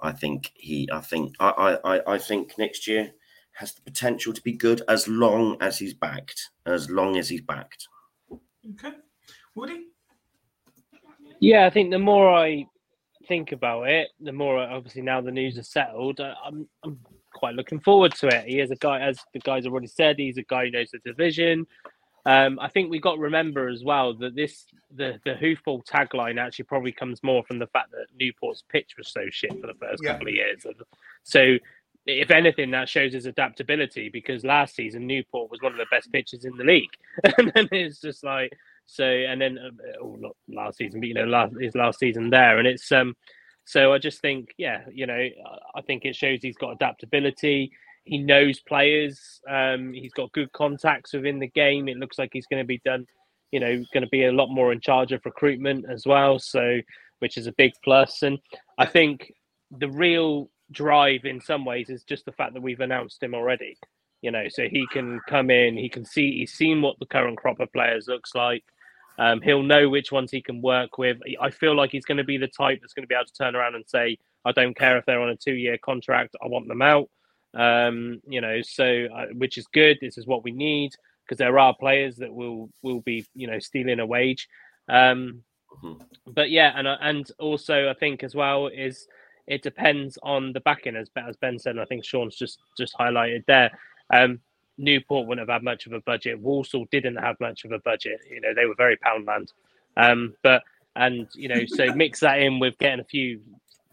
I 0.01 0.13
think 0.13 0.53
he. 0.55 0.89
I 0.93 1.01
think. 1.01 1.35
I, 1.41 1.51
I. 1.85 1.97
I- 1.97 2.15
I 2.15 2.19
think 2.19 2.59
next 2.59 2.87
year 2.87 3.13
has 3.53 3.73
the 3.75 3.83
potential 3.83 4.33
to 4.33 4.43
be 4.43 4.53
good 4.53 4.83
as 4.89 5.09
long 5.09 5.57
as 5.61 5.79
he's 5.79 5.95
backed. 5.95 6.51
As 6.67 6.89
long 6.91 7.17
as 7.17 7.29
he's 7.29 7.41
backed. 7.43 7.89
Okay. 8.73 8.97
Woody? 9.55 9.87
Yeah, 11.41 11.67
I 11.67 11.71
think 11.71 11.91
the 11.91 11.99
more 11.99 12.29
I 12.31 12.67
think 13.27 13.53
about 13.53 13.89
it, 13.89 14.09
the 14.21 14.33
more 14.33 14.59
obviously 14.59 15.03
now 15.03 15.21
the 15.21 15.31
news 15.31 15.57
is 15.57 15.71
settled, 15.71 16.21
I'm 16.21 16.69
I'm 16.85 16.99
quite 17.41 17.55
looking 17.57 17.81
forward 17.81 18.15
to 18.17 18.29
it. 18.29 18.45
He 18.47 18.61
is 18.61 18.71
a 18.71 18.77
guy, 18.77 19.01
as 19.01 19.19
the 19.33 19.41
guys 19.41 19.67
already 19.67 19.87
said, 19.89 20.19
he's 20.19 20.37
a 20.39 20.43
guy 20.43 20.67
who 20.67 20.71
knows 20.73 20.91
the 20.93 20.99
division. 20.99 21.67
Um, 22.27 22.59
I 22.61 22.69
think 22.69 22.91
we 22.91 23.01
got 23.01 23.15
to 23.15 23.21
remember 23.21 23.69
as 23.69 23.83
well 23.83 24.13
that 24.19 24.35
this 24.37 24.67
the 24.95 25.19
the 25.25 25.33
hoofball 25.35 25.83
tagline 25.87 26.39
actually 26.39 26.67
probably 26.67 26.93
comes 26.93 27.23
more 27.23 27.43
from 27.45 27.59
the 27.59 27.67
fact 27.69 27.91
that 27.93 28.07
Newport's 28.21 28.63
pitch 28.69 28.91
was 28.99 29.09
so 29.09 29.23
shit 29.31 29.59
for 29.59 29.67
the 29.67 29.75
first 29.81 30.03
Yeah. 30.05 30.13
couple 30.13 30.29
of 30.29 30.35
years. 30.35 30.67
So 31.23 31.57
if 32.07 32.31
anything, 32.31 32.71
that 32.73 32.89
shows 32.91 33.15
his 33.15 33.25
adaptability 33.25 34.11
because 34.11 34.45
last 34.45 34.75
season 34.75 35.07
Newport 35.07 35.51
was 35.51 35.63
one 35.63 35.73
of 35.73 35.79
the 35.79 35.87
best 35.91 36.13
pitches 36.13 36.45
in 36.45 36.55
the 36.59 36.65
league, 36.65 36.91
and 37.39 37.51
then 37.55 37.69
it's 37.73 38.01
just 38.03 38.23
like 38.23 38.53
so. 38.85 39.05
And 39.07 39.41
then, 39.41 39.57
uh, 39.59 39.71
oh, 40.03 40.17
not 40.21 40.37
last 40.49 40.77
season, 40.77 41.01
but 41.01 41.09
you 41.09 41.15
know, 41.15 41.25
last 41.25 41.55
his 41.59 41.75
last 41.75 41.99
season 41.99 42.29
there, 42.29 42.59
and 42.59 42.69
it's 42.69 42.93
um. 42.93 43.17
So 43.71 43.93
I 43.93 43.99
just 43.99 44.21
think, 44.21 44.53
yeah, 44.59 44.81
you 44.93 45.07
know, 45.07 45.29
I 45.77 45.81
think 45.83 46.05
it 46.05 46.17
shows 46.17 46.41
he's 46.43 46.57
got 46.57 46.73
adaptability. 46.73 47.71
He 48.03 48.19
knows 48.19 48.59
players. 48.59 49.41
Um, 49.49 49.93
he's 49.93 50.13
got 50.13 50.33
good 50.33 50.51
contacts 50.51 51.13
within 51.13 51.39
the 51.39 51.47
game. 51.47 51.87
It 51.87 51.97
looks 51.97 52.19
like 52.19 52.31
he's 52.33 52.49
going 52.49 52.65
to 52.65 52.67
be 52.67 52.81
done, 52.85 53.07
you 53.53 53.61
know, 53.61 53.85
going 53.93 54.03
to 54.03 54.09
be 54.09 54.25
a 54.25 54.33
lot 54.33 54.49
more 54.49 54.73
in 54.73 54.81
charge 54.81 55.13
of 55.13 55.25
recruitment 55.25 55.85
as 55.89 56.05
well. 56.05 56.41
So, 56.41 56.81
which 57.21 57.37
is 57.37 57.47
a 57.47 57.53
big 57.53 57.71
plus. 57.85 58.25
And 58.25 58.41
I 58.77 58.87
think 58.87 59.33
the 59.71 59.89
real 59.89 60.51
drive 60.73 61.25
in 61.25 61.41
some 61.41 61.65
ways 61.65 61.91
is 61.91 62.03
just 62.03 62.25
the 62.25 62.33
fact 62.33 62.55
that 62.55 62.63
we've 62.63 62.81
announced 62.81 63.23
him 63.23 63.37
already. 63.37 63.79
You 64.21 64.33
know, 64.33 64.49
so 64.49 64.65
he 64.69 64.85
can 64.89 65.21
come 65.29 65.49
in, 65.49 65.77
he 65.77 65.89
can 65.89 66.05
see, 66.05 66.41
he's 66.41 66.55
seen 66.55 66.83
what 66.83 66.99
the 66.99 67.07
current 67.07 67.39
crop 67.39 67.61
of 67.61 67.73
players 67.73 68.09
looks 68.09 68.35
like. 68.35 68.65
Um, 69.21 69.43
he'll 69.43 69.63
know 69.63 69.91
which 69.91 70.11
ones 70.11 70.31
he 70.31 70.41
can 70.41 70.63
work 70.63 70.97
with. 70.97 71.19
I 71.41 71.51
feel 71.51 71.77
like 71.77 71.91
he's 71.91 72.07
going 72.07 72.17
to 72.19 72.25
be 72.25 72.39
the 72.39 72.49
type 72.49 72.79
that's 72.81 72.95
going 72.95 73.05
to 73.05 73.07
be 73.07 73.15
able 73.15 73.27
to 73.27 73.33
turn 73.35 73.55
around 73.55 73.75
and 73.75 73.85
say, 73.87 74.17
I 74.47 74.53
don't 74.53 74.75
care 74.75 74.97
if 74.97 75.05
they're 75.05 75.21
on 75.21 75.29
a 75.29 75.37
two 75.37 75.53
year 75.53 75.77
contract, 75.77 76.35
I 76.43 76.49
want 76.49 76.69
them 76.69 76.81
out. 76.81 77.11
Um, 77.53 78.23
you 78.27 78.41
know, 78.41 78.63
so 78.63 79.07
uh, 79.15 79.27
which 79.35 79.59
is 79.59 79.67
good. 79.75 79.99
This 80.01 80.17
is 80.17 80.27
what 80.27 80.43
we 80.43 80.53
need 80.53 80.93
because 81.27 81.37
there 81.37 81.59
are 81.59 81.75
players 81.79 82.17
that 82.17 82.33
will 82.33 82.71
will 82.83 83.01
be, 83.01 83.27
you 83.35 83.47
know, 83.47 83.59
stealing 83.59 84.01
a 84.01 84.07
wage. 84.07 84.49
Um, 84.89 85.45
Mhm. 85.85 86.01
but 86.27 86.51
yeah, 86.51 86.73
and 86.75 86.89
uh, 86.89 86.97
and 87.01 87.31
also 87.39 87.91
I 87.91 87.95
think 87.95 88.25
as 88.25 88.35
well 88.35 88.69
is 88.69 89.07
it 89.47 89.63
depends 89.63 90.19
on 90.23 90.53
the 90.53 90.61
backing 90.61 90.97
as 90.97 91.11
as 91.17 91.37
Ben 91.37 91.59
said. 91.59 91.73
And 91.73 91.81
I 91.81 91.85
think 91.85 92.05
Sean's 92.05 92.37
just 92.37 92.59
just 92.79 92.97
highlighted 92.99 93.45
there. 93.47 93.71
Um, 94.13 94.41
Newport 94.81 95.27
wouldn't 95.27 95.47
have 95.49 95.55
had 95.55 95.63
much 95.63 95.87
of 95.87 95.93
a 95.93 96.01
budget. 96.01 96.41
Walsall 96.41 96.87
didn't 96.91 97.17
have 97.17 97.39
much 97.41 97.65
of 97.65 97.73
a 97.73 97.79
budget. 97.81 98.19
You 98.31 98.41
know, 98.41 98.55
they 98.55 98.67
were 98.67 98.75
very 98.77 98.97
Poundland. 98.97 99.49
Um, 99.97 100.35
but 100.43 100.63
and 100.97 101.29
you 101.35 101.49
know, 101.49 101.65
so 101.67 101.87
mix 101.95 102.21
that 102.21 102.41
in 102.41 102.59
with 102.59 102.77
getting 102.79 103.01
a 103.01 103.05
few 103.05 103.41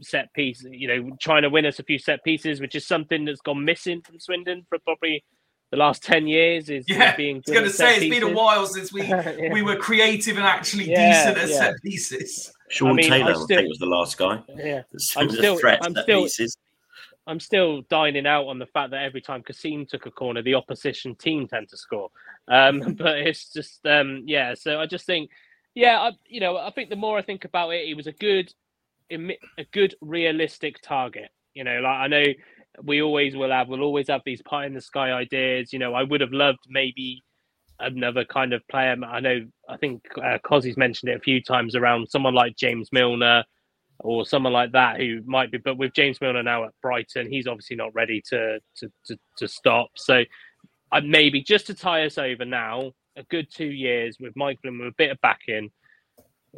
set 0.02 0.34
pieces. 0.34 0.70
You 0.72 0.88
know, 0.88 1.18
trying 1.20 1.42
to 1.44 1.50
win 1.50 1.66
us 1.66 1.80
a 1.80 1.84
few 1.84 2.00
set 2.00 2.24
pieces, 2.24 2.60
which 2.62 2.76
is 2.76 2.86
something 2.88 3.26
that's 3.26 3.42
gone 3.42 3.64
missing 3.66 4.02
from 4.02 4.20
Swindon 4.20 4.66
for 4.70 4.80
probably 4.80 5.24
the 5.72 5.78
last 5.78 6.04
ten 6.04 6.28
years. 6.28 6.70
Is, 6.70 6.86
is 6.86 6.90
Yeah, 6.90 7.16
being 7.16 7.38
I 7.38 7.40
was 7.46 7.54
going 7.54 7.64
to 7.66 7.70
say 7.74 7.98
it's 7.98 8.10
been 8.20 8.32
a 8.32 8.34
while 8.34 8.66
since 8.66 8.94
we 8.94 9.04
Yeah. 9.08 9.52
we 9.52 9.62
were 9.62 9.76
creative 9.76 10.38
and 10.38 10.46
actually 10.46 10.90
Yeah, 10.90 11.32
decent 11.34 11.38
at 11.44 11.50
yeah. 11.50 11.56
set 11.58 11.76
pieces. 11.84 12.54
Sean 12.70 12.92
I 12.92 12.94
mean, 12.94 13.10
Taylor, 13.10 13.32
I, 13.32 13.34
still- 13.34 13.48
think, 13.48 13.70
was 13.70 13.78
the 13.80 13.86
last 13.86 14.18
guy. 14.18 14.42
Yeah. 14.56 14.82
that 14.92 15.08
I'm 15.18 15.28
was 15.28 15.36
a 15.36 15.38
still- 15.38 15.58
threat 15.58 15.80
I'm 15.84 15.94
still- 15.96 16.24
pieces. 16.24 16.58
I'm 17.28 17.42
still 17.42 17.82
dining 17.90 18.26
out 18.26 18.48
on 18.48 18.58
the 18.58 18.66
fact 18.66 18.92
that 18.92 19.04
every 19.04 19.22
time 19.22 19.44
Kasim 19.44 19.86
took 19.86 20.06
a 20.06 20.12
corner, 20.12 20.42
the 20.42 20.56
opposition 20.56 21.14
team 21.16 21.48
tend 21.48 21.68
to 21.70 21.78
score. 21.78 22.10
Um, 22.48 22.80
but 22.98 23.20
it's 23.20 23.52
just, 23.52 23.86
um, 23.86 24.24
yeah. 24.26 24.54
So 24.56 24.80
I 24.80 24.86
just 24.86 25.06
think, 25.06 25.30
yeah, 25.76 26.00
I, 26.00 26.12
you 26.26 26.40
know, 26.40 26.58
I 26.58 26.72
think 26.72 26.90
the 26.90 26.96
more 26.96 27.18
I 27.18 27.22
think 27.22 27.44
about 27.46 27.72
it, 27.72 27.86
he 27.86 27.94
was 27.94 28.08
a 28.08 28.14
good, 28.14 28.52
a 29.12 29.64
good 29.74 29.96
realistic 30.02 30.82
target. 30.82 31.30
You 31.54 31.66
know, 31.66 31.80
like 31.82 31.98
I 31.98 32.08
know 32.08 32.24
we 32.82 33.02
always 33.02 33.36
will 33.36 33.52
have, 33.52 33.68
we'll 33.68 33.84
always 33.84 34.08
have 34.08 34.22
these 34.26 34.42
pie 34.42 34.66
in 34.66 34.74
the 34.74 34.82
sky 34.82 35.12
ideas. 35.12 35.74
You 35.74 35.80
know, 35.80 35.94
I 35.94 36.04
would 36.04 36.22
have 36.22 36.32
loved 36.32 36.60
maybe 36.70 37.24
another 37.80 38.24
kind 38.26 38.54
of 38.54 38.66
player. 38.70 38.96
I 39.06 39.20
know, 39.20 39.46
I 39.68 39.78
think 39.78 40.04
uh, 40.24 40.38
Cozzy's 40.44 40.78
mentioned 40.78 41.12
it 41.12 41.18
a 41.18 41.22
few 41.22 41.42
times 41.42 41.76
around 41.76 42.08
someone 42.08 42.34
like 42.34 42.56
James 42.56 42.90
Milner 42.92 43.44
or 44.08 44.26
someone 44.26 44.54
like 44.54 44.72
that 44.72 45.02
who 45.02 45.22
might 45.26 45.52
be. 45.52 45.58
But 45.58 45.78
with 45.78 45.94
James 45.94 46.22
Milner 46.22 46.42
now 46.42 46.64
at 46.64 46.72
Brighton, 46.82 47.30
he's 47.30 47.46
obviously 47.46 47.76
not 47.76 47.94
ready 47.94 48.22
to 48.30 48.60
to 48.78 48.92
to, 49.06 49.20
to 49.38 49.48
stop. 49.50 49.90
So 49.96 50.24
uh, 50.94 51.02
maybe 51.04 51.44
just 51.44 51.68
to 51.68 51.74
tie 51.74 52.06
us 52.06 52.18
over 52.18 52.46
now, 52.46 52.94
a 53.18 53.24
good 53.24 53.52
two 53.52 53.70
years 53.70 54.16
with 54.18 54.34
Michael 54.38 54.70
and 54.70 54.80
with 54.80 54.88
a 54.88 54.96
bit 54.98 55.12
of 55.12 55.20
backing, 55.20 55.72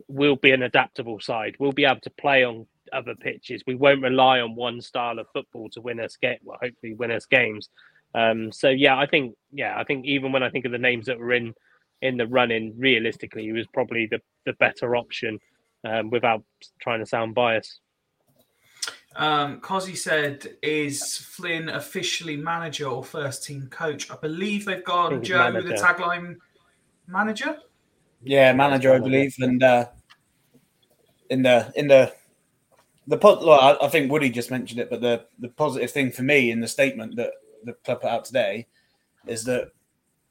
we'll 0.07 0.35
be 0.35 0.51
an 0.51 0.61
adaptable 0.61 1.19
side. 1.19 1.55
We'll 1.59 1.71
be 1.71 1.85
able 1.85 2.01
to 2.01 2.11
play 2.11 2.43
on 2.43 2.67
other 2.93 3.15
pitches. 3.15 3.63
We 3.65 3.73
won't 3.73 4.03
rely 4.03 4.41
on 4.41 4.55
one 4.55 4.79
style 4.79 5.17
of 5.17 5.25
football 5.33 5.69
to 5.71 5.81
win 5.81 5.99
us 5.99 6.17
get 6.21 6.41
well, 6.43 6.59
hopefully 6.61 6.93
win 6.93 7.09
us 7.09 7.25
games. 7.25 7.69
Um, 8.13 8.51
so 8.51 8.69
yeah, 8.69 8.95
I 8.95 9.07
think 9.07 9.33
yeah, 9.51 9.73
I 9.75 9.83
think 9.85 10.05
even 10.05 10.31
when 10.31 10.43
I 10.43 10.51
think 10.51 10.65
of 10.65 10.71
the 10.71 10.77
names 10.77 11.07
that 11.07 11.17
were 11.17 11.33
in 11.33 11.55
in 12.03 12.17
the 12.17 12.27
running, 12.27 12.75
realistically, 12.77 13.41
he 13.41 13.53
was 13.53 13.65
probably 13.73 14.05
the 14.05 14.21
the 14.45 14.53
better 14.53 14.95
option 14.95 15.39
um, 15.83 16.09
without 16.09 16.43
trying 16.79 16.99
to 16.99 17.05
sound 17.05 17.35
biased. 17.35 17.79
Um, 19.15 19.59
Cozzy 19.59 19.97
said, 19.97 20.55
"Is 20.61 21.17
Flynn 21.17 21.69
officially 21.69 22.37
manager 22.37 22.87
or 22.87 23.03
first 23.03 23.43
team 23.43 23.67
coach?" 23.69 24.09
I 24.11 24.15
believe 24.15 24.65
they've 24.65 24.77
I 24.77 24.81
gone 24.81 25.09
think 25.11 25.21
he's 25.23 25.29
Joe 25.29 25.51
with 25.51 25.67
the 25.67 25.73
tagline 25.73 26.37
manager. 27.07 27.57
Yeah, 28.23 28.53
manager, 28.53 28.93
I 28.93 28.99
believe, 28.99 29.35
and 29.39 29.63
uh, 29.63 29.87
in 31.29 31.41
the 31.41 31.71
in 31.75 31.87
the 31.87 32.13
the 33.07 33.17
po- 33.17 33.45
well, 33.45 33.59
I, 33.81 33.85
I 33.85 33.89
think 33.89 34.11
Woody 34.11 34.29
just 34.29 34.51
mentioned 34.51 34.79
it, 34.79 34.89
but 34.89 35.01
the 35.01 35.25
the 35.39 35.49
positive 35.49 35.91
thing 35.91 36.11
for 36.11 36.23
me 36.23 36.51
in 36.51 36.59
the 36.59 36.67
statement 36.67 37.15
that 37.15 37.31
the 37.63 37.73
club 37.73 38.01
put 38.01 38.09
out 38.09 38.25
today 38.25 38.67
is 39.27 39.43
that 39.45 39.71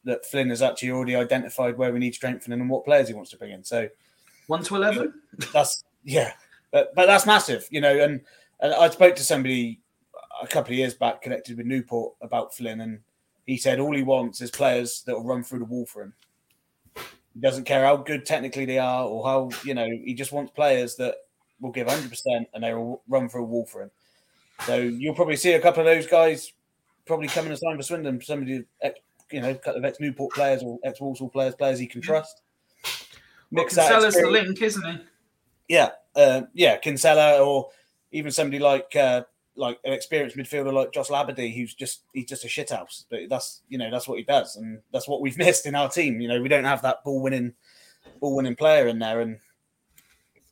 that 0.04 0.24
Flynn 0.24 0.50
has 0.50 0.62
actually 0.62 0.90
already 0.90 1.16
identified 1.16 1.76
where 1.76 1.92
we 1.92 1.98
need 1.98 2.14
strengthening 2.14 2.60
and 2.60 2.70
what 2.70 2.84
players 2.84 3.08
he 3.08 3.14
wants 3.14 3.30
to 3.30 3.36
bring 3.36 3.50
in. 3.50 3.64
So 3.64 3.88
One 4.48 4.62
to 4.64 4.76
eleven. 4.76 5.14
that's 5.52 5.84
yeah, 6.04 6.32
but 6.72 6.94
but 6.94 7.06
that's 7.06 7.26
massive, 7.26 7.68
you 7.70 7.80
know. 7.80 8.02
And, 8.02 8.22
and 8.60 8.74
I 8.74 8.88
spoke 8.90 9.14
to 9.16 9.22
somebody 9.22 9.80
a 10.42 10.46
couple 10.46 10.72
of 10.72 10.78
years 10.78 10.94
back 10.94 11.22
connected 11.22 11.56
with 11.56 11.66
Newport 11.66 12.14
about 12.20 12.54
Flynn, 12.54 12.80
and 12.80 13.00
he 13.46 13.56
said 13.56 13.78
all 13.78 13.94
he 13.94 14.02
wants 14.02 14.40
is 14.40 14.50
players 14.50 15.02
that 15.06 15.14
will 15.14 15.24
run 15.24 15.44
through 15.44 15.60
the 15.60 15.64
wall 15.64 15.86
for 15.86 16.02
him. 16.02 16.14
He 17.34 17.40
doesn't 17.40 17.64
care 17.64 17.84
how 17.84 17.96
good 17.96 18.26
technically 18.26 18.64
they 18.64 18.78
are 18.78 19.04
or 19.04 19.24
how 19.24 19.50
you 19.64 19.74
know. 19.74 19.88
He 19.88 20.14
just 20.14 20.32
wants 20.32 20.50
players 20.52 20.96
that 20.96 21.14
will 21.60 21.70
give 21.70 21.88
hundred 21.88 22.10
percent 22.10 22.48
and 22.54 22.64
they 22.64 22.72
will 22.72 23.02
run 23.06 23.28
through 23.28 23.42
a 23.42 23.46
wall 23.46 23.66
for 23.66 23.82
him. 23.82 23.90
So 24.66 24.76
you'll 24.76 25.14
probably 25.14 25.36
see 25.36 25.52
a 25.52 25.60
couple 25.60 25.80
of 25.80 25.86
those 25.86 26.06
guys 26.06 26.52
probably 27.06 27.28
coming 27.28 27.50
to 27.50 27.56
sign 27.56 27.76
for 27.76 27.82
Swindon. 27.82 28.20
Somebody, 28.22 28.64
you 29.30 29.40
know, 29.40 29.50
a 29.50 29.54
couple 29.54 29.78
of 29.78 29.84
ex 29.84 30.00
Newport 30.00 30.32
players 30.32 30.62
or 30.62 30.78
ex 30.84 31.00
Walsall 31.00 31.28
players, 31.28 31.54
players 31.54 31.78
he 31.78 31.86
can 31.86 32.00
trust. 32.00 32.42
Well, 33.50 33.64
Mix 33.64 33.74
that 33.76 33.90
Kinsella's 33.90 34.14
the 34.14 34.28
link, 34.28 34.60
isn't 34.60 34.84
he? 34.84 34.98
yeah, 35.68 35.90
uh, 36.16 36.42
yeah, 36.54 36.76
Kinsella 36.78 37.42
or 37.44 37.68
even 38.10 38.32
somebody 38.32 38.58
like 38.58 38.96
uh, 38.96 39.22
like 39.54 39.78
an 39.84 39.92
experienced 39.92 40.36
midfielder 40.36 40.72
like 40.72 40.92
Josh 40.92 41.08
Labadie, 41.08 41.54
who's 41.54 41.74
just 41.74 42.02
he's 42.14 42.26
just 42.26 42.44
a 42.44 42.48
shithouse. 42.48 43.04
But 43.10 43.28
that's 43.28 43.62
you 43.68 43.78
know 43.78 43.90
that's 43.90 44.08
what 44.08 44.18
he 44.18 44.24
does, 44.24 44.56
and 44.56 44.80
that's 44.92 45.06
what 45.06 45.20
we've 45.20 45.38
missed 45.38 45.66
in 45.66 45.74
our 45.74 45.88
team. 45.88 46.20
You 46.20 46.28
know, 46.28 46.40
we 46.40 46.48
don't 46.48 46.64
have 46.64 46.82
that 46.82 47.04
ball 47.04 47.20
winning 47.20 47.54
ball 48.20 48.34
winning 48.34 48.56
player 48.56 48.88
in 48.88 48.98
there, 48.98 49.20
and 49.20 49.38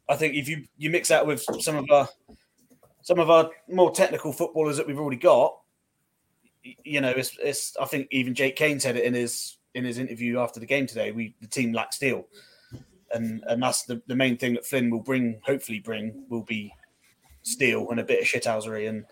I 0.09 0.16
think 0.16 0.34
if 0.34 0.49
you 0.49 0.64
you 0.76 0.90
mix 0.90 1.09
that 1.09 1.26
with 1.26 1.44
some 1.61 1.76
of 1.76 1.90
our 1.90 2.09
some 3.03 3.18
of 3.18 3.30
our 3.30 3.51
more 3.68 3.90
technical 3.90 4.32
footballers 4.32 4.76
that 4.76 4.86
we've 4.86 4.99
already 4.99 5.16
got, 5.16 5.57
you 6.82 7.01
know, 7.01 7.11
it's, 7.11 7.38
it's 7.40 7.76
I 7.80 7.84
think 7.84 8.09
even 8.11 8.34
Jake 8.34 8.57
Cain 8.57 8.80
said 8.80 8.97
it 8.97 9.05
in 9.05 9.14
his 9.14 9.57
in 9.74 9.84
his 9.84 9.99
interview 9.99 10.40
after 10.40 10.61
the 10.61 10.66
game 10.66 10.86
today. 10.86 11.12
We 11.12 11.34
the 11.40 11.47
team 11.47 11.72
lacks 11.72 11.97
steel 11.97 12.26
and 13.12 13.42
and 13.48 13.62
that's 13.62 13.84
the, 13.84 14.02
the 14.07 14.16
main 14.16 14.36
thing 14.36 14.54
that 14.54 14.66
Flynn 14.66 14.90
will 14.90 15.02
bring, 15.02 15.40
hopefully 15.44 15.80
bring, 15.80 16.24
will 16.28 16.42
be 16.42 16.72
steel 17.42 17.90
and 17.90 18.00
a 18.00 18.04
bit 18.04 18.20
of 18.20 18.26
shithousery. 18.26 18.88
And 18.88 19.04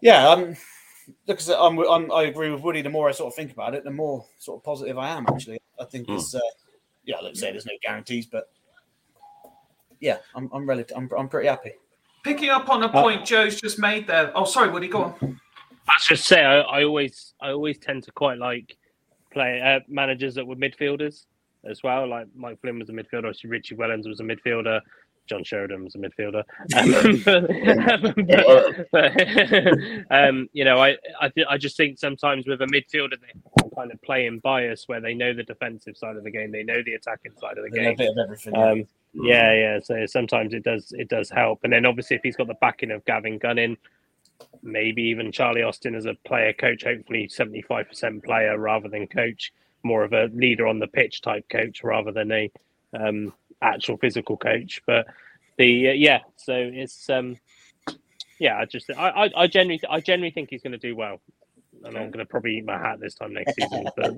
yeah, 0.00 0.28
I'm 0.28 0.56
look, 1.26 1.40
I'm, 1.48 1.78
I'm 1.78 2.12
I 2.12 2.24
agree 2.24 2.50
with 2.50 2.62
Woody. 2.62 2.82
The 2.82 2.90
more 2.90 3.08
I 3.08 3.12
sort 3.12 3.32
of 3.32 3.36
think 3.36 3.52
about 3.52 3.74
it, 3.74 3.84
the 3.84 3.90
more 3.90 4.24
sort 4.38 4.60
of 4.60 4.64
positive 4.64 4.98
I 4.98 5.08
am. 5.10 5.26
Actually, 5.28 5.58
I 5.80 5.84
think 5.84 6.06
Mm. 6.08 6.16
it's 6.16 6.34
uh, 6.34 6.40
yeah. 7.04 7.16
Let's 7.22 7.40
say 7.40 7.50
there's 7.50 7.66
no 7.66 7.72
guarantees, 7.82 8.26
but 8.26 8.50
yeah, 10.00 10.18
I'm 10.34 10.50
I'm 10.52 10.68
relative. 10.68 10.96
I'm 10.96 11.08
I'm 11.16 11.28
pretty 11.28 11.48
happy. 11.48 11.72
Picking 12.24 12.50
up 12.50 12.68
on 12.68 12.82
a 12.82 12.86
Uh, 12.86 13.02
point 13.02 13.24
Joe's 13.24 13.60
just 13.60 13.78
made 13.78 14.06
there. 14.06 14.30
Oh, 14.34 14.44
sorry, 14.44 14.70
Woody, 14.70 14.88
go 14.88 15.04
on. 15.04 15.14
I 15.22 15.94
was 15.94 16.06
just 16.06 16.26
say 16.26 16.44
I, 16.44 16.60
I 16.60 16.84
always 16.84 17.32
I 17.40 17.50
always 17.50 17.78
tend 17.78 18.02
to 18.04 18.12
quite 18.12 18.38
like 18.38 18.76
play 19.32 19.60
uh, 19.62 19.80
managers 19.88 20.34
that 20.34 20.46
were 20.46 20.56
midfielders 20.56 21.24
as 21.64 21.82
well. 21.82 22.08
Like 22.08 22.26
Mike 22.34 22.60
Flynn 22.60 22.78
was 22.78 22.88
a 22.88 22.92
midfielder, 22.92 23.18
obviously 23.18 23.50
Richie 23.50 23.76
Wellens 23.76 24.06
was 24.08 24.20
a 24.20 24.24
midfielder, 24.24 24.80
John 25.28 25.44
Sheridan 25.44 25.84
was 25.84 25.94
a 25.94 25.98
midfielder. 25.98 26.42
Um, 26.76 27.22
but, 28.92 29.08
um, 30.28 30.48
you 30.52 30.64
know, 30.64 30.78
I 30.78 30.96
I, 31.20 31.28
th- 31.28 31.46
I 31.48 31.58
just 31.58 31.76
think 31.76 31.98
sometimes 31.98 32.46
with 32.46 32.62
a 32.62 32.66
midfielder 32.66 33.16
they 33.20 33.68
kind 33.76 33.92
of 33.92 34.00
play 34.02 34.26
in 34.26 34.38
bias 34.40 34.84
where 34.86 35.00
they 35.00 35.14
know 35.14 35.32
the 35.34 35.44
defensive 35.44 35.96
side 35.96 36.16
of 36.16 36.24
the 36.24 36.30
game, 36.30 36.50
they 36.50 36.62
know 36.62 36.82
the 36.84 36.94
attacking 36.94 37.32
side 37.40 37.58
of 37.58 37.64
the 37.64 37.78
a 37.78 37.84
game. 37.84 37.96
bit 37.96 38.10
of 38.10 38.18
everything. 38.18 38.54
yeah. 38.54 38.70
Um, 38.70 38.84
yeah, 39.14 39.52
yeah. 39.52 39.80
So 39.82 40.06
sometimes 40.06 40.54
it 40.54 40.64
does 40.64 40.92
it 40.96 41.08
does 41.08 41.30
help, 41.30 41.60
and 41.64 41.72
then 41.72 41.86
obviously 41.86 42.16
if 42.16 42.22
he's 42.22 42.36
got 42.36 42.46
the 42.46 42.54
backing 42.54 42.90
of 42.90 43.04
Gavin 43.04 43.38
Gunning, 43.38 43.76
maybe 44.62 45.02
even 45.02 45.32
Charlie 45.32 45.62
Austin 45.62 45.94
as 45.94 46.06
a 46.06 46.14
player 46.26 46.52
coach, 46.52 46.84
hopefully 46.84 47.28
seventy 47.28 47.62
five 47.62 47.88
percent 47.88 48.24
player 48.24 48.58
rather 48.58 48.88
than 48.88 49.06
coach, 49.06 49.52
more 49.82 50.04
of 50.04 50.12
a 50.12 50.26
leader 50.32 50.66
on 50.66 50.78
the 50.78 50.86
pitch 50.86 51.22
type 51.22 51.48
coach 51.50 51.82
rather 51.82 52.12
than 52.12 52.30
a 52.32 52.50
um, 52.98 53.32
actual 53.62 53.96
physical 53.96 54.36
coach. 54.36 54.82
But 54.86 55.06
the 55.56 55.90
uh, 55.90 55.92
yeah, 55.92 56.20
so 56.36 56.54
it's 56.54 57.08
um, 57.10 57.36
yeah, 58.38 58.58
I 58.58 58.64
just 58.64 58.90
I 58.90 59.08
I, 59.08 59.30
I 59.36 59.46
genuinely 59.46 59.82
I 59.88 60.00
generally 60.00 60.30
think 60.30 60.50
he's 60.50 60.62
going 60.62 60.72
to 60.72 60.78
do 60.78 60.96
well. 60.96 61.20
And 61.84 61.96
I'm 61.96 62.10
going 62.10 62.18
to 62.18 62.26
probably 62.26 62.56
eat 62.56 62.64
my 62.64 62.76
hat 62.76 62.98
this 62.98 63.14
time 63.14 63.32
next 63.34 63.54
season. 63.60 63.86
But 63.96 64.16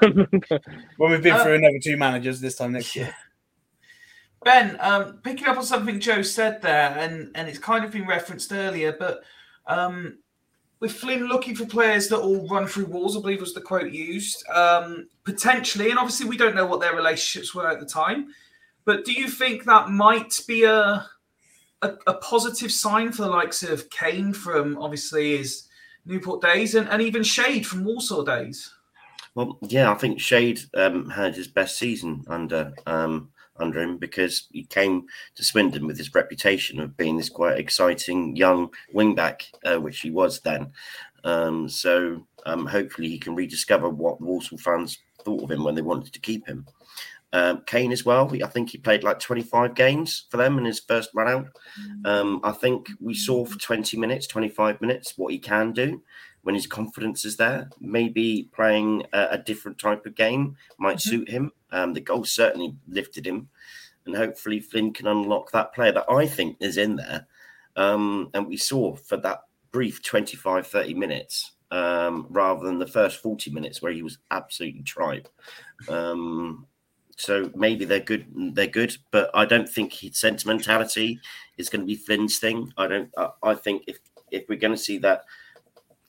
Well, 0.98 1.10
we've 1.10 1.22
been 1.22 1.34
Uh, 1.34 1.44
through 1.44 1.56
another 1.56 1.78
two 1.78 1.98
managers 1.98 2.40
this 2.40 2.56
time 2.56 2.72
next 2.72 2.96
year. 2.96 3.14
Ben, 4.44 4.76
um, 4.80 5.20
picking 5.22 5.46
up 5.46 5.58
on 5.58 5.64
something 5.64 6.00
Joe 6.00 6.22
said 6.22 6.62
there, 6.62 6.96
and, 6.98 7.30
and 7.34 7.48
it's 7.48 7.58
kind 7.58 7.84
of 7.84 7.92
been 7.92 8.06
referenced 8.06 8.52
earlier, 8.52 8.96
but 8.98 9.22
um, 9.66 10.18
with 10.82 10.92
Flynn 10.92 11.28
looking 11.28 11.54
for 11.54 11.64
players 11.64 12.08
that 12.08 12.20
will 12.20 12.44
run 12.48 12.66
through 12.66 12.86
walls, 12.86 13.16
I 13.16 13.20
believe 13.20 13.40
was 13.40 13.54
the 13.54 13.60
quote 13.60 13.92
used, 13.92 14.44
um, 14.48 15.06
potentially, 15.22 15.90
and 15.90 15.98
obviously 15.98 16.28
we 16.28 16.36
don't 16.36 16.56
know 16.56 16.66
what 16.66 16.80
their 16.80 16.96
relationships 16.96 17.54
were 17.54 17.70
at 17.70 17.78
the 17.78 17.86
time, 17.86 18.34
but 18.84 19.04
do 19.04 19.12
you 19.12 19.28
think 19.28 19.62
that 19.64 19.90
might 19.90 20.40
be 20.48 20.64
a, 20.64 21.06
a, 21.82 21.92
a 22.08 22.14
positive 22.14 22.72
sign 22.72 23.12
for 23.12 23.22
the 23.22 23.28
likes 23.28 23.62
of 23.62 23.90
Cain 23.90 24.32
from 24.32 24.76
obviously 24.76 25.36
his 25.36 25.68
Newport 26.04 26.42
days 26.42 26.74
and, 26.74 26.88
and 26.88 27.00
even 27.00 27.22
Shade 27.22 27.64
from 27.64 27.84
Walsall 27.84 28.24
days? 28.24 28.74
Well, 29.36 29.58
yeah, 29.62 29.92
I 29.92 29.94
think 29.94 30.18
Shade 30.18 30.62
um, 30.74 31.08
had 31.10 31.36
his 31.36 31.46
best 31.46 31.78
season 31.78 32.24
under 32.26 32.74
um, 32.88 33.30
under 33.56 33.80
him 33.80 33.98
because 33.98 34.48
he 34.52 34.64
came 34.64 35.04
to 35.34 35.44
Swindon 35.44 35.86
with 35.86 35.98
his 35.98 36.14
reputation 36.14 36.80
of 36.80 36.96
being 36.96 37.16
this 37.16 37.28
quite 37.28 37.58
exciting 37.58 38.36
young 38.36 38.70
wingback, 38.94 39.42
uh, 39.64 39.80
which 39.80 40.00
he 40.00 40.10
was 40.10 40.40
then. 40.40 40.72
Um, 41.24 41.68
so 41.68 42.26
um, 42.46 42.66
hopefully 42.66 43.08
he 43.08 43.18
can 43.18 43.34
rediscover 43.34 43.88
what 43.88 44.18
the 44.18 44.24
Walsall 44.24 44.58
fans 44.58 44.98
thought 45.24 45.44
of 45.44 45.50
him 45.50 45.64
when 45.64 45.74
they 45.74 45.82
wanted 45.82 46.12
to 46.12 46.20
keep 46.20 46.46
him. 46.46 46.66
Um, 47.34 47.62
Cain 47.66 47.92
as 47.92 48.04
well. 48.04 48.30
I 48.44 48.48
think 48.48 48.70
he 48.70 48.78
played 48.78 49.04
like 49.04 49.18
25 49.18 49.74
games 49.74 50.26
for 50.28 50.36
them 50.36 50.58
in 50.58 50.66
his 50.66 50.80
first 50.80 51.10
run 51.14 51.28
out. 51.28 51.46
Um, 52.04 52.40
I 52.44 52.52
think 52.52 52.88
we 53.00 53.14
saw 53.14 53.46
for 53.46 53.58
20 53.58 53.96
minutes, 53.96 54.26
25 54.26 54.80
minutes 54.82 55.14
what 55.16 55.32
he 55.32 55.38
can 55.38 55.72
do 55.72 56.02
when 56.42 56.54
his 56.54 56.66
confidence 56.66 57.24
is 57.24 57.36
there. 57.36 57.70
Maybe 57.80 58.48
playing 58.52 59.04
a, 59.12 59.28
a 59.32 59.38
different 59.38 59.78
type 59.78 60.06
of 60.06 60.14
game 60.14 60.56
might 60.78 61.00
suit 61.00 61.28
him. 61.28 61.52
Um, 61.70 61.94
the 61.94 62.00
goal 62.00 62.24
certainly 62.24 62.76
lifted 62.88 63.26
him, 63.26 63.48
and 64.06 64.16
hopefully 64.16 64.60
Flynn 64.60 64.92
can 64.92 65.06
unlock 65.06 65.50
that 65.52 65.74
player 65.74 65.92
that 65.92 66.10
I 66.10 66.26
think 66.26 66.56
is 66.60 66.76
in 66.76 66.96
there. 66.96 67.26
Um, 67.76 68.30
and 68.34 68.46
we 68.46 68.56
saw 68.56 68.94
for 68.94 69.16
that 69.18 69.42
brief 69.70 70.02
25, 70.02 70.66
30 70.66 70.94
minutes. 70.94 71.52
Um, 71.70 72.26
rather 72.28 72.66
than 72.66 72.78
the 72.78 72.86
first 72.86 73.22
40 73.22 73.50
minutes 73.50 73.80
where 73.80 73.92
he 73.92 74.02
was 74.02 74.18
absolutely 74.30 74.82
tripe. 74.82 75.26
Um, 75.88 76.66
so 77.16 77.50
maybe 77.54 77.86
they're 77.86 78.00
good. 78.00 78.26
They're 78.54 78.66
good, 78.66 78.96
but 79.10 79.30
I 79.32 79.46
don't 79.46 79.68
think 79.68 79.92
his 79.92 80.18
sentimentality 80.18 81.18
is 81.56 81.70
going 81.70 81.80
to 81.80 81.86
be 81.86 81.96
Flynn's 81.96 82.38
thing. 82.38 82.72
I 82.76 82.86
don't. 82.88 83.10
I, 83.16 83.30
I 83.42 83.54
think 83.54 83.84
if 83.86 83.98
if 84.30 84.44
we're 84.48 84.58
going 84.58 84.74
to 84.74 84.78
see 84.78 84.98
that 84.98 85.24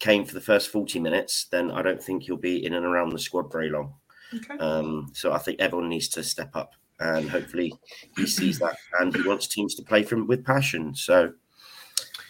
Cain 0.03 0.25
for 0.25 0.33
the 0.33 0.41
first 0.41 0.67
forty 0.69 0.99
minutes, 0.99 1.45
then 1.49 1.71
I 1.71 1.81
don't 1.81 2.03
think 2.03 2.23
he'll 2.23 2.35
be 2.35 2.65
in 2.65 2.73
and 2.73 2.85
around 2.85 3.13
the 3.13 3.19
squad 3.19 3.49
very 3.49 3.69
long. 3.69 3.93
Okay. 4.35 4.57
Um, 4.57 5.11
so 5.13 5.31
I 5.31 5.37
think 5.37 5.61
everyone 5.61 5.87
needs 5.87 6.09
to 6.09 6.23
step 6.23 6.53
up, 6.55 6.73
and 6.99 7.29
hopefully 7.29 7.73
he 8.17 8.27
sees 8.27 8.59
that, 8.59 8.75
and 8.99 9.15
he 9.15 9.21
wants 9.21 9.47
teams 9.47 9.75
to 9.75 9.81
play 9.81 10.03
for 10.03 10.15
him 10.15 10.27
with 10.27 10.43
passion. 10.43 10.93
So 10.93 11.31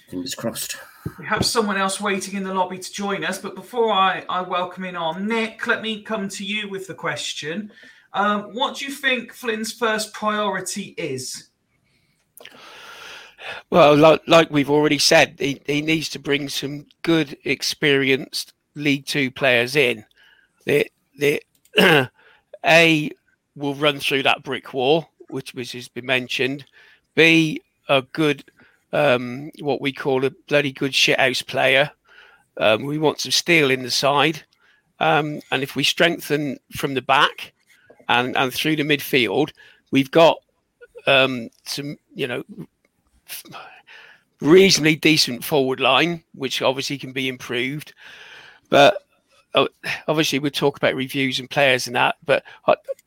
fingers 0.08 0.36
crossed. 0.36 0.78
We 1.18 1.26
have 1.26 1.44
someone 1.44 1.78
else 1.78 2.00
waiting 2.00 2.36
in 2.36 2.44
the 2.44 2.54
lobby 2.54 2.78
to 2.78 2.94
join 2.94 3.26
us, 3.26 3.40
but 3.40 3.56
before 3.56 3.92
I, 3.92 4.24
I 4.30 4.42
welcome 4.42 4.86
in 4.86 4.96
on 4.96 5.28
Nick, 5.28 5.66
let 5.66 5.82
me 5.82 6.04
come 6.04 6.30
to 6.30 6.46
you 6.46 6.70
with 6.70 6.86
the 6.86 6.94
question. 6.94 7.72
Um, 8.14 8.54
what 8.54 8.78
do 8.78 8.86
you 8.86 8.92
think 8.92 9.34
Flynn's 9.34 9.74
first 9.74 10.14
priority 10.14 10.94
is? 10.98 11.50
Well, 13.70 13.96
like, 13.96 14.22
like 14.28 14.52
we've 14.52 14.70
already 14.70 14.98
said, 14.98 15.36
he, 15.40 15.62
he 15.66 15.82
needs 15.82 16.10
to 16.10 16.20
bring 16.20 16.50
some 16.50 16.86
good, 17.02 17.38
experienced 17.44 18.54
League 18.76 19.06
Two 19.06 19.32
players 19.32 19.76
in. 19.76 20.06
That 20.66 20.90
that 21.18 22.12
a 22.66 23.12
will 23.56 23.76
run 23.76 24.00
through 24.00 24.24
that 24.24 24.44
brick 24.44 24.74
wall, 24.74 25.10
which 25.30 25.54
which 25.54 25.74
has 25.74 25.88
been 25.88 26.06
mentioned. 26.06 26.66
B 27.16 27.62
a 27.90 28.02
good, 28.02 28.46
um, 28.92 29.52
what 29.60 29.82
we 29.82 29.92
call 29.92 30.26
a 30.26 30.32
bloody 30.48 30.72
good 30.72 30.92
shithouse 30.92 31.46
player. 31.46 31.92
Um, 32.58 32.84
we 32.84 32.98
want 32.98 33.20
some 33.20 33.32
steel 33.32 33.72
in 33.72 33.84
the 33.84 33.92
side, 33.92 34.44
um, 35.00 35.42
and 35.52 35.64
if 35.64 35.76
we 35.76 35.84
strengthen 35.84 36.60
from 36.76 36.94
the 36.94 37.02
back 37.02 37.54
and 38.08 38.38
and 38.38 38.54
through 38.54 38.76
the 38.76 38.84
midfield, 38.84 39.52
we've 39.92 40.12
got 40.12 40.38
um, 41.08 41.50
some, 41.66 41.98
you 42.14 42.28
know, 42.28 42.44
reasonably 44.42 44.96
decent 44.96 45.44
forward 45.44 45.80
line, 45.80 46.24
which 46.36 46.62
obviously 46.62 46.98
can 46.98 47.14
be 47.14 47.28
improved. 47.28 47.94
But 48.70 49.06
uh, 49.56 49.68
obviously, 50.08 50.40
we'll 50.40 50.52
talk 50.52 50.78
about 50.78 50.96
reviews 50.96 51.40
and 51.40 51.50
players 51.50 51.88
and 51.88 51.96
that. 51.96 52.16
But 52.26 52.44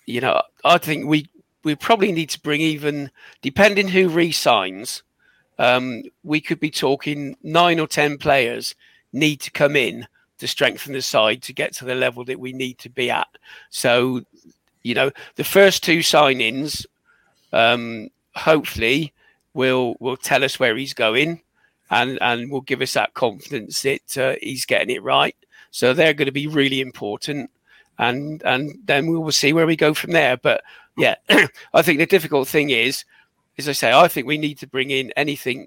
you 0.07 0.21
know, 0.21 0.43
I 0.65 0.79
think 0.79 1.07
we 1.07 1.29
we 1.65 1.75
probably 1.75 2.13
need 2.13 2.31
to 2.31 2.41
bring 2.41 2.61
even, 2.61 3.11
depending 3.43 3.89
who 3.89 4.09
re-signs, 4.09 5.03
um, 5.59 6.05
we 6.23 6.41
could 6.41 6.61
be 6.61 6.71
talking 6.71 7.37
nine 7.43 7.81
or 7.81 7.89
ten 7.89 8.19
players 8.19 8.75
need 9.13 9.41
to 9.41 9.51
come 9.51 9.75
in 9.75 10.07
to 10.39 10.47
strengthen 10.47 10.93
the 10.93 11.03
side 11.03 11.43
to 11.43 11.53
get 11.53 11.73
to 11.75 11.85
the 11.85 11.95
level 11.95 12.25
that 12.25 12.39
we 12.39 12.53
need 12.53 12.79
to 12.79 12.89
be 12.89 13.11
at. 13.11 13.27
So, 13.71 14.23
you 14.83 14.95
know, 14.95 15.11
the 15.37 15.45
first 15.45 15.83
two 15.83 16.01
signings, 16.01 16.87
um, 17.53 18.11
hopefully, 18.35 19.13
will 19.57 19.97
will 19.99 20.17
tell 20.17 20.45
us 20.45 20.61
where 20.61 20.77
he's 20.77 20.95
going, 20.95 21.41
and 21.91 22.19
and 22.21 22.51
will 22.51 22.61
give 22.61 22.83
us 22.83 22.93
that 22.93 23.15
confidence 23.15 23.83
that 23.83 24.19
uh, 24.19 24.35
he's 24.41 24.67
getting 24.67 24.95
it 24.95 25.03
right. 25.03 25.35
So 25.73 25.93
they're 25.93 26.15
going 26.15 26.27
to 26.27 26.33
be 26.33 26.47
really 26.47 26.81
important, 26.81 27.51
and 27.99 28.43
and 28.45 28.79
then 28.85 29.09
we 29.09 29.19
will 29.19 29.33
see 29.33 29.53
where 29.53 29.67
we 29.67 29.75
go 29.75 29.95
from 29.95 30.13
there. 30.13 30.37
But 30.37 30.63
yeah, 30.97 31.17
I 31.75 31.83
think 31.83 31.99
the 31.99 32.07
difficult 32.07 32.47
thing 32.47 32.71
is, 32.71 33.05
as 33.59 33.69
I 33.69 33.73
say, 33.73 33.93
I 33.93 34.07
think 34.07 34.27
we 34.27 34.39
need 34.39 34.59
to 34.59 34.67
bring 34.69 34.91
in 34.91 35.11
anything 35.17 35.67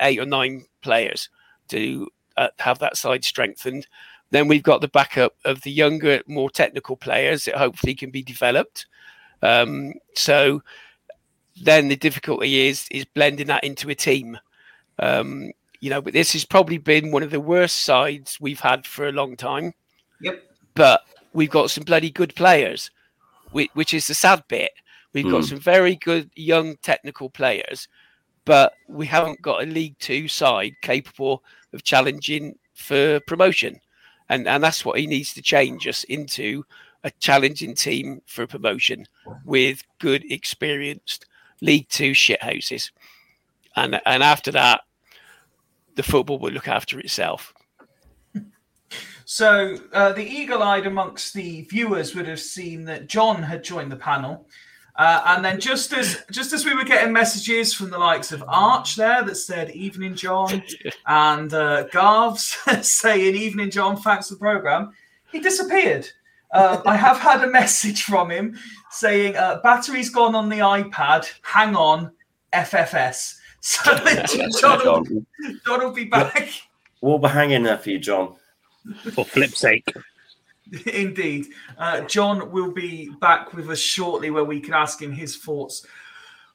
eight 0.00 0.20
or 0.20 0.26
nine 0.26 0.66
players 0.82 1.28
to 1.68 2.08
uh, 2.36 2.48
have 2.58 2.78
that 2.78 2.96
side 2.96 3.24
strengthened. 3.24 3.86
Then 4.30 4.46
we've 4.46 4.62
got 4.62 4.80
the 4.80 4.88
backup 4.88 5.34
of 5.44 5.62
the 5.62 5.72
younger, 5.72 6.20
more 6.26 6.50
technical 6.50 6.96
players 6.96 7.46
that 7.46 7.56
hopefully 7.56 7.94
can 7.94 8.10
be 8.10 8.22
developed. 8.22 8.86
Um, 9.42 9.94
so 10.14 10.62
then 11.62 11.88
the 11.88 11.96
difficulty 11.96 12.68
is 12.68 12.86
is 12.90 13.04
blending 13.04 13.48
that 13.48 13.64
into 13.64 13.88
a 13.90 13.94
team. 13.94 14.38
Um, 14.98 15.52
you 15.80 15.88
know, 15.90 16.02
but 16.02 16.12
this 16.12 16.32
has 16.34 16.44
probably 16.44 16.78
been 16.78 17.10
one 17.10 17.22
of 17.22 17.30
the 17.30 17.40
worst 17.40 17.84
sides 17.84 18.38
we've 18.40 18.60
had 18.60 18.86
for 18.86 19.08
a 19.08 19.12
long 19.12 19.36
time. 19.36 19.72
Yep. 20.20 20.42
But 20.74 21.02
we've 21.32 21.50
got 21.50 21.70
some 21.70 21.84
bloody 21.84 22.10
good 22.10 22.34
players, 22.34 22.90
which, 23.52 23.70
which 23.74 23.94
is 23.94 24.06
the 24.06 24.14
sad 24.14 24.44
bit. 24.48 24.72
We've 25.12 25.24
got 25.24 25.42
Mm. 25.42 25.48
some 25.48 25.58
very 25.60 25.96
good 25.96 26.30
young 26.36 26.76
technical 26.82 27.30
players, 27.30 27.88
but 28.44 28.74
we 28.88 29.06
haven't 29.06 29.42
got 29.42 29.62
a 29.62 29.66
League 29.66 29.98
Two 29.98 30.28
side 30.28 30.74
capable 30.82 31.42
of 31.72 31.82
challenging 31.82 32.56
for 32.74 33.20
promotion, 33.20 33.80
and 34.28 34.46
and 34.46 34.62
that's 34.62 34.84
what 34.84 34.98
he 34.98 35.06
needs 35.06 35.34
to 35.34 35.42
change 35.42 35.86
us 35.88 36.04
into 36.04 36.64
a 37.02 37.10
challenging 37.12 37.74
team 37.74 38.20
for 38.26 38.46
promotion 38.46 39.06
with 39.44 39.82
good, 39.98 40.22
experienced 40.30 41.24
League 41.60 41.88
Two 41.88 42.12
shithouses, 42.12 42.90
and 43.76 44.00
and 44.06 44.22
after 44.22 44.50
that, 44.52 44.82
the 45.96 46.02
football 46.02 46.38
will 46.38 46.52
look 46.52 46.68
after 46.68 46.98
itself. 46.98 47.54
So 49.26 49.76
uh, 49.92 50.12
the 50.12 50.26
eagle-eyed 50.26 50.88
amongst 50.88 51.34
the 51.34 51.62
viewers 51.62 52.16
would 52.16 52.26
have 52.26 52.40
seen 52.40 52.84
that 52.86 53.06
John 53.06 53.44
had 53.44 53.62
joined 53.62 53.92
the 53.92 53.96
panel, 53.96 54.48
uh, 54.96 55.22
and 55.24 55.44
then 55.44 55.60
just 55.60 55.92
as 55.92 56.24
just 56.32 56.52
as 56.52 56.64
we 56.64 56.74
were 56.74 56.82
getting 56.82 57.12
messages 57.12 57.72
from 57.72 57.90
the 57.90 57.98
likes 57.98 58.32
of 58.32 58.42
Arch 58.48 58.96
there 58.96 59.22
that 59.22 59.36
said 59.36 59.70
"Evening, 59.70 60.16
John," 60.16 60.64
and 61.06 61.54
uh, 61.54 61.86
Garves 61.92 62.82
saying 62.84 63.36
"Evening, 63.36 63.70
John, 63.70 63.96
thanks 63.96 64.28
for 64.28 64.34
the 64.34 64.40
program," 64.40 64.90
he 65.30 65.38
disappeared. 65.38 66.08
Uh, 66.52 66.80
I 66.84 66.96
have 66.96 67.18
had 67.18 67.42
a 67.44 67.46
message 67.48 68.02
from 68.02 68.30
him 68.30 68.58
saying 68.90 69.36
uh, 69.36 69.60
battery's 69.62 70.10
gone 70.10 70.34
on 70.34 70.48
the 70.48 70.58
iPad. 70.58 71.28
Hang 71.42 71.76
on, 71.76 72.12
FFS. 72.52 73.36
So 73.62 73.94
John, 74.58 74.78
will, 74.78 75.04
John, 75.04 75.26
John 75.66 75.80
will 75.80 75.92
be 75.92 76.04
back. 76.04 76.50
we'll 77.02 77.18
be 77.18 77.28
hanging 77.28 77.62
there 77.64 77.76
for 77.76 77.90
you, 77.90 77.98
John. 77.98 78.36
for 79.12 79.22
flip's 79.22 79.58
sake. 79.58 79.86
Indeed. 80.86 81.48
Uh, 81.76 82.00
John 82.02 82.50
will 82.52 82.72
be 82.72 83.10
back 83.20 83.52
with 83.52 83.68
us 83.68 83.78
shortly 83.78 84.30
where 84.30 84.44
we 84.44 84.60
can 84.60 84.72
ask 84.72 85.02
him 85.02 85.12
his 85.12 85.36
thoughts 85.36 85.84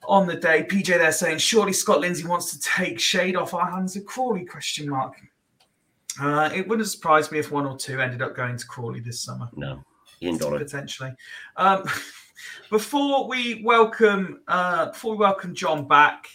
on 0.07 0.25
the 0.25 0.35
day. 0.35 0.63
PJ 0.63 0.87
there 0.87 1.11
saying, 1.11 1.37
surely 1.37 1.73
Scott 1.73 1.99
Lindsey 1.99 2.25
wants 2.25 2.51
to 2.51 2.59
take 2.59 2.99
shade 2.99 3.35
off 3.35 3.53
our 3.53 3.69
hands 3.69 3.95
of 3.95 4.05
Crawley, 4.05 4.43
question 4.43 4.89
mark. 4.89 5.13
Uh, 6.19 6.49
it 6.53 6.67
wouldn't 6.67 6.87
surprise 6.87 7.31
me 7.31 7.39
if 7.39 7.51
one 7.51 7.65
or 7.65 7.77
two 7.77 7.99
ended 7.99 8.21
up 8.21 8.35
going 8.35 8.57
to 8.57 8.65
Crawley 8.65 8.99
this 8.99 9.21
summer 9.21 9.49
No, 9.55 9.83
Ian 10.21 10.37
Dollar. 10.37 10.59
potentially. 10.59 11.11
Um, 11.57 11.83
before 12.69 13.27
we 13.27 13.61
welcome 13.63 14.41
uh, 14.47 14.87
before 14.87 15.11
we 15.11 15.17
welcome 15.17 15.53
John 15.53 15.87
back, 15.87 16.27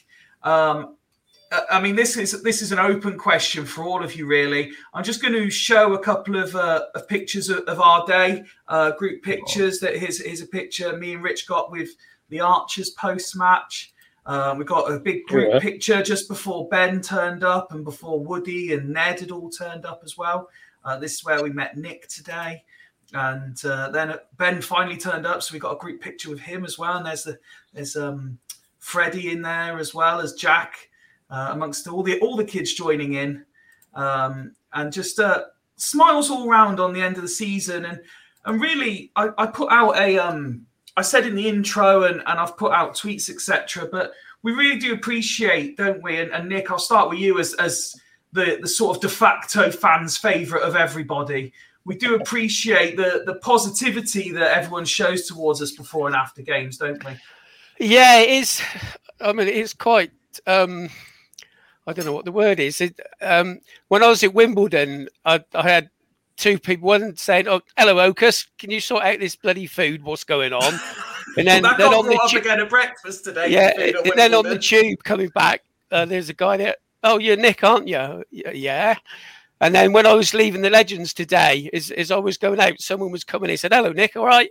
um, 0.42 0.96
uh, 1.52 1.62
I 1.70 1.80
mean, 1.80 1.96
this 1.96 2.16
is 2.16 2.42
this 2.42 2.62
is 2.62 2.72
an 2.72 2.78
open 2.78 3.18
question 3.18 3.64
for 3.64 3.84
all 3.84 4.02
of 4.02 4.14
you, 4.14 4.26
really. 4.26 4.70
I'm 4.94 5.04
just 5.04 5.22
going 5.22 5.34
to 5.34 5.50
show 5.50 5.94
a 5.94 5.98
couple 5.98 6.36
of, 6.36 6.54
uh, 6.54 6.86
of 6.94 7.08
pictures 7.08 7.48
of, 7.48 7.58
of 7.60 7.80
our 7.80 8.06
day, 8.06 8.44
uh, 8.68 8.92
group 8.92 9.22
pictures. 9.22 9.80
That 9.80 9.96
here's, 9.96 10.24
here's 10.24 10.42
a 10.42 10.46
picture 10.46 10.96
me 10.96 11.14
and 11.14 11.22
Rich 11.22 11.46
got 11.46 11.70
with 11.70 11.90
the 12.28 12.40
Archers 12.40 12.90
post 12.90 13.36
match. 13.36 13.89
Um, 14.26 14.58
we 14.58 14.64
got 14.64 14.90
a 14.92 14.98
big 14.98 15.24
group 15.26 15.48
Yeah. 15.52 15.58
picture 15.60 16.02
just 16.02 16.28
before 16.28 16.68
Ben 16.68 17.00
turned 17.00 17.42
up 17.42 17.72
and 17.72 17.84
before 17.84 18.22
Woody 18.22 18.74
and 18.74 18.90
Ned 18.90 19.20
had 19.20 19.30
all 19.30 19.50
turned 19.50 19.86
up 19.86 20.02
as 20.04 20.16
well. 20.18 20.48
Uh, 20.84 20.98
this 20.98 21.14
is 21.14 21.24
where 21.24 21.42
we 21.42 21.50
met 21.50 21.76
Nick 21.76 22.08
today. 22.08 22.62
And 23.12 23.62
uh, 23.64 23.90
then 23.90 24.14
Ben 24.36 24.60
finally 24.62 24.96
turned 24.96 25.26
up, 25.26 25.42
so 25.42 25.52
we 25.52 25.58
got 25.58 25.72
a 25.72 25.78
group 25.78 26.00
picture 26.00 26.30
with 26.30 26.38
him 26.40 26.64
as 26.64 26.78
well. 26.78 26.96
And 26.96 27.06
there's 27.06 27.24
the 27.24 27.38
there's 27.72 27.96
um, 27.96 28.38
Freddie 28.78 29.32
in 29.32 29.42
there 29.42 29.78
as 29.78 29.92
well 29.94 30.20
as 30.20 30.34
Jack 30.34 30.88
uh, 31.28 31.48
amongst 31.50 31.88
all 31.88 32.02
the 32.04 32.20
all 32.20 32.36
the 32.36 32.44
kids 32.44 32.72
joining 32.74 33.14
in, 33.14 33.44
um, 33.94 34.54
and 34.74 34.92
just 34.92 35.18
uh, 35.18 35.44
smiles 35.76 36.30
all 36.30 36.48
round 36.48 36.78
on 36.78 36.92
the 36.92 37.02
end 37.02 37.16
of 37.16 37.22
the 37.22 37.28
season. 37.28 37.84
And 37.84 38.00
and 38.44 38.60
really, 38.60 39.10
I, 39.16 39.30
I 39.38 39.46
put 39.46 39.72
out 39.72 39.96
a 39.98 40.16
um, 40.18 40.64
I 41.00 41.02
said 41.02 41.26
in 41.26 41.34
the 41.34 41.48
intro, 41.48 42.04
and, 42.04 42.20
and 42.26 42.38
I've 42.38 42.58
put 42.58 42.72
out 42.72 42.94
tweets, 42.94 43.30
etc. 43.30 43.88
But 43.90 44.12
we 44.42 44.52
really 44.52 44.78
do 44.78 44.92
appreciate, 44.92 45.78
don't 45.78 46.02
we? 46.02 46.18
And, 46.18 46.30
and 46.30 46.46
Nick, 46.46 46.70
I'll 46.70 46.78
start 46.78 47.08
with 47.08 47.18
you 47.18 47.40
as 47.40 47.54
as 47.54 47.96
the 48.32 48.58
the 48.60 48.68
sort 48.68 48.96
of 48.96 49.00
de 49.00 49.08
facto 49.08 49.70
fans' 49.70 50.18
favourite 50.18 50.62
of 50.62 50.76
everybody. 50.76 51.54
We 51.86 51.96
do 51.96 52.16
appreciate 52.16 52.98
the 52.98 53.22
the 53.24 53.36
positivity 53.36 54.30
that 54.32 54.58
everyone 54.58 54.84
shows 54.84 55.26
towards 55.26 55.62
us 55.62 55.72
before 55.72 56.06
and 56.06 56.14
after 56.14 56.42
games, 56.42 56.76
don't 56.76 57.02
we? 57.02 57.12
Yeah, 57.78 58.20
it 58.20 58.28
is. 58.28 58.60
I 59.22 59.32
mean, 59.32 59.48
it's 59.48 59.72
quite. 59.72 60.12
Um, 60.46 60.90
I 61.86 61.94
don't 61.94 62.04
know 62.04 62.12
what 62.12 62.26
the 62.26 62.32
word 62.32 62.60
is. 62.60 62.82
It, 62.82 63.00
um, 63.22 63.60
when 63.88 64.02
I 64.02 64.08
was 64.08 64.22
at 64.22 64.34
Wimbledon, 64.34 65.08
I, 65.24 65.42
I 65.54 65.62
had 65.62 65.88
two 66.40 66.58
people. 66.58 66.88
One 66.88 67.16
saying, 67.16 67.46
"Oh, 67.46 67.60
hello, 67.76 67.96
Ocus. 68.12 68.46
Can 68.58 68.70
you 68.70 68.80
sort 68.80 69.04
out 69.04 69.20
this 69.20 69.36
bloody 69.36 69.66
food? 69.66 70.02
What's 70.02 70.24
going 70.24 70.52
on?" 70.52 70.80
And 71.36 71.46
then, 71.46 71.62
that 71.62 71.78
then 71.78 71.94
on 71.94 72.06
the 72.06 72.16
brought 72.16 72.24
up 72.24 72.30
tu- 72.32 72.38
again 72.38 72.58
at 72.58 72.68
breakfast 72.68 73.22
today. 73.22 73.50
yeah, 73.50 73.70
and 73.78 74.12
then 74.16 74.34
on 74.34 74.42
the 74.42 74.58
tube 74.58 75.04
coming 75.04 75.28
back, 75.28 75.62
uh, 75.92 76.04
there's 76.04 76.28
a 76.28 76.34
guy 76.34 76.56
there. 76.56 76.74
Oh, 77.04 77.20
you're 77.20 77.36
Nick, 77.36 77.62
aren't 77.62 77.86
you? 77.86 78.24
Yeah. 78.32 78.96
And 79.60 79.72
then 79.72 79.92
when 79.92 80.06
I 80.06 80.14
was 80.14 80.34
leaving 80.34 80.62
the 80.62 80.70
Legends 80.70 81.14
today, 81.14 81.70
as, 81.72 81.92
as 81.92 82.10
I 82.10 82.16
was 82.16 82.36
going 82.36 82.58
out, 82.58 82.80
someone 82.80 83.12
was 83.12 83.22
coming. 83.22 83.48
He 83.48 83.56
said, 83.56 83.72
"Hello, 83.72 83.92
Nick. 83.92 84.16
All 84.16 84.26
right." 84.26 84.50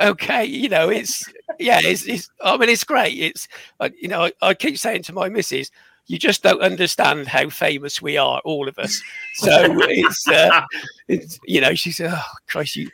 Okay, 0.00 0.44
you 0.44 0.68
know, 0.68 0.88
it's 0.88 1.24
yeah, 1.60 1.80
it's, 1.82 2.06
it's 2.06 2.28
I 2.42 2.56
mean, 2.56 2.68
it's 2.68 2.84
great. 2.84 3.16
It's 3.16 3.46
uh, 3.78 3.90
you 4.00 4.08
know, 4.08 4.24
I, 4.24 4.32
I 4.42 4.54
keep 4.54 4.78
saying 4.78 5.04
to 5.04 5.12
my 5.12 5.28
missus, 5.28 5.70
you 6.08 6.18
just 6.18 6.42
don't 6.42 6.60
understand 6.60 7.26
how 7.26 7.48
famous 7.48 8.00
we 8.00 8.16
are, 8.16 8.40
all 8.44 8.68
of 8.68 8.78
us. 8.78 9.00
So 9.38 9.50
it's, 9.50 10.26
uh, 10.28 10.62
it's 11.08 11.38
you 11.44 11.60
know, 11.60 11.74
she 11.74 11.90
said, 11.90 12.10
"Oh 12.10 12.24
Christ, 12.48 12.74
you 12.74 12.88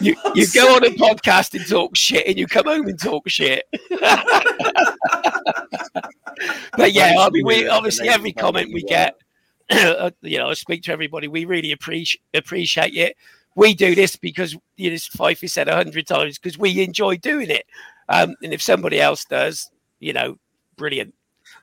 you 0.00 0.14
you 0.36 0.46
go 0.54 0.76
on 0.76 0.84
a 0.84 0.90
podcast 0.90 1.54
and 1.54 1.66
talk 1.66 1.96
shit, 1.96 2.24
and 2.24 2.38
you 2.38 2.46
come 2.46 2.66
home 2.66 2.86
and 2.86 2.96
talk 2.96 3.28
shit." 3.28 3.64
but 6.76 6.92
yeah, 6.92 7.16
I 7.18 7.30
mean, 7.30 7.44
we 7.44 7.66
obviously 7.66 8.08
every 8.08 8.32
comment 8.32 8.72
we 8.72 8.82
get, 8.82 9.16
uh, 9.70 10.12
you 10.22 10.38
know, 10.38 10.50
I 10.50 10.54
speak 10.54 10.84
to 10.84 10.92
everybody. 10.92 11.26
We 11.26 11.46
really 11.46 11.72
appreciate 11.72 12.22
appreciate 12.32 12.94
it. 12.94 13.16
We 13.56 13.74
do 13.74 13.96
this 13.96 14.14
because 14.14 14.56
you 14.76 14.90
know, 14.90 14.94
as 14.94 15.06
Fife 15.06 15.40
has 15.40 15.52
said 15.52 15.66
a 15.66 15.74
hundred 15.74 16.06
times 16.06 16.38
because 16.38 16.56
we 16.56 16.80
enjoy 16.84 17.16
doing 17.16 17.50
it. 17.50 17.66
Um, 18.08 18.36
and 18.40 18.52
if 18.52 18.62
somebody 18.62 19.00
else 19.00 19.24
does, 19.24 19.68
you 19.98 20.12
know, 20.12 20.38
brilliant. 20.76 21.12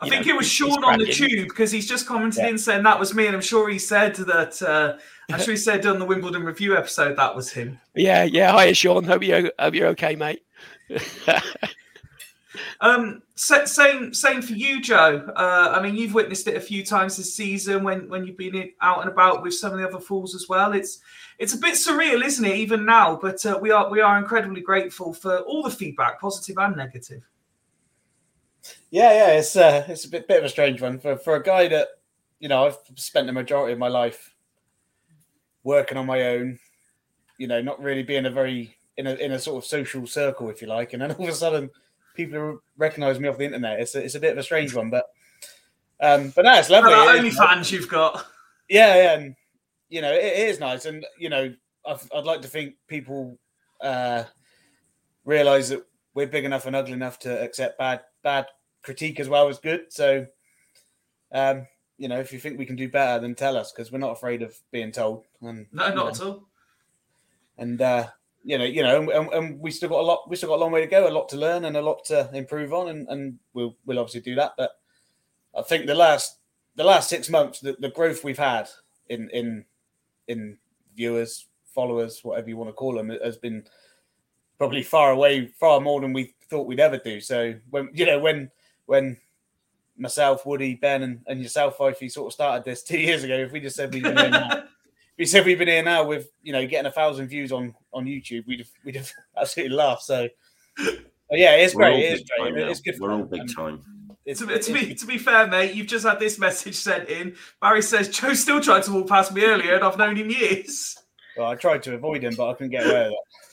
I 0.01 0.09
think 0.09 0.26
know, 0.26 0.34
it 0.34 0.38
was 0.38 0.49
Sean 0.51 0.84
on 0.84 0.99
the 0.99 1.05
tube 1.05 1.47
because 1.47 1.72
he's 1.72 1.88
just 1.88 2.05
commented 2.05 2.43
Yeah. 2.43 2.49
in 2.49 2.57
saying 2.57 2.84
that 2.84 2.99
was 2.99 3.13
me, 3.13 3.27
and 3.27 3.35
I'm 3.35 3.41
sure 3.41 3.69
he 3.69 3.80
said 3.80 4.15
that. 4.15 4.61
Uh, 4.61 4.97
I'm 5.31 5.39
sure 5.39 5.53
he 5.53 5.57
said 5.57 5.85
on 5.85 5.99
the 5.99 6.05
Wimbledon 6.05 6.43
review 6.43 6.77
episode 6.77 7.17
that 7.17 7.35
was 7.35 7.51
him. 7.51 7.80
Yeah, 7.95 8.23
yeah. 8.23 8.51
Hi, 8.51 8.73
Sean. 8.73 9.03
Hope 9.03 9.23
you 9.23 9.51
hope 9.57 9.73
you're 9.73 9.88
okay, 9.89 10.15
mate. 10.15 10.43
Um, 12.81 13.22
sa- 13.35 13.65
same, 13.65 14.13
same 14.13 14.41
for 14.41 14.53
you, 14.53 14.81
Joe. 14.81 15.30
Uh, 15.35 15.73
I 15.76 15.81
mean, 15.81 15.95
you've 15.95 16.13
witnessed 16.13 16.47
it 16.47 16.55
a 16.55 16.61
few 16.61 16.85
times 16.85 17.17
this 17.17 17.34
season 17.34 17.84
when 17.84 18.07
when 18.09 18.26
you've 18.26 18.38
been 18.38 18.55
in, 18.55 18.72
out 18.81 19.01
and 19.01 19.09
about 19.09 19.43
with 19.43 19.53
some 19.53 19.73
of 19.73 19.77
the 19.80 19.88
other 19.88 19.99
fools 19.99 20.35
as 20.35 20.47
well. 20.47 20.73
It's 20.73 20.99
it's 21.38 21.53
a 21.53 21.57
bit 21.57 21.73
surreal, 21.76 22.23
isn't 22.23 22.45
it? 22.45 22.55
Even 22.55 22.85
now, 22.85 23.17
but 23.22 23.45
uh, 23.45 23.57
we 23.61 23.72
are 23.72 23.89
we 23.89 24.01
are 24.01 24.17
incredibly 24.17 24.61
grateful 24.61 25.13
for 25.13 25.39
all 25.39 25.63
the 25.63 25.69
feedback, 25.69 26.19
positive 26.19 26.57
and 26.57 26.76
negative. 26.76 27.23
Yeah, 28.91 29.12
yeah, 29.12 29.32
it's 29.38 29.56
uh, 29.56 29.86
it's 29.88 30.06
a 30.06 30.10
bit, 30.10 30.28
bit 30.28 30.40
of 30.40 30.45
a 30.45 30.49
strange 30.49 30.82
one 30.82 30.99
for 30.99 31.18
for 31.18 31.36
a 31.36 31.44
guy 31.44 31.68
that 31.68 31.88
you 32.40 32.48
know 32.48 32.66
I've 32.66 32.78
spent 32.95 33.28
the 33.28 33.34
majority 33.34 33.74
of 33.74 33.80
my 33.80 33.88
life 33.88 34.34
working 35.64 35.98
on 35.98 36.06
my 36.06 36.22
own. 36.28 36.60
You 37.38 37.48
know, 37.48 37.62
not 37.62 37.82
really 37.82 38.03
being 38.03 38.26
a 38.26 38.32
very 38.32 38.78
in 38.98 39.07
a 39.07 39.14
in 39.16 39.32
a 39.32 39.40
sort 39.40 39.64
of 39.64 39.68
social 39.68 40.07
circle, 40.07 40.49
if 40.49 40.62
you 40.62 40.68
like, 40.68 40.94
and 40.94 41.02
then 41.02 41.12
all 41.14 41.26
of 41.26 41.34
a 41.34 41.36
sudden 41.36 41.70
people 42.16 42.38
are 42.38 42.56
recognise 42.78 43.20
me 43.20 43.28
off 43.28 43.38
the 43.38 43.45
internet. 43.45 43.80
It's 43.80 43.95
a, 43.95 44.03
it's 44.03 44.16
a 44.16 44.20
bit 44.20 44.32
of 44.32 44.38
a 44.38 44.44
strange 44.44 44.74
one, 44.74 44.90
but 44.90 45.06
um, 45.99 46.32
but 46.36 46.45
no, 46.45 46.53
it's 46.57 46.70
lovely. 46.70 46.94
It 46.94 47.18
only 47.18 47.32
fans 47.32 47.72
you've 47.72 47.90
got. 47.90 48.26
Yeah, 48.70 48.95
yeah, 48.95 49.14
and 49.20 49.36
you 49.90 50.02
know 50.02 50.12
it, 50.12 50.24
it 50.24 50.49
is 50.49 50.60
nice, 50.60 50.86
and 50.86 51.06
you 51.20 51.30
know 51.30 51.53
I've, 51.86 52.10
I'd 52.16 52.26
like 52.26 52.41
to 52.41 52.48
think 52.48 52.76
people 52.88 53.38
uh, 53.82 54.24
realize 55.24 55.70
that 55.70 55.86
we're 56.14 56.28
big 56.28 56.45
enough 56.45 56.66
and 56.66 56.76
ugly 56.76 56.94
enough 56.94 57.20
to 57.20 57.44
accept 57.44 57.78
bad 57.78 58.02
bad 58.24 58.48
critique 58.86 59.20
as 59.20 59.28
well 59.28 59.49
as 59.49 59.60
good. 59.60 59.91
So, 59.91 60.28
um, 61.34 61.68
you 61.98 62.07
know, 62.07 62.20
if 62.20 62.32
you 62.32 62.40
think 62.40 62.57
we 62.57 62.66
can 62.66 62.76
do 62.76 62.88
better, 62.88 63.20
then 63.20 63.36
tell 63.36 63.57
us 63.57 63.72
because 63.72 63.91
we're 63.91 63.98
not 63.98 64.12
afraid 64.12 64.41
of 64.44 64.56
being 64.72 64.91
told. 64.91 65.26
And 65.41 65.66
No, 65.74 65.88
not 65.88 65.95
know, 65.95 66.07
at 66.10 66.22
all. 66.22 66.44
and 67.57 67.82
uh, 67.82 68.07
you 68.44 68.57
know, 68.57 68.64
you 68.66 68.84
know, 68.84 69.02
and, 69.02 69.10
and, 69.10 69.34
and 69.34 69.60
we 69.60 69.72
still 69.72 69.90
got 69.90 70.02
a 70.02 70.03
lot. 70.06 70.30
We 70.30 70.36
still 70.36 70.49
got 70.49 70.57
a 70.57 70.64
long 70.64 70.72
way 70.72 70.82
to 70.82 70.88
go, 70.88 71.07
a 71.07 71.10
lot 71.10 71.28
to 71.30 71.38
learn, 71.38 71.66
and 71.66 71.76
a 71.76 71.82
lot 71.82 72.06
to 72.06 72.30
improve 72.34 72.74
on, 72.74 72.90
and, 72.90 73.07
and 73.10 73.40
we'll 73.53 73.76
we'll 73.86 73.99
obviously 73.99 74.22
do 74.22 74.36
that. 74.36 74.52
But 74.57 74.72
I 75.57 75.64
think 75.64 75.88
the 75.88 75.95
last 75.95 76.38
the 76.76 76.84
last 76.84 77.10
six 77.10 77.30
months, 77.30 77.60
the, 77.60 77.76
the 77.80 77.90
growth 77.90 78.24
we've 78.24 78.38
had 78.38 78.70
in 79.10 79.30
in 79.32 79.66
in 80.28 80.57
viewers, 80.95 81.48
followers, 81.74 82.20
whatever 82.24 82.49
you 82.49 82.57
want 82.57 82.70
to 82.70 82.74
call 82.74 82.94
them, 82.95 83.10
has 83.24 83.38
been 83.38 83.64
probably 84.57 84.84
far 84.84 85.12
away, 85.12 85.48
far 85.48 85.80
more 85.82 85.99
than 86.02 86.14
we 86.14 86.34
thought 86.49 86.68
we'd 86.68 86.80
ever 86.80 86.98
do. 86.98 87.20
So 87.20 87.56
when 87.72 87.90
you 87.94 88.06
know 88.06 88.20
when 88.20 88.52
when 88.86 89.18
myself, 89.98 90.45
Woody, 90.45 90.76
Ben, 90.76 91.03
and, 91.03 91.22
and 91.28 91.41
yourself, 91.41 91.78
Fifey, 91.78 92.12
sort 92.12 92.28
of 92.28 92.34
started 92.34 92.66
this 92.66 92.84
two 92.84 92.99
years 92.99 93.24
ago, 93.24 93.36
if 93.36 93.52
we 93.52 93.60
just 93.60 93.76
said 93.76 93.94
we've 93.94 94.03
been 94.03 94.18
here 94.18 94.30
now, 94.30 94.49
if 94.57 94.64
we 95.18 95.26
said 95.26 95.45
we've 95.45 95.57
been 95.57 95.68
here 95.68 95.84
now 95.84 96.06
with 96.06 96.30
you 96.44 96.53
know 96.53 96.66
getting 96.66 96.88
a 96.88 96.91
thousand 96.91 97.28
views 97.28 97.52
on 97.52 97.74
on 97.94 98.06
YouTube, 98.06 98.45
we'd 98.48 98.60
have, 98.60 98.70
we'd 98.84 98.95
have 98.95 99.12
absolutely 99.38 99.76
laughed. 99.76 100.03
So. 100.03 100.28
but 100.78 101.40
yeah, 101.40 101.56
it's 101.56 101.74
great. 101.74 101.99
It 101.99 102.14
is 102.14 102.30
great. 102.38 102.57
It's 102.57 102.82
good. 102.82 102.99
We're 102.99 103.14
all 103.14 103.24
big 103.24 103.41
And 103.41 103.56
time. 103.56 103.82
It's, 104.26 104.40
To, 104.40 104.57
to 104.57 104.74
be 104.74 104.95
to 104.95 105.06
be 105.06 105.18
fair, 105.20 105.48
mate, 105.48 105.76
you've 105.76 105.88
just 105.88 106.06
had 106.06 106.20
this 106.20 106.40
message 106.40 106.76
sent 106.76 107.10
in. 107.10 107.36
Barry 107.62 107.84
says 107.84 108.10
Joe 108.10 108.34
still 108.34 108.60
tried 108.60 108.84
to 108.84 108.91
walk 108.91 109.07
past 109.07 109.32
me 109.32 109.44
earlier, 109.44 109.76
and 109.76 109.84
I've 109.84 109.98
known 109.98 110.16
him 110.16 110.32
years. 110.32 110.98
well, 111.38 111.48
I 111.48 111.56
tried 111.56 111.84
to 111.84 111.94
avoid 111.94 112.24
him, 112.24 112.34
but 112.36 112.49
I 112.49 112.53
couldn't 112.53 112.72
get 112.72 112.88
away 112.88 113.03
with 113.03 113.12
it. 113.12 113.44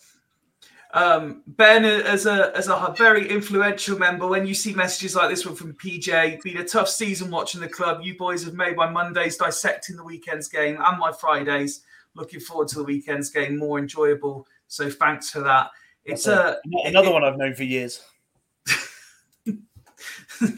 Um, 0.94 1.42
ben, 1.46 1.84
as 1.86 2.26
a 2.26 2.54
as 2.54 2.68
a 2.68 2.94
very 2.98 3.28
influential 3.28 3.98
member, 3.98 4.26
when 4.26 4.46
you 4.46 4.54
see 4.54 4.74
messages 4.74 5.16
like 5.16 5.30
this 5.30 5.46
one 5.46 5.54
from 5.54 5.72
PJ, 5.74 6.42
been 6.42 6.58
a 6.58 6.64
tough 6.64 6.88
season 6.88 7.30
watching 7.30 7.62
the 7.62 7.68
club. 7.68 8.00
You 8.02 8.16
boys 8.18 8.44
have 8.44 8.54
made 8.54 8.76
my 8.76 8.88
Mondays 8.90 9.38
dissecting 9.38 9.96
the 9.96 10.04
weekend's 10.04 10.48
game 10.48 10.76
and 10.84 10.98
my 10.98 11.10
Fridays. 11.12 11.82
Looking 12.14 12.40
forward 12.40 12.68
to 12.68 12.76
the 12.76 12.84
weekend's 12.84 13.30
game, 13.30 13.56
more 13.56 13.78
enjoyable. 13.78 14.46
So 14.68 14.90
thanks 14.90 15.30
for 15.30 15.40
that. 15.40 15.70
It's 16.04 16.24
That's 16.24 16.58
a 16.62 16.88
Another 16.88 17.10
one 17.10 17.24
I've 17.24 17.38
known 17.38 17.54
for 17.54 17.64
years. 17.64 18.04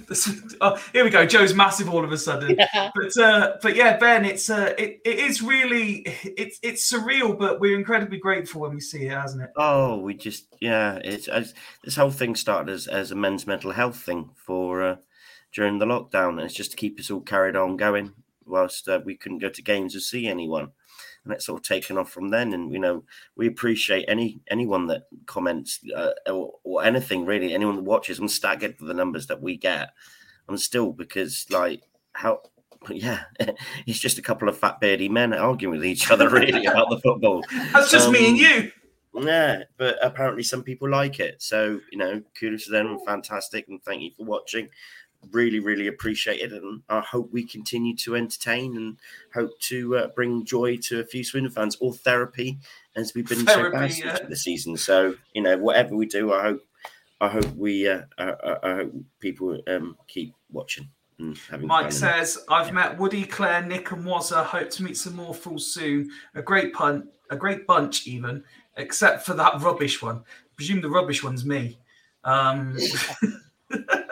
This- 0.09 0.57
oh, 0.61 0.77
here 0.93 1.05
we 1.05 1.11
go. 1.11 1.27
Joe's 1.27 1.55
massive 1.55 1.89
all 1.89 2.05
of 2.05 2.13
a 2.13 2.19
sudden. 2.19 2.57
But 2.95 3.17
uh, 3.19 3.57
but 3.63 3.77
yeah, 3.77 3.97
Ben, 3.97 4.25
it's 4.25 4.51
uh, 4.51 4.75
it, 4.79 5.01
it 5.05 5.19
is 5.19 5.43
really 5.43 6.05
it's 6.25 6.59
it's 6.63 6.91
surreal, 6.91 7.39
but 7.39 7.61
we're 7.61 7.79
incredibly 7.79 8.19
grateful 8.19 8.63
when 8.63 8.75
we 8.75 8.81
see 8.81 9.07
it, 9.07 9.13
hasn't 9.13 9.43
it? 9.43 9.51
Oh, 9.57 9.99
we 9.99 10.15
just 10.15 10.47
yeah. 10.61 10.99
It's 11.05 11.29
as, 11.29 11.55
this 11.83 11.97
whole 11.97 12.11
thing 12.11 12.35
started 12.35 12.73
as, 12.73 12.87
as 12.87 13.11
a 13.11 13.17
men's 13.17 13.47
mental 13.47 13.73
health 13.73 13.97
thing 14.03 14.31
for 14.35 14.83
uh, 14.83 14.97
during 15.53 15.79
the 15.79 15.87
lockdown, 15.87 16.31
and 16.31 16.41
it's 16.41 16.55
just 16.55 16.73
to 16.73 16.77
keep 16.77 16.99
us 16.99 17.11
all 17.11 17.21
carried 17.21 17.57
on 17.57 17.77
going 17.77 18.13
whilst 18.47 18.89
uh, 18.89 19.01
we 19.05 19.17
couldn't 19.17 19.39
go 19.39 19.49
to 19.49 19.63
games 19.63 19.97
or 19.97 20.01
see 20.01 20.27
anyone, 20.27 20.71
and 21.25 21.33
it's 21.33 21.47
sort 21.47 21.61
of 21.61 21.67
taken 21.67 21.99
off 21.99 22.11
from 22.11 22.31
then. 22.31 22.53
And 22.53 22.73
you 22.73 22.79
know, 22.79 23.05
we 23.37 23.47
appreciate 23.47 24.05
any 24.09 24.41
anyone 24.49 24.87
that 24.89 25.05
comments 25.27 25.81
uh, 25.97 26.13
or, 26.27 26.55
or 26.65 26.85
anything 26.85 27.25
really, 27.25 27.55
anyone 27.55 27.77
that 27.77 27.85
watches. 27.85 28.19
I'm 28.19 28.29
it 28.63 28.79
for 28.79 28.85
the 28.85 28.95
numbers 28.95 29.27
that 29.29 29.43
we 29.43 29.57
get, 29.57 29.91
I'm 30.49 30.59
still 30.59 30.93
because 30.93 31.47
like 31.51 31.83
how. 32.13 32.41
Yeah, 32.91 33.23
it's 33.87 33.99
just 33.99 34.19
a 34.19 34.23
couple 34.23 34.47
of 34.47 34.59
fat 34.59 34.79
beardy 34.79 35.09
men 35.09 35.33
arguing 35.33 35.79
with 35.79 35.87
each 35.87 36.11
other 36.11 36.29
really 36.29 36.67
about 36.67 36.91
the 36.91 36.99
football. 36.99 37.43
That's 37.73 37.91
just 37.91 38.11
me 38.11 38.29
and 38.29 38.37
Um, 38.39 38.45
you. 38.45 38.73
Yeah, 39.15 39.63
but 39.77 39.97
apparently 40.03 40.43
some 40.43 40.63
people 40.63 40.91
like 40.91 41.21
it. 41.21 41.41
So, 41.41 41.81
you 41.91 41.99
know, 41.99 42.21
kudos 42.39 42.65
to 42.67 42.73
them. 42.73 42.99
Fantastic. 43.07 43.67
And 43.69 43.83
thank 43.85 44.03
you 44.03 44.11
for 44.17 44.25
watching. 44.25 44.69
Really, 45.33 45.61
really 45.61 45.87
appreciate 45.87 46.41
it, 46.41 46.53
and 46.53 46.83
I 46.89 47.01
hope 47.01 47.31
we 47.33 47.45
continue 47.45 47.97
to 47.97 48.17
entertain 48.17 48.77
and 48.77 48.99
hope 49.33 49.59
to 49.61 49.97
uh, 49.97 50.07
bring 50.09 50.45
joy 50.45 50.77
to 50.79 51.01
a 51.01 51.05
few 51.05 51.25
Swindon 51.25 51.53
fans 51.53 51.77
or 51.81 51.93
therapy, 51.93 52.59
as 52.97 53.15
we've 53.15 53.29
been 53.29 53.45
Therapy, 53.45 53.89
so 53.91 54.05
yeah. 54.05 54.19
bad 54.19 54.29
this 54.29 54.43
season. 54.43 54.77
So 54.77 55.15
you 55.35 55.43
know, 55.43 55.57
whatever 55.59 55.97
we 55.97 56.07
do, 56.07 56.33
I 56.33 56.43
hope, 56.43 56.63
I 57.21 57.29
hope 57.29 57.47
we, 57.57 57.89
uh, 57.89 58.03
I, 58.19 58.57
I, 58.63 58.75
hope 58.75 58.95
people 59.21 59.61
um, 59.67 59.97
keep 60.07 60.35
watching 60.51 60.89
Mike 61.61 61.93
says, 61.93 62.39
I've 62.49 62.73
met 62.73 62.99
Woody, 62.99 63.25
Claire, 63.25 63.63
Nick, 63.63 63.91
and 63.93 64.05
Wazza. 64.05 64.45
Hope 64.45 64.71
to 64.71 64.83
meet 64.83 64.97
some 64.97 65.15
more 65.15 65.35
fools 65.35 65.73
soon. 65.73 66.11
A 66.35 66.43
great 66.43 66.73
punt, 66.73 67.07
a 67.31 67.37
great 67.37 67.67
bunch, 67.67 68.07
even, 68.07 68.43
except 68.77 69.25
for 69.25 69.35
that 69.35 69.61
rubbish 69.61 70.03
one. 70.03 70.17
I 70.19 70.49
presume 70.57 70.81
the 70.81 70.91
rubbish 70.91 71.23
one's 71.23 71.45
me. 71.45 71.79
Um, 72.25 72.77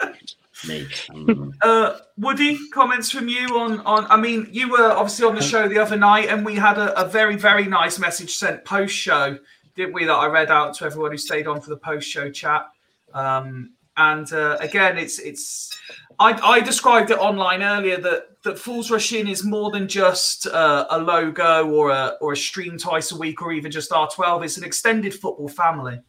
me. 0.67 0.87
Uh, 1.61 1.97
Woody, 2.17 2.59
comments 2.69 3.09
from 3.09 3.27
you 3.29 3.57
on 3.57 3.79
on. 3.81 4.05
I 4.09 4.17
mean, 4.17 4.47
you 4.51 4.69
were 4.69 4.91
obviously 4.91 5.25
on 5.25 5.35
the 5.35 5.41
show 5.41 5.67
the 5.67 5.77
other 5.77 5.95
night, 5.95 6.27
and 6.27 6.45
we 6.45 6.55
had 6.55 6.77
a, 6.77 6.99
a 6.99 7.07
very 7.07 7.37
very 7.37 7.65
nice 7.65 7.99
message 7.99 8.35
sent 8.35 8.65
post 8.65 8.93
show, 8.93 9.37
didn't 9.75 9.93
we? 9.93 10.05
That 10.05 10.13
I 10.13 10.27
read 10.27 10.51
out 10.51 10.73
to 10.75 10.85
everyone 10.85 11.11
who 11.11 11.17
stayed 11.17 11.47
on 11.47 11.61
for 11.61 11.69
the 11.69 11.77
post 11.77 12.09
show 12.09 12.29
chat. 12.29 12.67
Um, 13.13 13.73
and 13.97 14.31
uh, 14.33 14.57
again, 14.59 14.97
it's 14.97 15.19
it's. 15.19 15.77
I, 16.19 16.31
I 16.31 16.59
described 16.59 17.11
it 17.11 17.17
online 17.17 17.63
earlier 17.63 17.99
that 18.01 18.41
that 18.43 18.59
Fools 18.59 18.91
Rush 18.91 19.13
In 19.13 19.27
is 19.27 19.43
more 19.43 19.71
than 19.71 19.87
just 19.87 20.47
uh, 20.47 20.85
a 20.89 20.97
logo 20.97 21.69
or 21.69 21.91
a 21.91 22.17
or 22.19 22.33
a 22.33 22.37
stream 22.37 22.77
twice 22.77 23.11
a 23.11 23.17
week 23.17 23.41
or 23.41 23.51
even 23.51 23.71
just 23.71 23.91
R12. 23.91 24.43
It's 24.43 24.57
an 24.57 24.63
extended 24.63 25.13
football 25.13 25.47
family. 25.47 25.99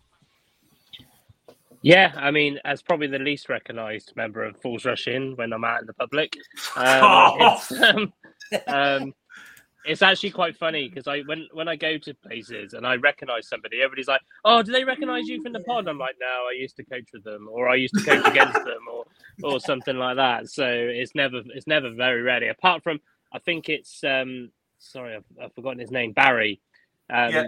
Yeah, 1.84 2.12
I 2.16 2.30
mean, 2.30 2.58
as 2.64 2.80
probably 2.80 3.08
the 3.08 3.18
least 3.18 3.50
recognised 3.50 4.14
member 4.16 4.42
of 4.42 4.56
Fools 4.62 4.86
Rush 4.86 5.06
In 5.06 5.36
when 5.36 5.52
I'm 5.52 5.64
out 5.64 5.82
in 5.82 5.86
the 5.86 5.92
public, 5.92 6.34
um, 6.76 6.84
off. 7.04 7.70
it's, 7.70 7.82
um, 7.82 8.12
um, 8.66 9.14
it's 9.84 10.00
actually 10.00 10.30
quite 10.30 10.56
funny 10.56 10.88
because 10.88 11.06
I 11.06 11.20
when 11.26 11.46
when 11.52 11.68
I 11.68 11.76
go 11.76 11.98
to 11.98 12.14
places 12.14 12.72
and 12.72 12.86
I 12.86 12.94
recognise 12.96 13.46
somebody, 13.48 13.82
everybody's 13.82 14.08
like, 14.08 14.22
"Oh, 14.46 14.62
do 14.62 14.72
they 14.72 14.82
recognise 14.82 15.28
you 15.28 15.42
from 15.42 15.52
the 15.52 15.60
pod?" 15.60 15.86
I'm 15.86 15.98
like, 15.98 16.16
"No, 16.18 16.26
I 16.26 16.54
used 16.58 16.74
to 16.76 16.84
coach 16.84 17.10
with 17.12 17.22
them, 17.22 17.50
or 17.52 17.68
I 17.68 17.74
used 17.74 17.94
to 17.98 18.02
coach 18.02 18.26
against 18.26 18.54
them, 18.64 18.80
or 18.90 19.04
or 19.42 19.60
something 19.60 19.98
like 19.98 20.16
that." 20.16 20.48
So 20.48 20.66
it's 20.66 21.14
never 21.14 21.42
it's 21.54 21.66
never 21.66 21.90
very 21.90 22.22
rarely. 22.22 22.48
Apart 22.48 22.82
from, 22.82 22.98
I 23.30 23.38
think 23.40 23.68
it's 23.68 24.02
um 24.04 24.50
sorry, 24.78 25.16
I've, 25.16 25.24
I've 25.38 25.52
forgotten 25.52 25.80
his 25.80 25.90
name, 25.90 26.12
Barry. 26.12 26.62
Um, 27.10 27.30
Yeah. 27.30 27.44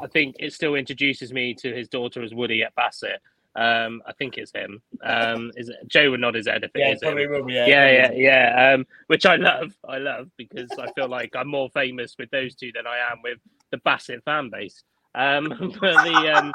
I 0.00 0.06
think 0.06 0.36
it 0.38 0.54
still 0.54 0.74
introduces 0.74 1.34
me 1.34 1.52
to 1.56 1.74
his 1.74 1.88
daughter 1.90 2.22
as 2.22 2.32
Woody 2.32 2.62
at 2.62 2.74
Bassett. 2.74 3.20
Um, 3.56 4.02
I 4.06 4.12
think 4.14 4.36
it's 4.36 4.52
him. 4.52 4.82
Um, 5.02 5.52
is 5.56 5.68
it 5.68 5.76
Joe 5.86 6.10
would 6.10 6.20
nod 6.20 6.34
his 6.34 6.48
head 6.48 6.64
if 6.64 6.70
it 6.74 6.80
Yeah, 6.80 6.92
is 6.92 7.02
him. 7.02 7.08
probably 7.08 7.26
will 7.28 7.44
be. 7.44 7.52
Yeah, 7.54 7.66
Yeah, 7.66 7.90
yeah, 7.90 8.12
yeah. 8.12 8.72
Um, 8.74 8.86
which 9.06 9.26
I 9.26 9.36
love. 9.36 9.72
I 9.88 9.98
love 9.98 10.28
because 10.36 10.72
I 10.78 10.90
feel 10.92 11.08
like 11.08 11.36
I'm 11.36 11.48
more 11.48 11.70
famous 11.70 12.16
with 12.18 12.30
those 12.30 12.54
two 12.54 12.72
than 12.74 12.86
I 12.86 12.98
am 13.12 13.20
with 13.22 13.38
the 13.70 13.78
Bassett 13.78 14.24
fan 14.24 14.50
base. 14.50 14.82
Um, 15.14 15.48
but 15.80 16.02
the 16.02 16.28
um, 16.36 16.52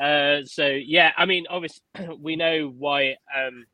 uh, 0.00 0.44
so 0.44 0.66
yeah, 0.66 1.12
I 1.16 1.26
mean, 1.26 1.46
obviously 1.50 1.82
we 2.20 2.36
know 2.36 2.72
why 2.76 3.16
um, 3.36 3.66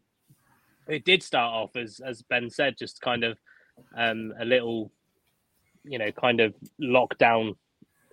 it 0.88 1.04
did 1.04 1.22
start 1.22 1.52
off 1.52 1.76
as 1.76 2.00
as 2.04 2.22
Ben 2.22 2.48
said, 2.48 2.76
just 2.78 3.00
kind 3.00 3.24
of 3.24 3.38
um, 3.94 4.32
a 4.38 4.44
little, 4.44 4.90
you 5.84 5.98
know, 5.98 6.10
kind 6.12 6.40
of 6.40 6.54
lockdown 6.80 7.56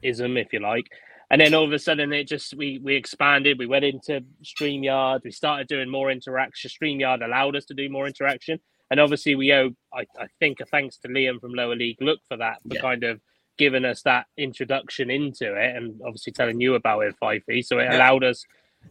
ism, 0.01 0.37
if 0.37 0.51
you 0.51 0.59
like. 0.59 0.87
And 1.31 1.41
then 1.41 1.53
all 1.53 1.63
of 1.63 1.71
a 1.71 1.79
sudden, 1.79 2.13
it 2.13 2.27
just 2.27 2.53
we 2.55 2.79
we 2.83 2.95
expanded. 2.95 3.57
We 3.57 3.65
went 3.65 3.85
into 3.85 4.23
Streamyard. 4.43 5.23
We 5.23 5.31
started 5.31 5.67
doing 5.67 5.89
more 5.89 6.11
interaction. 6.11 6.69
Streamyard 6.69 7.23
allowed 7.25 7.55
us 7.55 7.65
to 7.65 7.73
do 7.73 7.89
more 7.89 8.05
interaction, 8.07 8.59
and 8.91 8.99
obviously, 8.99 9.35
we 9.35 9.51
owe 9.53 9.71
I, 9.93 10.01
I 10.19 10.27
think 10.39 10.59
a 10.59 10.65
thanks 10.65 10.97
to 10.97 11.07
Liam 11.07 11.39
from 11.39 11.53
Lower 11.53 11.75
League 11.75 12.01
Look 12.01 12.19
for 12.27 12.37
that 12.37 12.61
for 12.61 12.75
Yeah. 12.75 12.81
kind 12.81 13.03
of 13.03 13.19
giving 13.57 13.85
us 13.85 14.01
that 14.03 14.25
introduction 14.37 15.09
into 15.09 15.55
it, 15.55 15.75
and 15.75 15.99
obviously 16.05 16.33
telling 16.33 16.59
you 16.59 16.75
about 16.75 17.01
it, 17.01 17.15
Fifey. 17.21 17.63
So 17.63 17.79
it 17.79 17.83
Yeah. 17.85 17.97
allowed 17.97 18.23
us 18.23 18.43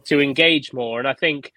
to 0.05 0.21
engage 0.21 0.73
more. 0.73 0.99
And 0.99 1.07
I 1.09 1.15
think 1.15 1.53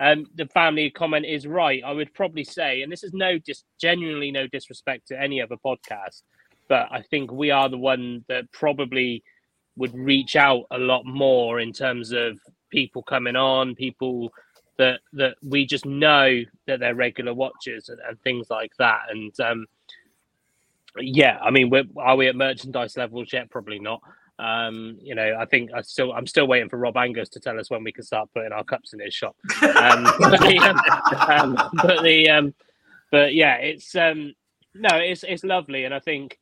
um, 0.00 0.26
the 0.34 0.46
family 0.46 0.90
comment 0.90 1.26
is 1.26 1.46
right. 1.46 1.82
I 1.84 1.92
would 1.92 2.12
probably 2.14 2.44
say, 2.44 2.82
and 2.82 2.90
this 2.90 3.04
is 3.04 3.12
no 3.12 3.38
dis- 3.38 3.64
genuinely 3.80 4.30
no 4.30 4.46
disrespect 4.46 5.08
to 5.08 5.20
any 5.20 5.40
other 5.42 5.56
podcast, 5.56 6.22
but 6.68 6.88
I 6.90 7.02
think 7.02 7.30
we 7.32 7.50
are 7.50 7.68
the 7.68 7.78
one 7.78 8.24
that 8.28 8.50
probably 8.52 9.22
would 9.76 9.94
reach 9.94 10.36
out 10.36 10.64
a 10.70 10.78
lot 10.78 11.04
more 11.04 11.60
in 11.60 11.72
terms 11.72 12.12
of 12.12 12.38
people 12.70 13.02
coming 13.02 13.36
on, 13.36 13.74
people 13.74 14.32
that 14.78 15.00
that 15.12 15.36
we 15.42 15.66
just 15.66 15.86
know 15.86 16.42
that 16.66 16.80
they're 16.80 16.94
regular 16.94 17.34
watchers 17.34 17.88
and, 17.88 17.98
and 18.08 18.20
things 18.22 18.48
like 18.50 18.72
that. 18.78 19.02
And 19.10 19.38
um, 19.40 19.66
yeah, 20.98 21.38
I 21.40 21.50
mean, 21.50 21.70
are 21.96 22.16
we 22.16 22.28
at 22.28 22.36
merchandise 22.36 22.96
levels 22.96 23.32
yet? 23.32 23.50
Probably 23.50 23.78
not. 23.78 24.00
Um, 24.38 24.98
you 25.00 25.14
know, 25.14 25.36
I 25.38 25.44
think 25.44 25.70
I 25.72 25.82
still 25.82 26.12
I'm 26.12 26.26
still 26.26 26.46
waiting 26.46 26.68
for 26.68 26.78
Rob 26.78 26.96
Angus 26.96 27.28
to 27.30 27.40
tell 27.40 27.58
us 27.60 27.70
when 27.70 27.84
we 27.84 27.92
can 27.92 28.04
start 28.04 28.28
putting 28.34 28.52
our 28.52 28.64
cups 28.64 28.92
in 28.92 29.00
his 29.00 29.14
shop. 29.14 29.36
Um, 29.62 30.04
but 30.18 30.40
the, 30.40 30.58
um, 30.58 31.56
um, 31.56 31.70
but 31.74 32.02
the 32.02 32.28
um, 32.28 32.54
but 33.10 33.34
yeah, 33.34 33.56
it's 33.56 33.94
um, 33.94 34.34
no, 34.74 34.96
it's 34.96 35.22
it's 35.22 35.44
lovely, 35.44 35.84
and 35.84 35.94
I 35.94 36.00
think 36.00 36.38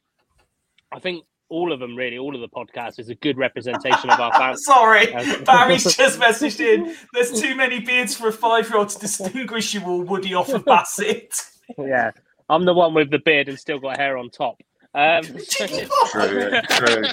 I 0.93 0.99
think 0.99 1.25
all 1.51 1.73
of 1.73 1.81
them 1.81 1.95
really, 1.97 2.17
all 2.17 2.35
of 2.35 2.41
the 2.41 2.49
podcasts 2.49 2.99
is 2.99 3.09
a 3.11 3.15
good 3.17 3.37
representation 3.37 4.09
of 4.09 4.19
our 4.21 4.33
fans. 4.33 4.65
Sorry, 4.65 5.07
Barry's 5.45 5.85
just 5.97 6.19
messaged 6.19 6.61
in. 6.61 6.95
There's 7.13 7.39
too 7.41 7.55
many 7.55 7.81
beards 7.81 8.15
for 8.17 8.29
a 8.29 8.33
five-year-old 8.33 8.89
to 8.91 8.99
distinguish 8.99 9.75
you 9.75 9.83
all, 9.85 10.03
Woody, 10.03 10.33
off 10.35 10.49
of 10.51 10.65
Bassett. 10.65 11.35
Yeah, 11.77 12.13
I'm 12.49 12.65
the 12.65 12.75
one 12.75 12.95
with 12.95 13.11
the 13.11 13.19
beard 13.19 13.49
and 13.49 13.59
still 13.59 13.79
got 13.79 13.97
hair 13.99 14.17
on 14.17 14.31
top. 14.31 14.61
Um, 14.95 15.23
True, 15.51 16.61
true. 16.71 17.05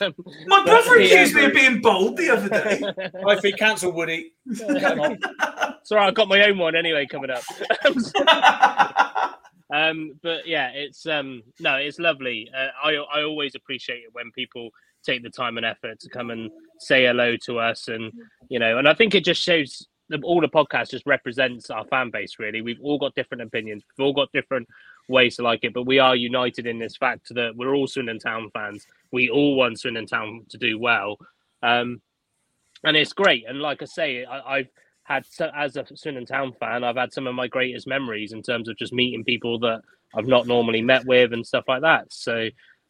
um, 0.00 0.14
My 0.46 0.64
brother 0.64 0.96
accused 0.98 1.34
me 1.34 1.44
of 1.44 1.52
being 1.52 1.80
bold 1.80 2.16
the 2.16 2.30
other 2.30 2.48
day. 2.48 2.80
If 3.14 3.42
he 3.42 3.52
cancel 3.52 3.92
Woody, 3.92 4.32
come. 4.80 5.16
Sorry, 5.84 6.00
I've 6.06 6.14
got 6.14 6.28
my 6.28 6.42
own 6.46 6.58
one 6.58 6.74
anyway 6.74 7.06
coming 7.06 7.30
up. 7.30 7.42
Um, 9.72 10.18
but 10.22 10.46
yeah, 10.46 10.70
it's 10.70 11.06
um, 11.06 11.42
no, 11.60 11.76
it's 11.76 11.98
lovely. 11.98 12.50
Uh, 12.56 12.68
I 12.82 12.94
I 12.94 13.22
always 13.22 13.54
appreciate 13.54 14.04
it 14.04 14.10
when 14.12 14.30
people 14.32 14.70
take 15.04 15.22
the 15.22 15.30
time 15.30 15.56
and 15.56 15.66
effort 15.66 16.00
to 16.00 16.08
come 16.08 16.30
and 16.30 16.50
say 16.78 17.04
hello 17.04 17.36
to 17.44 17.58
us, 17.58 17.88
and 17.88 18.12
you 18.48 18.58
know, 18.58 18.78
and 18.78 18.88
I 18.88 18.94
think 18.94 19.14
it 19.14 19.24
just 19.24 19.42
shows 19.42 19.86
that 20.10 20.24
all 20.24 20.40
the 20.40 20.48
podcast 20.48 20.90
just 20.90 21.06
represents 21.06 21.68
our 21.70 21.84
fan 21.86 22.10
base. 22.10 22.38
Really, 22.38 22.62
we've 22.62 22.80
all 22.82 22.98
got 22.98 23.14
different 23.14 23.42
opinions, 23.42 23.82
we've 23.96 24.06
all 24.06 24.14
got 24.14 24.32
different 24.32 24.68
ways 25.08 25.36
to 25.36 25.42
like 25.42 25.64
it, 25.64 25.74
but 25.74 25.84
we 25.84 25.98
are 25.98 26.14
united 26.14 26.66
in 26.66 26.78
this 26.78 26.96
fact 26.96 27.34
that 27.34 27.56
we're 27.56 27.74
all 27.74 27.86
Swindon 27.86 28.18
Town 28.18 28.50
fans. 28.52 28.86
We 29.10 29.30
all 29.30 29.56
want 29.56 29.80
Swindon 29.80 30.06
Town 30.06 30.44
to 30.50 30.58
do 30.58 30.78
well. 30.78 31.16
Um, 31.62 32.00
and 32.84 32.96
it's 32.96 33.12
great. 33.12 33.44
And 33.48 33.60
like 33.60 33.82
I 33.82 33.86
say, 33.86 34.24
I, 34.24 34.58
I've 34.58 34.68
had 35.08 35.24
so, 35.26 35.50
as 35.56 35.76
a 35.76 35.86
Swindon 35.94 36.26
Town 36.26 36.52
fan, 36.60 36.84
I've 36.84 36.96
had 36.96 37.14
some 37.14 37.26
of 37.26 37.34
my 37.34 37.48
greatest 37.48 37.86
memories 37.86 38.32
in 38.32 38.42
terms 38.42 38.68
of 38.68 38.76
just 38.76 38.92
meeting 38.92 39.24
people 39.24 39.58
that 39.60 39.80
I've 40.14 40.26
not 40.26 40.46
normally 40.46 40.82
met 40.82 41.06
with 41.06 41.32
and 41.32 41.46
stuff 41.46 41.64
like 41.66 41.80
that. 41.80 42.12
So, 42.12 42.48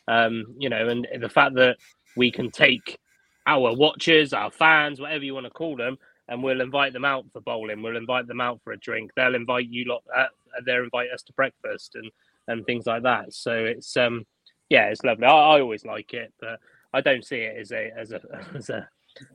um, 0.09 0.57
you 0.59 0.69
know, 0.69 0.89
and 0.89 1.07
the 1.20 1.28
fact 1.28 1.55
that 1.55 1.77
we 2.16 2.32
can 2.32 2.51
take 2.51 2.99
our 3.47 3.73
watchers, 3.74 4.32
our 4.32 4.51
fans, 4.51 5.01
whatever 5.01 5.24
you 5.24 5.32
want 5.32 5.47
to 5.47 5.51
call 5.51 5.77
them, 5.77 5.97
and 6.27 6.43
we'll 6.43 6.61
invite 6.61 6.93
them 6.93 7.05
out 7.05 7.24
for 7.32 7.40
bowling. 7.40 7.82
We'll 7.82 7.97
invite 7.97 8.27
them 8.27 8.40
out 8.40 8.61
for 8.65 8.73
a 8.73 8.78
drink. 8.78 9.12
They'll 9.15 9.36
invite 9.36 9.69
you 9.69 9.85
lot. 9.85 10.03
Uh, 10.15 10.27
they'll 10.66 10.82
invite 10.82 11.11
us 11.15 11.23
to 11.23 11.32
breakfast 11.35 11.95
and 11.95 12.11
and 12.49 12.66
things 12.66 12.86
like 12.86 13.05
that. 13.05 13.32
So 13.32 13.65
it's 13.65 13.97
um, 13.97 14.27
yeah, 14.69 14.86
it's 14.86 15.05
lovely. 15.05 15.27
I, 15.27 15.31
I 15.31 15.61
always 15.61 15.85
like 15.85 16.12
it, 16.15 16.32
but 16.40 16.59
I 16.93 17.01
don't 17.01 17.24
see 17.24 17.36
it 17.36 17.57
as 17.61 17.70
a 17.70 17.93
as 17.97 18.11
a 18.11 18.20
as 18.57 18.70
a 18.70 18.89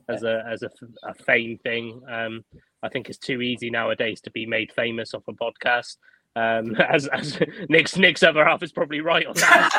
as 0.08 0.22
a 0.22 0.44
as 0.48 0.62
a, 0.62 0.70
a 1.04 1.14
fame 1.14 1.58
thing. 1.58 2.02
Um, 2.08 2.44
I 2.82 2.88
think 2.88 3.08
it's 3.08 3.18
too 3.18 3.40
easy 3.40 3.70
nowadays 3.70 4.20
to 4.22 4.30
be 4.30 4.46
made 4.46 4.72
famous 4.72 5.14
off 5.14 5.24
a 5.28 5.32
podcast. 5.32 5.96
Um, 6.36 6.74
as, 6.88 7.06
as 7.08 7.38
Nick's 7.68 7.96
Nick's 7.96 8.22
other 8.22 8.44
half 8.44 8.62
is 8.62 8.72
probably 8.72 9.00
right 9.00 9.26
on 9.26 9.34
that. 9.34 9.72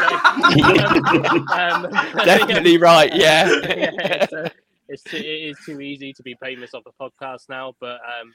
So, 1.43 1.53
um, 1.53 1.91
Definitely 2.25 2.77
right. 2.77 3.13
Yeah. 3.13 3.49
yeah, 3.63 4.25
so 4.27 4.49
it's 4.87 5.03
too, 5.03 5.17
it 5.17 5.21
is 5.21 5.57
too 5.65 5.81
easy 5.81 6.13
to 6.13 6.23
be 6.23 6.35
famous 6.41 6.73
off 6.73 6.83
a 6.85 7.03
podcast 7.03 7.49
now. 7.49 7.73
But 7.79 7.95
um, 7.95 8.33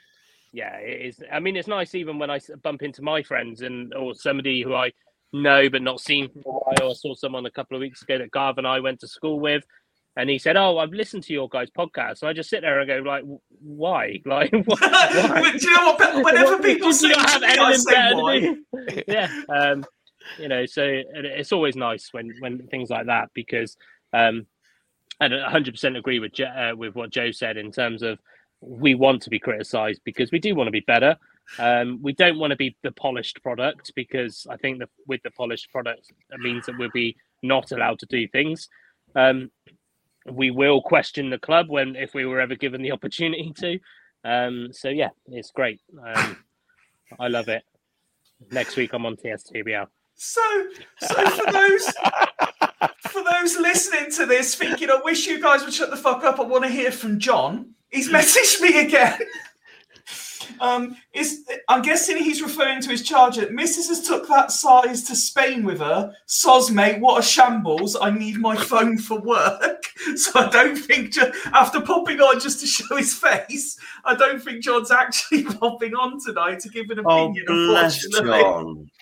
yeah, 0.52 0.76
it 0.76 1.06
is. 1.06 1.22
I 1.32 1.40
mean, 1.40 1.56
it's 1.56 1.68
nice 1.68 1.94
even 1.94 2.18
when 2.18 2.30
I 2.30 2.40
bump 2.62 2.82
into 2.82 3.02
my 3.02 3.22
friends 3.22 3.62
and 3.62 3.94
or 3.94 4.14
somebody 4.14 4.62
who 4.62 4.74
I 4.74 4.92
know 5.32 5.68
but 5.70 5.82
not 5.82 6.00
seen 6.00 6.28
for 6.28 6.38
a 6.38 6.42
while. 6.42 6.90
I 6.90 6.94
saw 6.94 7.14
someone 7.14 7.46
a 7.46 7.50
couple 7.50 7.76
of 7.76 7.80
weeks 7.80 8.02
ago 8.02 8.18
that 8.18 8.30
Garv 8.30 8.58
and 8.58 8.66
I 8.66 8.80
went 8.80 9.00
to 9.00 9.08
school 9.08 9.40
with. 9.40 9.64
And 10.20 10.28
he 10.28 10.38
said, 10.38 10.56
"Oh, 10.56 10.76
I've 10.76 10.92
listened 10.92 11.22
to 11.24 11.32
your 11.32 11.48
guys' 11.48 11.70
podcast." 11.70 12.20
And 12.20 12.28
I 12.28 12.34
just 12.34 12.50
sit 12.50 12.60
there 12.60 12.78
and 12.78 12.86
go, 12.86 12.98
"Like, 12.98 13.24
why? 13.60 14.20
Like, 14.26 14.52
why? 14.66 15.52
Do 15.58 15.66
you 15.66 15.76
know 15.76 15.96
what? 15.98 16.24
Whenever 16.24 16.58
people 16.58 16.88
Do 16.88 16.92
say 16.92 17.08
you 17.08 17.14
to 17.14 17.20
have 17.20 17.42
anything 17.42 17.84
better 17.88 19.02
yeah, 19.08 19.30
um, 19.48 19.84
you 20.38 20.48
know, 20.48 20.66
so 20.66 20.82
it's 20.86 21.52
always 21.52 21.74
nice 21.74 22.12
when 22.12 22.34
when 22.40 22.66
things 22.68 22.90
like 22.90 23.06
that 23.06 23.30
because, 23.32 23.78
um, 24.12 24.46
and 25.20 25.34
I 25.34 25.50
100% 25.50 25.96
agree 25.96 26.18
with 26.18 26.38
uh, 26.38 26.74
with 26.76 26.94
what 26.94 27.10
Joe 27.10 27.30
said 27.30 27.56
in 27.56 27.72
terms 27.72 28.02
of 28.02 28.18
we 28.60 28.94
want 28.94 29.22
to 29.22 29.30
be 29.30 29.38
criticised 29.38 30.02
because 30.04 30.30
we 30.30 30.38
do 30.38 30.54
want 30.54 30.68
to 30.68 30.72
be 30.72 30.80
better. 30.80 31.16
Um, 31.58 32.00
we 32.02 32.12
don't 32.12 32.38
want 32.38 32.50
to 32.50 32.56
be 32.56 32.76
the 32.82 32.92
polished 32.92 33.42
product 33.42 33.92
because 33.96 34.46
I 34.48 34.56
think 34.58 34.80
that 34.80 34.90
with 35.06 35.22
the 35.22 35.30
polished 35.30 35.72
product, 35.72 36.12
it 36.30 36.40
means 36.40 36.66
that 36.66 36.78
we'll 36.78 36.90
be 36.90 37.16
not 37.42 37.72
allowed 37.72 37.98
to 38.00 38.06
do 38.06 38.28
things. 38.28 38.68
Um, 39.14 39.50
we 40.26 40.50
will 40.50 40.82
question 40.82 41.30
the 41.30 41.38
club 41.38 41.68
when 41.68 41.96
if 41.96 42.14
we 42.14 42.26
were 42.26 42.40
ever 42.40 42.54
given 42.54 42.82
the 42.82 42.92
opportunity 42.92 43.52
to. 43.58 43.78
Um, 44.24 44.68
so 44.72 44.88
yeah, 44.88 45.10
it's 45.26 45.50
great. 45.50 45.80
Um, 46.04 46.36
I 47.18 47.28
love 47.28 47.48
it. 47.48 47.62
Next 48.50 48.76
week 48.76 48.92
I'm 48.92 49.06
on 49.06 49.16
TSTBL. 49.16 49.86
So, 50.14 50.40
so 51.00 51.30
for 51.30 51.50
those 51.50 51.92
for 53.08 53.22
those 53.24 53.56
listening 53.58 54.10
to 54.12 54.26
this, 54.26 54.54
thinking, 54.54 54.90
I 54.90 55.00
wish 55.02 55.26
you 55.26 55.40
guys 55.40 55.64
would 55.64 55.72
shut 55.72 55.90
the 55.90 55.96
fuck 55.96 56.24
up. 56.24 56.38
I 56.38 56.42
want 56.42 56.64
to 56.64 56.70
hear 56.70 56.92
from 56.92 57.18
John. 57.18 57.74
He's 57.88 58.10
messaged 58.10 58.60
me 58.60 58.86
again. 58.86 59.18
Um, 60.60 60.96
is 61.12 61.44
I'm 61.68 61.82
guessing 61.82 62.16
he's 62.18 62.42
referring 62.42 62.80
to 62.82 62.90
his 62.90 63.02
charger. 63.02 63.46
Mrs. 63.48 63.88
has 63.88 64.06
took 64.06 64.26
that 64.28 64.50
size 64.52 65.02
to 65.04 65.14
Spain 65.16 65.64
with 65.64 65.80
her. 65.80 66.12
Soz, 66.28 66.70
mate, 66.70 67.00
what 67.00 67.18
a 67.20 67.22
shambles! 67.22 67.96
I 68.00 68.10
need 68.10 68.36
my 68.38 68.56
phone 68.56 68.98
for 68.98 69.20
work, 69.20 69.84
so 70.16 70.30
I 70.40 70.48
don't 70.50 70.76
think 70.76 71.16
after 71.52 71.80
popping 71.80 72.20
on 72.20 72.40
just 72.40 72.60
to 72.60 72.66
show 72.66 72.96
his 72.96 73.14
face, 73.14 73.78
I 74.04 74.14
don't 74.14 74.42
think 74.42 74.62
John's 74.62 74.90
actually 74.90 75.44
popping 75.58 75.94
on 75.94 76.18
tonight 76.24 76.60
to 76.60 76.68
give 76.68 76.90
an 76.90 77.00
Oh, 77.06 77.24
opinion. 77.26 77.44
bless 77.46 78.04
unfortunately. 78.04 78.40
John. 78.42 78.90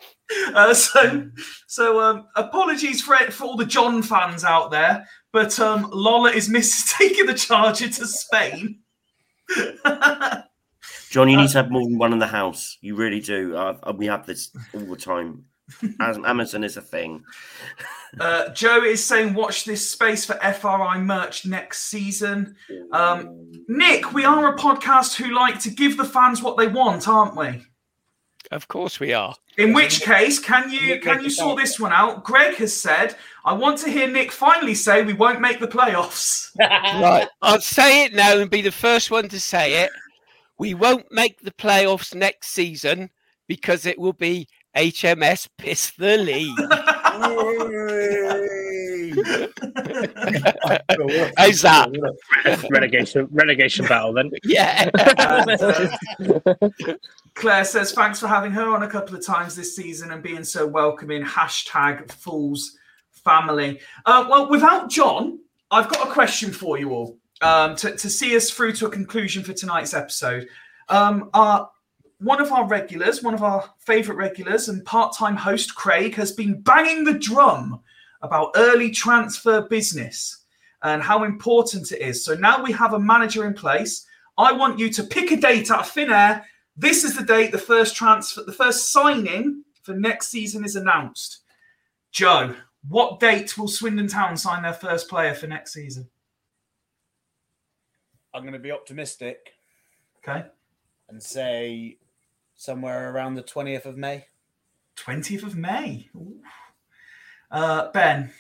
Uh, 0.55 0.75
so, 0.75 1.27
so 1.69 2.03
um, 2.03 2.27
apologies 2.37 3.01
for 3.01 3.17
for 3.31 3.45
all 3.45 3.57
the 3.57 3.65
John 3.65 4.03
fans 4.03 4.45
out 4.45 4.71
there, 4.71 5.07
but 5.33 5.59
um, 5.59 5.89
Lola 5.91 6.31
is 6.31 6.51
Mrs. 6.51 6.95
taking 6.99 7.25
the 7.25 7.33
charger 7.33 7.89
to 7.89 8.07
Spain. 8.07 8.81
John, 11.11 11.29
you 11.29 11.39
Uh, 11.39 11.43
need 11.43 11.51
to 11.51 11.59
have 11.59 11.71
more 11.71 11.85
than 11.85 11.99
one 11.99 12.13
in 12.13 12.19
the 12.19 12.27
house. 12.27 12.79
You 12.81 12.95
really 12.97 13.21
do. 13.21 13.57
Uh, 13.57 13.77
uh, 13.83 13.93
we 13.97 14.07
have 14.07 14.27
this 14.27 14.51
all 14.75 14.81
the 14.81 14.97
time. 14.97 15.45
As 16.01 16.17
Amazon 16.19 16.65
is 16.65 16.77
a 16.79 16.83
thing. 16.83 17.25
Uh, 18.19 18.49
Joe 18.51 18.83
is 18.85 19.05
saying, 19.05 19.35
watch 19.35 19.65
this 19.67 19.87
space 19.91 20.25
for 20.25 20.35
FRI 20.43 20.99
merch 20.99 21.45
next 21.45 21.85
season. 21.91 22.57
Um, 22.91 23.53
Nick, 23.69 24.15
we 24.15 24.25
are 24.25 24.55
a 24.55 24.57
podcast 24.59 25.17
who 25.17 25.35
like 25.35 25.61
to 25.61 25.71
give 25.71 25.99
the 25.99 26.05
fans 26.07 26.43
what 26.43 26.57
they 26.57 26.69
want, 26.69 27.07
aren't 27.07 27.37
we? 27.37 27.65
Of 28.51 28.67
course 28.69 28.99
we 28.99 29.13
are. 29.13 29.35
In 29.59 29.75
which 29.75 30.01
case, 30.01 30.39
can 30.39 30.71
you 30.71 31.01
can 31.01 31.23
you 31.23 31.29
sort 31.29 31.59
this 31.59 31.79
one 31.79 31.93
out? 31.93 32.25
Greg 32.25 32.55
has 32.55 32.75
said, 32.75 33.15
I 33.45 33.53
want 33.53 33.77
to 33.81 33.91
hear 33.91 34.09
Nick 34.09 34.33
finally 34.33 34.75
say 34.75 35.03
we 35.03 35.13
won't 35.13 35.41
make 35.43 35.61
the 35.61 35.69
playoffs. 35.69 36.51
Right. 36.59 37.29
I'll 37.43 37.61
say 37.61 38.05
it 38.05 38.15
now 38.15 38.39
and 38.39 38.49
be 38.51 38.63
the 38.63 38.73
first 38.73 39.11
one 39.11 39.29
to 39.29 39.39
say 39.39 39.83
it. 39.83 39.91
We 40.59 40.75
won't 40.75 41.11
make 41.13 41.41
the 41.41 41.53
playoffs 41.53 42.15
next 42.15 42.49
season 42.49 43.11
because 43.47 43.87
it 43.87 43.99
will 43.99 44.13
be 44.13 44.49
HMS 44.77 45.49
Piss 45.57 45.93
the 45.93 46.19
League. 46.19 46.59
How's 51.37 51.63
that? 51.63 51.89
relegation 52.71 53.29
relegation 53.31 53.87
battle 53.87 54.13
then. 54.13 54.31
Yeah. 54.45 54.91
Claire 57.35 57.65
says, 57.65 57.93
thanks 57.93 58.21
for 58.21 58.27
having 58.27 58.53
her 58.53 58.75
on 58.75 58.83
a 58.83 58.89
couple 58.89 59.17
of 59.17 59.25
times 59.25 59.57
this 59.57 59.77
season 59.77 60.11
and 60.11 60.23
being 60.23 60.45
so 60.45 60.67
welcoming. 60.67 61.25
Hashtag 61.25 62.11
Fools 62.11 62.77
Family. 63.11 63.81
Uh, 64.05 64.27
well, 64.29 64.51
without 64.51 64.91
John, 64.91 65.39
I've 65.71 65.89
got 65.89 66.09
a 66.09 66.13
question 66.13 66.53
for 66.53 66.79
you 66.79 66.91
all 66.91 67.18
um, 67.41 67.77
to, 67.77 67.97
to 67.97 68.11
see 68.11 68.37
us 68.37 68.51
through 68.51 68.73
to 68.73 68.87
a 68.87 68.91
conclusion 68.91 69.45
for 69.45 69.53
tonight's 69.53 69.95
episode. 69.95 70.49
Um, 70.89 71.31
our, 71.35 71.71
one 72.21 72.41
of 72.41 72.51
our 72.53 72.67
regulars, 72.67 73.23
one 73.23 73.35
of 73.35 73.43
our 73.43 73.69
favourite 73.79 74.19
regulars, 74.19 74.69
and 74.69 74.85
part 74.85 75.17
time 75.17 75.37
host 75.37 75.75
Craig 75.75 76.15
has 76.17 76.33
been 76.33 76.61
banging 76.61 77.05
the 77.05 77.15
drum 77.15 77.81
about 78.23 78.53
early 78.57 78.91
transfer 78.91 79.63
business 79.63 80.45
and 80.83 81.03
how 81.03 81.25
important 81.25 81.93
it 81.93 82.01
is. 82.01 82.25
So 82.25 82.35
now 82.35 82.63
we 82.63 82.73
have 82.73 82.95
a 82.95 83.01
manager 83.01 83.47
in 83.47 83.55
place. 83.55 84.07
I 84.37 84.53
want 84.53 84.79
you 84.79 84.91
to 84.91 85.03
pick 85.03 85.31
a 85.31 85.37
date 85.37 85.71
out 85.71 85.81
of 85.81 85.91
thin 85.91 86.11
air. 86.11 86.45
This 86.77 87.05
is 87.05 87.17
the 87.17 87.25
date 87.25 87.53
the 87.53 87.59
first 87.59 87.97
transfer, 87.97 88.43
the 88.43 88.53
first 88.53 88.93
signing 88.93 89.65
for 89.83 89.95
next 89.95 90.29
season 90.29 90.65
is 90.65 90.77
announced. 90.77 91.41
Joe, 92.13 92.55
what 92.89 93.21
date 93.21 93.59
will 93.59 93.69
Swindon 93.69 94.09
Town 94.09 94.37
sign 94.37 94.63
their 94.63 94.73
first 94.73 95.09
player 95.09 95.35
for 95.35 95.47
next 95.47 95.73
season? 95.73 96.09
I'm 98.39 98.45
going 98.45 98.53
to 98.53 98.61
be 98.61 98.71
optimistic 98.71 99.55
Okay, 100.23 100.45
and 101.09 101.21
say 101.21 101.97
somewhere 102.55 103.13
around 103.13 103.35
the 103.35 103.43
20th 103.43 103.85
of 103.85 103.97
May. 103.97 104.27
20th 104.97 105.43
of 105.43 105.57
May. 105.57 106.09
Ooh. 106.17 106.37
Uh, 107.51 107.91
ben, 107.93 108.33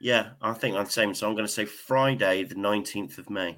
Yeah, 0.00 0.30
I 0.42 0.52
think 0.52 0.76
I'm 0.76 0.84
the 0.84 0.90
same. 0.90 1.14
So 1.14 1.26
I'm 1.28 1.34
going 1.34 1.46
to 1.46 1.52
say 1.52 1.64
Friday, 1.64 2.44
the 2.44 2.56
19th 2.56 3.16
of 3.18 3.30
May. 3.30 3.56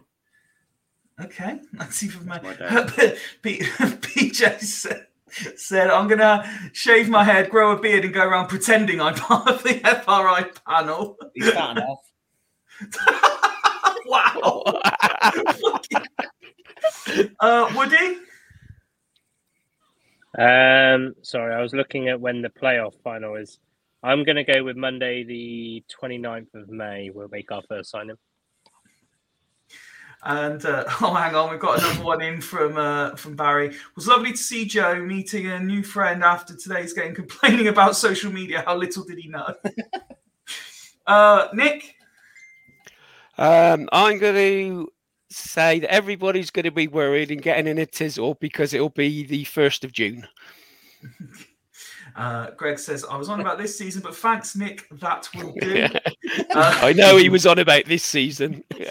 okay, 1.21 1.61
19th 1.77 2.15
of 2.17 2.27
May. 2.27 2.39
That's 2.43 2.97
my 2.99 3.15
P- 3.43 3.59
PJ 3.81 4.61
said, 4.61 5.07
said, 5.57 5.91
I'm 5.91 6.07
going 6.07 6.19
to 6.21 6.71
shave 6.73 7.09
my 7.09 7.25
head, 7.25 7.51
grow 7.51 7.73
a 7.73 7.81
beard, 7.81 8.05
and 8.05 8.15
go 8.15 8.25
around 8.25 8.47
pretending 8.49 9.01
I'm 9.01 9.15
part 9.15 9.49
of 9.49 9.63
the 9.65 9.75
FRI 10.05 10.51
panel. 10.67 11.17
He's 11.35 11.51
fat 11.51 11.77
enough. 11.79 11.99
Wow. 14.11 14.63
uh, 17.41 17.73
Woody? 17.77 18.17
Um, 20.39 21.15
sorry, 21.23 21.55
I 21.55 21.63
was 21.63 21.73
looking 21.73 22.09
at 22.09 22.21
when 22.21 22.43
the 22.43 22.51
playoff 22.51 22.95
final 23.03 23.37
is. 23.37 23.59
I'm 24.03 24.25
going 24.25 24.37
to 24.37 24.45
go 24.45 24.65
with 24.65 24.77
Monday, 24.77 25.25
the 25.25 25.85
29th 26.03 26.55
of 26.55 26.71
May. 26.71 27.11
We'll 27.11 27.29
make 27.29 27.53
our 27.53 27.61
first 27.69 27.91
signing. 27.91 28.17
And 30.23 30.65
uh, 30.65 30.85
oh, 31.01 31.15
hang 31.15 31.35
on, 31.35 31.51
we've 31.51 31.61
got 31.61 31.79
another 31.79 32.05
one 32.05 32.23
in 32.23 32.41
from 32.41 32.77
uh, 32.77 33.17
from 33.17 33.37
Barry. 33.37 33.69
It 33.69 33.77
was 33.97 34.07
lovely 34.07 34.33
to 34.33 34.37
see 34.37 34.65
Joe 34.65 35.01
meeting 35.01 35.47
a 35.47 35.59
new 35.59 35.83
friend 35.83 36.23
after 36.23 36.55
today's 36.55 36.93
game, 36.93 37.15
complaining 37.15 37.69
about 37.69 37.97
social 37.97 38.33
media. 38.33 38.63
How 38.67 38.77
little 38.77 39.05
did 39.05 39.19
he 39.19 39.29
know? 39.29 39.55
uh, 41.07 41.49
Nick, 41.55 41.95
Um, 43.41 43.89
I'm 43.91 44.19
going 44.19 44.35
to 44.35 44.93
say 45.31 45.81
that 45.81 45.91
everybody's 45.91 46.51
going 46.51 46.65
to 46.67 46.71
be 46.71 46.89
worried 46.89 47.31
and 47.31 47.41
getting 47.41 47.67
in 47.67 47.79
a 47.79 47.87
tizzle 47.87 48.39
because 48.39 48.75
it'll 48.75 48.91
be 48.91 49.25
the 49.25 49.45
1st 49.47 49.85
of 49.85 49.93
June. 49.93 50.29
uh, 52.17 52.51
Greg 52.51 52.79
says 52.79 53.03
I 53.11 53.17
was 53.17 53.31
on 53.31 53.41
about 53.41 53.57
this 53.57 53.79
season, 53.79 54.03
but 54.03 54.15
thanks, 54.15 54.55
Nick. 54.55 54.87
That 55.01 55.29
will 55.35 55.55
do. 55.59 55.89
Uh, 56.55 56.79
I 56.83 56.93
know 56.93 57.17
he 57.17 57.29
was 57.29 57.45
on 57.45 57.59
about 57.59 57.87
this 57.87 58.05
season. 58.05 58.63
P- 58.71 58.85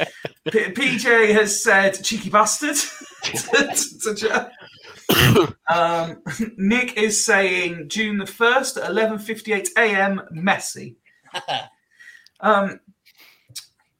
PJ 0.43 1.31
has 1.31 1.63
said 1.63 2.03
cheeky 2.03 2.29
bastard 2.29 2.75
to, 3.23 3.73
to 4.03 4.15
Joe. 4.15 5.47
um, 5.73 6.21
Nick 6.57 6.97
is 6.97 7.23
saying 7.23 7.87
June 7.87 8.17
the 8.17 8.25
first 8.25 8.75
at 8.75 8.89
eleven 8.89 9.19
fifty 9.19 9.53
eight 9.53 9.69
a.m. 9.77 10.21
Messy. 10.31 10.97
Um, 12.41 12.79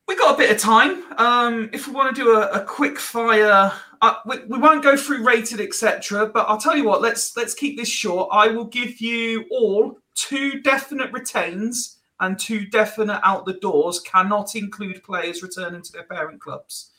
we 0.10 0.16
got 0.16 0.34
a 0.34 0.38
bit 0.38 0.50
of 0.50 0.58
time. 0.58 1.04
Um, 1.20 1.70
if 1.72 1.88
we 1.88 1.94
want 1.94 2.14
to 2.16 2.22
do 2.22 2.32
a, 2.32 2.48
a 2.50 2.66
quick 2.66 2.98
fire, 2.98 3.72
uh, 4.02 4.16
we, 4.26 4.40
we 4.46 4.58
won't 4.58 4.82
go 4.82 4.98
through 4.98 5.24
rated 5.24 5.62
etc. 5.62 6.26
But 6.26 6.50
I'll 6.50 6.58
tell 6.58 6.76
you 6.76 6.84
what. 6.84 7.04
Let's 7.04 7.38
let's 7.38 7.54
keep 7.54 7.78
this 7.78 7.88
short. 7.88 8.28
I 8.32 8.48
will 8.48 8.66
give 8.66 9.00
you 9.00 9.46
all 9.52 10.00
two 10.16 10.62
definite 10.62 11.14
retains 11.14 12.00
and 12.20 12.40
two 12.40 12.66
definite 12.66 13.22
out 13.24 13.46
the 13.46 13.54
doors. 13.54 14.00
Cannot 14.00 14.56
include 14.56 15.04
players 15.04 15.44
returning 15.44 15.84
to 15.84 15.92
their 15.92 16.06
parent 16.06 16.42
clubs. 16.42 16.90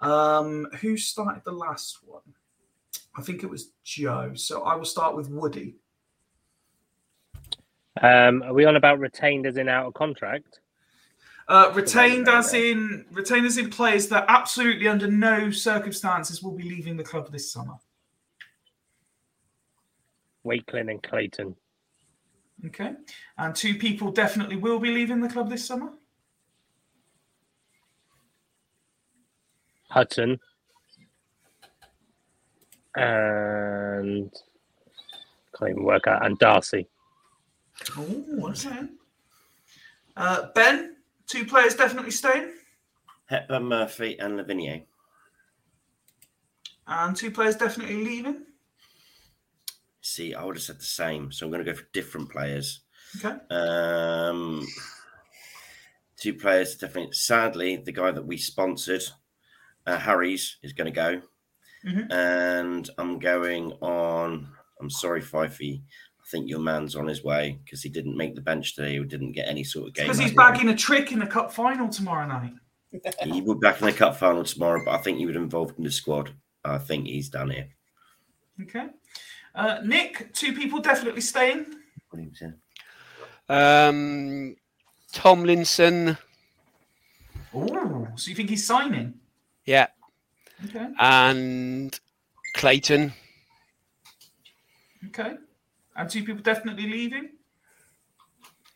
Um, 0.00 0.68
who 0.80 0.96
started 0.96 1.42
the 1.44 1.52
last 1.52 1.98
one? 2.06 2.22
I 3.16 3.22
think 3.22 3.42
it 3.42 3.50
was 3.50 3.72
Joe. 3.82 4.30
So 4.34 4.62
I 4.62 4.76
will 4.76 4.84
start 4.84 5.16
with 5.16 5.28
Woody. 5.28 5.74
Um, 8.00 8.44
are 8.44 8.54
we 8.54 8.64
on 8.64 8.76
about 8.76 9.00
retained 9.00 9.44
as 9.44 9.56
in 9.56 9.68
out 9.68 9.86
of 9.86 9.94
contract? 9.94 10.60
Uh, 11.50 11.72
retained 11.74 12.28
as 12.28 12.54
in 12.54 13.04
retained 13.10 13.44
as 13.44 13.58
in 13.58 13.68
players 13.68 14.06
that 14.06 14.24
absolutely 14.28 14.86
under 14.86 15.08
no 15.08 15.50
circumstances 15.50 16.44
will 16.44 16.52
be 16.52 16.62
leaving 16.62 16.96
the 16.96 17.02
club 17.02 17.28
this 17.32 17.50
summer. 17.50 17.74
Wakeling 20.44 20.90
and 20.90 21.02
Clayton. 21.02 21.56
Okay, 22.66 22.92
and 23.36 23.52
two 23.52 23.74
people 23.74 24.12
definitely 24.12 24.54
will 24.54 24.78
be 24.78 24.92
leaving 24.92 25.20
the 25.20 25.28
club 25.28 25.50
this 25.50 25.66
summer. 25.66 25.90
Hudson. 29.88 30.38
And 32.94 34.30
can't 35.58 35.70
even 35.72 35.82
work 35.82 36.06
out. 36.06 36.24
And 36.24 36.38
Darcy. 36.38 36.86
Oh, 37.96 38.02
what's 38.28 38.62
that? 38.62 38.88
Uh, 40.16 40.46
ben, 40.54 40.94
two 41.30 41.44
players 41.46 41.74
definitely 41.74 42.10
staying, 42.10 42.52
Hepburn 43.26 43.64
Murphy 43.64 44.18
and 44.18 44.36
Lavinier. 44.38 44.82
and 46.86 47.14
two 47.16 47.30
players 47.30 47.56
definitely 47.56 48.04
leaving. 48.04 48.44
See, 50.00 50.34
I 50.34 50.42
would 50.44 50.56
have 50.56 50.62
said 50.62 50.78
the 50.80 50.84
same. 50.84 51.30
So 51.30 51.46
I'm 51.46 51.52
going 51.52 51.64
to 51.64 51.70
go 51.72 51.76
for 51.76 51.86
different 51.92 52.30
players. 52.30 52.80
Okay. 53.22 53.36
Um, 53.50 54.66
two 56.16 56.34
players 56.34 56.76
definitely. 56.76 57.12
Sadly, 57.12 57.76
the 57.76 57.92
guy 57.92 58.10
that 58.10 58.26
we 58.26 58.36
sponsored, 58.36 59.02
uh, 59.86 59.98
Harry's, 59.98 60.56
is 60.62 60.72
going 60.72 60.92
to 60.92 60.96
go, 60.96 61.22
Mhm. 61.84 62.10
and 62.12 62.90
I'm 62.98 63.18
going 63.18 63.72
on. 63.80 64.52
I'm 64.80 64.90
sorry, 64.90 65.20
Fifey. 65.22 65.82
I 66.30 66.36
think 66.36 66.48
your 66.48 66.60
man's 66.60 66.94
on 66.94 67.08
his 67.08 67.24
way 67.24 67.58
because 67.64 67.82
he 67.82 67.88
didn't 67.88 68.16
make 68.16 68.36
the 68.36 68.40
bench 68.40 68.76
today. 68.76 68.96
He 68.96 69.04
didn't 69.04 69.32
get 69.32 69.48
any 69.48 69.64
sort 69.64 69.88
of 69.88 69.94
game. 69.94 70.04
Because 70.06 70.18
he's 70.18 70.32
time. 70.32 70.52
bagging 70.52 70.68
a 70.68 70.76
trick 70.76 71.10
in 71.10 71.18
the 71.18 71.26
cup 71.26 71.52
final 71.52 71.88
tomorrow 71.88 72.26
night. 72.26 72.52
He 73.24 73.40
will 73.40 73.54
be 73.54 73.60
back 73.60 73.80
in 73.80 73.86
the 73.86 73.92
cup 73.92 74.16
final 74.16 74.42
tomorrow, 74.44 74.82
but 74.84 74.92
I 74.94 74.98
think 74.98 75.18
he 75.18 75.26
would 75.26 75.36
involved 75.36 75.76
in 75.78 75.84
the 75.84 75.90
squad. 75.92 76.32
I 76.64 76.78
think 76.78 77.06
he's 77.06 77.28
done 77.28 77.50
here. 77.50 77.68
Okay. 78.62 78.86
Uh, 79.54 79.78
Nick, 79.84 80.32
two 80.34 80.52
people 80.52 80.80
definitely 80.80 81.20
staying. 81.20 81.66
Williams, 82.12 82.42
yeah. 82.42 83.86
Um, 83.88 84.56
Tomlinson, 85.12 86.16
Oh, 87.54 88.08
so 88.16 88.28
you 88.30 88.34
think 88.36 88.50
he's 88.50 88.66
signing? 88.66 89.14
yeah, 89.66 89.86
Okay. 90.64 90.88
and 90.98 91.98
Clayton. 92.54 93.12
Okay. 95.08 95.34
And 95.96 96.08
two 96.08 96.24
people 96.24 96.42
definitely 96.42 96.84
leaving. 96.90 97.30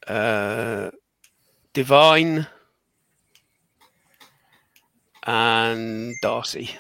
uh, 0.06 0.90
Divine, 1.72 2.46
and 5.24 6.14
Darcy. 6.22 6.70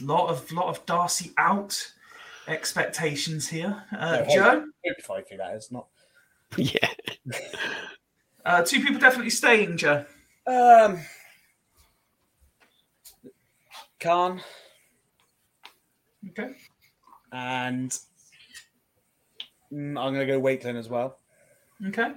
Lot 0.00 0.30
of 0.30 0.50
lot 0.50 0.66
of 0.66 0.84
Darcy 0.86 1.32
out 1.38 1.92
expectations 2.48 3.48
here. 3.48 3.84
Uh, 3.96 4.16
No, 4.16 4.24
hope- 4.24 4.28
Joe, 4.34 4.66
Hope 4.84 5.02
Fifey, 5.26 5.36
that 5.38 5.54
is 5.54 5.70
not. 5.70 5.86
yeah. 6.56 6.88
uh, 8.44 8.62
two 8.62 8.80
people 8.80 8.98
definitely 8.98 9.30
staying. 9.30 9.76
Joe. 9.76 10.04
Um, 10.46 10.98
Cain 14.00 14.42
Okay. 16.30 16.54
And 17.32 17.90
mm, 19.72 19.98
I'm 19.98 20.14
going 20.14 20.20
to 20.20 20.26
go 20.26 20.38
Wakeling 20.38 20.76
as 20.76 20.88
well. 20.88 21.18
Okay. 21.88 22.12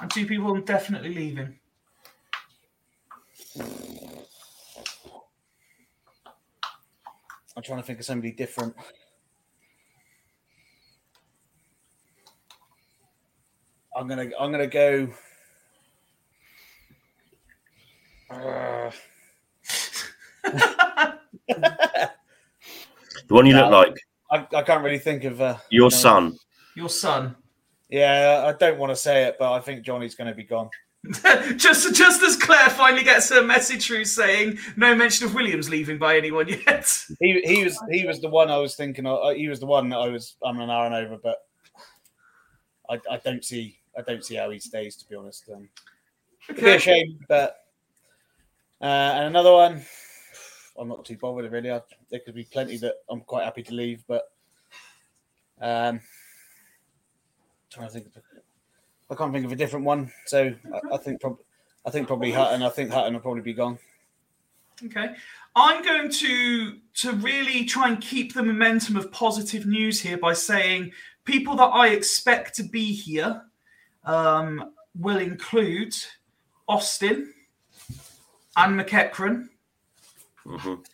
And 0.00 0.10
two 0.10 0.26
people 0.26 0.54
definitely 0.60 1.14
leaving. 1.14 1.58
I'm 7.56 7.62
trying 7.62 7.78
to 7.80 7.86
think 7.86 8.00
of 8.00 8.04
somebody 8.04 8.32
different. 8.32 8.74
I'm 13.96 14.06
gonna 14.08 14.28
I'm 14.38 14.52
gonna 14.52 14.66
go. 14.66 15.08
Uh, 18.28 18.90
The 23.28 23.34
one 23.34 23.46
you 23.46 23.54
No. 23.54 23.62
look 23.62 23.70
like, 23.72 23.96
I, 24.30 24.46
I 24.54 24.62
can't 24.62 24.82
really 24.82 24.98
think 24.98 25.24
of 25.24 25.40
uh, 25.40 25.56
your 25.70 25.90
no. 25.90 25.96
son. 25.96 26.38
Your 26.74 26.88
son. 26.88 27.36
Yeah, 27.88 28.44
I 28.46 28.58
don't 28.58 28.78
want 28.78 28.90
to 28.90 28.96
say 28.96 29.24
it, 29.24 29.36
but 29.38 29.52
I 29.52 29.60
think 29.60 29.84
Johnny's 29.84 30.14
going 30.14 30.28
to 30.28 30.34
be 30.34 30.44
gone. 30.44 30.68
just 31.56 31.94
just 31.94 32.22
as 32.22 32.36
Claire 32.36 32.70
finally 32.70 33.04
gets 33.04 33.30
her 33.30 33.40
message 33.40 33.86
through 33.86 34.04
saying 34.04 34.58
no 34.76 34.92
mention 34.92 35.26
of 35.26 35.34
Williams 35.34 35.70
leaving 35.70 35.98
by 35.98 36.16
anyone 36.16 36.48
yet. 36.48 37.04
He 37.20 37.40
he 37.42 37.62
was 37.64 37.80
he 37.90 38.04
was 38.04 38.20
the 38.20 38.28
one 38.28 38.50
I 38.50 38.56
was 38.56 38.74
thinking 38.74 39.06
of. 39.06 39.24
uh, 39.24 39.34
He 39.34 39.48
was 39.48 39.60
the 39.60 39.66
one 39.66 39.88
that 39.90 39.98
I 39.98 40.08
was 40.08 40.34
I'm 40.42 40.58
an 40.58 40.68
hour 40.68 40.86
and 40.86 40.94
over, 40.96 41.16
but 41.22 41.36
I, 42.90 43.00
I 43.08 43.18
don't 43.18 43.44
see 43.44 43.78
I 43.96 44.02
don't 44.02 44.24
see 44.24 44.34
how 44.34 44.50
he 44.50 44.58
stays 44.58 44.96
to 44.96 45.08
be 45.08 45.14
honest. 45.14 45.48
Um, 45.54 45.68
it'd 46.48 46.64
be 46.64 46.70
a 46.70 46.78
shame, 46.78 47.20
but 47.28 47.56
uh, 48.80 48.84
and 48.84 49.24
another 49.26 49.52
one. 49.52 49.82
I'm 50.78 50.88
not 50.88 51.04
too 51.04 51.16
bothered 51.16 51.50
really. 51.50 51.70
I, 51.70 51.80
there 52.10 52.20
could 52.20 52.34
be 52.34 52.44
plenty 52.44 52.76
that 52.78 52.94
I'm 53.08 53.20
quite 53.20 53.44
happy 53.44 53.62
to 53.64 53.74
leave, 53.74 54.04
but 54.06 54.30
um, 55.60 56.00
trying 57.70 57.88
to 57.88 57.92
think. 57.92 58.06
Of, 58.06 58.22
I 59.08 59.14
can't 59.14 59.32
think 59.32 59.46
of 59.46 59.52
a 59.52 59.56
different 59.56 59.84
one, 59.84 60.10
so 60.26 60.52
I, 60.74 60.94
I 60.94 60.96
think 60.98 61.20
probably 61.20 61.44
I 61.86 61.90
think 61.90 62.08
probably 62.08 62.32
Hutton. 62.32 62.62
I 62.62 62.68
think 62.68 62.90
Hutton 62.90 63.14
will 63.14 63.20
probably 63.20 63.42
be 63.42 63.54
gone. 63.54 63.78
Okay. 64.84 65.14
I'm 65.54 65.82
going 65.82 66.10
to 66.10 66.78
to 66.94 67.12
really 67.12 67.64
try 67.64 67.88
and 67.88 68.00
keep 68.00 68.34
the 68.34 68.42
momentum 68.42 68.96
of 68.96 69.10
positive 69.10 69.66
news 69.66 70.00
here 70.00 70.18
by 70.18 70.34
saying 70.34 70.92
people 71.24 71.56
that 71.56 71.68
I 71.68 71.88
expect 71.88 72.54
to 72.56 72.62
be 72.62 72.92
here 72.92 73.42
um, 74.04 74.72
will 74.98 75.18
include 75.18 75.94
Austin 76.68 77.32
and 78.56 78.78
McEachran, 78.78 79.48
Mhm. 80.46 80.84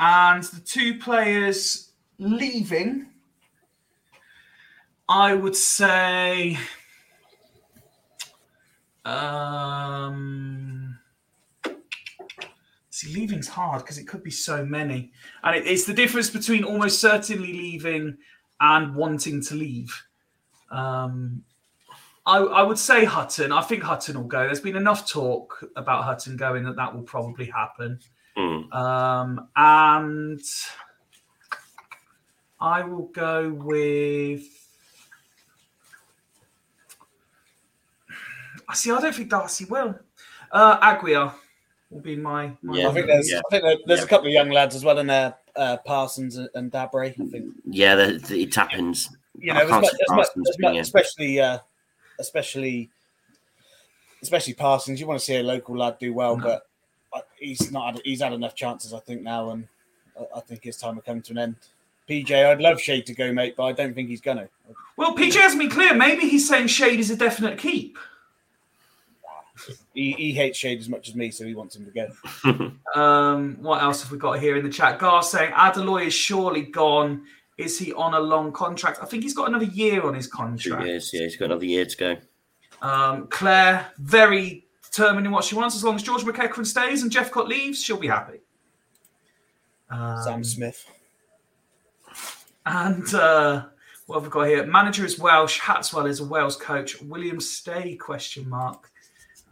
and 0.00 0.42
the 0.42 0.60
two 0.60 0.98
players 0.98 1.92
leaving. 2.18 3.10
I 5.08 5.34
would 5.34 5.56
say. 5.56 6.58
Um, 9.04 10.98
See, 12.88 13.12
leaving's 13.12 13.48
hard 13.48 13.82
because 13.82 13.98
it 13.98 14.06
could 14.06 14.22
be 14.22 14.30
so 14.30 14.64
many, 14.64 15.12
and 15.42 15.56
it, 15.56 15.66
it's 15.66 15.84
the 15.84 15.92
difference 15.92 16.30
between 16.30 16.62
almost 16.62 17.00
certainly 17.00 17.52
leaving 17.52 18.16
and 18.60 18.94
wanting 18.94 19.42
to 19.42 19.54
leave. 19.56 20.04
Um, 20.70 21.42
I, 22.24 22.38
I 22.38 22.62
would 22.62 22.78
say 22.78 23.04
Hutton. 23.04 23.50
I 23.50 23.62
think 23.62 23.82
Hutton 23.82 24.16
will 24.16 24.28
go. 24.28 24.46
There's 24.46 24.60
been 24.60 24.76
enough 24.76 25.10
talk 25.10 25.64
about 25.76 26.04
Hutton 26.04 26.36
going 26.36 26.62
that 26.64 26.76
that 26.76 26.94
will 26.94 27.02
probably 27.02 27.46
happen. 27.46 27.98
Mm. 28.36 28.74
Um, 28.74 29.48
and 29.54 30.40
I 32.60 32.82
will 32.82 33.06
go 33.08 33.50
with. 33.50 34.42
I 38.68 38.74
see. 38.74 38.90
I 38.90 39.00
don't 39.00 39.14
think 39.14 39.30
Darcy 39.30 39.64
will. 39.66 39.94
Uh, 40.50 40.78
Aguiar 40.80 41.32
will 41.90 42.00
be 42.00 42.16
my. 42.16 42.52
my 42.62 42.78
Yeah. 42.78 42.88
I 42.88 42.92
think 42.92 43.06
there's 43.06 43.30
Yeah. 43.30 43.38
I 43.38 43.42
think 43.50 43.62
there, 43.64 43.76
there's 43.86 44.00
Yeah. 44.00 44.06
a 44.06 44.08
couple 44.08 44.26
of 44.26 44.32
young 44.32 44.50
lads 44.50 44.74
as 44.74 44.84
well 44.84 44.98
in 44.98 45.06
there, 45.06 45.34
uh, 45.56 45.76
Parsons 45.84 46.36
and, 46.36 46.48
and 46.54 46.72
Dabray. 46.72 47.10
I 47.20 47.30
think 47.30 47.54
Yeah, 47.66 47.94
the, 47.94 48.18
the 48.18 48.46
tap-ins. 48.46 49.10
you 49.38 49.52
know, 49.52 49.60
as 49.60 49.70
much, 49.70 49.84
as 49.84 50.10
much, 50.10 50.26
as 50.48 50.56
much, 50.58 50.76
especially 50.76 51.40
uh, 51.40 51.58
especially 52.18 52.90
especially 54.22 54.54
Parsons. 54.54 54.98
You 55.00 55.06
want 55.06 55.20
to 55.20 55.24
see 55.24 55.36
a 55.36 55.42
local 55.42 55.76
lad 55.76 55.98
do 55.98 56.14
well, 56.14 56.36
No. 56.36 56.44
but 56.44 56.62
he's 57.38 57.70
not. 57.72 57.94
Had, 57.94 58.02
he's 58.04 58.20
had 58.22 58.32
enough 58.32 58.54
chances, 58.54 58.92
I 58.92 59.00
think, 59.00 59.22
now, 59.22 59.50
and 59.50 59.66
I, 60.18 60.38
I 60.38 60.40
think 60.40 60.62
his 60.64 60.76
time 60.76 60.96
will 60.96 61.02
come 61.02 61.20
to 61.22 61.32
an 61.32 61.38
end. 61.38 61.56
PJ, 62.08 62.32
I'd 62.32 62.60
love 62.60 62.80
Shade 62.80 63.06
to 63.06 63.14
go, 63.14 63.32
mate, 63.32 63.54
but 63.56 63.64
I 63.64 63.72
don't 63.72 63.94
think 63.94 64.08
he's 64.08 64.20
gonna. 64.20 64.48
Well, 64.96 65.14
PJ 65.14 65.34
hasn't 65.34 65.60
been 65.60 65.70
clear. 65.70 65.94
Maybe 65.94 66.28
he's 66.28 66.48
saying 66.48 66.66
Shade 66.68 67.00
is 67.00 67.10
a 67.10 67.16
definite 67.16 67.58
keep. 67.58 67.96
He, 69.94 70.12
he 70.12 70.32
hates 70.32 70.58
Shade 70.58 70.80
as 70.80 70.88
much 70.88 71.08
as 71.08 71.14
me, 71.14 71.30
so 71.30 71.44
he 71.46 71.54
wants 71.54 71.76
him 71.76 71.86
to 71.86 71.90
go. 71.90 72.70
Um, 72.94 73.56
what 73.60 73.82
else 73.82 74.02
have 74.02 74.12
we 74.12 74.18
got 74.18 74.38
here 74.38 74.56
in 74.56 74.62
the 74.62 74.70
chat? 74.70 75.00
Gar 75.00 75.20
saying 75.20 75.50
Adeloye 75.50 76.06
is 76.06 76.14
surely 76.14 76.62
gone. 76.62 77.24
Is 77.58 77.76
he 77.76 77.92
on 77.92 78.14
a 78.14 78.20
long 78.20 78.52
contract? 78.52 79.00
I 79.02 79.06
think 79.06 79.24
he's 79.24 79.34
got 79.34 79.48
another 79.48 79.64
year 79.64 80.02
on 80.02 80.14
his 80.14 80.26
Two 80.28 80.36
contract. 80.36 80.86
years. 80.86 81.10
Yeah, 81.12 81.22
he's 81.22 81.36
got 81.36 81.46
another 81.46 81.64
year 81.64 81.86
to 81.86 81.96
go. 81.96 82.16
Um, 82.86 83.26
Claire, 83.28 83.86
very 83.98 84.64
determined 84.94 85.26
in 85.26 85.32
what 85.32 85.44
she 85.44 85.54
wants. 85.54 85.76
As 85.76 85.84
long 85.84 85.96
as 85.96 86.02
George 86.02 86.22
McEachran 86.22 86.66
stays 86.66 87.02
and 87.02 87.10
Jeff 87.10 87.30
Cott 87.30 87.48
leaves, 87.48 87.82
she'll 87.82 87.96
be 87.96 88.08
happy. 88.08 88.40
Um, 89.90 90.22
Sam 90.22 90.44
Smith. 90.44 90.86
And 92.66 93.14
uh, 93.14 93.66
what 94.06 94.16
have 94.16 94.24
we 94.24 94.30
got 94.30 94.48
here? 94.48 94.66
Manager 94.66 95.04
is 95.04 95.18
Welsh. 95.18 95.60
Hatswell 95.60 96.08
is 96.08 96.20
a 96.20 96.24
Wales 96.24 96.56
coach. 96.56 97.00
William 97.02 97.40
Stay? 97.40 97.96
Question 97.96 98.48
mark. 98.48 98.90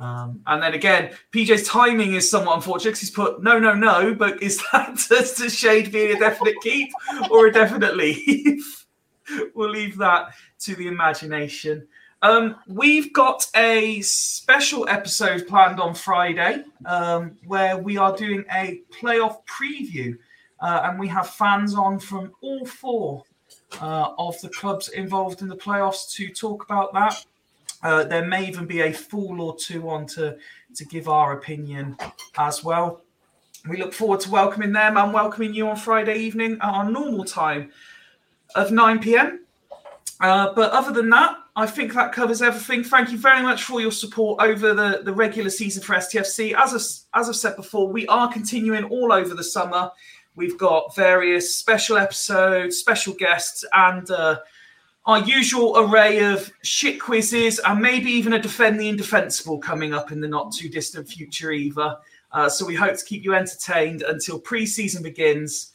Um, 0.01 0.41
and 0.47 0.63
then 0.63 0.75
again, 0.75 1.13
PJ's 1.33 1.69
timing 1.69 2.15
is 2.15 2.29
somewhat 2.29 2.57
unfortunate 2.57 2.93
because 2.93 3.01
he's 3.01 3.11
put 3.11 3.43
no, 3.43 3.59
no, 3.59 3.75
no. 3.75 4.15
But 4.15 4.43
is 4.43 4.63
that 4.73 4.97
just 5.09 5.41
a 5.41 5.51
shade 5.51 5.93
being 5.93 6.17
a 6.17 6.19
definite 6.19 6.57
keep 6.63 6.91
or 7.31 7.47
a 7.47 7.53
definite 7.53 7.97
leave? 7.97 8.87
we'll 9.55 9.71
leave 9.71 9.97
that 9.99 10.33
to 10.61 10.75
the 10.75 10.89
imagination. 10.89 11.87
Um, 12.23 12.55
we've 12.69 13.13
got 13.13 13.49
a 13.57 14.01
special 14.03 14.89
episode 14.89 15.49
planned 15.49 15.81
on 15.81 15.93
Friday 15.93 16.63
um, 16.85 17.37
where 17.47 17.77
we 17.77 17.97
are 17.97 18.17
doing 18.17 18.45
a 18.55 18.81
playoff 18.93 19.39
preview, 19.45 20.17
uh, 20.61 20.83
and 20.85 21.01
we 21.01 21.09
have 21.09 21.31
fans 21.31 21.75
on 21.75 21.99
from 21.99 22.33
all 22.41 22.65
four 22.65 23.25
uh, 23.81 24.13
of 24.19 24.41
the 24.41 24.49
clubs 24.51 24.89
involved 24.91 25.43
in 25.43 25.49
the 25.49 25.57
playoffs 25.57 26.15
to 26.15 26.29
talk 26.29 26.65
about 26.65 26.93
that. 26.93 27.27
Uh, 27.83 28.05
there 28.05 28.25
may 28.25 28.47
even 28.47 28.67
be 28.67 28.83
a 28.83 28.93
fool 28.93 29.41
or 29.41 29.57
two 29.57 29.91
on 29.91 30.07
to, 30.07 30.39
to 30.77 30.85
give 30.85 31.09
our 31.09 31.33
opinion 31.33 31.97
as 32.39 32.63
well. 32.63 33.03
We 33.69 33.79
look 33.79 33.93
forward 33.93 34.21
to 34.21 34.31
welcoming 34.31 34.73
them 34.73 34.97
and 34.97 35.13
welcoming 35.13 35.55
you 35.55 35.69
on 35.69 35.75
Friday 35.75 36.19
evening 36.19 36.59
at 36.63 36.69
our 36.69 36.89
normal 36.89 37.25
time 37.25 37.73
of 38.55 38.71
9 38.71 39.01
p.m. 39.01 39.41
Uh, 40.23 40.55
but 40.55 40.71
other 40.71 40.93
than 40.93 41.11
that, 41.11 41.37
I 41.57 41.67
think 41.67 41.93
that 41.95 42.13
covers 42.13 42.41
everything. 42.41 42.85
Thank 42.85 43.11
you 43.11 43.19
very 43.19 43.43
much 43.43 43.65
for 43.65 43.81
your 43.81 43.91
support 43.91 44.41
over 44.41 44.73
the, 44.73 45.03
the 45.05 45.13
regular 45.13 45.51
season 45.51 45.83
for 45.83 45.95
STFC. 45.97 46.55
As, 46.55 46.73
I, 47.13 47.21
as 47.21 47.29
I've 47.29 47.37
said 47.37 47.57
before, 47.57 47.89
we 47.89 48.07
are 48.07 48.33
continuing 48.33 48.85
all 48.85 49.13
over 49.13 49.35
the 49.35 49.43
summer. 49.43 49.91
We've 50.37 50.57
got 50.57 50.95
various 50.95 51.57
special 51.57 51.99
episodes, 51.99 52.79
special 52.79 53.15
guests, 53.15 53.65
and 53.73 54.09
uh, 54.13 54.39
our 55.07 55.19
usual 55.25 55.77
array 55.77 56.21
of 56.21 56.51
shit 56.63 57.01
quizzes, 57.01 57.59
and 57.59 57.81
maybe 57.81 58.11
even 58.13 58.33
a 58.33 58.39
Defend 58.39 58.79
the 58.79 58.89
Indefensible 58.89 59.59
coming 59.59 59.93
up 59.93 60.13
in 60.13 60.21
the 60.21 60.29
not 60.29 60.53
too 60.53 60.69
distant 60.69 61.09
future 61.09 61.51
either. 61.51 61.97
Uh, 62.31 62.49
so 62.49 62.65
we 62.65 62.77
hope 62.77 62.97
to 62.97 63.05
keep 63.05 63.25
you 63.25 63.35
entertained 63.35 64.03
until 64.03 64.39
pre 64.39 64.67
season 64.67 65.03
begins. 65.03 65.73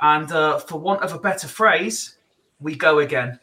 And 0.00 0.32
uh, 0.32 0.58
for 0.58 0.80
want 0.80 1.02
of 1.02 1.12
a 1.12 1.18
better 1.18 1.46
phrase, 1.46 2.16
we 2.60 2.74
go 2.74 3.00
again. 3.00 3.38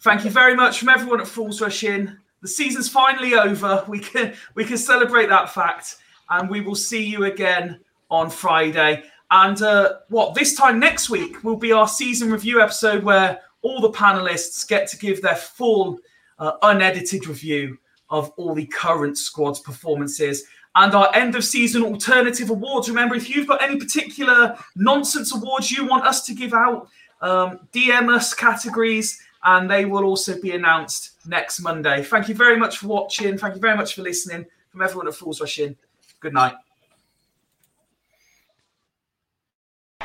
Thank 0.00 0.24
you 0.24 0.30
very 0.30 0.54
much 0.54 0.78
from 0.78 0.90
everyone 0.90 1.20
at 1.20 1.26
Fools 1.26 1.60
Rush 1.60 1.82
In. 1.82 2.18
The 2.40 2.46
season's 2.46 2.88
finally 2.88 3.34
over. 3.34 3.84
We 3.88 3.98
can 3.98 4.34
we 4.54 4.64
can 4.64 4.78
celebrate 4.78 5.28
that 5.28 5.52
fact, 5.52 5.96
and 6.30 6.48
we 6.48 6.60
will 6.60 6.76
see 6.76 7.04
you 7.04 7.24
again 7.24 7.80
on 8.08 8.30
Friday. 8.30 9.02
And 9.32 9.60
uh, 9.60 9.94
what 10.08 10.34
this 10.34 10.54
time 10.54 10.78
next 10.78 11.10
week 11.10 11.42
will 11.42 11.56
be 11.56 11.72
our 11.72 11.88
season 11.88 12.30
review 12.30 12.60
episode 12.60 13.02
where 13.02 13.40
all 13.62 13.80
the 13.80 13.90
panelists 13.90 14.66
get 14.66 14.86
to 14.88 14.98
give 14.98 15.20
their 15.20 15.34
full 15.34 15.98
uh, 16.38 16.52
unedited 16.62 17.26
review 17.26 17.76
of 18.08 18.32
all 18.36 18.54
the 18.54 18.66
current 18.66 19.18
squad's 19.18 19.58
performances 19.58 20.44
and 20.76 20.94
our 20.94 21.14
end 21.14 21.34
of 21.34 21.44
season 21.44 21.82
alternative 21.82 22.50
awards. 22.50 22.88
Remember, 22.88 23.16
if 23.16 23.28
you've 23.28 23.48
got 23.48 23.60
any 23.60 23.76
particular 23.76 24.56
nonsense 24.76 25.34
awards 25.34 25.72
you 25.72 25.84
want 25.84 26.06
us 26.06 26.24
to 26.26 26.34
give 26.34 26.54
out, 26.54 26.88
um, 27.20 27.66
DM 27.72 28.14
us 28.14 28.32
categories 28.32 29.20
and 29.44 29.70
they 29.70 29.84
will 29.84 30.04
also 30.04 30.40
be 30.40 30.52
announced 30.52 31.12
next 31.26 31.60
Monday. 31.60 32.02
Thank 32.02 32.28
you 32.28 32.34
very 32.34 32.56
much 32.56 32.78
for 32.78 32.88
watching. 32.88 33.38
Thank 33.38 33.54
you 33.54 33.60
very 33.60 33.76
much 33.76 33.94
for 33.94 34.02
listening. 34.02 34.46
From 34.70 34.82
everyone 34.82 35.08
at 35.08 35.14
Fools 35.14 35.40
Rush 35.40 35.58
In, 35.58 35.76
good 36.20 36.34
night. 36.34 36.54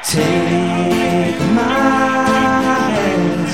Take 0.04 1.40
my 1.54 1.64
hand, 2.94 3.48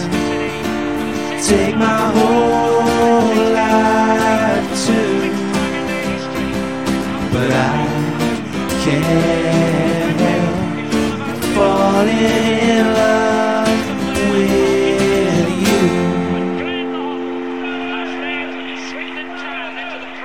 take 1.46 1.76
my 1.76 1.99